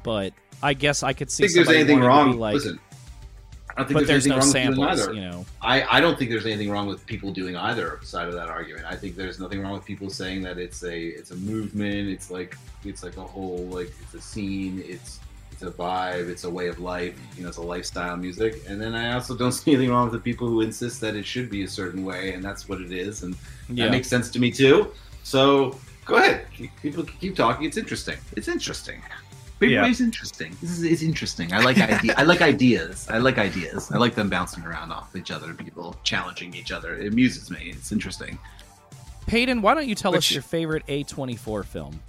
but 0.03 0.33
I 0.61 0.75
guess 0.75 1.05
I 1.05 1.13
could 1.13 1.29
I 1.29 1.31
see 1.31 1.43
think 1.45 1.55
there's 1.55 1.69
anything 1.69 2.01
wrong. 2.01 2.33
be 2.33 2.39
like, 2.39 2.55
Listen, 2.55 2.81
I 3.77 3.81
don't 3.81 3.89
think 3.89 4.01
but 4.01 4.07
there's 4.07 4.27
anything 4.27 4.31
no 4.31 4.37
wrong 4.39 4.47
with 4.47 4.55
doing 4.55 4.75
samples, 4.87 5.01
either. 5.09 5.15
you 5.15 5.21
know. 5.31 5.47
I, 5.61 5.83
I 5.97 6.01
don't 6.01 6.19
think 6.19 6.31
there's 6.31 6.47
anything 6.47 6.71
wrong 6.71 6.87
with 6.87 7.05
people 7.07 7.33
doing 7.33 7.57
either 7.57 7.99
side 8.03 8.29
of 8.29 8.35
that 8.35 8.49
argument. 8.49 8.85
I 8.87 8.97
think 8.97 9.17
there's 9.17 9.39
nothing 9.41 9.61
wrong 9.63 9.73
with 9.73 9.85
people 9.85 10.11
saying 10.11 10.43
that 10.43 10.59
it's 10.59 10.83
a 10.83 10.99
it's 10.99 11.31
a 11.31 11.37
movement. 11.37 12.09
It's 12.09 12.31
like 12.31 12.57
it's 12.85 13.03
like 13.03 13.17
a 13.17 13.23
whole 13.25 13.65
like 13.67 13.93
it's 14.03 14.15
a 14.15 14.21
scene. 14.21 14.83
It's 14.87 15.21
it's 15.51 15.63
a 15.63 15.71
vibe. 15.71 16.29
It's 16.29 16.45
a 16.45 16.51
way 16.51 16.69
of 16.69 16.79
life. 16.81 17.19
You 17.37 17.43
know, 17.43 17.49
it's 17.49 17.59
a 17.59 17.63
lifestyle 17.63 18.17
music. 18.17 18.63
And 18.69 18.81
then 18.81 18.95
I 18.95 19.13
also 19.15 19.37
don't 19.37 19.53
see 19.61 19.73
anything 19.73 19.91
wrong 19.91 20.05
with 20.05 20.15
the 20.15 20.21
people 20.33 20.49
who 20.49 20.61
insist 20.61 21.01
that 21.03 21.15
it 21.17 21.25
should 21.27 21.49
be 21.51 21.63
a 21.65 21.69
certain 21.69 22.05
way, 22.05 22.33
and 22.35 22.43
that's 22.45 22.69
what 22.69 22.81
it 22.81 22.93
is, 22.93 23.23
and 23.23 23.37
Yeah. 23.69 23.85
that 23.87 23.91
makes 23.93 24.09
sense 24.09 24.31
to 24.31 24.39
me 24.39 24.51
too. 24.51 24.93
So 25.25 25.79
go 26.05 26.17
ahead, 26.17 26.47
keep, 26.53 26.71
people 26.83 27.05
keep 27.05 27.37
talking. 27.37 27.65
It's 27.67 27.77
interesting. 27.77 28.17
It's 28.37 28.49
interesting. 28.49 29.01
Vaporwave 29.63 29.71
Yeah. 29.71 29.87
is 29.87 30.01
interesting. 30.01 30.57
This 30.61 30.71
is 30.71 30.83
it's 30.83 31.03
interesting. 31.03 31.53
I 31.53 31.61
like 31.61 31.79
idea. 31.79 32.15
I 32.17 32.23
like 32.23 32.41
ideas. 32.43 33.07
I 33.11 33.19
like 33.19 33.39
ideas. 33.39 33.91
I 33.93 33.99
like 33.99 34.15
them 34.15 34.29
bouncing 34.29 34.65
around 34.65 34.93
off 34.93 35.15
each 35.17 35.31
other. 35.31 35.53
People 35.55 35.97
challenging 36.05 36.55
each 36.55 36.73
other. 36.73 36.97
It 36.97 37.13
amuses 37.13 37.51
me. 37.51 37.71
It's 37.77 37.93
interesting. 37.93 38.39
Peyton, 39.27 39.63
why 39.63 39.75
don't 39.75 39.87
you 39.89 39.95
tell 39.95 40.17
us 40.17 40.31
your 40.31 40.43
favorite 40.43 40.85
A24 40.89 41.65
film? 41.65 42.01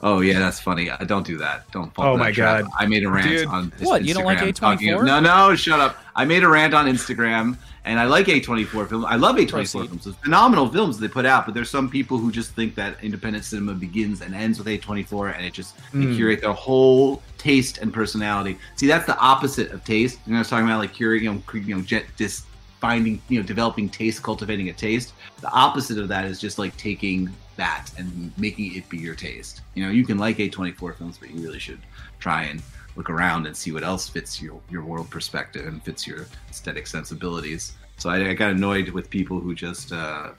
Oh 0.00 0.20
yeah, 0.20 0.38
that's 0.38 0.60
funny. 0.60 0.90
I 0.90 1.02
don't 1.04 1.26
do 1.26 1.38
that. 1.38 1.70
Don't 1.72 1.92
fall 1.92 2.06
Oh 2.06 2.12
that 2.12 2.18
my 2.18 2.32
trap. 2.32 2.62
God. 2.62 2.70
I 2.78 2.86
made 2.86 3.02
a 3.04 3.10
rant 3.10 3.28
Dude. 3.28 3.46
on 3.48 3.72
What, 3.80 4.04
you 4.04 4.14
don't 4.14 4.24
like 4.24 4.38
A24? 4.38 5.04
No, 5.04 5.18
no, 5.18 5.56
shut 5.56 5.80
up. 5.80 5.96
I 6.14 6.24
made 6.24 6.44
a 6.44 6.48
rant 6.48 6.72
on 6.72 6.86
Instagram, 6.86 7.56
and 7.88 7.98
I 7.98 8.04
like 8.04 8.26
A24 8.26 8.88
films. 8.90 9.04
I 9.08 9.16
love 9.16 9.36
A24 9.36 9.48
Proceed. 9.50 9.86
films. 9.88 10.06
It's 10.06 10.16
phenomenal 10.18 10.68
films 10.68 10.98
they 10.98 11.08
put 11.08 11.24
out. 11.24 11.46
But 11.46 11.54
there's 11.54 11.70
some 11.70 11.88
people 11.88 12.18
who 12.18 12.30
just 12.30 12.50
think 12.52 12.74
that 12.74 13.02
independent 13.02 13.44
cinema 13.44 13.72
begins 13.72 14.20
and 14.20 14.34
ends 14.34 14.58
with 14.58 14.68
A24, 14.68 15.34
and 15.34 15.44
it 15.44 15.54
just 15.54 15.74
they 15.92 16.00
Mm. 16.06 16.16
curate 16.16 16.40
their 16.42 16.52
whole 16.52 17.22
taste 17.38 17.78
and 17.78 17.92
personality. 17.92 18.58
See, 18.76 18.86
that's 18.86 19.06
the 19.06 19.18
opposite 19.18 19.70
of 19.72 19.82
taste. 19.84 20.18
You 20.26 20.32
know, 20.32 20.38
I 20.38 20.40
was 20.40 20.48
talking 20.50 20.66
about 20.66 20.80
like 20.80 20.94
curating, 20.94 21.22
you 21.22 21.32
know, 21.32 21.42
you 21.54 21.74
know, 21.76 21.80
jet, 21.82 22.04
just 22.18 22.44
finding, 22.80 23.20
you 23.28 23.40
know, 23.40 23.46
developing 23.46 23.88
taste, 23.88 24.22
cultivating 24.22 24.68
a 24.68 24.72
taste. 24.72 25.14
The 25.40 25.50
opposite 25.50 25.98
of 25.98 26.08
that 26.08 26.26
is 26.26 26.38
just 26.38 26.58
like 26.58 26.76
taking 26.76 27.30
that 27.56 27.86
and 27.96 28.30
making 28.36 28.74
it 28.76 28.88
be 28.88 28.98
your 28.98 29.14
taste. 29.16 29.62
You 29.74 29.84
know, 29.84 29.90
you 29.90 30.04
can 30.04 30.16
like 30.18 30.36
A24 30.38 30.94
films, 30.96 31.16
but 31.18 31.30
you 31.30 31.40
really 31.42 31.58
should 31.58 31.80
try 32.20 32.42
and 32.44 32.62
look 32.98 33.08
around 33.08 33.46
and 33.46 33.56
see 33.56 33.70
what 33.72 33.82
else 33.84 34.08
fits 34.08 34.42
your 34.42 34.60
your 34.68 34.82
world 34.84 35.08
perspective 35.08 35.66
and 35.66 35.82
fits 35.82 36.06
your 36.06 36.26
aesthetic 36.50 36.86
sensibilities. 36.86 37.72
So 37.96 38.10
I, 38.10 38.30
I 38.30 38.34
got 38.34 38.50
annoyed 38.50 38.90
with 38.90 39.08
people 39.08 39.40
who 39.40 39.54
just. 39.54 39.92
Uh, 39.92 40.30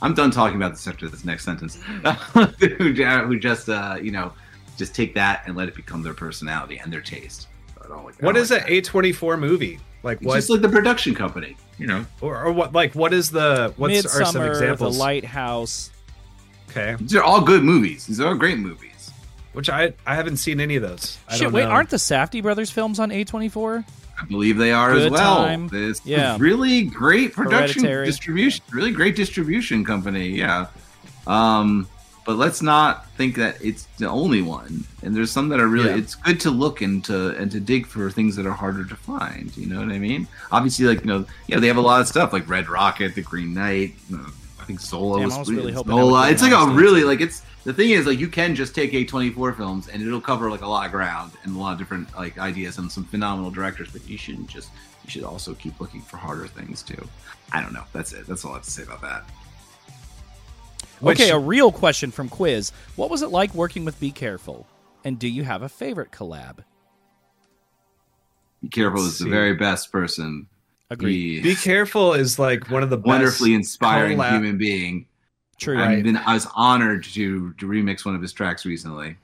I'm 0.00 0.14
done 0.14 0.30
talking 0.30 0.56
about 0.56 0.72
this 0.72 0.86
after 0.86 1.08
this 1.08 1.24
next 1.24 1.44
sentence. 1.44 1.82
who, 2.34 2.92
who 2.92 3.38
just, 3.40 3.68
uh, 3.68 3.96
you 4.00 4.12
know, 4.12 4.32
just 4.76 4.94
take 4.94 5.12
that 5.14 5.42
and 5.46 5.56
let 5.56 5.66
it 5.66 5.74
become 5.74 6.04
their 6.04 6.14
personality 6.14 6.78
and 6.78 6.92
their 6.92 7.00
taste. 7.00 7.48
So 7.82 8.02
like. 8.04 8.22
I 8.22 8.26
What 8.26 8.34
don't 8.34 8.42
is 8.42 8.50
like 8.52 8.62
an 8.62 8.68
A24 8.74 9.40
movie? 9.40 9.80
Like 10.04 10.18
It's 10.18 10.26
what? 10.26 10.36
just 10.36 10.50
like 10.50 10.60
the 10.60 10.68
production 10.68 11.16
company, 11.16 11.56
you 11.78 11.88
know. 11.88 12.06
or, 12.20 12.44
or 12.44 12.52
what? 12.52 12.72
Like 12.72 12.94
what 12.94 13.12
is 13.12 13.30
the? 13.30 13.72
What's 13.76 14.04
are 14.04 14.24
some 14.24 14.36
Midsommar, 14.36 14.44
The 14.44 14.50
examples? 14.50 14.98
Lighthouse. 14.98 15.90
Okay, 16.70 16.94
These 17.00 17.16
are 17.16 17.22
all 17.24 17.40
good 17.40 17.64
movies. 17.64 18.06
These 18.06 18.20
are 18.20 18.28
all 18.28 18.34
great 18.36 18.58
movies. 18.58 18.87
Which 19.58 19.68
I 19.68 19.92
I 20.06 20.14
haven't 20.14 20.36
seen 20.36 20.60
any 20.60 20.76
of 20.76 20.82
those. 20.82 21.18
I 21.28 21.32
Shit, 21.32 21.42
don't 21.42 21.52
wait, 21.52 21.64
know. 21.64 21.70
aren't 21.70 21.90
the 21.90 21.96
Safdie 21.96 22.40
brothers 22.42 22.70
films 22.70 23.00
on 23.00 23.10
A24? 23.10 23.84
I 24.20 24.24
believe 24.26 24.56
they 24.56 24.70
are 24.70 24.92
as 24.94 25.10
well. 25.10 25.34
Time. 25.44 25.66
This 25.66 26.00
Yeah. 26.04 26.36
really 26.38 26.84
great 26.84 27.32
production 27.32 27.82
Hereditary. 27.82 28.06
distribution, 28.06 28.64
really 28.70 28.92
great 28.92 29.16
distribution 29.16 29.84
company. 29.84 30.28
Yeah. 30.28 30.66
Um, 31.26 31.88
but 32.24 32.36
let's 32.36 32.62
not 32.62 33.10
think 33.16 33.34
that 33.34 33.56
it's 33.60 33.88
the 33.98 34.08
only 34.08 34.42
one. 34.42 34.84
And 35.02 35.16
there's 35.16 35.32
some 35.32 35.48
that 35.48 35.58
are 35.58 35.66
really. 35.66 35.88
Yeah. 35.90 35.96
It's 35.96 36.14
good 36.14 36.38
to 36.40 36.50
look 36.52 36.80
into 36.80 37.30
and 37.30 37.50
to 37.50 37.58
dig 37.58 37.84
for 37.88 38.12
things 38.12 38.36
that 38.36 38.46
are 38.46 38.52
harder 38.52 38.84
to 38.84 38.94
find. 38.94 39.50
You 39.56 39.66
know 39.66 39.80
what 39.80 39.90
I 39.90 39.98
mean? 39.98 40.28
Obviously, 40.52 40.84
like 40.86 41.00
you 41.00 41.06
know, 41.06 41.24
yeah, 41.48 41.58
they 41.58 41.66
have 41.66 41.78
a 41.78 41.80
lot 41.80 42.00
of 42.00 42.06
stuff 42.06 42.32
like 42.32 42.48
Red 42.48 42.68
Rocket, 42.68 43.16
The 43.16 43.22
Green 43.22 43.54
Knight. 43.54 43.94
You 44.68 44.74
know, 44.76 44.80
I 44.80 44.80
think 44.80 44.80
Zola. 44.80 45.18
Damn, 45.20 45.28
was 45.28 45.38
was 45.38 45.50
really 45.50 45.72
hoping 45.72 45.96
that 45.96 46.02
Zola. 46.02 46.30
It's 46.30 46.42
like 46.42 46.52
a 46.52 46.70
really 46.72 47.04
like 47.04 47.20
it's 47.20 47.42
the 47.64 47.72
thing 47.72 47.90
is 47.90 48.06
like 48.06 48.18
you 48.18 48.28
can 48.28 48.54
just 48.54 48.74
take 48.74 48.92
A24 48.92 49.56
films 49.56 49.88
and 49.88 50.02
it'll 50.02 50.20
cover 50.20 50.50
like 50.50 50.62
a 50.62 50.66
lot 50.66 50.86
of 50.86 50.92
ground 50.92 51.32
and 51.42 51.56
a 51.56 51.58
lot 51.58 51.72
of 51.72 51.78
different 51.78 52.14
like 52.16 52.38
ideas 52.38 52.78
and 52.78 52.90
some 52.90 53.04
phenomenal 53.04 53.50
directors, 53.50 53.90
but 53.92 54.08
you 54.08 54.18
shouldn't 54.18 54.48
just 54.48 54.70
you 55.04 55.10
should 55.10 55.24
also 55.24 55.54
keep 55.54 55.80
looking 55.80 56.00
for 56.00 56.16
harder 56.16 56.46
things 56.46 56.82
too. 56.82 57.08
I 57.52 57.62
don't 57.62 57.72
know. 57.72 57.84
That's 57.92 58.12
it. 58.12 58.26
That's 58.26 58.44
all 58.44 58.52
I 58.52 58.54
have 58.56 58.64
to 58.64 58.70
say 58.70 58.82
about 58.82 59.00
that. 59.02 59.24
Which- 61.00 61.20
okay, 61.20 61.30
a 61.30 61.38
real 61.38 61.70
question 61.70 62.10
from 62.10 62.28
Quiz. 62.28 62.72
What 62.96 63.10
was 63.10 63.22
it 63.22 63.28
like 63.28 63.54
working 63.54 63.84
with 63.84 63.98
Be 64.00 64.10
Careful? 64.10 64.66
And 65.04 65.18
do 65.18 65.28
you 65.28 65.44
have 65.44 65.62
a 65.62 65.68
favorite 65.68 66.10
collab? 66.10 66.58
Be 68.62 68.68
careful 68.68 69.02
Let's 69.02 69.14
is 69.14 69.18
the 69.20 69.30
very 69.30 69.54
best 69.54 69.92
person. 69.92 70.48
Agreed. 70.90 71.36
He- 71.44 71.50
Be 71.50 71.54
careful 71.54 72.14
is 72.14 72.38
like 72.38 72.70
one 72.70 72.82
of 72.82 72.90
the 72.90 72.96
best 72.96 73.06
wonderfully 73.06 73.54
inspiring 73.54 74.18
collab- 74.18 74.30
human 74.32 74.58
being. 74.58 75.06
True. 75.58 75.78
I've 75.80 75.88
Right. 75.88 76.02
been 76.04 76.16
I 76.16 76.34
was 76.34 76.46
honored 76.54 77.04
to 77.04 77.52
to 77.54 77.66
remix 77.66 78.04
one 78.04 78.14
of 78.14 78.22
his 78.22 78.32
tracks 78.32 78.64
recently. 78.64 79.16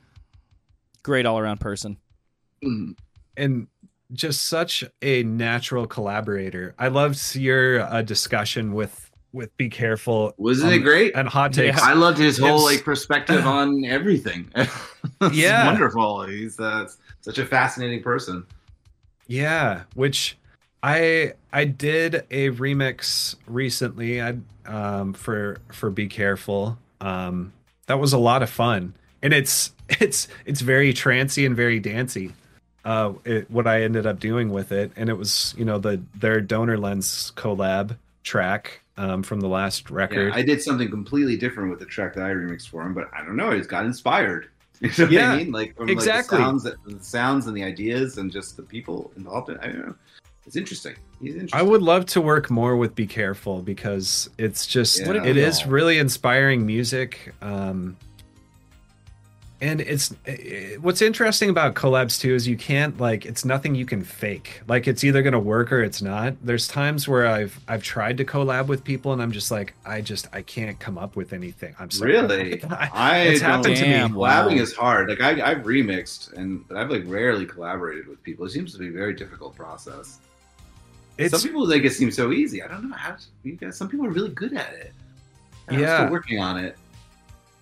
Great 1.03 1.25
all 1.25 1.37
around 1.39 1.59
person. 1.59 1.97
Mm. 2.63 2.95
and 3.37 3.67
just 4.13 4.47
such 4.47 4.83
a 5.01 5.23
natural 5.23 5.85
collaborator. 5.87 6.73
I 6.79 6.87
loved 6.87 7.35
your 7.35 7.81
uh, 7.81 8.01
discussion 8.01 8.73
with 8.73 9.09
with 9.33 9.55
Be 9.57 9.67
Careful. 9.69 10.33
Wasn't 10.37 10.71
um, 10.71 10.73
it 10.79 10.83
great? 10.83 11.13
And 11.15 11.27
hot 11.27 11.51
takes. 11.53 11.81
I 11.81 11.93
loved 11.93 12.17
his 12.17 12.37
whole 12.37 12.59
It's- 12.67 12.77
like 12.77 12.83
perspective 12.85 13.45
on 13.45 13.83
everything. 13.85 14.51
It's 15.21 15.35
Yeah. 15.35 15.65
wonderful. 15.67 16.23
He's 16.25 16.59
uh, 16.59 16.87
such 17.21 17.37
a 17.37 17.45
fascinating 17.45 18.01
person. 18.03 18.43
Yeah, 19.27 19.83
which 19.93 20.37
I 20.85 21.33
I 21.51 21.65
did 21.65 22.25
a 22.29 22.51
remix 22.51 23.35
recently. 23.47 24.21
I 24.21 24.37
um 24.67 25.13
for 25.13 25.57
for 25.71 25.89
Be 25.89 26.07
Careful. 26.07 26.77
Um 27.01 27.53
that 27.87 27.99
was 27.99 28.13
a 28.13 28.19
lot 28.19 28.43
of 28.43 28.51
fun. 28.51 28.93
And 29.23 29.33
it's 29.33 29.71
it's 29.99 30.27
it's 30.45 30.61
very 30.61 30.93
trancy 30.93 31.43
and 31.43 31.55
very 31.55 31.79
dancey. 31.79 32.33
Uh 32.83 33.13
it, 33.25 33.49
what 33.49 33.65
I 33.65 33.81
ended 33.81 34.05
up 34.05 34.19
doing 34.19 34.49
with 34.51 34.71
it 34.71 34.91
and 34.95 35.09
it 35.09 35.15
was, 35.17 35.55
you 35.57 35.65
know, 35.65 35.79
the 35.79 36.03
their 36.13 36.39
donor 36.39 36.77
lens 36.77 37.31
collab 37.35 37.97
track 38.23 38.81
um 38.97 39.23
from 39.23 39.39
the 39.39 39.47
last 39.47 39.89
record. 39.89 40.33
Yeah, 40.33 40.39
I 40.39 40.43
did 40.43 40.61
something 40.61 40.91
completely 40.91 41.35
different 41.35 41.71
with 41.71 41.79
the 41.79 41.87
track 41.87 42.13
that 42.13 42.23
I 42.25 42.29
remixed 42.29 42.69
for 42.69 42.83
him, 42.83 42.93
but 42.93 43.09
I 43.11 43.25
don't 43.25 43.35
know. 43.35 43.49
It 43.49 43.67
got 43.67 43.85
inspired. 43.85 44.49
You 44.81 44.89
know 44.89 45.03
what 45.05 45.11
Yeah, 45.13 45.31
I 45.31 45.37
mean? 45.37 45.51
Like 45.53 45.75
from 45.77 45.89
exactly. 45.89 46.37
like, 46.37 46.45
the 46.45 46.51
sounds, 46.51 46.63
that, 46.63 46.75
the 46.85 47.03
sounds 47.03 47.47
and 47.47 47.55
the 47.55 47.63
ideas, 47.63 48.17
and 48.17 48.29
just 48.29 48.57
the 48.57 48.61
people 48.61 49.09
involved 49.15 49.49
in. 49.49 49.55
it. 49.55 49.61
I 49.63 49.67
don't 49.67 49.87
know. 49.87 49.95
It's 50.45 50.55
interesting. 50.55 50.95
He's 51.21 51.33
interesting. 51.33 51.59
I 51.59 51.63
would 51.63 51.81
love 51.81 52.05
to 52.07 52.21
work 52.21 52.49
more 52.51 52.75
with 52.77 52.93
Be 52.95 53.07
Careful 53.07 53.61
because 53.61 54.29
it's 54.37 54.67
just 54.67 54.99
Yeah. 54.99 55.23
It 55.23 55.37
is 55.37 55.63
all- 55.63 55.69
really 55.71 55.97
inspiring 55.97 56.65
music. 56.65 57.33
Um, 57.41 57.97
and 59.61 59.79
it's 59.79 60.13
eh, 60.27 60.75
what's 60.81 61.01
interesting 61.01 61.49
about 61.49 61.75
collabs 61.75 62.19
too 62.19 62.35
is 62.35 62.45
you 62.45 62.57
can't 62.57 62.99
like 62.99 63.25
it's 63.25 63.45
nothing 63.45 63.73
you 63.73 63.85
can 63.85 64.03
fake. 64.03 64.61
Like 64.67 64.85
it's 64.85 65.03
either 65.03 65.23
gonna 65.23 65.39
work 65.39 65.71
or 65.71 65.81
it's 65.81 66.01
not. 66.01 66.35
There's 66.45 66.67
times 66.67 67.07
where 67.07 67.25
I've 67.25 67.57
I've 67.67 67.81
tried 67.81 68.17
to 68.17 68.25
collab 68.25 68.67
with 68.67 68.83
people 68.83 69.13
and 69.13 69.21
I'm 69.21 69.31
just 69.31 69.49
like 69.51 69.73
I 69.85 70.01
just 70.01 70.27
I 70.33 70.41
can't 70.41 70.77
come 70.77 70.97
up 70.97 71.15
with 71.15 71.31
anything. 71.31 71.73
I'm 71.79 71.89
sorry. 71.89 72.11
Really, 72.11 72.61
I 72.69 73.19
it's 73.19 73.39
don't- 73.39 73.49
happened 73.49 73.75
to 73.77 73.81
me. 73.83 73.89
Damn. 73.91 74.13
wow. 74.13 74.45
Collabing 74.47 74.59
is 74.59 74.73
hard. 74.75 75.07
Like 75.09 75.21
I, 75.21 75.51
I've 75.51 75.63
remixed, 75.63 76.33
and 76.33 76.67
but 76.67 76.75
I've 76.77 76.91
like 76.91 77.03
rarely 77.07 77.45
collaborated 77.45 78.07
with 78.09 78.21
people. 78.23 78.45
It 78.45 78.51
seems 78.51 78.73
to 78.73 78.77
be 78.79 78.89
a 78.89 78.91
very 78.91 79.13
difficult 79.13 79.55
process. 79.55 80.19
It's 81.17 81.31
some 81.39 81.41
people 81.49 81.69
think 81.69 81.85
it 81.85 81.93
seems 81.93 82.15
so 82.15 82.31
easy. 82.31 82.61
I 82.61 82.67
don't 82.67 82.89
know 82.89 82.95
how. 82.95 83.15
You 83.43 83.53
guys, 83.55 83.77
some 83.77 83.87
people 83.89 84.05
are 84.05 84.09
really 84.11 84.29
good 84.31 84.53
at 84.53 84.73
it. 84.73 84.93
I'm 85.69 85.79
Yeah. 85.79 85.97
still 85.99 86.11
working 86.11 86.39
on 86.39 86.57
it. 86.57 86.77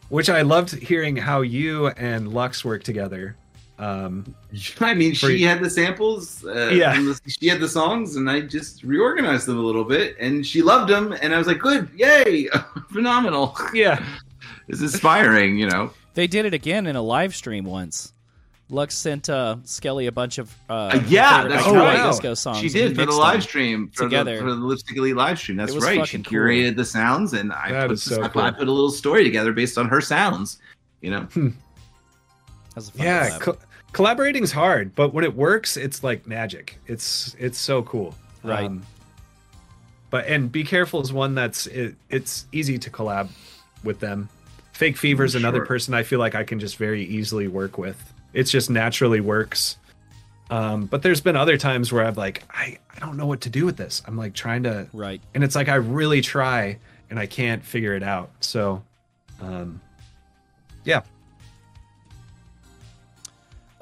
which 0.09 0.29
I 0.29 0.41
loved 0.43 0.75
hearing 0.75 1.15
how 1.15 1.41
you 1.41 1.87
and 1.87 2.33
Lux 2.33 2.63
work 2.63 2.83
together. 2.83 3.35
Um, 3.79 4.35
I 4.79 4.93
mean, 4.93 5.15
For- 5.15 5.29
she 5.31 5.41
had 5.41 5.59
the 5.63 5.69
samples. 5.69 6.45
Uh, 6.45 6.69
Yeah. 6.73 6.93
and 6.95 7.07
the- 7.07 7.19
she 7.27 7.47
had 7.47 7.59
the 7.59 7.67
songs, 7.69 8.15
and 8.15 8.29
I 8.29 8.41
just 8.41 8.83
reorganized 8.83 9.47
them 9.47 9.57
a 9.57 9.61
little 9.61 9.83
bit, 9.85 10.15
and 10.19 10.45
she 10.45 10.61
loved 10.61 10.89
them, 10.91 11.15
and 11.21 11.33
I 11.33 11.37
was 11.39 11.47
like, 11.47 11.57
"Good, 11.59 11.89
yay, 11.95 12.47
phenomenal!" 12.91 13.57
yeah, 13.73 14.03
It's 14.67 14.81
inspiring, 14.81 15.57
you 15.57 15.67
know. 15.67 15.91
They 16.13 16.27
did 16.27 16.45
it 16.45 16.53
again 16.53 16.85
in 16.85 16.95
a 16.95 17.01
live 17.01 17.33
stream 17.35 17.65
once. 17.65 18.13
Lux 18.69 18.95
sent 18.95 19.29
uh, 19.29 19.57
Skelly 19.65 20.07
a 20.07 20.11
bunch 20.11 20.37
of 20.39 20.55
uh, 20.69 20.73
Uh, 20.93 21.03
yeah, 21.07 21.47
that's 21.47 21.63
Iconic 21.63 21.79
right. 21.79 22.07
Disco 22.09 22.33
songs. 22.33 22.59
She 22.59 22.69
did 22.69 22.95
for 22.95 23.05
the 23.05 23.11
live 23.11 23.43
stream 23.43 23.89
for 23.89 24.03
together. 24.05 24.35
the, 24.37 24.41
for 24.41 24.49
the 24.49 24.55
Lipstick 24.55 24.97
Elite 24.97 25.15
live 25.15 25.37
stream. 25.37 25.57
That's 25.57 25.75
right. 25.75 25.93
She 26.07 26.17
fucking 26.17 26.23
cool. 26.23 26.39
curated 26.39 26.75
the 26.75 26.85
sounds, 26.85 27.33
and 27.33 27.51
I 27.53 27.71
That 27.71 27.89
put, 27.89 27.99
so 27.99 28.23
I, 28.23 28.27
cool. 28.29 28.41
I 28.41 28.51
put 28.51 28.67
a 28.67 28.71
little 28.71 28.89
story 28.89 29.23
together 29.23 29.53
based 29.53 29.77
on 29.77 29.87
her 29.89 30.01
sounds. 30.01 30.59
You 31.01 31.11
know, 31.11 31.27
That 31.33 31.53
a 32.77 32.81
fun 32.81 33.05
yeah. 33.05 33.29
collab. 33.29 33.39
Co- 33.41 33.57
collaborating's 33.91 34.51
hard, 34.51 34.95
but 34.95 35.13
when 35.13 35.23
it 35.25 35.35
works, 35.35 35.77
it's 35.77 36.03
like 36.03 36.25
magic. 36.25 36.79
It's 36.87 37.35
it's 37.37 37.59
so 37.59 37.83
cool. 37.83 38.15
Um, 38.43 38.49
Right. 38.49 38.71
but 40.09 40.25
and 40.27 40.51
be 40.51 40.63
careful 40.63 41.01
is 41.01 41.11
one 41.13 41.35
that's 41.35 41.67
it, 41.67 41.95
it's 42.09 42.45
easy 42.51 42.77
to 42.79 42.89
collab 42.89 43.29
with 43.83 43.99
them. 43.99 44.29
Fake 44.71 44.97
Fever 44.97 45.23
is 45.25 45.35
another 45.35 45.59
Sure. 45.59 45.65
person 45.67 45.93
I 45.93 46.03
feel 46.03 46.19
like 46.19 46.33
I 46.33 46.43
can 46.43 46.59
just 46.59 46.77
very 46.77 47.03
easily 47.03 47.47
work 47.47 47.77
with. 47.77 48.12
It's 48.33 48.51
just 48.51 48.69
naturally 48.69 49.21
works. 49.21 49.77
Um, 50.49 50.85
but 50.85 51.01
there's 51.01 51.21
been 51.21 51.35
other 51.35 51.57
times 51.57 51.91
where 51.91 52.05
I've 52.05 52.17
like 52.17 52.43
I 52.51 52.77
I 52.95 52.99
don't 52.99 53.17
know 53.17 53.25
what 53.25 53.41
to 53.41 53.49
do 53.49 53.65
with 53.65 53.77
this. 53.77 54.01
I'm 54.05 54.17
like 54.17 54.33
trying 54.33 54.63
to 54.63 54.87
right. 54.93 55.21
and 55.33 55.43
it's 55.43 55.55
like 55.55 55.69
I 55.69 55.75
really 55.75 56.21
try 56.21 56.79
and 57.09 57.19
I 57.19 57.25
can't 57.25 57.63
figure 57.63 57.95
it 57.95 58.03
out. 58.03 58.31
So, 58.39 58.83
um, 59.41 59.81
yeah, 60.83 61.01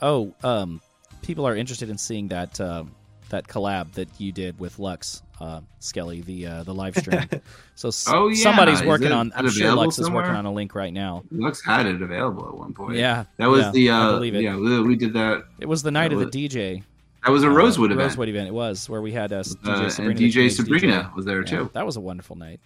Oh, 0.01 0.33
um, 0.43 0.81
people 1.21 1.45
are 1.47 1.55
interested 1.55 1.89
in 1.89 1.97
seeing 1.97 2.29
that 2.29 2.59
uh, 2.59 2.83
that 3.29 3.47
collab 3.47 3.93
that 3.93 4.09
you 4.19 4.31
did 4.31 4.59
with 4.59 4.79
Lux 4.79 5.21
uh, 5.41 5.61
Skelly, 5.79 6.21
the 6.21 6.45
uh, 6.45 6.63
the 6.63 6.73
live 6.73 6.95
stream. 6.95 7.27
So 7.75 7.87
s- 7.87 8.07
Oh, 8.07 8.27
yeah. 8.27 8.43
somebody's 8.43 8.81
Is 8.81 8.85
working 8.85 9.07
it 9.07 9.11
on. 9.13 9.31
I'm 9.35 9.49
sure 9.49 9.63
available 9.63 9.83
Lux 9.85 9.97
is 9.97 10.09
working 10.09 10.35
on 10.35 10.45
a 10.45 10.53
link 10.53 10.75
right 10.75 10.93
now. 10.93 11.23
Lux 11.31 11.65
had 11.65 11.87
it 11.87 11.99
available 12.01 12.47
at 12.47 12.53
one 12.55 12.73
point. 12.73 12.95
Yeah, 12.97 13.25
that 13.37 13.47
was 13.47 13.63
yeah, 13.65 13.71
the 13.71 13.89
I 13.89 13.97
uh, 14.01 14.11
believe 14.13 14.35
it. 14.35 14.43
yeah 14.43 14.55
we, 14.55 14.81
we 14.81 14.95
did 14.95 15.13
that. 15.13 15.45
It 15.59 15.65
was 15.67 15.81
the 15.81 15.89
night 15.89 16.09
That 16.11 16.21
of 16.21 16.31
the 16.31 16.47
DJ. 16.47 16.83
That 17.25 17.31
was 17.31 17.43
a 17.43 17.47
uh, 17.47 17.51
Rosewood 17.51 17.91
event. 17.91 18.09
Rosewood 18.09 18.29
event. 18.29 18.47
It 18.49 18.53
was 18.53 18.87
where 18.87 19.01
we 19.01 19.11
had 19.11 19.33
uh, 19.33 19.41
DJ 19.41 19.67
Uh, 19.67 19.81
and 19.83 19.91
Sabrina. 19.91 20.19
DJ 20.19 20.51
Sabrina 20.51 20.87
DJ. 21.11 21.15
was 21.15 21.25
there, 21.25 21.39
Yeah, 21.41 21.45
too. 21.47 21.69
That 21.73 21.85
was 21.87 21.95
a 21.97 22.01
wonderful 22.01 22.35
night. 22.35 22.59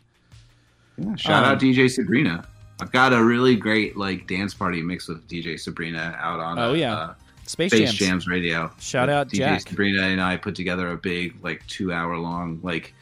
Yeah, 0.98 1.16
shout 1.16 1.44
Um, 1.46 1.52
out 1.52 1.60
DJ 1.62 1.90
Sabrina. 1.90 2.46
I've 2.82 2.92
got 2.92 3.14
a 3.14 3.24
really 3.24 3.56
great 3.56 3.96
like 3.96 4.28
dance 4.28 4.54
party 4.54 4.82
mix 4.82 5.08
with 5.08 5.26
DJ 5.30 5.58
Sabrina 5.60 6.18
out 6.20 6.40
on 6.42 6.60
Oh, 6.60 6.72
uh, 6.72 6.74
yeah. 6.74 7.14
Uh, 7.46 7.50
Space, 7.50 7.72
Space 7.72 7.94
Jams. 7.94 7.98
Jams. 7.98 8.28
Radio. 8.28 8.72
Shout 8.80 9.10
out 9.10 9.30
DJ 9.30 9.38
Jack. 9.38 9.62
Sabrina 9.62 10.04
and 10.04 10.22
I 10.22 10.38
put 10.38 10.56
together 10.56 10.90
a 10.92 10.98
big 10.98 11.36
like 11.44 11.66
two 11.68 11.92
hour 11.94 12.18
long 12.18 12.60
like 12.64 12.94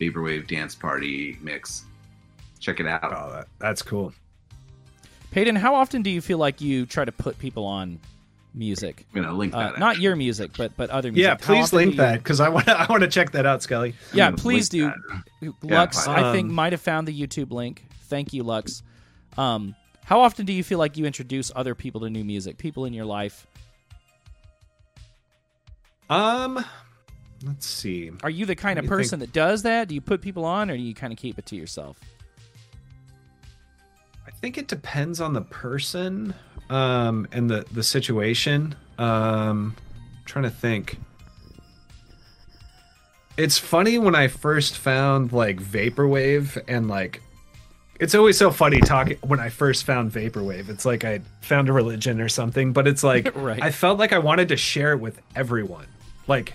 vaporwave 0.00 0.46
dance 0.48 0.74
party 0.74 1.38
mix. 1.42 1.84
Check 2.58 2.80
it 2.80 2.86
out. 2.86 3.04
Oh, 3.04 3.32
that, 3.32 3.48
that's 3.58 3.82
cool. 3.82 4.12
Peyton, 5.30 5.56
how 5.56 5.74
often 5.74 6.02
do 6.02 6.10
you 6.10 6.20
feel 6.20 6.38
like 6.38 6.60
you 6.60 6.86
try 6.86 7.04
to 7.04 7.12
put 7.12 7.38
people 7.38 7.64
on 7.64 8.00
music? 8.54 9.06
I'm 9.14 9.22
gonna 9.22 9.36
link 9.36 9.54
Uh, 9.54 9.70
that. 9.70 9.78
not 9.78 9.98
your 10.00 10.16
music, 10.16 10.50
but 10.56 10.76
but 10.76 10.90
other 10.90 11.12
music. 11.12 11.22
Yeah, 11.22 11.30
How 11.30 11.54
please 11.54 11.72
link 11.72 11.92
you- 11.92 11.98
that 11.98 12.18
because 12.18 12.40
I 12.40 12.48
want 12.48 12.66
to. 12.66 12.78
I 12.80 12.86
want 12.90 13.02
to 13.02 13.08
check 13.08 13.30
that 13.32 13.46
out, 13.46 13.62
Skelly. 13.62 13.94
Yeah, 14.12 14.32
please 14.32 14.68
do. 14.68 14.90
that. 15.40 15.54
Lux, 15.62 16.06
Yeah, 16.06 16.12
I 16.28 16.32
think 16.32 16.48
um, 16.48 16.54
might 16.54 16.72
have 16.72 16.80
found 16.80 17.06
the 17.06 17.18
YouTube 17.18 17.52
link. 17.52 17.84
Thank 18.04 18.32
you, 18.32 18.42
Lux. 18.42 18.82
Um, 19.38 19.74
how 20.04 20.20
often 20.20 20.44
do 20.44 20.52
you 20.52 20.64
feel 20.64 20.78
like 20.80 20.96
you 20.96 21.06
introduce 21.06 21.52
other 21.54 21.76
people 21.76 22.00
to 22.00 22.10
new 22.10 22.24
music? 22.24 22.58
People 22.58 22.84
in 22.84 22.92
your 22.92 23.04
life. 23.04 23.46
Um, 26.10 26.62
let's 27.44 27.64
see. 27.64 28.10
Are 28.22 28.30
you 28.30 28.44
the 28.44 28.56
kind 28.56 28.78
of 28.78 28.84
me 28.84 28.88
think. 28.88 28.98
person 28.98 29.20
that 29.20 29.32
does 29.32 29.62
that? 29.62 29.88
Do 29.88 29.94
you 29.94 30.00
put 30.00 30.20
people 30.20 30.44
on, 30.44 30.70
or 30.70 30.76
do 30.76 30.82
you 30.82 30.94
kind 30.94 31.12
of 31.12 31.18
keep 31.18 31.38
it 31.38 31.46
to 31.46 31.56
yourself? 31.56 31.98
I 34.26 34.30
think 34.32 34.58
it 34.58 34.68
depends 34.68 35.20
on 35.20 35.32
the 35.32 35.42
person, 35.42 36.34
um, 36.68 37.28
and 37.32 37.48
the 37.48 37.64
the 37.72 37.82
situation. 37.82 38.74
Um, 38.98 39.76
trying 40.24 40.42
to 40.42 40.50
think. 40.50 40.98
It's 43.36 43.56
funny 43.56 43.96
when 43.96 44.14
I 44.14 44.28
first 44.28 44.76
found 44.76 45.32
like 45.32 45.62
vaporwave 45.62 46.62
and 46.68 46.88
like 46.88 47.22
it's 48.00 48.14
always 48.14 48.36
so 48.36 48.50
funny 48.50 48.80
talking 48.80 49.18
when 49.22 49.40
I 49.40 49.50
first 49.50 49.84
found 49.84 50.12
vaporwave. 50.12 50.68
It's 50.68 50.84
like 50.84 51.04
I 51.04 51.20
found 51.40 51.68
a 51.68 51.72
religion 51.72 52.20
or 52.20 52.28
something, 52.28 52.72
but 52.72 52.88
it's 52.88 53.04
like 53.04 53.30
Right. 53.36 53.62
I 53.62 53.70
felt 53.70 53.98
like 53.98 54.12
I 54.12 54.18
wanted 54.18 54.48
to 54.48 54.56
share 54.56 54.92
it 54.92 55.00
with 55.00 55.20
everyone. 55.36 55.86
Like 56.26 56.54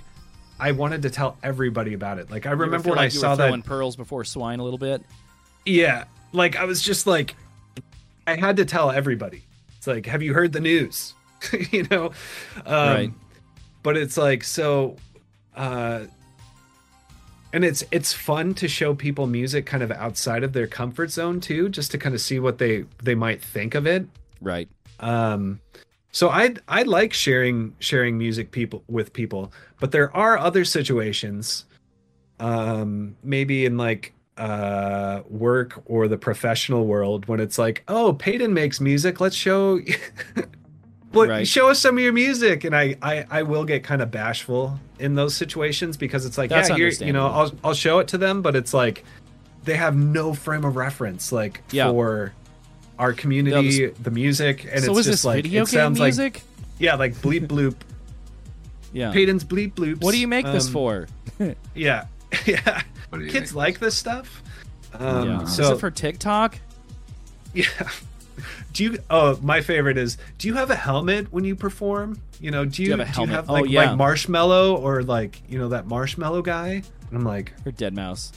I 0.60 0.72
wanted 0.72 1.02
to 1.04 1.10
tell 1.10 1.38
everybody 1.44 1.94
about 1.94 2.18
it. 2.20 2.32
Like 2.32 2.46
I 2.46 2.52
remember 2.52 2.90
when 2.90 2.98
like 2.98 3.12
I 3.12 3.14
you 3.14 3.20
saw 3.20 3.32
were 3.32 3.38
that 3.38 3.66
pearls 3.66 3.96
before 3.96 4.24
swine 4.24 4.60
a 4.60 4.64
little 4.64 4.80
bit. 4.80 5.02
yeah, 5.66 6.06
like 6.32 6.56
I 6.56 6.64
was 6.66 6.82
just 6.82 7.08
like, 7.08 7.36
I 8.28 8.36
had 8.36 8.58
to 8.58 8.66
tell 8.66 8.92
everybody. 8.92 9.44
It's 9.78 9.88
like, 9.88 10.06
have 10.06 10.22
you 10.22 10.34
heard 10.34 10.52
the 10.54 10.62
news? 10.62 11.14
you 11.72 11.86
know, 11.92 12.12
um, 12.66 12.96
Right. 12.96 13.12
But 13.84 13.98
it's 13.98 14.18
like 14.18 14.44
so, 14.44 14.96
uh, 15.56 16.06
and 17.54 17.64
it's 17.64 17.84
it's 17.92 18.12
fun 18.14 18.54
to 18.56 18.68
show 18.68 18.96
people 18.96 19.28
music 19.28 19.66
kind 19.66 19.84
of 19.84 19.92
outside 19.92 20.44
of 20.44 20.54
their 20.54 20.66
comfort 20.68 21.12
zone 21.12 21.40
too, 21.40 21.70
just 21.70 21.92
to 21.92 21.98
kind 21.98 22.16
of 22.16 22.22
see 22.22 22.40
what 22.40 22.58
they 22.58 22.86
they 23.04 23.14
might 23.14 23.42
think 23.44 23.76
of 23.76 23.86
it. 23.86 24.08
Right. 24.42 24.68
Um, 25.00 25.60
so 26.16 26.30
I 26.30 26.54
I 26.70 26.84
like 26.84 27.12
sharing 27.12 27.76
sharing 27.80 28.18
music 28.18 28.52
people 28.52 28.84
with 28.88 29.12
people, 29.12 29.52
but 29.82 29.92
there 29.92 30.16
are 30.16 30.38
other 30.38 30.64
situations, 30.64 31.66
um, 32.40 33.18
maybe 33.22 33.66
in 33.66 33.76
like 33.78 34.14
uh 34.38 35.22
work 35.30 35.82
or 35.86 36.08
the 36.08 36.18
professional 36.18 36.86
world 36.88 37.26
when 37.28 37.40
it's 37.42 37.58
like, 37.58 37.84
oh, 37.90 38.14
Peyton 38.14 38.54
makes 38.54 38.80
music, 38.80 39.20
let's 39.20 39.36
show. 39.36 39.80
Well, 41.14 41.30
Right. 41.30 41.48
show 41.48 41.70
us 41.70 41.80
some 41.80 41.98
of 41.98 42.04
your 42.04 42.12
music, 42.12 42.66
and 42.66 42.76
I, 42.76 42.98
I, 43.02 43.26
I 43.32 43.44
will 43.44 43.64
get 43.64 43.86
kind 43.86 44.02
of 44.02 44.12
bashful 44.12 44.78
in 45.00 45.16
those 45.16 45.34
situations 45.34 45.96
because 45.96 46.26
it's 46.26 46.38
like, 46.38 46.50
That's 46.50 46.68
yeah, 46.70 46.76
you 47.08 47.14
know. 47.14 47.28
I'll, 47.28 47.52
I'll 47.64 47.74
show 47.74 48.00
it 48.00 48.10
to 48.10 48.18
them, 48.18 48.42
but 48.42 48.54
it's 48.54 48.74
like, 48.74 49.06
they 49.64 49.78
have 49.78 49.96
no 49.96 50.34
frame 50.34 50.66
of 50.66 50.76
reference, 50.76 51.32
like 51.32 51.62
Yeah. 51.72 51.90
for 51.90 52.34
our 53.00 53.14
community, 53.14 53.88
the 53.88 54.12
music, 54.12 54.66
and 54.72 54.84
so 54.84 54.92
it's 54.92 55.00
is 55.02 55.06
just 55.06 55.10
this 55.10 55.26
like 55.26 55.44
video 55.44 55.64
it 55.64 55.70
game 55.70 55.80
sounds 55.80 56.00
music? 56.00 56.34
like 56.36 56.44
yeah, 56.80 56.96
like 56.96 57.14
bleep 57.16 57.48
bloop, 57.48 57.76
yeah. 58.94 59.12
Peyton's 59.12 59.44
bleep 59.44 59.74
bloops. 59.74 60.02
What 60.02 60.12
do 60.14 60.20
you 60.20 60.28
make 60.28 60.46
this 60.46 60.68
Um, 60.68 60.74
for? 60.74 61.08
Yeah, 61.76 62.06
yeah. 62.46 62.82
What 63.10 63.20
do 63.20 63.26
you 63.26 63.32
Kids 63.32 63.54
like 63.54 63.80
this 63.80 63.98
stuff. 63.98 64.42
Um, 64.94 65.28
yeah. 65.28 65.46
So 65.46 65.64
is 65.64 65.70
it 65.72 65.80
for 65.80 65.92
TikTok? 65.92 66.58
yeah. 67.54 67.66
Do 68.74 68.84
you? 68.84 68.98
Oh, 69.10 69.38
my 69.42 69.62
favorite 69.62 69.98
is. 69.98 70.18
Do 70.38 70.48
you 70.50 70.54
have 70.56 70.70
a 70.70 70.76
helmet 70.76 71.32
when 71.32 71.44
you 71.46 71.56
perform? 71.56 72.20
You 72.42 72.52
know, 72.52 72.66
do 72.66 72.82
you, 72.84 72.88
do 72.88 72.92
you 72.92 72.98
have 72.98 73.00
a 73.00 73.06
helmet? 73.06 73.46
Oh, 73.48 73.54
like 73.54 73.70
yeah. 73.70 73.92
like 73.92 74.00
Marshmello 74.00 74.78
or 74.78 75.04
like 75.04 75.42
you 75.50 75.58
know 75.58 75.70
that 75.70 75.88
Marshmello 75.88 76.44
guy? 76.44 76.84
And 77.10 77.20
I'm 77.20 77.24
like, 77.24 77.54
Or 77.66 77.72
Deadmau5? 77.72 78.32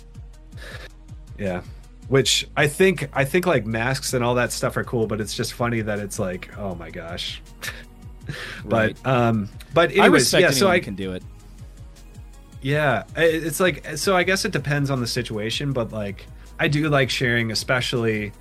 yeah. 1.39 1.63
Which 2.09 2.49
I 2.57 2.67
think 2.67 3.09
I 3.13 3.25
think 3.25 3.47
like 3.47 3.67
masks 3.67 4.15
and 4.15 4.25
all 4.25 4.35
that 4.37 4.51
stuff 4.53 4.77
are 4.77 4.85
cool, 4.85 5.07
but 5.07 5.21
it's 5.21 5.35
just 5.35 5.53
funny 5.53 5.83
that 5.83 5.99
it's 5.99 6.19
like, 6.19 6.57
oh 6.59 6.75
my 6.75 6.91
gosh. 6.91 7.43
Right. 8.65 8.95
But 9.03 9.11
um, 9.11 9.49
but 9.73 9.91
anyways, 9.93 10.31
yeah. 10.35 10.51
So 10.51 10.69
I 10.69 10.81
can 10.81 10.95
do 10.95 11.13
it. 11.13 11.23
Yeah, 12.61 13.05
it's 13.17 13.59
like 13.59 13.97
so. 13.97 14.15
I 14.15 14.23
guess 14.23 14.45
it 14.45 14.53
depends 14.53 14.91
on 14.91 15.01
the 15.01 15.07
situation, 15.07 15.73
but 15.73 15.93
like 15.93 16.27
I 16.59 16.69
do 16.69 16.91
like 16.91 17.09
sharing, 17.09 17.51
especially 17.53 18.33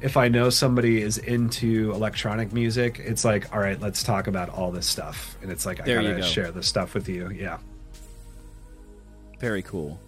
if 0.00 0.16
I 0.16 0.28
know 0.28 0.48
somebody 0.50 1.02
is 1.02 1.18
into 1.18 1.90
electronic 1.92 2.52
music. 2.52 3.00
It's 3.02 3.24
like, 3.24 3.52
all 3.52 3.60
right, 3.60 3.80
let's 3.80 4.04
talk 4.04 4.28
about 4.28 4.50
all 4.50 4.70
this 4.70 4.86
stuff, 4.86 5.36
and 5.42 5.50
it's 5.50 5.66
like 5.66 5.84
There 5.84 5.98
I 5.98 6.02
gotta 6.04 6.16
go. 6.16 6.22
share 6.22 6.52
this 6.52 6.68
stuff 6.68 6.94
with 6.94 7.08
you. 7.08 7.30
Yeah, 7.30 7.58
Very 9.40 9.62
cool. 9.62 9.98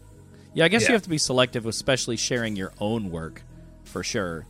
Yeah, 0.59 0.65
I 0.65 0.69
guess 0.69 0.83
Yeah. 0.83 0.89
you 0.89 0.95
have 0.95 1.03
to 1.03 1.09
be 1.09 1.19
selective, 1.19 1.67
especially 1.67 2.17
sharing 2.17 2.57
your 2.57 2.73
own 2.81 3.13
work, 3.13 3.43
for 3.85 4.03
sure. 4.03 4.45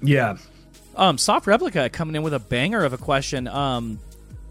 yeah, 0.00 0.36
Um, 0.94 1.18
Soft 1.18 1.48
Replica 1.48 1.88
coming 1.90 2.14
in 2.14 2.22
with 2.22 2.32
a 2.32 2.38
banger 2.38 2.84
of 2.84 2.92
a 2.92 2.98
question. 2.98 3.48
Um, 3.48 3.98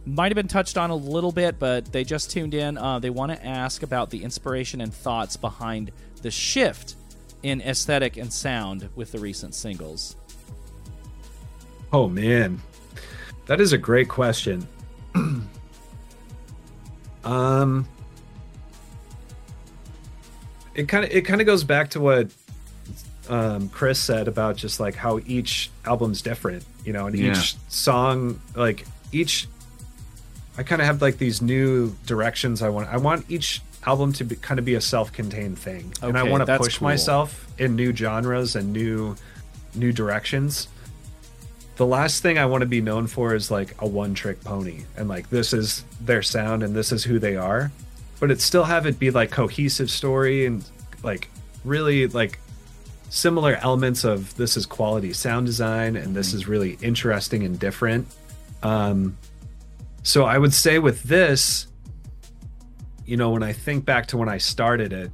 might 0.05 0.31
have 0.31 0.35
been 0.35 0.49
touched 0.49 0.77
on 0.77 0.89
a 0.89 0.95
little 0.95 1.31
bit, 1.31 1.59
but 1.59 1.93
they 1.93 2.03
just 2.03 2.29
tuned 2.29 2.53
in. 2.53 2.77
Uh, 2.77 2.99
they 2.99 3.09
want 3.09 3.31
to 3.31 3.45
ask 3.45 3.83
about 3.83 4.09
the 4.09 4.21
inspiration 4.21 4.81
and 4.81 4.93
thoughts 4.93 5.37
behind 5.37 5.91
the 6.23 6.29
shift 6.29 6.95
in 7.41 7.61
aesthetic 7.61 8.17
and 8.17 8.33
sound 8.33 8.89
with 8.95 9.13
the 9.13 9.19
recent 9.19 9.55
singles. 9.55 10.17
Oh 11.93 12.09
man, 12.09 12.61
that 13.45 13.61
is 13.61 13.71
a 13.71 13.77
great 13.77 14.09
question. 14.09 14.67
um, 17.23 17.87
it 20.75 20.87
kind 20.87 21.05
of 21.05 21.11
it 21.11 21.21
kind 21.21 21.41
of 21.41 21.47
goes 21.47 21.63
back 21.63 21.89
to 21.91 21.99
what 21.99 22.27
um, 23.29 23.69
Chris 23.69 23.99
said 23.99 24.27
about 24.27 24.55
just 24.55 24.79
like 24.79 24.95
how 24.95 25.19
each 25.25 25.71
album's 25.85 26.21
different, 26.21 26.63
you 26.83 26.93
know, 26.93 27.07
and 27.07 27.17
Yeah. 27.17 27.31
each 27.31 27.55
song, 27.69 28.39
like 28.55 28.85
each, 29.11 29.47
I 30.57 30.63
kind 30.63 30.81
of 30.81 30.85
have 30.85 31.01
like 31.01 31.17
these 31.17 31.41
new 31.41 31.95
directions. 32.05 32.61
I 32.61 32.69
want 32.69 32.89
I 32.89 32.97
want 32.97 33.25
each 33.29 33.61
album 33.85 34.13
to 34.13 34.23
be, 34.23 34.35
kind 34.35 34.59
of 34.59 34.65
be 34.65 34.75
a 34.75 34.81
self-contained 34.81 35.57
thing, 35.57 35.93
and 36.01 36.17
I 36.17 36.23
want 36.23 36.45
to 36.45 36.57
push 36.57 36.77
cool. 36.79 36.87
myself 36.87 37.47
in 37.57 37.75
new 37.75 37.95
genres 37.95 38.55
and 38.55 38.73
new 38.73 39.15
new 39.73 39.91
directions 39.91 40.67
the 41.75 41.85
last 41.85 42.21
thing 42.21 42.37
I 42.37 42.45
want 42.45 42.61
to 42.61 42.67
be 42.67 42.79
known 42.81 43.07
for 43.07 43.35
is 43.35 43.51
like 43.51 43.75
a 43.79 43.87
one 43.87 44.13
trick 44.13 44.41
pony 44.43 44.83
and 44.95 45.09
like 45.09 45.29
this 45.29 45.51
is 45.51 45.83
their 45.99 46.21
sound 46.21 46.63
and 46.63 46.73
this 46.73 46.91
is 46.91 47.03
who 47.03 47.19
they 47.19 47.35
are. 47.35 47.71
But 48.19 48.31
it 48.31 48.41
still 48.41 48.63
have 48.63 48.85
it 48.85 48.97
be 48.97 49.11
like 49.11 49.31
cohesive 49.31 49.89
story 49.89 50.45
and 50.45 50.63
like 51.03 51.29
really 51.63 52.07
like 52.07 52.39
similar 53.09 53.55
elements 53.61 54.03
of 54.03 54.35
this 54.35 54.57
is 54.57 54.65
quality 54.65 55.13
sound 55.13 55.45
design 55.45 55.95
and 55.95 56.15
this 56.15 56.33
is 56.33 56.47
really 56.47 56.77
interesting 56.81 57.43
and 57.43 57.59
different. 57.59 58.07
Um 58.63 59.17
so 60.03 60.25
I 60.25 60.37
would 60.37 60.53
say 60.53 60.79
with 60.79 61.01
this, 61.03 61.67
you 63.05 63.17
know, 63.17 63.31
when 63.31 63.43
I 63.43 63.53
think 63.53 63.85
back 63.85 64.05
to 64.07 64.17
when 64.17 64.29
I 64.29 64.37
started 64.37 64.93
it, 64.93 65.11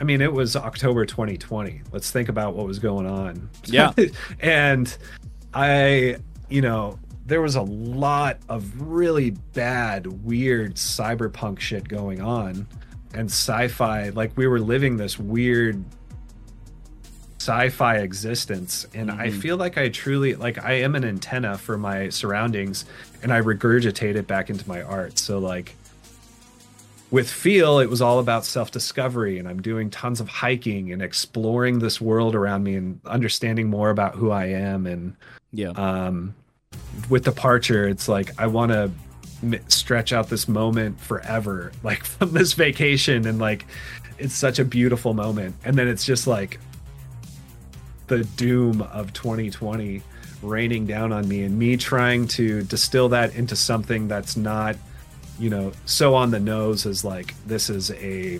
I 0.00 0.04
mean, 0.04 0.20
it 0.20 0.32
was 0.32 0.56
October 0.56 1.06
2020. 1.06 1.82
Let's 1.92 2.10
think 2.10 2.28
about 2.28 2.54
what 2.54 2.66
was 2.66 2.78
going 2.78 3.06
on. 3.06 3.48
Yeah. 3.64 3.92
and 4.40 4.94
I, 5.54 6.16
you 6.48 6.60
know, 6.60 6.98
there 7.26 7.42
was 7.42 7.56
a 7.56 7.62
lot 7.62 8.38
of 8.48 8.80
really 8.80 9.30
bad, 9.52 10.06
weird 10.24 10.76
cyberpunk 10.76 11.58
shit 11.58 11.88
going 11.88 12.20
on 12.20 12.66
and 13.14 13.28
sci 13.28 13.66
fi. 13.68 14.10
Like, 14.10 14.36
we 14.36 14.46
were 14.46 14.60
living 14.60 14.96
this 14.96 15.18
weird 15.18 15.82
sci-fi 17.38 17.98
existence 17.98 18.86
and 18.92 19.08
i 19.08 19.28
Mhm. 19.28 19.40
feel 19.40 19.56
like 19.56 19.78
i 19.78 19.88
truly 19.88 20.34
like 20.34 20.64
i 20.64 20.72
am 20.72 20.96
an 20.96 21.04
antenna 21.04 21.56
for 21.56 21.78
my 21.78 22.08
surroundings 22.08 22.84
and 23.22 23.32
i 23.32 23.40
regurgitate 23.40 24.16
it 24.16 24.26
back 24.26 24.50
into 24.50 24.66
my 24.68 24.82
art 24.82 25.16
so 25.16 25.38
like 25.38 25.76
with 27.12 27.30
feel 27.30 27.78
it 27.78 27.88
was 27.88 28.02
all 28.02 28.18
about 28.18 28.44
self-discovery 28.44 29.38
and 29.38 29.46
i'm 29.46 29.62
doing 29.62 29.90
tons 29.90 30.20
of 30.20 30.26
hiking 30.28 30.90
and 30.92 31.00
exploring 31.00 31.78
this 31.78 32.00
world 32.00 32.34
around 32.34 32.64
me 32.64 32.74
and 32.74 32.98
understanding 33.06 33.68
more 33.68 33.90
about 33.90 34.16
who 34.16 34.30
i 34.32 34.46
am 34.46 34.84
and 34.86 35.14
Yeah. 35.52 35.68
um 35.76 36.34
with 37.08 37.24
departure 37.24 37.88
it's 37.88 38.08
like 38.08 38.30
i 38.38 38.46
want 38.46 38.70
to 38.72 38.90
m- 39.42 39.60
stretch 39.68 40.12
out 40.12 40.28
this 40.28 40.48
moment 40.48 40.98
forever 41.00 41.72
like 41.82 42.04
from 42.04 42.32
this 42.32 42.52
vacation 42.52 43.26
and 43.26 43.38
like 43.38 43.66
it's 44.18 44.34
such 44.34 44.58
a 44.58 44.64
beautiful 44.64 45.14
moment. 45.14 45.54
And 45.64 45.76
then 45.76 45.88
it's 45.88 46.04
just 46.04 46.26
like 46.26 46.58
the 48.06 48.24
doom 48.24 48.82
of 48.82 49.12
2020 49.12 50.02
raining 50.42 50.86
down 50.86 51.12
on 51.12 51.26
me 51.26 51.42
and 51.42 51.58
me 51.58 51.76
trying 51.76 52.28
to 52.28 52.62
distill 52.62 53.08
that 53.08 53.34
into 53.34 53.56
something 53.56 54.06
that's 54.06 54.36
not 54.36 54.76
you 55.38 55.50
know 55.50 55.72
so 55.86 56.14
on 56.14 56.30
the 56.30 56.38
nose 56.38 56.86
as 56.86 57.04
like 57.04 57.34
this 57.46 57.68
is 57.68 57.90
a 57.92 58.38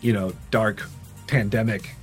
you 0.00 0.12
know 0.12 0.32
dark 0.50 0.86
pandemic 1.26 1.96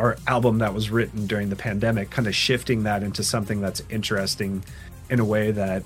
or 0.00 0.16
album 0.26 0.58
that 0.58 0.72
was 0.74 0.90
written 0.90 1.26
during 1.26 1.50
the 1.50 1.56
pandemic 1.56 2.10
kind 2.10 2.26
of 2.26 2.34
shifting 2.34 2.84
that 2.84 3.02
into 3.02 3.22
something 3.22 3.60
that's 3.60 3.82
interesting 3.90 4.64
in 5.10 5.20
a 5.20 5.24
way 5.24 5.50
that 5.50 5.82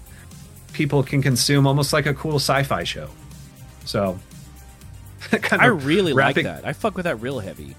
people 0.73 1.03
can 1.03 1.21
consume 1.23 1.67
almost 1.67 1.93
like 1.93 2.07
a 2.07 2.15
cool 2.15 2.37
sci-fi 2.37 2.85
show 2.85 3.09
so 3.85 4.19
kind 5.31 5.61
I 5.63 5.67
really 5.67 6.13
wrapping- 6.13 6.47
like 6.47 6.63
that. 6.63 6.67
I 6.69 6.73
fuck 6.73 6.97
with 6.97 7.05
that 7.05 7.17
real 7.21 7.39
heavy. 7.41 7.75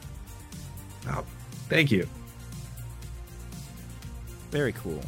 Oh, 1.07 1.23
thank 1.69 1.91
you 1.91 2.07
Very 4.51 4.71
cool. 4.73 5.01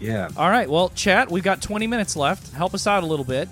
yeah 0.00 0.28
All 0.36 0.50
right, 0.50 0.68
well, 0.68 0.88
chat, 0.90 1.30
we've 1.30 1.44
got 1.44 1.62
20 1.62 1.86
minutes 1.86 2.16
left. 2.16 2.52
Help 2.52 2.74
us 2.74 2.86
out 2.86 3.02
a 3.02 3.06
little 3.06 3.24
bit. 3.24 3.48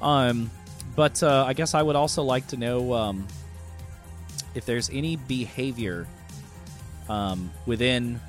Um, 0.00 0.50
but 0.96 1.22
uh, 1.22 1.44
I 1.46 1.52
guess 1.52 1.74
I 1.74 1.82
would 1.82 1.96
also 1.96 2.22
like 2.22 2.48
to 2.48 2.56
know 2.56 2.92
um, 2.92 3.26
if 4.54 4.66
there's 4.66 4.90
any 4.90 5.16
behavior 5.16 6.06
um, 7.08 7.50
within 7.66 8.20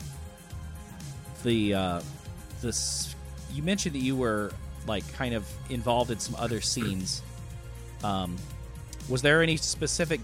the 1.43 1.73
uh, 1.73 2.01
this. 2.61 3.15
You 3.51 3.61
mentioned 3.61 3.95
that 3.95 3.99
you 4.01 4.15
were 4.15 4.51
like 4.87 5.11
kind 5.13 5.35
of 5.35 5.47
involved 5.69 6.11
in 6.11 6.19
some 6.19 6.35
other 6.35 6.61
scenes. 6.61 7.21
Um, 8.03 8.35
was 9.09 9.21
there 9.21 9.43
any 9.43 9.57
specific, 9.57 10.19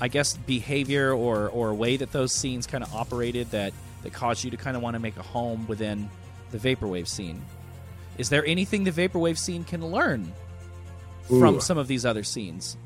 I 0.00 0.08
guess, 0.08 0.36
behavior 0.36 1.12
or 1.12 1.48
or 1.48 1.74
way 1.74 1.96
that 1.96 2.12
those 2.12 2.32
scenes 2.32 2.66
kind 2.66 2.84
of 2.84 2.94
operated 2.94 3.50
that 3.50 3.72
that 4.02 4.12
caused 4.12 4.44
you 4.44 4.50
to 4.50 4.56
kind 4.56 4.76
of 4.76 4.82
want 4.82 4.94
to 4.94 5.00
make 5.00 5.16
a 5.16 5.22
home 5.22 5.66
within 5.66 6.08
the 6.50 6.58
vaporwave 6.58 7.08
scene? 7.08 7.42
Is 8.18 8.28
there 8.28 8.44
anything 8.44 8.84
the 8.84 8.90
vaporwave 8.90 9.38
scene 9.38 9.64
can 9.64 9.84
learn 9.86 10.32
from 11.26 11.60
some 11.60 11.78
of 11.78 11.86
these 11.86 12.04
other 12.04 12.24
scenes? 12.24 12.76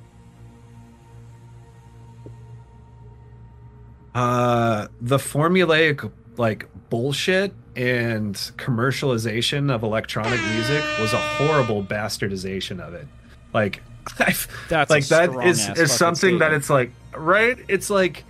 Uh 4.15 4.89
the 5.01 5.17
formulaic 5.17 6.11
like 6.37 6.69
bullshit 6.91 7.53
and 7.77 8.35
commercialization 8.57 9.73
of 9.73 9.83
electronic 9.83 10.41
music 10.55 10.85
was 11.01 11.13
a 11.13 11.19
horrible 11.19 11.83
bastardization 11.83 12.81
of 12.81 12.95
it. 12.95 13.07
Like 13.53 13.83
I've, 14.19 14.49
That's 14.69 14.91
like 14.91 15.07
that 15.07 15.47
is 15.47 15.69
is 15.71 15.93
something 15.93 16.39
that 16.39 16.53
it's 16.53 16.69
like 16.69 16.93
right? 17.17 17.59
It's 17.69 17.89
like 17.89 18.25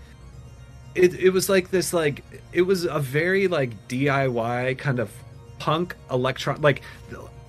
it, 0.95 1.15
it 1.15 1.31
was 1.31 1.49
like 1.49 1.71
this 1.71 1.93
like 1.93 2.23
it 2.53 2.63
was 2.63 2.85
a 2.85 2.99
very 2.99 3.49
like 3.49 3.89
diy 3.89 4.79
kind 4.79 4.99
of 4.99 5.11
punk 5.59 5.95
electron 6.11 6.61
like 6.61 6.83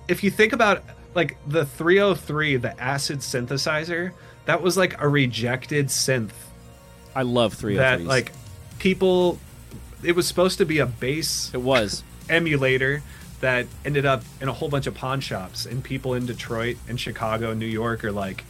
if 0.08 0.22
you 0.22 0.30
think 0.30 0.52
about 0.52 0.82
like 1.14 1.36
the 1.48 1.66
303 1.66 2.56
the 2.56 2.80
acid 2.80 3.18
synthesizer 3.18 4.12
that 4.46 4.62
was 4.62 4.76
like 4.76 5.00
a 5.00 5.08
rejected 5.08 5.88
synth 5.88 6.30
I 7.14 7.22
love 7.22 7.54
three 7.54 7.76
that 7.76 8.00
like 8.02 8.32
people 8.78 9.38
it 10.02 10.14
was 10.14 10.26
supposed 10.26 10.58
to 10.58 10.66
be 10.66 10.78
a 10.78 10.86
bass 10.86 11.50
it 11.54 11.60
was. 11.60 12.02
emulator 12.28 13.02
that 13.40 13.66
ended 13.84 14.06
up 14.06 14.22
in 14.40 14.48
a 14.48 14.52
whole 14.52 14.68
bunch 14.68 14.86
of 14.86 14.94
pawn 14.94 15.20
shops 15.20 15.66
and 15.66 15.82
people 15.84 16.14
in 16.14 16.26
Detroit 16.26 16.76
and 16.88 16.98
Chicago 16.98 17.50
and 17.50 17.60
New 17.60 17.66
York 17.66 18.04
are 18.04 18.12
like 18.12 18.44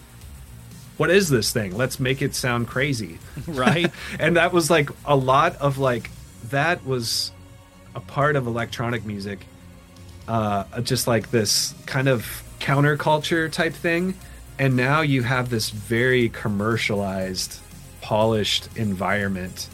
what 0.97 1.11
is 1.11 1.29
this 1.29 1.53
thing? 1.53 1.77
Let's 1.77 1.99
make 1.99 2.23
it 2.23 2.35
sound 2.35 2.69
crazy. 2.69 3.19
Right. 3.49 3.91
And 4.19 4.37
that 4.37 4.53
was 4.53 4.71
like 4.71 4.91
a 5.05 5.17
lot 5.17 5.57
of 5.57 5.79
like 5.79 6.11
that 6.51 6.85
was 6.85 7.33
a 7.95 8.01
part 8.01 8.37
of 8.37 8.47
electronic 8.47 9.05
music 9.05 9.47
uh 10.27 10.81
just 10.81 11.07
like 11.07 11.31
this 11.31 11.75
kind 11.87 12.09
of 12.09 12.43
counterculture 12.61 13.51
type 13.51 13.75
thing. 13.75 14.15
And 14.59 14.77
now 14.77 15.01
you 15.01 15.23
have 15.23 15.51
this 15.51 15.71
very 15.71 16.29
commercialized 16.29 17.59
polished 18.05 18.69
environment 18.77 19.69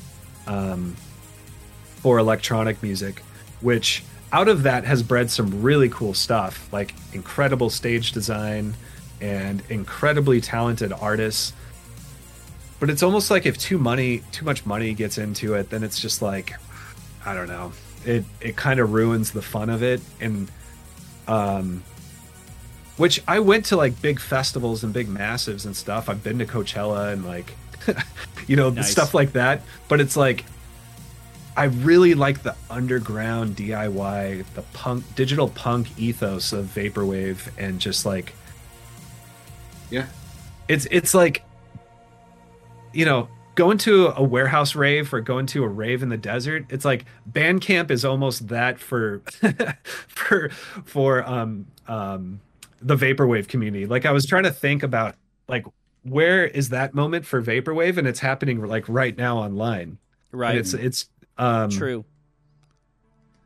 um 0.46 0.94
for 1.96 2.18
electronic 2.18 2.80
music 2.82 3.22
which 3.60 4.04
out 4.32 4.48
of 4.48 4.62
that 4.62 4.84
has 4.84 5.02
bred 5.02 5.30
some 5.30 5.62
really 5.62 5.88
cool 5.88 6.14
stuff 6.14 6.72
like 6.72 6.94
incredible 7.12 7.68
stage 7.68 8.12
design 8.12 8.74
and 9.20 9.62
incredibly 9.68 10.40
talented 10.40 10.92
artists. 10.92 11.52
But 12.78 12.88
it's 12.88 13.02
almost 13.02 13.30
like 13.30 13.44
if 13.44 13.58
too 13.58 13.78
money 13.78 14.22
too 14.32 14.44
much 14.44 14.64
money 14.64 14.94
gets 14.94 15.18
into 15.18 15.54
it 15.54 15.70
then 15.70 15.82
it's 15.82 16.00
just 16.00 16.22
like 16.22 16.54
i 17.26 17.34
don't 17.34 17.48
know. 17.48 17.72
It 18.06 18.24
it 18.40 18.56
kind 18.56 18.80
of 18.80 18.92
ruins 18.92 19.32
the 19.32 19.42
fun 19.42 19.68
of 19.68 19.82
it. 19.82 20.00
And 20.20 20.50
um 21.28 21.82
which 22.96 23.22
i 23.26 23.38
went 23.38 23.64
to 23.66 23.76
like 23.76 24.00
big 24.00 24.20
festivals 24.20 24.84
and 24.84 24.92
big 24.92 25.08
massives 25.08 25.66
and 25.66 25.76
stuff. 25.76 26.08
I've 26.08 26.22
been 26.22 26.38
to 26.38 26.46
coachella 26.46 27.12
and 27.12 27.26
like 27.26 27.54
you 28.46 28.56
know 28.56 28.70
Nice. 28.70 28.90
stuff 28.90 29.14
like 29.14 29.32
that 29.32 29.62
but 29.88 30.00
it's 30.00 30.16
like 30.16 30.44
i 31.56 31.64
really 31.64 32.14
like 32.14 32.42
the 32.42 32.54
underground 32.68 33.56
diy 33.56 34.44
the 34.54 34.62
punk 34.72 35.04
digital 35.14 35.48
punk 35.48 35.88
ethos 35.98 36.52
of 36.52 36.66
vaporwave 36.66 37.48
and 37.58 37.80
just 37.80 38.04
like 38.06 38.32
Yeah. 39.90 40.06
it's 40.68 40.86
it's 40.90 41.14
like 41.14 41.42
you 42.92 43.04
know 43.04 43.28
going 43.56 43.78
to 43.78 44.08
a 44.16 44.22
warehouse 44.22 44.74
rave 44.74 45.12
or 45.12 45.20
going 45.20 45.44
to 45.46 45.64
a 45.64 45.68
rave 45.68 46.02
in 46.02 46.08
the 46.08 46.16
desert 46.16 46.64
it's 46.70 46.84
like 46.84 47.04
bandcamp 47.30 47.90
is 47.90 48.04
almost 48.04 48.48
that 48.48 48.78
for 48.78 49.20
for 50.08 50.48
for 50.84 51.24
um 51.28 51.66
um 51.88 52.40
the 52.80 52.96
vaporwave 52.96 53.48
community 53.48 53.86
like 53.86 54.06
i 54.06 54.12
was 54.12 54.24
trying 54.24 54.44
to 54.44 54.50
think 54.50 54.82
about 54.82 55.14
like 55.48 55.66
where 56.02 56.46
is 56.46 56.70
that 56.70 56.94
moment 56.94 57.26
for 57.26 57.42
vaporwave? 57.42 57.96
And 57.96 58.06
it's 58.06 58.20
happening 58.20 58.64
like 58.64 58.84
right 58.88 59.16
now 59.16 59.38
online. 59.38 59.98
Right. 60.32 60.50
and 60.50 60.60
it's 60.60 60.74
it's 60.74 61.08
um 61.38 61.70
true. 61.70 62.04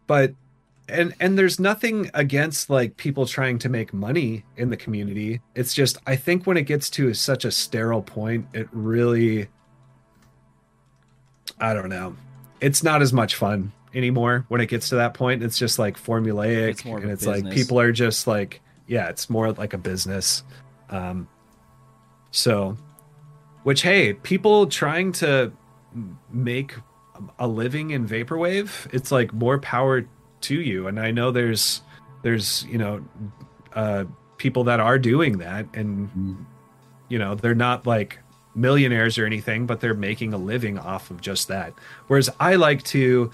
but 0.06 0.34
and 0.88 1.14
and 1.18 1.38
there's 1.38 1.58
nothing 1.58 2.10
against 2.12 2.68
like 2.68 2.96
people 2.96 3.26
trying 3.26 3.58
to 3.60 3.68
make 3.68 3.94
money 3.94 4.44
in 4.56 4.70
the 4.70 4.76
community. 4.76 5.40
It's 5.54 5.74
just 5.74 5.98
i 6.06 6.16
think 6.16 6.46
when 6.46 6.56
it 6.56 6.64
gets 6.64 6.90
to 6.90 7.14
such 7.14 7.44
a 7.44 7.50
sterile 7.50 8.02
point 8.02 8.46
it 8.52 8.68
really 8.72 9.48
i 11.58 11.72
don't 11.72 11.88
know. 11.88 12.16
It's 12.60 12.82
not 12.82 13.02
as 13.02 13.12
much 13.12 13.34
fun 13.34 13.72
anymore 13.94 14.44
when 14.48 14.60
it 14.60 14.66
gets 14.66 14.90
to 14.90 14.96
that 14.96 15.14
point. 15.14 15.42
It's 15.42 15.58
just 15.58 15.78
like 15.78 15.98
formulaic 15.98 16.70
It's 16.70 16.84
and 16.84 17.10
it's 17.10 17.26
like 17.26 17.50
people 17.50 17.80
are 17.80 17.92
just 17.92 18.26
like 18.26 18.60
yeah 18.86 19.08
it's 19.08 19.30
more 19.30 19.52
like 19.52 19.72
a 19.72 19.78
business. 19.78 20.42
Um 20.90 21.28
so 22.34 22.76
which 23.62 23.82
hey 23.82 24.12
people 24.12 24.66
trying 24.66 25.12
to 25.12 25.52
make 26.32 26.74
a 27.38 27.46
living 27.46 27.90
in 27.90 28.06
vaporwave 28.06 28.92
it's 28.92 29.12
like 29.12 29.32
more 29.32 29.58
power 29.58 30.04
to 30.40 30.60
you. 30.60 30.88
And 30.88 30.98
i 31.00 31.10
know 31.10 31.30
there's 31.30 31.80
there's 32.22 32.64
you 32.64 32.76
know 32.76 33.02
uh 33.74 34.04
people 34.36 34.64
that 34.64 34.80
are 34.80 34.98
doing 34.98 35.38
that 35.38 35.66
and 35.74 36.44
you 37.08 37.18
know 37.18 37.34
they're 37.36 37.54
not 37.54 37.86
like 37.86 38.18
millionaires 38.56 39.16
or 39.16 39.24
anything 39.26 39.64
but 39.66 39.80
they're 39.80 39.94
making 39.94 40.32
a 40.34 40.36
living 40.38 40.76
off 40.78 41.10
of 41.10 41.20
just 41.20 41.48
that. 41.48 41.72
Whereas 42.08 42.28
i 42.40 42.56
like 42.56 42.82
to 42.94 43.30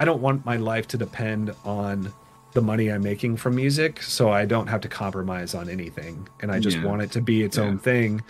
i 0.00 0.04
don't 0.04 0.22
want 0.22 0.44
my 0.46 0.56
life 0.56 0.86
to 0.88 0.96
depend 0.96 1.52
on 1.64 2.12
the 2.52 2.62
money 2.62 2.88
i'm 2.88 3.02
making 3.02 3.36
from 3.36 3.56
music 3.56 4.00
so 4.00 4.30
i 4.30 4.44
don't 4.44 4.68
have 4.68 4.80
to 4.80 4.88
compromise 4.88 5.54
on 5.56 5.68
anything. 5.68 6.28
And 6.40 6.50
i 6.52 6.60
just 6.60 6.78
Yeah. 6.78 6.84
want 6.86 7.02
it 7.02 7.10
to 7.12 7.20
be 7.20 7.42
its 7.42 7.56
Yeah. 7.58 7.64
own 7.64 7.78
thing 7.78 8.22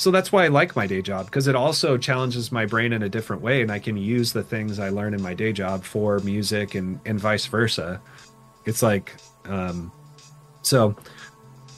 so 0.00 0.10
that's 0.10 0.32
why 0.32 0.46
I 0.46 0.48
like 0.48 0.74
my 0.74 0.86
day 0.86 1.02
job 1.02 1.26
because 1.26 1.46
it 1.46 1.54
also 1.54 1.98
challenges 1.98 2.50
my 2.50 2.64
brain 2.64 2.94
in 2.94 3.02
a 3.02 3.08
different 3.10 3.42
way, 3.42 3.60
and 3.60 3.70
I 3.70 3.78
can 3.78 3.98
use 3.98 4.32
the 4.32 4.42
things 4.42 4.78
I 4.78 4.88
learn 4.88 5.12
in 5.12 5.20
my 5.20 5.34
day 5.34 5.52
job 5.52 5.84
for 5.84 6.20
music 6.20 6.74
and 6.74 6.98
and 7.04 7.20
vice 7.20 7.44
versa. 7.44 8.00
It's 8.64 8.82
like, 8.82 9.14
um, 9.44 9.92
so 10.62 10.96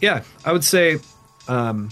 yeah, 0.00 0.22
I 0.44 0.52
would 0.52 0.62
say 0.62 1.00
um, 1.48 1.88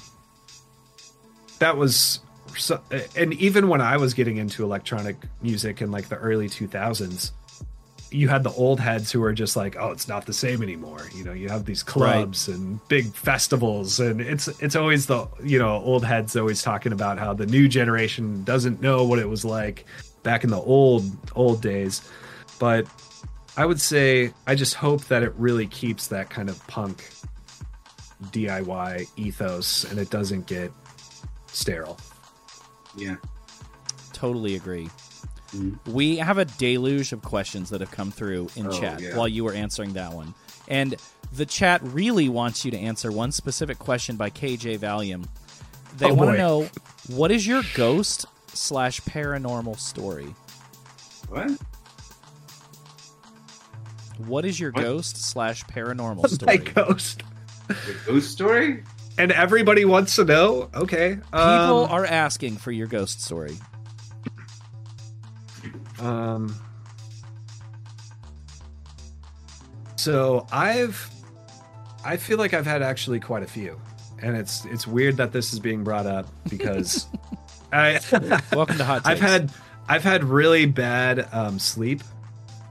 that 1.58 1.76
was 1.76 2.20
so, 2.56 2.80
and 3.16 3.34
even 3.34 3.66
when 3.66 3.80
I 3.80 3.96
was 3.96 4.14
getting 4.14 4.36
into 4.36 4.62
electronic 4.62 5.16
music 5.42 5.82
in 5.82 5.90
like 5.90 6.10
the 6.10 6.16
early 6.16 6.48
2000s, 6.48 7.32
you 8.10 8.28
had 8.28 8.42
the 8.42 8.50
old 8.52 8.80
heads 8.80 9.12
who 9.12 9.22
are 9.22 9.32
just 9.32 9.56
like, 9.56 9.76
"Oh, 9.78 9.90
it's 9.90 10.08
not 10.08 10.26
the 10.26 10.32
same 10.32 10.62
anymore." 10.62 11.08
You 11.14 11.24
know, 11.24 11.32
you 11.32 11.48
have 11.48 11.64
these 11.64 11.82
clubs 11.82 12.48
and 12.48 12.80
big 12.88 13.06
festivals, 13.14 14.00
and 14.00 14.20
it's 14.20 14.48
it's 14.60 14.76
always 14.76 15.06
the 15.06 15.26
you 15.42 15.58
know 15.58 15.76
old 15.76 16.04
heads 16.04 16.36
always 16.36 16.62
talking 16.62 16.92
about 16.92 17.18
how 17.18 17.34
the 17.34 17.46
new 17.46 17.68
generation 17.68 18.42
doesn't 18.44 18.80
know 18.80 19.04
what 19.04 19.18
it 19.18 19.28
was 19.28 19.44
like 19.44 19.86
back 20.22 20.44
in 20.44 20.50
the 20.50 20.60
old 20.60 21.04
old 21.34 21.62
days. 21.62 22.02
But 22.58 22.86
I 23.56 23.66
would 23.66 23.80
say 23.80 24.32
I 24.46 24.54
just 24.54 24.74
hope 24.74 25.04
that 25.06 25.22
it 25.22 25.32
really 25.36 25.66
keeps 25.66 26.08
that 26.08 26.30
kind 26.30 26.48
of 26.48 26.64
punk 26.66 27.08
DIY 28.26 29.08
ethos 29.16 29.84
and 29.84 29.98
it 29.98 30.10
doesn't 30.10 30.46
get 30.46 30.72
sterile. 31.46 31.98
Yeah. 32.96 33.16
Totally 34.12 34.56
agree. 34.56 34.90
Mhm. 35.54 35.78
We 35.88 36.16
have 36.18 36.38
a 36.38 36.44
deluge 36.44 37.12
of 37.12 37.22
questions 37.22 37.70
that 37.70 37.80
have 37.80 37.90
come 37.90 38.10
through 38.10 38.48
in 38.56 38.66
Oh, 38.68 38.70
chat 38.80 39.00
yeah. 39.00 39.16
while 39.16 39.26
you 39.28 39.42
were 39.44 39.52
answering 39.52 39.94
that 39.94 40.12
one. 40.12 40.34
And 40.68 40.94
the 41.32 41.46
chat 41.46 41.80
really 41.82 42.28
wants 42.28 42.64
you 42.64 42.70
to 42.70 42.78
answer 42.78 43.10
one 43.10 43.32
specific 43.32 43.78
question 43.78 44.16
by 44.16 44.30
KJ 44.30 44.78
Valium. 44.78 45.26
They 45.98 46.10
Oh, 46.10 46.14
want 46.14 46.30
to 46.32 46.38
know 46.38 46.68
what 47.08 47.30
is 47.32 47.46
your 47.46 47.62
ghost 47.74 48.26
slash 48.52 49.00
paranormal 49.02 49.78
story? 49.78 50.34
What? 51.28 51.50
What 54.18 54.44
is 54.44 54.60
your 54.60 54.70
What? 54.72 54.82
ghost 54.82 55.16
slash 55.16 55.64
paranormal 55.64 56.22
My 56.22 56.28
story? 56.28 56.58
ghost. 56.58 57.22
The 57.68 57.76
ghost 58.06 58.30
story? 58.30 58.84
And 59.18 59.32
everybody 59.32 59.84
wants 59.84 60.16
to 60.16 60.24
know. 60.24 60.70
Okay. 60.74 61.16
People 61.16 61.84
um, 61.84 61.90
are 61.90 62.04
asking 62.06 62.56
for 62.56 62.70
your 62.72 62.86
ghost 62.86 63.20
story. 63.22 63.56
Um. 66.00 66.54
So 69.96 70.46
I've, 70.50 71.10
I 72.04 72.16
feel 72.16 72.38
like 72.38 72.54
I've 72.54 72.64
had 72.66 72.80
actually 72.82 73.20
quite 73.20 73.42
a 73.42 73.46
few, 73.46 73.78
and 74.22 74.36
it's 74.36 74.64
it's 74.64 74.86
weird 74.86 75.16
that 75.18 75.32
this 75.32 75.52
is 75.52 75.58
being 75.60 75.84
brought 75.84 76.06
up 76.06 76.26
because 76.48 77.06
I 77.72 78.00
Welcome 78.52 78.78
to 78.78 78.84
Hot 78.84 79.02
I've 79.04 79.20
had 79.20 79.52
I've 79.88 80.02
had 80.04 80.24
really 80.24 80.66
bad 80.66 81.28
um, 81.32 81.58
sleep. 81.58 82.02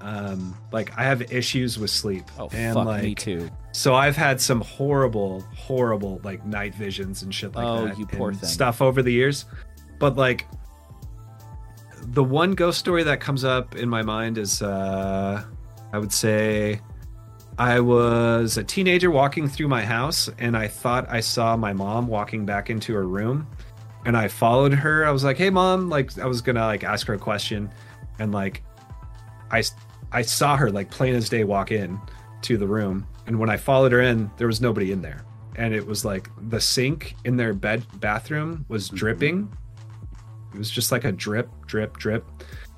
Um, 0.02 0.58
like 0.72 0.98
I 0.98 1.04
have 1.04 1.32
issues 1.32 1.78
with 1.78 1.90
sleep, 1.92 2.24
Oh 2.40 2.50
and 2.54 2.74
fuck 2.74 2.86
like 2.86 3.04
me 3.04 3.16
too. 3.16 3.50
so 3.74 3.94
I've 3.94 4.16
had 4.16 4.40
some 4.40 4.62
horrible, 4.62 5.42
horrible 5.58 6.22
like 6.24 6.46
night 6.46 6.74
visions 6.74 7.22
and 7.22 7.36
shit 7.36 7.54
like 7.54 7.66
Oh, 7.68 7.86
that. 7.88 8.00
you 8.00 8.06
poor 8.08 8.30
and 8.30 8.40
thing. 8.40 8.50
Stuff 8.50 8.82
over 8.82 9.04
the 9.04 9.12
years. 9.12 9.44
But 10.00 10.16
like 10.16 10.48
the 12.12 12.24
one 12.24 12.54
ghost 12.54 12.80
story 12.80 13.04
that 13.04 13.20
comes 13.20 13.44
up 13.44 13.76
in 13.76 13.88
my 13.90 14.02
mind 14.02 14.38
is 14.38 14.62
uh 14.62 15.44
I 15.94 15.98
would 15.98 16.14
say 16.14 16.82
I 17.58 17.80
was 17.80 18.58
a 18.58 18.64
teenager 18.64 19.12
walking 19.12 19.48
through 19.48 19.68
my 19.68 19.84
house 19.84 20.30
and 20.38 20.56
I 20.56 20.68
thought 20.68 21.10
I 21.10 21.20
saw 21.20 21.58
my 21.58 21.74
mom 21.74 22.08
walking 22.08 22.46
back 22.46 22.70
into 22.70 22.94
her 22.94 23.08
room 23.08 23.48
and 24.06 24.16
I 24.16 24.30
followed 24.30 24.74
her. 24.74 25.06
I 25.06 25.12
was 25.12 25.26
like, 25.26 25.38
"Hey 25.38 25.50
mom," 25.50 25.90
like 25.90 26.18
I 26.18 26.26
was 26.26 26.42
going 26.42 26.56
to 26.56 26.66
like 26.66 26.84
ask 26.84 27.06
her 27.08 27.16
a 27.16 27.20
question 27.20 27.70
and 28.18 28.32
like 28.32 28.64
I 29.52 29.64
I 30.12 30.22
saw 30.22 30.56
her 30.56 30.72
like 30.72 30.90
plain 30.90 31.16
as 31.16 31.30
day 31.30 31.44
walk 31.44 31.72
in 31.72 32.00
to 32.44 32.58
the 32.58 32.68
room 32.68 33.06
and 33.30 33.38
when 33.38 33.52
I 33.52 33.58
followed 33.58 33.92
her 33.92 34.02
in, 34.02 34.32
there 34.38 34.48
was 34.48 34.60
nobody 34.60 34.92
in 34.92 35.04
there. 35.04 35.24
And 35.56 35.72
it 35.72 35.86
was 35.86 36.04
like 36.04 36.30
the 36.50 36.60
sink 36.60 37.16
in 37.26 37.38
their 37.38 37.54
bed 37.54 37.86
bathroom 38.00 38.66
was 38.70 38.90
dripping. 38.90 39.56
It 40.54 40.58
was 40.58 40.70
just 40.72 40.92
like 40.92 41.04
a 41.04 41.12
drip, 41.12 41.50
drip, 41.68 41.98
drip. 41.98 42.26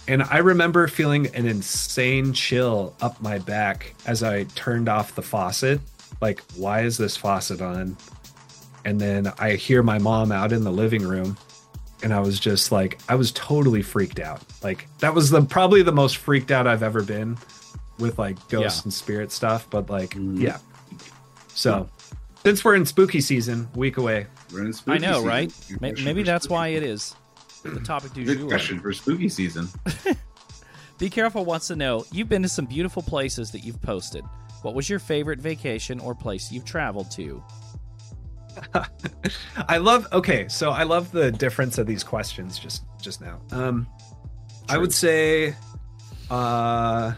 And 0.07 0.23
I 0.23 0.37
remember 0.39 0.87
feeling 0.87 1.27
an 1.35 1.45
insane 1.45 2.33
chill 2.33 2.95
up 3.01 3.21
my 3.21 3.37
back 3.39 3.93
as 4.05 4.23
I 4.23 4.43
turned 4.55 4.89
off 4.89 5.15
the 5.15 5.21
faucet. 5.21 5.79
Like, 6.21 6.41
why 6.55 6.81
is 6.81 6.97
this 6.97 7.15
faucet 7.15 7.61
on? 7.61 7.95
And 8.83 8.99
then 8.99 9.31
I 9.39 9.51
hear 9.51 9.83
my 9.83 9.99
mom 9.99 10.31
out 10.31 10.51
in 10.51 10.63
the 10.63 10.71
living 10.71 11.03
room. 11.03 11.37
And 12.03 12.13
I 12.13 12.19
was 12.19 12.39
just 12.39 12.71
like, 12.71 12.99
I 13.07 13.13
was 13.15 13.31
totally 13.33 13.83
freaked 13.83 14.19
out. 14.19 14.41
Like, 14.63 14.87
that 14.99 15.13
was 15.13 15.29
the 15.29 15.43
probably 15.43 15.83
the 15.83 15.91
most 15.91 16.17
freaked 16.17 16.49
out 16.49 16.65
I've 16.65 16.81
ever 16.83 17.03
been 17.03 17.37
with 17.99 18.17
like 18.17 18.35
ghosts 18.49 18.79
Yeah. 18.79 18.83
and 18.85 18.93
spirit 18.93 19.31
stuff. 19.31 19.67
But 19.69 19.87
like, 19.89 20.15
Mhm. 20.15 20.39
yeah. 20.41 20.57
So, 21.53 21.87
since 22.43 22.65
we're 22.65 22.73
in 22.75 22.87
spooky 22.87 23.21
season, 23.21 23.69
week 23.75 23.97
away, 23.97 24.25
We're 24.51 24.65
in 24.65 24.73
I 24.87 24.97
know, 24.97 25.13
season. 25.13 25.27
right? 25.27 25.53
Good 25.69 25.81
May- 25.81 25.89
question 25.89 26.05
Maybe 26.05 26.23
that's 26.23 26.49
why 26.49 26.69
it 26.69 26.81
is 26.81 27.15
the 27.63 27.79
topic 27.79 28.13
du 28.13 28.25
Good 28.25 28.39
jour. 28.39 28.47
question 28.47 28.79
for 28.79 28.91
spooky 28.93 29.29
season. 29.29 29.67
Be 30.97 31.09
Careful 31.09 31.45
wants 31.45 31.67
to 31.67 31.75
know 31.75 32.05
you've 32.11 32.29
been 32.29 32.43
to 32.43 32.49
some 32.49 32.65
beautiful 32.65 33.01
places 33.01 33.51
that 33.51 33.59
you've 33.63 33.81
posted. 33.81 34.23
What 34.61 34.75
was 34.75 34.89
your 34.89 34.99
favorite 34.99 35.39
vacation 35.39 35.99
or 35.99 36.13
place 36.13 36.51
you've 36.51 36.65
traveled 36.65 37.09
to? 37.11 37.43
I 39.67 39.77
love 39.77 40.07
okay, 40.11 40.47
so 40.47 40.71
I 40.71 40.83
love 40.83 41.11
the 41.11 41.31
difference 41.31 41.77
of 41.77 41.87
these 41.87 42.03
questions 42.03 42.59
just 42.59 42.83
just 43.01 43.21
now. 43.21 43.41
Um 43.51 43.87
I 44.69 44.77
would 44.77 44.93
say 44.93 45.55
uh 46.29 47.13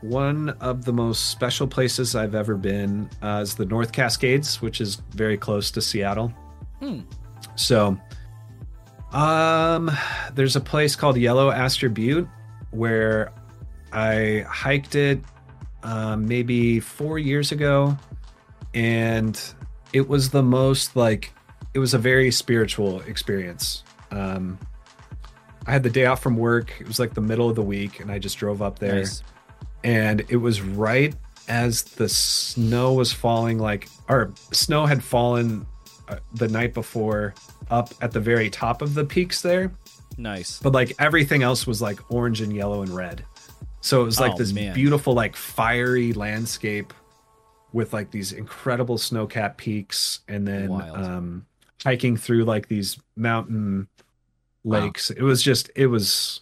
one 0.00 0.50
of 0.60 0.84
the 0.84 0.92
most 0.92 1.26
special 1.30 1.66
places 1.66 2.14
I've 2.14 2.34
ever 2.34 2.54
been 2.54 3.10
uh, 3.20 3.40
is 3.42 3.56
the 3.56 3.66
North 3.66 3.90
Cascades, 3.92 4.62
which 4.62 4.80
is 4.80 4.96
very 5.10 5.36
close 5.36 5.70
to 5.72 5.82
Seattle. 5.82 6.28
Hmm. 6.80 7.00
So, 7.56 7.98
um, 9.12 9.90
there's 10.34 10.56
a 10.56 10.60
place 10.60 10.96
called 10.96 11.16
Yellow 11.16 11.50
Aster 11.50 11.88
Butte 11.88 12.28
where 12.70 13.32
I 13.92 14.44
hiked 14.48 14.94
it 14.94 15.20
um, 15.82 16.26
maybe 16.26 16.80
four 16.80 17.18
years 17.18 17.52
ago, 17.52 17.96
and 18.74 19.40
it 19.92 20.08
was 20.08 20.30
the 20.30 20.42
most 20.42 20.94
like 20.96 21.32
it 21.74 21.78
was 21.78 21.94
a 21.94 21.98
very 21.98 22.30
spiritual 22.30 23.00
experience. 23.02 23.84
Um, 24.10 24.58
I 25.66 25.72
had 25.72 25.82
the 25.82 25.90
day 25.90 26.06
off 26.06 26.22
from 26.22 26.36
work. 26.36 26.74
It 26.80 26.86
was 26.86 26.98
like 26.98 27.14
the 27.14 27.20
middle 27.20 27.48
of 27.48 27.56
the 27.56 27.62
week, 27.62 28.00
and 28.00 28.10
I 28.10 28.18
just 28.18 28.38
drove 28.38 28.60
up 28.62 28.78
there 28.78 28.96
Nice. 28.96 29.22
and 29.84 30.24
it 30.28 30.36
was 30.36 30.60
right 30.60 31.14
as 31.48 31.82
the 31.82 32.08
snow 32.08 32.92
was 32.92 33.10
falling 33.10 33.58
like 33.58 33.88
or 34.08 34.32
snow 34.52 34.84
had 34.84 35.02
fallen 35.02 35.66
uh, 36.08 36.16
the 36.34 36.46
night 36.48 36.74
before 36.74 37.34
up 37.70 37.92
at 38.00 38.12
the 38.12 38.20
very 38.20 38.50
top 38.50 38.82
of 38.82 38.94
the 38.94 39.04
peaks 39.04 39.42
there 39.42 39.72
Nice. 40.16 40.58
but 40.60 40.72
like 40.72 40.92
everything 40.98 41.42
else 41.42 41.66
was 41.66 41.80
like 41.82 41.98
orange 42.10 42.40
and 42.40 42.54
yellow 42.54 42.82
and 42.82 42.94
red 42.94 43.24
so 43.80 44.02
it 44.02 44.04
was 44.04 44.18
like 44.18 44.32
Oh, 44.32 44.38
this 44.38 44.52
man. 44.52 44.74
beautiful 44.74 45.14
like 45.14 45.36
fiery 45.36 46.12
landscape 46.12 46.92
with 47.72 47.92
like 47.92 48.10
these 48.10 48.32
incredible 48.32 48.98
snow-capped 48.98 49.58
peaks 49.58 50.20
and 50.28 50.46
then 50.48 50.68
Wild. 50.70 50.96
um 50.98 51.46
hiking 51.84 52.16
through 52.16 52.44
like 52.44 52.68
these 52.68 52.98
mountain 53.16 53.86
lakes 54.64 55.10
it 55.10 55.22
was 55.22 55.42
just 55.42 55.70
it 55.76 55.86
was 55.86 56.40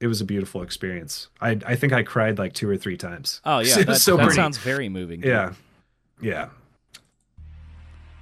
it 0.00 0.06
was 0.06 0.20
a 0.20 0.24
beautiful 0.24 0.62
experience 0.62 1.28
i 1.40 1.58
i 1.66 1.76
think 1.76 1.92
i 1.92 2.02
cried 2.02 2.38
like 2.38 2.52
two 2.54 2.68
or 2.68 2.76
three 2.76 2.96
times 2.96 3.40
Oh 3.44 3.58
yeah, 3.58 3.82
that, 3.82 3.96
so 3.96 4.16
that 4.16 4.32
sounds 4.32 4.56
very 4.58 4.88
moving. 4.88 5.22
yeah 5.22 5.52
yeah 6.22 6.48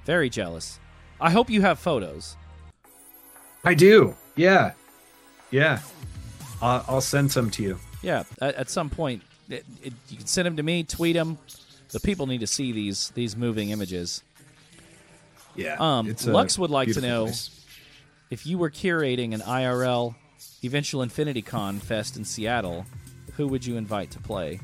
Very 0.04 0.28
jealous. 0.28 0.80
I 1.22 1.30
hope 1.30 1.48
you 1.50 1.62
have 1.62 1.78
photos. 1.78 2.36
i 3.64 3.74
do 3.74 4.14
yeah 4.36 4.72
yeah 5.50 5.78
i'll, 6.60 6.84
I'll 6.88 7.00
send 7.00 7.30
some 7.30 7.50
to 7.52 7.62
you 7.62 7.78
Yeah, 8.02 8.24
at, 8.40 8.54
at 8.56 8.70
some 8.70 8.90
point, 8.90 9.22
it, 9.48 9.64
it, 9.82 9.92
you 10.08 10.16
can 10.16 10.26
send 10.26 10.46
them 10.46 10.56
to 10.56 10.62
me, 10.62 10.82
tweet 10.82 11.14
them. 11.14 11.38
The 11.92 12.00
people 12.00 12.26
need 12.26 12.40
to 12.40 12.46
see 12.46 12.72
these 12.72 13.10
these 13.14 13.36
moving 13.36 13.70
images. 13.70 14.22
yeah 15.54 15.76
Um, 15.78 16.14
Lux 16.26 16.58
would 16.58 16.70
like 16.70 16.92
to 16.94 17.00
know 17.00 17.24
place. 17.26 17.64
if 18.30 18.46
you 18.46 18.58
were 18.58 18.70
curating 18.70 19.32
an 19.34 19.40
IRL 19.42 20.14
Eventual 20.64 21.02
Infinity 21.02 21.42
Con 21.42 21.78
Fest 21.78 22.16
in 22.16 22.24
Seattle, 22.24 22.86
who 23.36 23.46
would 23.48 23.64
you 23.66 23.76
invite 23.76 24.10
to 24.12 24.18
play? 24.20 24.58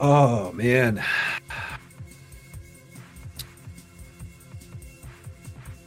Oh 0.00 0.52
man. 0.52 1.02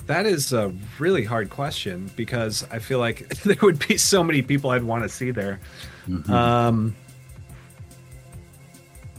That 0.07 0.25
is 0.25 0.53
a 0.53 0.73
really 0.99 1.23
hard 1.23 1.49
question 1.49 2.09
because 2.15 2.65
I 2.71 2.79
feel 2.79 2.99
like 2.99 3.27
there 3.43 3.57
would 3.61 3.85
be 3.87 3.97
so 3.97 4.23
many 4.23 4.41
people 4.41 4.71
I'd 4.71 4.83
want 4.83 5.03
to 5.03 5.09
see 5.09 5.31
there. 5.31 5.59
Um 6.29 6.95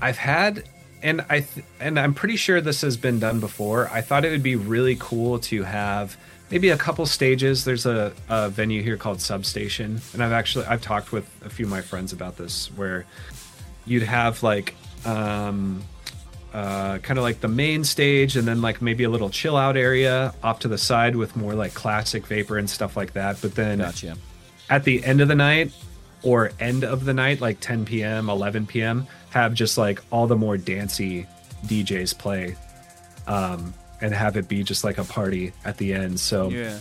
I've 0.00 0.18
had 0.18 0.64
and 1.02 1.20
I 1.28 1.40
th- 1.40 1.66
and 1.80 1.98
I'm 1.98 2.14
pretty 2.14 2.36
sure 2.36 2.60
this 2.60 2.80
has 2.82 2.96
been 2.96 3.18
done 3.20 3.40
before. 3.40 3.88
I 3.92 4.00
thought 4.00 4.24
it 4.24 4.30
would 4.30 4.42
be 4.42 4.56
really 4.56 4.96
cool 4.98 5.38
to 5.40 5.62
have 5.62 6.16
maybe 6.50 6.70
a 6.70 6.76
couple 6.76 7.06
stages. 7.06 7.64
There's 7.64 7.86
a, 7.86 8.12
a 8.28 8.48
venue 8.48 8.82
here 8.82 8.96
called 8.96 9.20
Substation, 9.20 10.00
and 10.12 10.22
I've 10.22 10.32
actually 10.32 10.66
I've 10.66 10.82
talked 10.82 11.12
with 11.12 11.28
a 11.44 11.50
few 11.50 11.66
of 11.66 11.70
my 11.70 11.82
friends 11.82 12.12
about 12.12 12.36
this 12.36 12.68
where 12.76 13.04
you'd 13.86 14.02
have 14.02 14.42
like 14.42 14.74
um 15.04 15.82
uh, 16.52 16.98
kind 16.98 17.18
of 17.18 17.22
like 17.22 17.40
the 17.40 17.48
main 17.48 17.84
stage, 17.84 18.36
and 18.36 18.46
then 18.48 18.60
like 18.62 18.80
maybe 18.80 19.04
a 19.04 19.10
little 19.10 19.30
chill 19.30 19.56
out 19.56 19.76
area 19.76 20.34
off 20.42 20.60
to 20.60 20.68
the 20.68 20.78
side 20.78 21.14
with 21.16 21.36
more 21.36 21.54
like 21.54 21.74
classic 21.74 22.26
vapor 22.26 22.56
and 22.58 22.68
stuff 22.68 22.96
like 22.96 23.12
that. 23.12 23.38
But 23.42 23.54
then 23.54 23.78
Gotcha. 23.78 24.16
at 24.70 24.84
the 24.84 25.04
end 25.04 25.20
of 25.20 25.28
the 25.28 25.34
night 25.34 25.72
or 26.22 26.50
end 26.58 26.84
of 26.84 27.04
the 27.04 27.14
night, 27.14 27.40
like 27.40 27.60
10 27.60 27.84
p.m., 27.84 28.28
11 28.30 28.66
p.m., 28.66 29.06
have 29.30 29.52
just 29.54 29.76
like 29.78 30.00
all 30.10 30.26
the 30.26 30.36
more 30.36 30.56
dancey 30.56 31.26
DJs 31.66 32.16
play 32.18 32.56
um, 33.26 33.74
and 34.00 34.14
have 34.14 34.36
it 34.36 34.48
be 34.48 34.62
just 34.62 34.84
like 34.84 34.98
a 34.98 35.04
party 35.04 35.52
at 35.64 35.76
the 35.76 35.92
end. 35.92 36.18
So, 36.18 36.48
Yeah. 36.48 36.78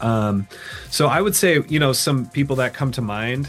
um, 0.00 0.46
so 0.90 1.06
I 1.08 1.20
would 1.20 1.34
say, 1.34 1.60
you 1.68 1.78
know, 1.80 1.92
some 1.92 2.26
people 2.26 2.56
that 2.56 2.72
come 2.72 2.92
to 2.92 3.02
mind, 3.02 3.48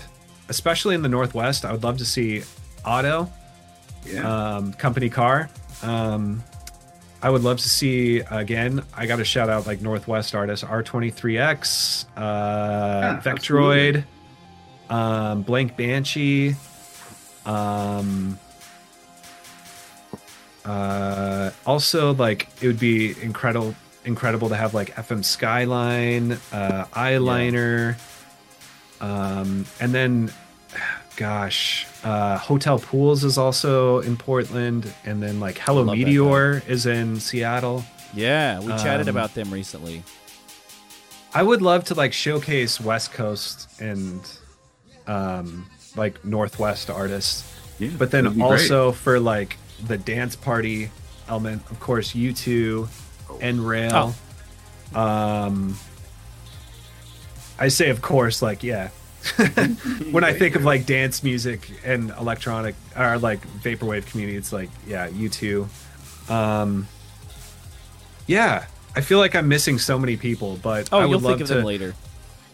especially 0.49 0.95
in 0.95 1.03
the 1.03 1.09
Northwest, 1.09 1.63
I 1.63 1.71
would 1.71 1.83
love 1.83 1.99
to 1.99 2.05
see 2.05 2.43
Otto, 2.83 3.31
Yeah. 4.05 4.55
um, 4.55 4.73
company 4.73 5.09
car. 5.09 5.49
Um, 5.81 6.43
I 7.21 7.29
would 7.29 7.43
love 7.43 7.57
to 7.59 7.69
see 7.69 8.19
again. 8.19 8.83
I 8.93 9.05
got 9.05 9.15
to 9.15 9.25
shout 9.25 9.49
out 9.49 9.65
like 9.65 9.81
Northwest 9.81 10.35
artists 10.35 10.65
R23X, 10.65 12.05
uh, 12.17 13.21
Vectroid, 13.21 14.03
um, 14.89 15.41
Blank 15.43 15.77
Banshee, 15.77 16.55
um, 17.45 18.37
uh, 20.65 21.51
also 21.65 22.13
like 22.13 22.49
it 22.61 22.67
would 22.67 22.79
be 22.79 23.15
incredible 23.21 23.73
incredible 24.05 24.49
to 24.49 24.55
have 24.55 24.73
like 24.73 24.93
FM 24.95 25.23
Skyline, 25.23 26.33
uh, 26.51 26.85
Eyeliner, 26.93 27.97
um, 28.99 29.65
and 29.79 29.93
then 29.93 30.31
gosh, 31.15 31.85
uh, 32.03 32.37
Hotel 32.37 32.79
Pools 32.79 33.23
is 33.23 33.37
also 33.37 33.99
in 33.99 34.17
Portland, 34.17 34.91
and 35.05 35.21
then 35.23 35.39
like 35.39 35.57
Hello 35.57 35.83
Meteor 35.85 36.61
is 36.67 36.85
in 36.85 37.19
Seattle. 37.19 37.83
Yeah, 38.13 38.59
we 38.59 38.67
chatted 38.73 39.07
Um, 39.09 39.15
about 39.15 39.33
them 39.33 39.49
recently. 39.51 40.03
I 41.33 41.41
would 41.41 41.61
love 41.61 41.85
to 41.85 41.95
like 41.95 42.13
showcase 42.13 42.79
West 42.79 43.11
Coast 43.13 43.67
and 43.81 44.21
um, 45.07 45.65
like 45.95 46.23
Northwest 46.23 46.89
artists, 46.89 47.51
Yeah, 47.79 47.89
but 47.97 48.11
then 48.11 48.25
that'd 48.25 48.37
great. 48.39 48.51
also 48.51 48.91
for 48.91 49.19
like 49.19 49.57
the 49.87 49.97
dance 49.97 50.35
party 50.35 50.91
element, 51.27 51.63
of 51.71 51.79
course, 51.79 52.13
U 52.13 52.33
two, 52.33 52.87
and 53.41 53.67
Rail. 53.67 54.13
Um, 54.93 55.75
I 57.57 57.67
say, 57.69 57.89
of 57.89 58.01
course, 58.01 58.41
like 58.41 58.61
yeah. 58.63 58.89
when 60.11 60.23
I 60.23 60.33
think 60.33 60.55
of 60.55 60.63
like 60.63 60.85
dance 60.85 61.23
music 61.23 61.69
and 61.85 62.09
electronic 62.11 62.75
or 62.97 63.17
like 63.17 63.41
vaporwave 63.61 64.05
community, 64.07 64.37
it's 64.37 64.51
like 64.53 64.69
yeah, 64.87 65.07
you 65.07 65.29
too. 65.29 65.67
Um, 66.29 66.87
yeah, 68.27 68.65
I 68.95 69.01
feel 69.01 69.19
like 69.19 69.35
I'm 69.35 69.47
missing 69.47 69.79
so 69.79 69.97
many 69.99 70.17
people, 70.17 70.57
but 70.61 70.89
Oh, 70.91 70.99
I 70.99 71.05
would 71.05 71.11
you'll 71.11 71.19
love 71.21 71.31
think 71.33 71.41
of 71.41 71.47
to, 71.47 71.53
them 71.55 71.65
later. 71.65 71.95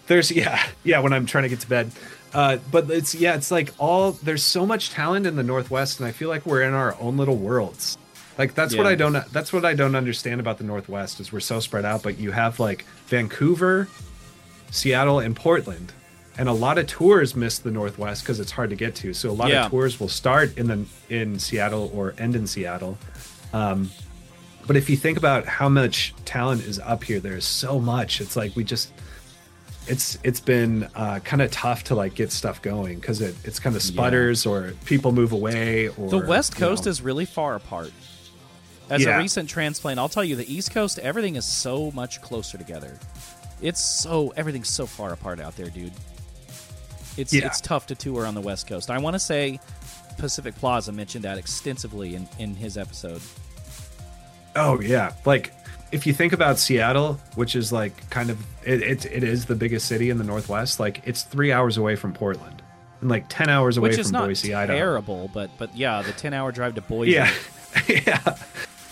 there's 0.08 0.32
yeah 0.32 0.64
yeah 0.84 1.00
when 1.00 1.14
i'm 1.14 1.26
trying 1.28 1.44
to 1.44 1.50
get 1.50 1.60
to 1.60 1.70
bed 1.70 1.92
uh 2.34 2.58
but 2.72 2.90
it's 2.90 3.14
yeah 3.14 3.36
it's 3.36 3.52
like 3.52 3.72
all 3.78 4.14
there's 4.14 4.44
so 4.44 4.66
much 4.66 4.90
talent 4.90 5.28
in 5.28 5.36
the 5.36 5.44
northwest 5.44 6.00
and 6.00 6.08
i 6.08 6.12
feel 6.12 6.30
like 6.30 6.46
we're 6.48 6.64
in 6.64 6.74
our 6.74 6.96
own 7.00 7.16
little 7.18 7.36
worlds 7.36 7.96
like 8.38 8.56
that's 8.56 8.76
what 8.76 8.88
i 8.88 8.96
don't 8.96 9.14
that's 9.32 9.54
what 9.54 9.66
i 9.66 9.74
don't 9.76 9.96
understand 9.96 10.40
about 10.40 10.58
the 10.58 10.64
northwest 10.64 11.20
is 11.20 11.32
we're 11.32 11.40
so 11.40 11.60
spread 11.60 11.86
out 11.86 12.02
but 12.02 12.18
you 12.18 12.32
have 12.32 12.60
like 12.60 12.86
vancouver 13.08 13.88
seattle 14.72 15.20
and 15.20 15.36
portland 15.36 15.94
and 16.40 16.48
a 16.50 16.54
lot 16.54 16.78
of 16.80 16.88
tours 16.88 17.36
miss 17.36 17.60
the 17.60 17.70
northwest 17.70 18.24
because 18.24 18.40
it's 18.40 18.52
hard 18.52 18.70
to 18.72 18.76
get 18.76 18.96
to 18.96 19.14
so 19.14 19.30
a 19.30 19.32
lot 19.32 19.50
Yeah. 19.50 19.66
of 19.66 19.72
tours 19.72 20.00
will 20.00 20.08
start 20.10 20.58
in 20.58 20.68
the 20.68 20.86
in 21.10 21.38
seattle 21.38 21.92
or 21.94 22.16
end 22.18 22.36
in 22.36 22.48
seattle 22.48 22.98
um 23.54 23.92
but 24.66 24.76
if 24.76 24.90
you 24.90 24.96
think 24.98 25.18
about 25.18 25.46
how 25.46 25.68
much 25.70 26.14
talent 26.26 26.64
is 26.64 26.80
up 26.80 27.04
here 27.04 27.20
there's 27.20 27.46
so 27.46 27.80
much 27.80 28.22
it's 28.22 28.36
like 28.36 28.56
we 28.56 28.64
just 28.64 28.92
it's 29.88 30.18
it's 30.24 30.40
been 30.40 30.88
uh, 30.96 31.20
kind 31.24 31.42
of 31.42 31.50
tough 31.52 31.84
to 31.86 31.96
like 31.96 32.14
get 32.14 32.32
stuff 32.32 32.62
going 32.62 33.00
because 33.00 33.22
it, 33.22 33.36
it's 33.44 33.60
kind 33.60 33.76
of 33.76 33.82
sputters 33.82 34.46
or 34.46 34.74
people 34.86 35.12
move 35.12 35.32
away 35.32 35.88
or 35.90 36.10
The 36.10 36.20
West 36.20 36.54
you 36.56 36.60
know. 36.62 36.70
Coast 36.70 36.86
is 36.86 37.02
really 37.02 37.26
far 37.26 37.56
apart. 37.56 37.92
As 38.92 39.04
Yeah. 39.04 39.16
a 39.16 39.20
recent 39.20 39.50
transplant, 39.50 39.98
I'll 39.98 40.10
tell 40.10 40.24
you, 40.24 40.36
the 40.36 40.52
East 40.54 40.72
Coast, 40.72 41.00
everything 41.00 41.38
is 41.38 41.46
so 41.46 41.90
much 41.92 42.22
closer 42.22 42.56
together. 42.58 43.00
It's 43.64 43.84
so 43.84 44.32
everything's 44.38 44.70
so 44.70 44.86
far 44.86 45.12
apart 45.12 45.40
out 45.40 45.56
there, 45.58 45.70
dude. 45.72 45.94
It's 47.18 47.34
Yeah. 47.34 47.46
it's 47.48 47.62
tough 47.62 47.88
to 47.88 47.96
tour 47.96 48.26
on 48.26 48.34
the 48.36 48.42
West 48.42 48.68
Coast. 48.68 48.90
I 48.90 48.98
want 48.98 49.16
to 49.16 49.20
say 49.20 49.60
Pacific 50.18 50.56
Plaza 50.56 50.92
mentioned 50.92 51.24
that 51.26 51.38
extensively 51.38 52.16
in 52.16 52.28
in 52.40 52.56
his 52.56 52.78
episode. 52.78 53.22
oh 54.56 54.80
yeah 54.82 55.14
like 55.26 55.54
if 55.92 56.06
you 56.06 56.14
think 56.14 56.34
about 56.34 56.58
Seattle 56.60 57.20
which 57.36 57.56
is 57.56 57.72
like 57.72 58.10
kind 58.10 58.30
of 58.30 58.38
it, 58.66 58.82
it, 58.82 59.06
it 59.06 59.24
is 59.24 59.46
the 59.46 59.56
biggest 59.56 59.88
city 59.88 60.10
in 60.10 60.18
the 60.18 60.24
northwest 60.24 60.80
like 60.80 61.02
it's 61.06 61.24
three 61.24 61.52
hours 61.52 61.78
away 61.78 61.96
from 61.96 62.14
Portland 62.14 62.62
and 63.02 63.10
like 63.10 63.26
10 63.30 63.48
hours 63.50 63.78
away 63.78 63.90
Which 63.90 64.02
from 64.02 64.12
Boise 64.12 64.54
Idaho 64.54 64.78
terrible, 64.78 65.30
but 65.34 65.50
but 65.58 65.76
yeah, 65.76 66.02
the 66.02 66.12
ten 66.12 66.34
hour 66.34 66.52
drive 66.52 66.76
to 66.76 66.82
Boise. 66.82 67.12
Yeah. 67.12 67.32
yeah. 67.88 68.36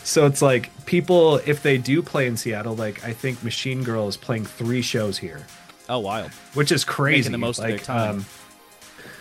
So 0.06 0.26
it's 0.26 0.42
like 0.42 0.70
people, 0.86 1.42
if 1.46 1.62
they 1.62 1.78
do 1.78 2.02
play 2.02 2.26
in 2.28 2.38
Seattle, 2.38 2.74
like 2.74 3.04
I 3.04 3.12
think 3.12 3.44
Machine 3.44 3.84
Girl 3.84 4.08
is 4.08 4.16
playing 4.16 4.46
three 4.46 4.82
shows 4.82 5.18
here, 5.18 5.46
Oh, 5.90 6.00
wild. 6.00 6.32
which 6.54 6.72
is 6.72 6.84
crazy. 6.84 7.20
Making 7.30 7.32
the 7.34 7.38
most 7.38 7.60
of 7.60 7.68
their 7.68 7.78
time. 7.80 8.16
um, 8.18 8.26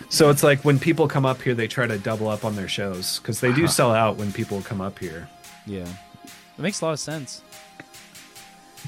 so 0.09 0.31
it's 0.31 0.43
like 0.43 0.65
when 0.65 0.79
people 0.79 1.09
come 1.09 1.27
up 1.27 1.43
here, 1.43 1.55
they 1.55 1.67
try 1.69 1.87
to 1.87 1.99
double 1.99 2.29
up 2.29 2.45
on 2.45 2.55
their 2.57 2.69
shows 2.69 3.19
because 3.19 3.41
they 3.41 3.49
Uh-huh. 3.49 3.57
do 3.57 3.67
sell 3.69 3.93
out 3.93 4.17
when 4.17 4.33
people 4.33 4.61
come 4.63 4.81
up 4.81 4.99
here. 4.99 5.29
Yeah, 5.67 5.87
it 6.25 6.63
makes 6.63 6.81
a 6.81 6.85
lot 6.87 6.93
of 6.93 7.01
sense. 7.01 7.43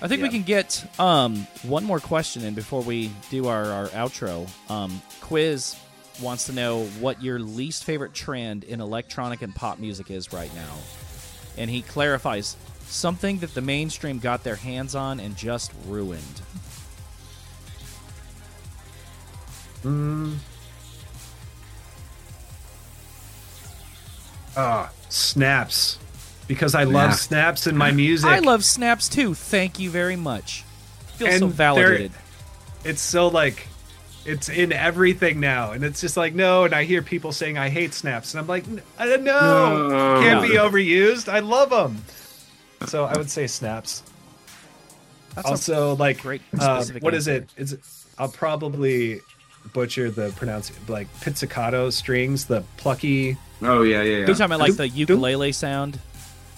I 0.01 0.07
think 0.07 0.23
we 0.23 0.29
can 0.29 0.43
get 0.43 0.85
um, 1.01 1.47
one 1.65 1.83
more 1.85 1.99
question 1.99 2.45
in 2.45 2.55
before 2.55 2.83
we 2.83 3.11
do 3.31 3.49
our, 3.49 3.65
our 3.65 3.87
outro. 3.89 4.49
Um, 4.71 5.03
Quiz 5.21 5.75
wants 6.23 6.47
to 6.47 6.53
know 6.53 6.85
what 7.01 7.21
your 7.23 7.41
least 7.41 7.83
favorite 7.85 8.15
trend 8.15 8.63
in 8.63 8.81
electronic 8.81 9.43
and 9.43 9.53
pop 9.55 9.81
music 9.81 10.09
is 10.11 10.33
right 10.33 10.55
now, 10.55 10.75
and 11.57 11.69
he 11.69 11.83
clarifies 11.83 12.57
something 12.87 13.39
that 13.39 13.55
the 13.55 13.61
mainstream 13.61 14.21
got 14.21 14.45
their 14.45 14.55
hands 14.57 14.95
on 14.95 15.19
and 15.19 15.37
just 15.37 15.73
ruined. 15.89 16.23
Ah, 24.57 24.91
snaps. 25.09 25.99
Because 26.47 26.75
I 26.75 26.85
love 26.85 27.13
Snap. 27.13 27.59
snaps 27.59 27.67
in 27.67 27.77
my 27.77 27.91
music. 27.93 28.29
I 28.29 28.39
love 28.39 28.65
snaps 28.65 29.09
too. 29.09 29.35
Thank 29.35 29.79
you 29.79 29.91
very 29.91 30.17
much. 30.17 30.65
Feel 31.17 31.27
so 31.29 31.33
And 31.33 31.43
they're- 31.43 31.49
validated. 31.51 32.13
it's 32.85 33.03
so 33.03 33.29
like 33.29 33.67
it's 34.25 34.49
in 34.49 34.73
everything 34.73 35.41
now 35.41 35.73
and 35.73 35.83
it's 35.85 36.01
just 36.01 36.17
like 36.17 36.33
no 36.35 36.65
and 36.65 36.73
i 36.75 36.85
hear 36.85 37.03
people 37.03 37.33
saying 37.33 37.57
i 37.59 37.69
hate 37.69 37.93
snaps 37.95 38.33
and 38.35 38.41
i'm 38.41 38.47
like 38.47 38.67
"N- 38.69 38.81
uh, 38.99 39.05
no, 39.21 39.89
No. 39.89 40.21
can't 40.23 40.43
be 40.43 40.57
overused 40.57 41.29
i 41.33 41.39
love 41.41 41.71
them 41.71 42.03
so 42.87 43.05
i 43.05 43.17
would 43.17 43.31
say 43.31 43.47
snaps 43.49 44.03
That's 45.35 45.47
a 45.49 45.51
also 45.51 45.97
like 45.97 46.21
great 46.21 46.43
uh, 46.59 46.81
specific 46.81 47.03
what 47.03 47.15
is 47.15 47.27
answer. 47.27 47.47
it 47.57 47.63
is 47.63 47.73
it, 47.75 47.81
i'll 48.19 48.29
probably 48.29 49.21
butcher 49.73 50.11
the 50.11 50.31
pronounce 50.37 50.71
like 50.89 51.09
pizzicato 51.21 51.91
strings 51.91 52.47
the 52.47 52.63
plucky 52.77 53.37
Oh 53.61 53.83
yeah, 53.83 54.03
yeah, 54.03 54.03
yeah. 54.03 54.17
You're 54.19 54.27
talking 54.29 54.45
about 54.45 54.61
like 54.61 54.77
the 54.77 54.85
Doop, 54.85 54.91
doop. 54.93 54.97
ukulele 54.97 55.53
sound. 55.53 55.99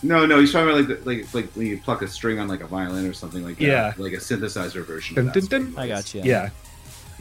No, 0.02 0.26
no, 0.26 0.38
he's 0.40 0.52
talking 0.52 0.68
about 0.68 0.88
like 0.88 1.02
the, 1.04 1.08
like 1.10 1.34
like 1.34 1.52
when 1.56 1.66
you 1.66 1.78
pluck 1.78 2.02
a 2.02 2.08
string 2.08 2.38
on 2.38 2.46
like 2.48 2.60
a 2.62 2.66
violin 2.66 3.06
or 3.06 3.12
something 3.14 3.42
like 3.44 3.56
that. 3.56 3.64
Yeah. 3.64 3.92
like 3.96 4.12
a 4.12 4.16
synthesizer 4.16 4.84
version. 4.84 5.16
Dun, 5.16 5.28
of 5.28 5.34
that 5.34 5.48
dun, 5.48 5.72
dun. 5.72 5.78
I 5.78 5.88
got 5.88 6.12
you. 6.14 6.22
yeah, 6.24 6.50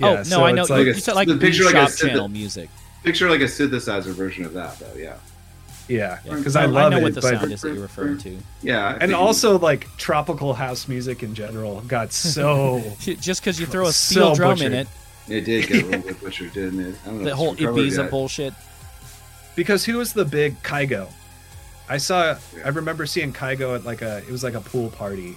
Oh 0.02 0.16
no, 0.16 0.24
so 0.24 0.44
I 0.44 0.52
know. 0.52 0.62
it's 0.64 0.70
you, 0.70 0.76
like 0.76 0.84
a- 0.84 0.88
you 0.88 0.94
said 0.96 1.16
like 1.16 1.28
the 1.30 1.34
the 1.36 1.40
picture 1.46 1.64
like 1.64 1.76
a 1.76 1.78
shop 1.78 1.90
synth- 1.90 2.08
channel 2.10 2.28
music. 2.28 2.70
Picture 3.04 3.30
like 3.30 3.42
a 3.42 3.46
synthesizer 3.46 4.14
version 4.14 4.44
of 4.46 4.52
that, 4.54 4.78
though. 4.80 4.94
Yeah, 4.98 5.16
yeah 5.88 6.20
Yeah, 6.26 6.36
because 6.36 6.56
i 6.58 6.66
love 6.66 6.92
I 6.92 6.96
know 6.96 6.98
it 7.00 7.04
what 7.04 7.16
the 7.16 7.22
but 7.22 7.40
sound 7.40 7.52
is 7.54 7.62
that 7.62 7.74
you're 7.74 7.82
referring 7.82 8.18
to. 8.20 8.38
yeah. 8.62 8.86
I 8.88 8.92
and 8.92 9.00
think- 9.04 9.14
also 9.14 9.58
like 9.60 9.88
tropical 9.98 10.54
house 10.54 10.88
music 10.90 11.24
in 11.24 11.34
general 11.36 11.82
got 11.88 12.12
so 12.12 12.82
Just 13.00 13.42
because 13.42 13.60
you 13.60 13.66
throw 13.66 13.88
a 13.88 13.94
So 13.94 14.34
steel 14.34 14.36
drum 14.36 14.62
in 14.62 14.74
it, 14.74 14.88
it 15.30 15.42
did 15.42 15.68
get 15.68 15.84
a 15.84 15.86
little 15.86 16.02
bit 16.02 16.22
butchered, 16.22 16.54
didn't 16.54 16.80
it? 16.80 16.96
I 17.04 17.08
don't 17.08 17.20
know 17.20 17.24
the 17.26 17.36
whole 17.36 17.52
it's 17.54 17.62
recovered 17.62 17.82
Ibiza 17.82 17.98
yet. 17.98 18.12
bullshit. 18.12 18.54
because 19.56 19.86
who 19.86 19.98
was 19.98 20.14
the 20.14 20.26
big 20.26 20.62
Kygo? 20.64 21.10
I 21.88 21.98
saw. 21.98 22.36
I 22.64 22.70
remember 22.70 23.06
seeing 23.06 23.34
Kygo 23.34 23.76
at 23.76 23.86
like 23.86 24.02
a. 24.02 24.20
It 24.20 24.30
was 24.32 24.44
like 24.44 24.54
a 24.54 24.62
pool 24.62 24.90
party 24.90 25.36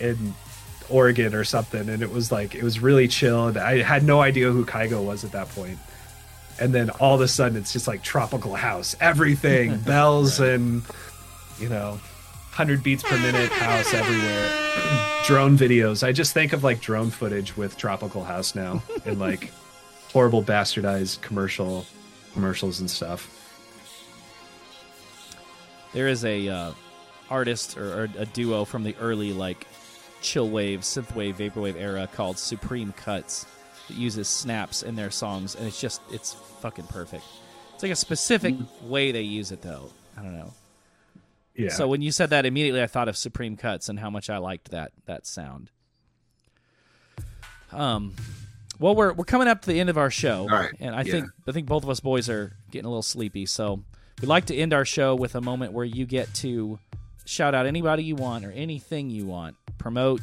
in 0.00 0.34
Oregon 0.90 1.34
or 1.34 1.44
something, 1.44 1.88
and 1.88 2.02
it 2.02 2.10
was 2.10 2.30
like 2.30 2.54
it 2.54 2.62
was 2.62 2.80
really 2.80 3.08
chilled. 3.08 3.56
I 3.56 3.82
had 3.82 4.02
no 4.02 4.20
idea 4.20 4.50
who 4.50 4.64
Kygo 4.66 5.02
was 5.02 5.24
at 5.24 5.32
that 5.32 5.48
point, 5.50 5.78
and 6.60 6.74
then 6.74 6.90
all 6.90 7.14
of 7.14 7.20
a 7.20 7.28
sudden 7.28 7.56
it's 7.56 7.72
just 7.72 7.88
like 7.88 8.02
tropical 8.02 8.54
house, 8.54 8.94
everything, 9.00 9.78
bells 9.86 10.40
and 10.40 10.82
you 11.58 11.68
know, 11.68 11.98
hundred 12.54 12.82
beats 12.82 13.02
per 13.02 13.18
minute 13.18 13.50
house 13.50 13.92
everywhere. 13.92 15.20
drone 15.26 15.58
videos. 15.58 16.06
I 16.06 16.12
just 16.12 16.32
think 16.34 16.52
of 16.52 16.62
like 16.62 16.80
drone 16.80 17.10
footage 17.10 17.56
with 17.56 17.76
tropical 17.76 18.22
house 18.22 18.54
now, 18.54 18.82
and 19.04 19.18
like 19.18 19.52
horrible 20.12 20.42
bastardized 20.42 21.20
commercial 21.20 21.84
commercials 22.32 22.80
and 22.80 22.90
stuff. 22.90 23.28
there 25.92 26.08
is 26.08 26.24
a 26.24 26.48
uh, 26.48 26.72
artist 27.30 27.76
or, 27.78 28.02
or 28.02 28.08
a 28.18 28.26
duo 28.26 28.64
from 28.64 28.82
the 28.82 28.94
early 29.00 29.32
like 29.32 29.66
chill 30.20 30.48
wave, 30.48 30.80
synthwave, 30.80 31.34
vaporwave 31.34 31.76
era 31.76 32.08
called 32.12 32.38
Supreme 32.38 32.92
Cuts 32.92 33.46
that 33.88 33.96
uses 33.96 34.28
snaps 34.28 34.82
in 34.82 34.96
their 34.96 35.10
songs, 35.10 35.54
and 35.54 35.66
it's 35.66 35.80
just 35.80 36.02
it's 36.10 36.34
fucking 36.60 36.86
perfect. 36.86 37.24
It's 37.74 37.82
like 37.82 37.92
a 37.92 37.96
specific 37.96 38.54
way 38.82 39.10
they 39.12 39.22
use 39.22 39.52
it 39.52 39.62
though. 39.62 39.90
I 40.16 40.22
don't 40.22 40.36
know. 40.36 40.52
Yeah. 41.56 41.70
So 41.70 41.86
when 41.86 42.02
you 42.02 42.10
said 42.10 42.30
that, 42.30 42.46
immediately 42.46 42.82
I 42.82 42.86
thought 42.86 43.08
of 43.08 43.16
Supreme 43.16 43.56
Cuts 43.56 43.88
and 43.88 43.98
how 43.98 44.10
much 44.10 44.28
I 44.28 44.38
liked 44.38 44.70
that 44.70 44.92
that 45.06 45.26
sound. 45.26 45.70
Um, 47.72 48.14
well, 48.78 48.94
we're 48.94 49.12
we're 49.12 49.24
coming 49.24 49.48
up 49.48 49.62
to 49.62 49.68
the 49.68 49.78
end 49.78 49.90
of 49.90 49.98
our 49.98 50.10
show, 50.10 50.42
All 50.42 50.48
right, 50.48 50.72
and 50.80 50.94
I 50.94 51.02
yeah. 51.02 51.12
think 51.12 51.26
I 51.46 51.52
think 51.52 51.66
both 51.66 51.84
of 51.84 51.90
us 51.90 52.00
boys 52.00 52.28
are 52.28 52.56
getting 52.70 52.86
a 52.86 52.88
little 52.88 53.02
sleepy, 53.02 53.46
so 53.46 53.82
we'd 54.20 54.28
like 54.28 54.46
to 54.46 54.56
end 54.56 54.72
our 54.72 54.84
show 54.84 55.14
with 55.14 55.34
a 55.34 55.40
moment 55.40 55.72
where 55.72 55.84
you 55.84 56.06
get 56.06 56.32
to 56.34 56.78
shout 57.24 57.54
out 57.54 57.66
anybody 57.66 58.04
you 58.04 58.16
want 58.16 58.44
or 58.44 58.50
anything 58.50 59.10
you 59.10 59.26
want, 59.26 59.56
promote, 59.78 60.20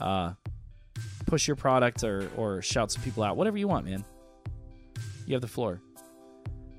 uh, 0.00 0.32
push 1.26 1.46
your 1.46 1.56
product 1.56 2.04
or 2.04 2.30
or 2.36 2.62
shout 2.62 2.90
some 2.90 3.02
people 3.02 3.22
out, 3.22 3.36
whatever 3.36 3.58
you 3.58 3.68
want, 3.68 3.86
man. 3.86 4.04
You 5.26 5.34
have 5.34 5.42
the 5.42 5.48
floor. 5.48 5.80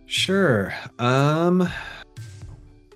Sure. 0.06 0.74
Um. 1.00 1.70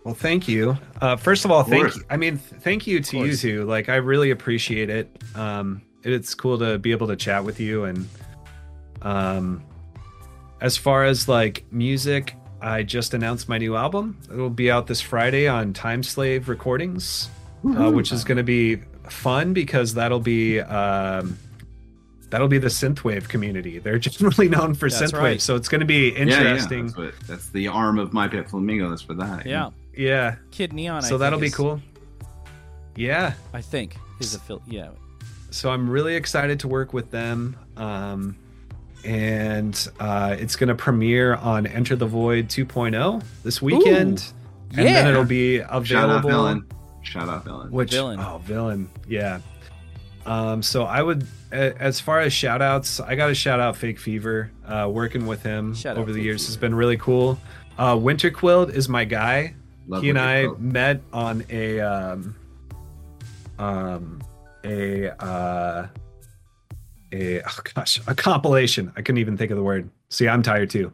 Well, 0.07 0.15
thank 0.15 0.47
you. 0.47 0.77
Uh, 1.01 1.17
first 1.17 1.43
of 1.43 1.51
all, 1.51 1.63
thank 1.63 1.93
you. 1.93 2.01
I 2.09 2.15
mean, 2.15 2.37
thank 2.37 2.87
you 2.87 3.01
to 3.01 3.17
you 3.17 3.25
course. 3.25 3.41
two. 3.41 3.65
Like, 3.65 3.89
I 3.89 3.97
really 3.97 4.31
appreciate 4.31 4.89
it. 4.89 5.09
Um, 5.35 5.81
it's 6.01 6.33
cool 6.33 6.57
to 6.59 6.77
be 6.77 6.93
able 6.93 7.07
to 7.07 7.17
chat 7.17 7.43
with 7.43 7.59
you. 7.59 7.83
And 7.83 8.07
um, 9.01 9.61
as 10.61 10.77
far 10.77 11.03
as 11.03 11.27
like 11.27 11.65
music, 11.73 12.35
I 12.61 12.83
just 12.83 13.13
announced 13.15 13.49
my 13.49 13.57
new 13.57 13.75
album. 13.75 14.17
It'll 14.31 14.49
be 14.49 14.71
out 14.71 14.87
this 14.87 15.01
Friday 15.01 15.45
on 15.45 15.73
Time 15.73 16.01
Slave 16.03 16.47
Recordings, 16.47 17.27
uh, 17.65 17.91
which 17.91 18.13
is 18.13 18.23
going 18.23 18.37
to 18.37 18.43
be 18.43 18.77
fun 19.09 19.51
because 19.51 19.93
that'll 19.93 20.21
be 20.21 20.61
um, 20.61 21.37
that'll 22.29 22.47
be 22.47 22.59
the 22.59 22.67
synthwave 22.67 23.27
community. 23.27 23.79
They're 23.79 23.99
generally 23.99 24.47
known 24.47 24.73
for 24.73 24.89
That's 24.89 25.11
synthwave, 25.11 25.21
right. 25.21 25.41
so 25.41 25.57
it's 25.57 25.67
going 25.67 25.81
to 25.81 25.85
be 25.85 26.11
Yeah, 26.11 26.25
yeah, 26.25 26.39
interesting. 26.39 26.85
that's, 26.85 26.97
what, 26.97 27.13
that's 27.27 27.49
the 27.49 27.67
arm 27.67 27.99
of 27.99 28.13
my 28.13 28.29
pet 28.29 28.49
flamingo. 28.49 28.89
That's 28.89 29.01
for 29.01 29.13
that. 29.15 29.45
Yeah, 29.45 29.71
Yeah. 29.97 30.35
Kid 30.51 30.73
Neon. 30.73 31.01
So 31.01 31.09
think, 31.09 31.19
that'll 31.19 31.39
be 31.39 31.47
is- 31.47 31.55
cool. 31.55 31.81
Yeah. 32.95 33.33
I 33.53 33.61
think 33.61 33.97
his 34.19 34.33
affiliate. 34.35 34.67
Yeah, 34.67 34.89
So 35.51 35.69
I'm 35.69 35.89
really 35.89 36.15
excited 36.15 36.59
to 36.61 36.67
work 36.67 36.93
with 36.93 37.11
them. 37.11 37.55
Um, 37.75 38.37
and 39.05 39.87
uh, 39.99 40.35
it's 40.39 40.55
going 40.55 40.69
to 40.69 40.75
premiere 40.75 41.35
on 41.35 41.67
Enter 41.67 41.95
the 41.95 42.07
Void 42.07 42.47
2.0 42.47 43.23
this 43.43 43.61
weekend. 43.61 44.31
And 44.75 44.85
then 44.85 45.07
it'll 45.07 45.23
be 45.23 45.57
available. 45.59 45.85
Shout 45.85 46.09
out 46.09 46.23
villain. 46.25 46.65
Shout 47.03 47.29
out 47.29 47.45
villain. 47.45 47.71
Which, 47.71 47.91
Villain. 47.91 48.19
Oh, 48.19 48.39
villain. 48.43 48.89
Yeah. 49.07 49.39
Um, 50.25 50.61
so 50.61 50.83
I 50.83 51.01
would, 51.01 51.25
as 51.51 52.01
far 52.01 52.19
as 52.19 52.33
shout 52.33 52.61
outs, 52.61 52.99
I 52.99 53.15
got 53.15 53.27
to 53.27 53.35
shout 53.35 53.61
out 53.61 53.77
Fake 53.77 53.97
Fever. 53.97 54.51
Uh, 54.65 54.89
working 54.91 55.25
with 55.25 55.41
him 55.41 55.73
Shout 55.73 55.97
over 55.97 56.11
the 56.11 56.17
Fake 56.19 56.25
years 56.25 56.41
Fever. 56.41 56.49
has 56.49 56.57
been 56.57 56.75
really 56.75 56.97
cool. 56.97 57.39
Uh, 57.77 57.97
Winter 58.01 58.29
Quilt 58.29 58.71
is 58.71 58.89
my 58.89 59.05
guy. 59.05 59.53
Love 59.87 60.03
he 60.03 60.09
and 60.09 60.19
I 60.19 60.43
Quilt. 60.45 60.59
met 60.59 61.01
on 61.13 61.43
a 61.49 61.79
um, 61.79 62.35
um 63.59 64.21
a 64.63 65.09
uh 65.23 65.87
a 67.13 67.41
oh 67.41 67.59
gosh 67.73 68.01
a 68.07 68.13
compilation. 68.15 68.91
I 68.95 69.01
couldn't 69.01 69.19
even 69.19 69.37
think 69.37 69.51
of 69.51 69.57
the 69.57 69.63
word. 69.63 69.89
See, 70.09 70.27
I'm 70.27 70.41
tired 70.43 70.69
too. 70.69 70.91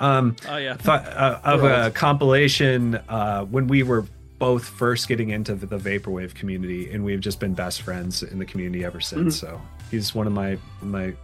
Um, 0.00 0.36
Oh 0.48 0.56
yeah. 0.56 0.74
th- 0.74 0.88
uh, 0.88 1.40
of 1.44 1.62
a 1.64 1.90
compilation 1.92 2.96
uh, 3.08 3.44
when 3.44 3.66
we 3.68 3.82
were 3.82 4.04
both 4.38 4.64
first 4.64 5.08
getting 5.08 5.30
into 5.30 5.54
the, 5.54 5.66
the 5.66 5.78
vaporwave 5.78 6.34
community, 6.34 6.90
and 6.92 7.04
we've 7.04 7.20
just 7.20 7.40
been 7.40 7.54
best 7.54 7.82
friends 7.82 8.22
in 8.22 8.38
the 8.38 8.44
community 8.44 8.84
ever 8.84 9.00
since. 9.00 9.38
So 9.38 9.60
he's 9.90 10.14
one 10.14 10.26
of 10.26 10.32
my 10.32 10.58
my 10.82 11.14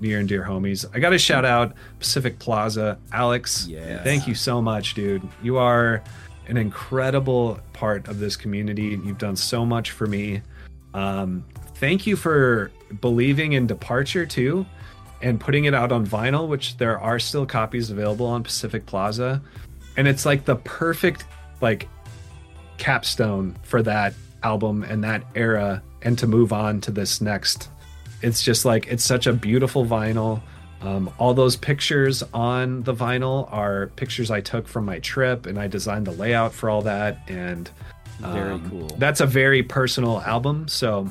near 0.00 0.18
and 0.20 0.28
dear 0.28 0.42
homies. 0.44 0.84
I 0.94 0.98
got 0.98 1.10
to 1.10 1.18
shout 1.18 1.44
out 1.44 1.74
Pacific 1.98 2.38
Plaza, 2.38 2.98
Alex. 3.12 3.66
Yes. 3.68 4.02
thank 4.04 4.26
you 4.26 4.34
so 4.34 4.60
much, 4.60 4.94
dude. 4.94 5.22
You 5.42 5.56
are 5.58 6.02
an 6.52 6.58
incredible 6.58 7.58
part 7.72 8.08
of 8.08 8.18
this 8.18 8.36
community. 8.36 9.00
You've 9.02 9.16
done 9.16 9.36
so 9.36 9.64
much 9.64 9.92
for 9.92 10.06
me. 10.06 10.42
Um, 10.92 11.46
thank 11.76 12.06
you 12.06 12.14
for 12.14 12.70
believing 13.00 13.54
in 13.54 13.66
Departure 13.66 14.26
too 14.26 14.66
and 15.22 15.40
putting 15.40 15.64
it 15.64 15.72
out 15.72 15.92
on 15.92 16.06
vinyl, 16.06 16.46
which 16.46 16.76
there 16.76 17.00
are 17.00 17.18
still 17.18 17.46
copies 17.46 17.88
available 17.88 18.26
on 18.26 18.42
Pacific 18.42 18.84
Plaza. 18.84 19.40
And 19.96 20.06
it's 20.06 20.26
like 20.26 20.44
the 20.44 20.56
perfect 20.56 21.24
like 21.62 21.88
capstone 22.76 23.56
for 23.62 23.82
that 23.84 24.12
album 24.42 24.82
and 24.82 25.02
that 25.04 25.22
era 25.34 25.82
and 26.02 26.18
to 26.18 26.26
move 26.26 26.52
on 26.52 26.82
to 26.82 26.90
this 26.90 27.22
next. 27.22 27.70
It's 28.20 28.42
just 28.42 28.66
like 28.66 28.88
it's 28.88 29.04
such 29.04 29.26
a 29.26 29.32
beautiful 29.32 29.86
vinyl. 29.86 30.42
Um, 30.82 31.12
all 31.18 31.32
those 31.34 31.56
pictures 31.56 32.22
on 32.34 32.82
the 32.82 32.94
vinyl 32.94 33.52
are 33.52 33.88
pictures 33.96 34.30
I 34.30 34.40
took 34.40 34.66
from 34.66 34.84
my 34.84 34.98
trip, 34.98 35.46
and 35.46 35.58
I 35.58 35.66
designed 35.68 36.06
the 36.06 36.12
layout 36.12 36.52
for 36.52 36.68
all 36.68 36.82
that. 36.82 37.18
And 37.28 37.70
Very 38.20 38.52
um, 38.52 38.70
cool. 38.70 38.88
That's 38.98 39.20
a 39.20 39.26
very 39.26 39.62
personal 39.62 40.20
album, 40.22 40.68
so 40.68 41.10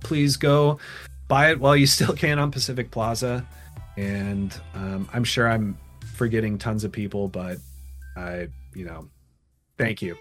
please 0.00 0.36
go 0.36 0.78
buy 1.26 1.50
it 1.50 1.60
while 1.60 1.76
you 1.76 1.86
still 1.86 2.14
can 2.14 2.38
on 2.38 2.50
Pacific 2.50 2.90
Plaza. 2.90 3.46
And 3.96 4.54
um, 4.74 5.08
I'm 5.12 5.24
sure 5.24 5.48
I'm 5.48 5.76
forgetting 6.14 6.58
tons 6.58 6.84
of 6.84 6.92
people, 6.92 7.28
but 7.28 7.58
I, 8.16 8.48
you 8.74 8.84
know, 8.84 9.08
thank 9.76 10.02
you 10.02 10.16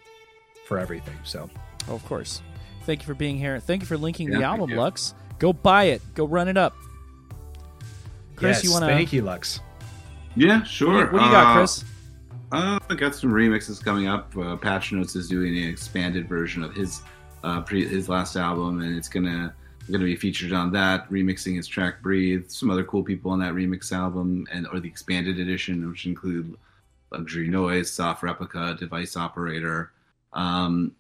for 0.66 0.80
everything. 0.80 1.18
So 1.24 1.50
Oh, 1.90 1.96
of 1.96 2.06
course. 2.06 2.42
Thank 2.84 3.02
you 3.02 3.06
for 3.06 3.14
being 3.14 3.38
here. 3.38 3.60
Thank 3.60 3.82
you 3.82 3.88
for 3.88 3.98
linking 3.98 4.32
Yeah, 4.32 4.40
the 4.40 4.44
album. 4.44 4.72
Lux. 4.72 5.14
Go 5.40 5.54
buy 5.54 5.86
it. 5.86 6.02
Go 6.16 6.26
run 6.26 6.48
it 6.48 6.58
up. 6.58 6.76
Chris, 8.38 8.58
yes, 8.58 8.64
you 8.64 8.72
want 8.72 8.84
to? 8.84 8.88
thank 8.88 9.12
you, 9.12 9.24
Lux. 9.24 9.60
Yeah, 10.36 10.64
sure. 10.64 11.12
What 11.12 11.20
do 11.20 11.26
you 11.26 11.32
got, 11.32 11.48
Uh, 11.48 11.58
Chris? 11.58 11.84
Uh, 12.52 12.80
I 12.90 12.96
got 12.96 13.16
some 13.16 13.32
remixes 13.32 13.84
coming 13.84 14.08
up. 14.08 14.36
Uh, 14.38 14.56
Patch 14.56 14.92
Notes 14.94 15.16
is 15.16 15.28
doing 15.28 15.58
an 15.58 15.68
expanded 15.68 16.30
version 16.30 16.64
of 16.64 16.74
his 16.74 17.02
uh, 17.44 17.62
pre- 17.62 17.88
his 17.88 18.08
last 18.10 18.36
album, 18.36 18.82
and 18.82 18.96
it's 18.96 19.10
gonna 19.10 19.54
gonna 19.92 20.04
be 20.06 20.16
featured 20.16 20.54
on 20.54 20.72
that, 20.72 21.10
remixing 21.10 21.56
his 21.56 21.68
track 21.68 22.02
"Breathe." 22.02 22.48
Some 22.50 22.70
other 22.70 22.84
cool 22.84 23.04
people 23.04 23.32
on 23.32 23.40
that 23.40 23.54
remix 23.54 23.92
album, 23.92 24.46
and 24.52 24.68
or 24.68 24.80
the 24.80 24.88
expanded 24.88 25.40
edition, 25.40 25.90
which 25.90 26.06
include 26.06 26.56
Luxury 27.12 27.48
Noise, 27.50 27.92
Soft 27.92 28.22
Replica, 28.24 28.76
Device 28.80 29.18
Operator, 29.18 29.92
um, 30.34 30.92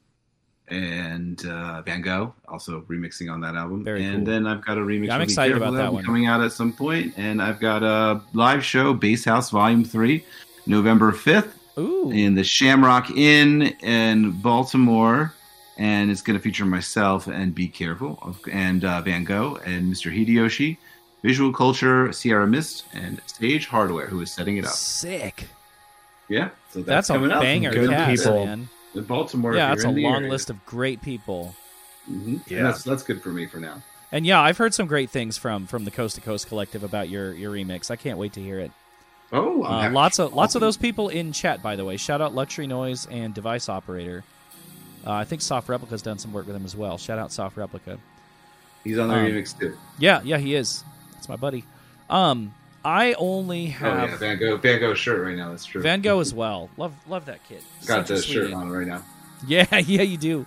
and 0.68 1.45
uh, 1.45 1.81
Van 1.84 2.02
Gogh, 2.02 2.34
also 2.48 2.81
remixing 2.81 3.31
on 3.31 3.41
that 3.41 3.56
album. 3.56 3.84
Very 3.84 4.03
and 4.03 4.26
cool. 4.26 4.34
then 4.34 4.48
I've 4.48 4.65
got 4.65 4.77
a 4.77 4.81
remix. 4.81 5.07
Yeah, 5.07 5.15
I'm 5.15 5.22
excited 5.22 5.56
about 5.57 5.73
that 5.76 5.94
one. 5.94 6.03
coming 6.03 6.26
out 6.27 6.41
at 6.41 6.52
some 6.52 6.73
point, 6.73 7.14
and 7.18 7.41
I've 7.41 7.60
got 7.60 7.84
a 7.84 8.22
live 8.34 8.64
show, 8.65 8.94
Bass 8.94 9.26
House 9.26 9.49
Volume 9.49 9.84
Three. 9.85 10.23
November 10.68 11.11
5th 11.11 11.53
Ooh. 11.77 12.11
in 12.11 12.35
the 12.35 12.44
Shamrock 12.44 13.10
Inn 13.11 13.64
in 13.81 14.31
Baltimore. 14.41 15.34
And 15.77 16.10
it's 16.10 16.23
going 16.23 16.38
to 16.38 16.41
feature 16.44 16.65
myself 16.65 17.27
and 17.27 17.53
Be 17.53 17.68
Careful 17.68 18.35
and 18.52 18.84
uh, 18.84 19.02
Van 19.02 19.23
Gogh 19.23 19.60
and 19.64 19.94
Mr. 19.94 20.11
Hideyoshi, 20.11 20.77
Visual 21.22 21.53
Culture, 21.53 22.11
Sierra 22.11 22.48
Mist, 22.48 22.85
and 22.94 23.22
Stage 23.27 23.68
Hardware, 23.68 24.07
who 24.07 24.19
is 24.22 24.31
setting 24.31 24.57
it 24.57 24.65
up. 24.65 24.72
Sick. 24.72 25.48
Yeah, 26.30 26.49
so 26.72 26.80
That's, 26.80 27.07
that's, 27.07 27.10
a 27.11 27.14
coming 27.14 27.31
up. 27.31 27.41
banger 27.44 27.72
Good 27.72 27.91
cast, 27.91 28.23
people. 28.23 28.45
man. 28.45 28.69
In 28.97 29.03
Baltimore. 29.03 29.55
Yeah, 29.55 29.69
that's 29.69 29.83
a 29.83 29.89
long 29.89 30.15
area. 30.17 30.29
list 30.31 30.49
of 30.49 30.65
great 30.65 31.01
people. 31.01 31.55
Mhm. 32.09 32.41
Yeah. 32.47 32.63
That's 32.63 32.83
that's 32.83 33.03
good 33.03 33.21
for 33.21 33.29
me 33.29 33.45
for 33.47 33.57
now. 33.57 33.81
And 34.11 34.25
yeah, 34.25 34.39
I've 34.41 34.57
heard 34.57 34.73
some 34.73 34.87
great 34.87 35.09
things 35.09 35.37
from 35.37 35.67
from 35.67 35.83
the 35.85 35.91
Coast 35.91 36.15
to 36.15 36.21
Coast 36.21 36.47
Collective 36.47 36.83
about 36.83 37.09
your 37.09 37.33
your 37.33 37.51
remix. 37.53 37.91
I 37.91 37.95
can't 37.97 38.17
wait 38.17 38.33
to 38.33 38.41
hear 38.41 38.59
it. 38.59 38.71
Oh, 39.33 39.63
Uh, 39.63 39.89
lots 39.91 40.19
of 40.19 40.33
lots 40.33 40.55
of 40.55 40.61
those 40.61 40.77
people 40.77 41.09
in 41.09 41.33
chat, 41.33 41.61
by 41.61 41.75
the 41.75 41.83
way. 41.83 41.97
Shout 41.97 42.21
out 42.21 42.33
Luxury 42.33 42.65
Noise 42.67 43.05
and 43.11 43.33
Device 43.33 43.67
Operator. 43.67 44.23
Uh, 45.05 45.11
I 45.11 45.25
think 45.25 45.41
Soft 45.41 45.67
Replica's 45.67 46.01
done 46.01 46.17
some 46.17 46.31
work 46.33 46.47
with 46.47 46.55
him 46.55 46.63
as 46.65 46.75
well. 46.75 46.97
Shout 46.97 47.19
out 47.19 47.31
Soft 47.33 47.57
Replica. 47.57 47.97
He's 48.85 48.97
on 48.97 49.09
the 49.09 49.15
um, 49.15 49.25
remix 49.25 49.57
too. 49.59 49.77
Yeah, 49.99 50.21
yeah, 50.23 50.37
he 50.37 50.55
is. 50.55 50.83
That's 51.13 51.27
my 51.27 51.35
buddy. 51.35 51.65
Um, 52.09 52.53
I 52.88 53.11
only 53.18 53.65
Oh 53.65 53.69
have 53.69 54.11
yeah, 54.11 54.18
Van 54.18 54.39
Gogh, 54.39 54.55
Van 54.55 54.80
Gogh 54.80 54.93
shirt 54.93 55.22
right 55.22 55.35
now. 55.35 55.49
That's 55.49 55.65
true. 55.65 55.81
Van 55.81 56.01
Gogh 56.01 56.22
as 56.22 56.34
well. 56.34 56.69
Love 56.77 56.93
love 57.05 57.26
that 57.26 57.43
kid. 57.43 57.61
got 57.85 58.07
the 58.07 58.22
shirt 58.22 58.53
on 58.53 58.69
right 58.69 58.88
now. 58.88 59.03
Yeah, 59.45 59.65
yeah, 59.80 60.03
you 60.03 60.15
do. 60.15 60.45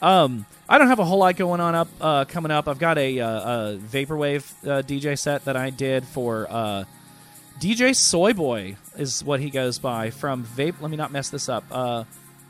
Um, 0.00 0.46
I 0.66 0.78
don't 0.78 0.88
have 0.88 0.98
a 0.98 1.04
whole 1.04 1.18
lot 1.18 1.36
going 1.36 1.60
on 1.60 1.74
up 1.74 1.88
uh, 2.00 2.24
coming 2.24 2.50
up. 2.50 2.68
I've 2.68 2.78
got 2.78 2.96
a, 2.96 3.20
uh, 3.20 3.28
a 3.28 3.76
vaporwave 3.76 4.50
uh, 4.66 4.80
DJ 4.80 5.18
set 5.18 5.44
that 5.44 5.58
I 5.58 5.68
did 5.68 6.06
for 6.06 6.46
uh, 6.48 6.84
DJ 7.60 7.90
Soyboy 7.90 8.76
is 8.98 9.22
what 9.22 9.40
he 9.40 9.50
goes 9.50 9.78
by 9.78 10.08
from 10.08 10.42
Vape. 10.42 10.80
Let 10.80 10.90
me 10.90 10.96
not 10.96 11.12
mess 11.12 11.28
this 11.28 11.50
up. 11.50 11.64
Uh, 11.70 12.04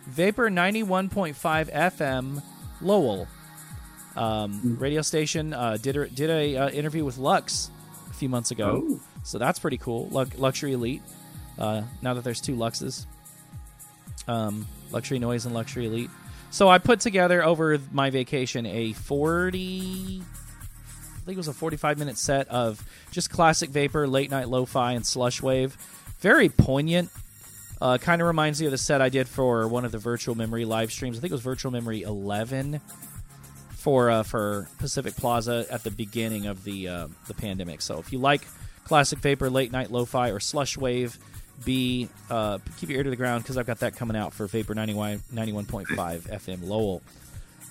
Vapor 0.06 0.48
ninety 0.48 0.85
one 0.85 1.09
point 1.09 1.35
five 1.35 1.69
FM 1.70 2.40
Lowell 2.81 3.27
um, 4.15 4.77
radio 4.78 5.02
station 5.02 5.52
uh, 5.52 5.77
did 5.77 5.97
a, 5.97 6.09
did 6.09 6.31
a 6.31 6.56
uh, 6.56 6.70
interview 6.70 7.05
with 7.05 7.19
Lux 7.19 7.69
a 8.11 8.15
few 8.15 8.28
months 8.28 8.52
ago. 8.52 8.85
Oh. 8.86 9.01
So 9.24 9.38
that's 9.38 9.59
pretty 9.59 9.78
cool. 9.78 10.09
Lux- 10.09 10.38
Luxury 10.38 10.74
Elite. 10.74 11.02
Uh, 11.59 11.82
now 12.02 12.14
that 12.14 12.22
there's 12.22 12.40
two 12.40 12.55
Luxes. 12.55 13.06
Um, 14.28 14.66
Luxury 14.90 15.18
Noise 15.18 15.46
and 15.46 15.55
Luxury 15.55 15.86
Elite. 15.86 16.10
So 16.51 16.68
I 16.68 16.78
put 16.78 17.01
together 17.01 17.44
over 17.44 17.78
my 17.90 18.10
vacation 18.10 18.64
a 18.66 18.92
40 18.92 20.22
I 21.24 21.26
think 21.26 21.36
it 21.36 21.38
was 21.38 21.48
a 21.48 21.55
45 21.55 21.98
minute 21.98 22.18
set 22.18 22.48
of 22.48 22.86
just 23.10 23.30
classic 23.30 23.70
vapor, 23.70 24.06
late 24.06 24.30
night 24.30 24.46
lo-fi 24.46 24.92
and 24.92 25.06
slush 25.06 25.40
wave. 25.40 25.74
Very 26.20 26.51
poignant. 26.51 27.10
Uh, 27.80 27.96
kind 27.96 28.20
of 28.20 28.26
reminds 28.28 28.60
me 28.60 28.66
of 28.66 28.72
the 28.72 28.78
set 28.78 29.01
I 29.01 29.09
did 29.09 29.26
for 29.26 29.66
one 29.66 29.86
of 29.86 29.92
the 29.92 29.98
virtual 29.98 30.34
memory 30.34 30.66
live 30.66 30.92
streams. 30.92 31.16
I 31.16 31.20
think 31.22 31.30
it 31.30 31.34
was 31.34 31.40
virtual 31.40 31.72
memory 31.72 32.02
11 32.02 32.80
for 33.70 34.10
uh, 34.10 34.22
for 34.22 34.68
Pacific 34.78 35.16
Plaza 35.16 35.66
at 35.70 35.82
the 35.82 35.90
beginning 35.90 36.46
of 36.46 36.62
the 36.64 36.88
uh, 36.88 37.09
the 37.26 37.34
pandemic. 37.34 37.80
So 37.80 37.98
if 37.98 38.12
you 38.12 38.18
like 38.18 38.46
classic 38.85 39.19
vapor, 39.20 39.51
late 39.51 39.73
night 39.73 39.90
lo-fi, 39.90 40.31
or 40.31 40.40
slush 40.40 40.77
wave, 40.77 41.19
be 41.65 42.09
uh, 42.31 42.59
keep 42.78 42.89
your 42.90 42.98
ear 42.98 43.05
to 43.05 43.11
the 43.11 43.16
ground 43.16 43.44
because 43.44 43.56
I've 43.56 43.66
got 43.66 43.81
that 43.81 43.97
coming 43.97 44.16
out 44.16 44.32
for 44.32 44.47
Vapor 44.47 44.74
91, 44.74 45.20
91.5 45.32 45.86
FM 46.23 46.66
Lowell. 46.66 47.02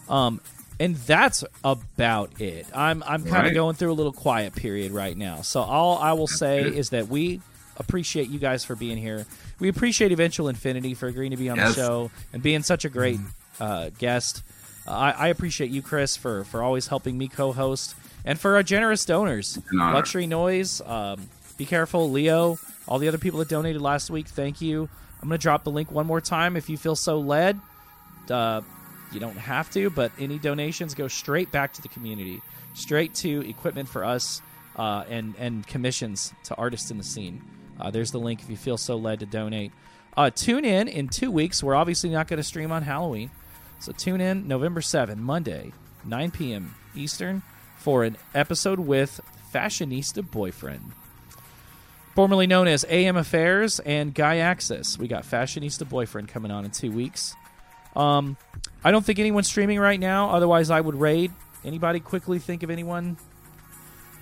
Um, 0.10 0.42
and 0.80 0.96
that's 0.96 1.44
about 1.64 2.42
it. 2.42 2.66
I'm 2.74 3.04
I'm 3.04 3.24
kind 3.24 3.38
of 3.40 3.44
Right. 3.46 3.54
going 3.54 3.76
through 3.76 3.92
a 3.92 3.94
little 3.94 4.12
quiet 4.14 4.56
period 4.56 4.92
right 4.92 5.16
now. 5.16 5.42
So 5.42 5.62
all 5.62 5.98
I 6.00 6.14
will 6.14 6.28
say 6.28 6.64
is 6.64 6.90
that 6.90 7.08
we 7.10 7.42
appreciate 7.78 8.30
you 8.30 8.40
guys 8.40 8.64
for 8.64 8.76
being 8.76 8.98
here. 8.98 9.26
We 9.60 9.68
appreciate 9.70 10.12
Eventual 10.12 10.48
Infinity 10.50 10.94
for 10.94 11.08
agreeing 11.08 11.32
to 11.32 11.38
be 11.38 11.50
on 11.50 11.58
Yes. 11.58 11.70
the 11.76 11.82
show 11.82 12.12
and 12.34 12.42
being 12.42 12.64
such 12.64 12.86
a 12.86 12.90
great 12.90 13.20
uh, 13.60 13.90
guest. 14.00 14.44
Uh, 14.88 14.92
I, 14.92 15.12
I 15.12 15.28
appreciate 15.28 15.70
you, 15.72 15.82
Chris, 15.82 16.18
for 16.18 16.44
for 16.46 16.64
always 16.64 16.88
helping 16.88 17.18
me 17.18 17.28
co-host, 17.28 17.96
and 18.26 18.40
for 18.40 18.56
our 18.56 18.64
generous 18.64 19.06
donors. 19.06 19.60
Luxury 19.94 20.28
Noise. 20.28 20.82
Um, 20.86 21.30
be 21.58 21.66
careful, 21.66 22.10
Leo. 22.12 22.58
All 22.88 23.00
the 23.00 23.08
other 23.08 23.18
people 23.18 23.40
that 23.40 23.50
donated 23.50 23.82
last 23.82 24.10
week, 24.10 24.28
thank 24.28 24.62
you. 24.62 24.90
I'm 25.22 25.30
going 25.30 25.40
to 25.40 25.42
drop 25.42 25.64
the 25.64 25.72
link 25.72 25.92
one 25.92 26.06
more 26.06 26.20
time 26.22 26.58
if 26.58 26.70
you 26.70 26.78
feel 26.78 26.96
so 26.96 27.20
led. 27.20 27.60
Uh, 28.30 28.62
you 29.12 29.20
don't 29.20 29.38
have 29.38 29.70
to, 29.72 29.90
but 29.90 30.12
any 30.20 30.40
donations 30.40 30.94
go 30.96 31.08
straight 31.08 31.52
back 31.52 31.74
to 31.74 31.82
the 31.82 31.88
community, 31.88 32.42
straight 32.74 33.14
to 33.16 33.48
equipment 33.48 33.88
for 33.88 34.04
us, 34.04 34.42
uh, 34.76 35.04
and 35.08 35.36
and 35.38 35.66
commissions 35.68 36.34
to 36.46 36.56
artists 36.56 36.92
in 36.92 36.98
the 36.98 37.04
scene. 37.04 37.42
Uh, 37.80 37.92
there's 37.92 38.12
the 38.12 38.18
link 38.20 38.42
if 38.42 38.50
you 38.50 38.58
feel 38.58 38.78
so 38.78 38.96
led 38.96 39.20
to 39.20 39.26
donate. 39.26 39.72
Uh, 40.16 40.30
tune 40.30 40.66
in 40.66 40.88
in 40.88 41.08
two 41.08 41.32
weeks. 41.32 41.64
We're 41.64 41.76
obviously 41.76 42.10
not 42.10 42.28
going 42.28 42.38
to 42.38 42.44
stream 42.44 42.72
on 42.72 42.84
Halloween, 42.84 43.32
so 43.80 43.92
tune 43.92 44.22
in 44.22 44.48
November 44.48 44.82
7, 44.82 45.22
Monday, 45.22 45.74
9 46.06 46.32
p.m. 46.32 46.76
Eastern, 46.96 47.42
for 47.84 48.04
an 48.04 48.18
episode 48.34 48.80
with 48.80 49.20
Fashionista 49.54 50.30
Boyfriend 50.30 50.94
formerly 52.16 52.46
known 52.48 52.68
as 52.68 52.86
AM 52.90 53.18
Affairs 53.18 53.80
and 53.80 54.14
Guy 54.14 54.38
Access. 54.38 54.98
We 54.98 55.08
got 55.08 55.24
Fashionista 55.24 55.88
Boyfriend 55.88 56.28
coming 56.28 56.52
on 56.52 56.64
in 56.66 56.72
two 56.72 56.92
weeks. 56.92 57.36
Um, 57.96 58.38
I 58.84 58.92
don't 58.92 59.04
think 59.04 59.20
anyone's 59.20 59.48
streaming 59.48 59.80
right 59.80 60.00
now. 60.00 60.30
Otherwise, 60.30 60.70
I 60.70 60.80
would 60.80 60.96
raid. 60.96 61.32
Anybody 61.66 62.00
quickly 62.00 62.40
think 62.40 62.64
of 62.64 62.70
anyone? 62.70 63.18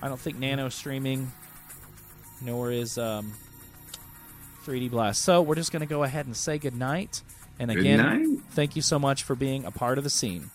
I 0.00 0.08
don't 0.08 0.18
think 0.20 0.38
Nano's 0.38 0.74
streaming, 0.74 1.30
nor 2.40 2.70
is 2.72 2.98
um, 2.98 3.34
3D 4.64 4.90
Blast. 4.90 5.22
So 5.22 5.42
we're 5.42 5.54
just 5.54 5.70
going 5.72 5.80
to 5.80 5.86
go 5.86 6.02
ahead 6.02 6.26
and 6.26 6.36
say 6.36 6.58
good 6.58 6.76
night. 6.76 7.22
And 7.58 7.70
Good 7.70 7.80
again, 7.80 7.98
night. 7.98 8.42
thank 8.52 8.74
you 8.74 8.82
so 8.82 8.98
much 8.98 9.22
for 9.22 9.34
being 9.34 9.64
a 9.64 9.70
part 9.70 9.98
of 9.98 10.04
the 10.04 10.10
scene. 10.10 10.50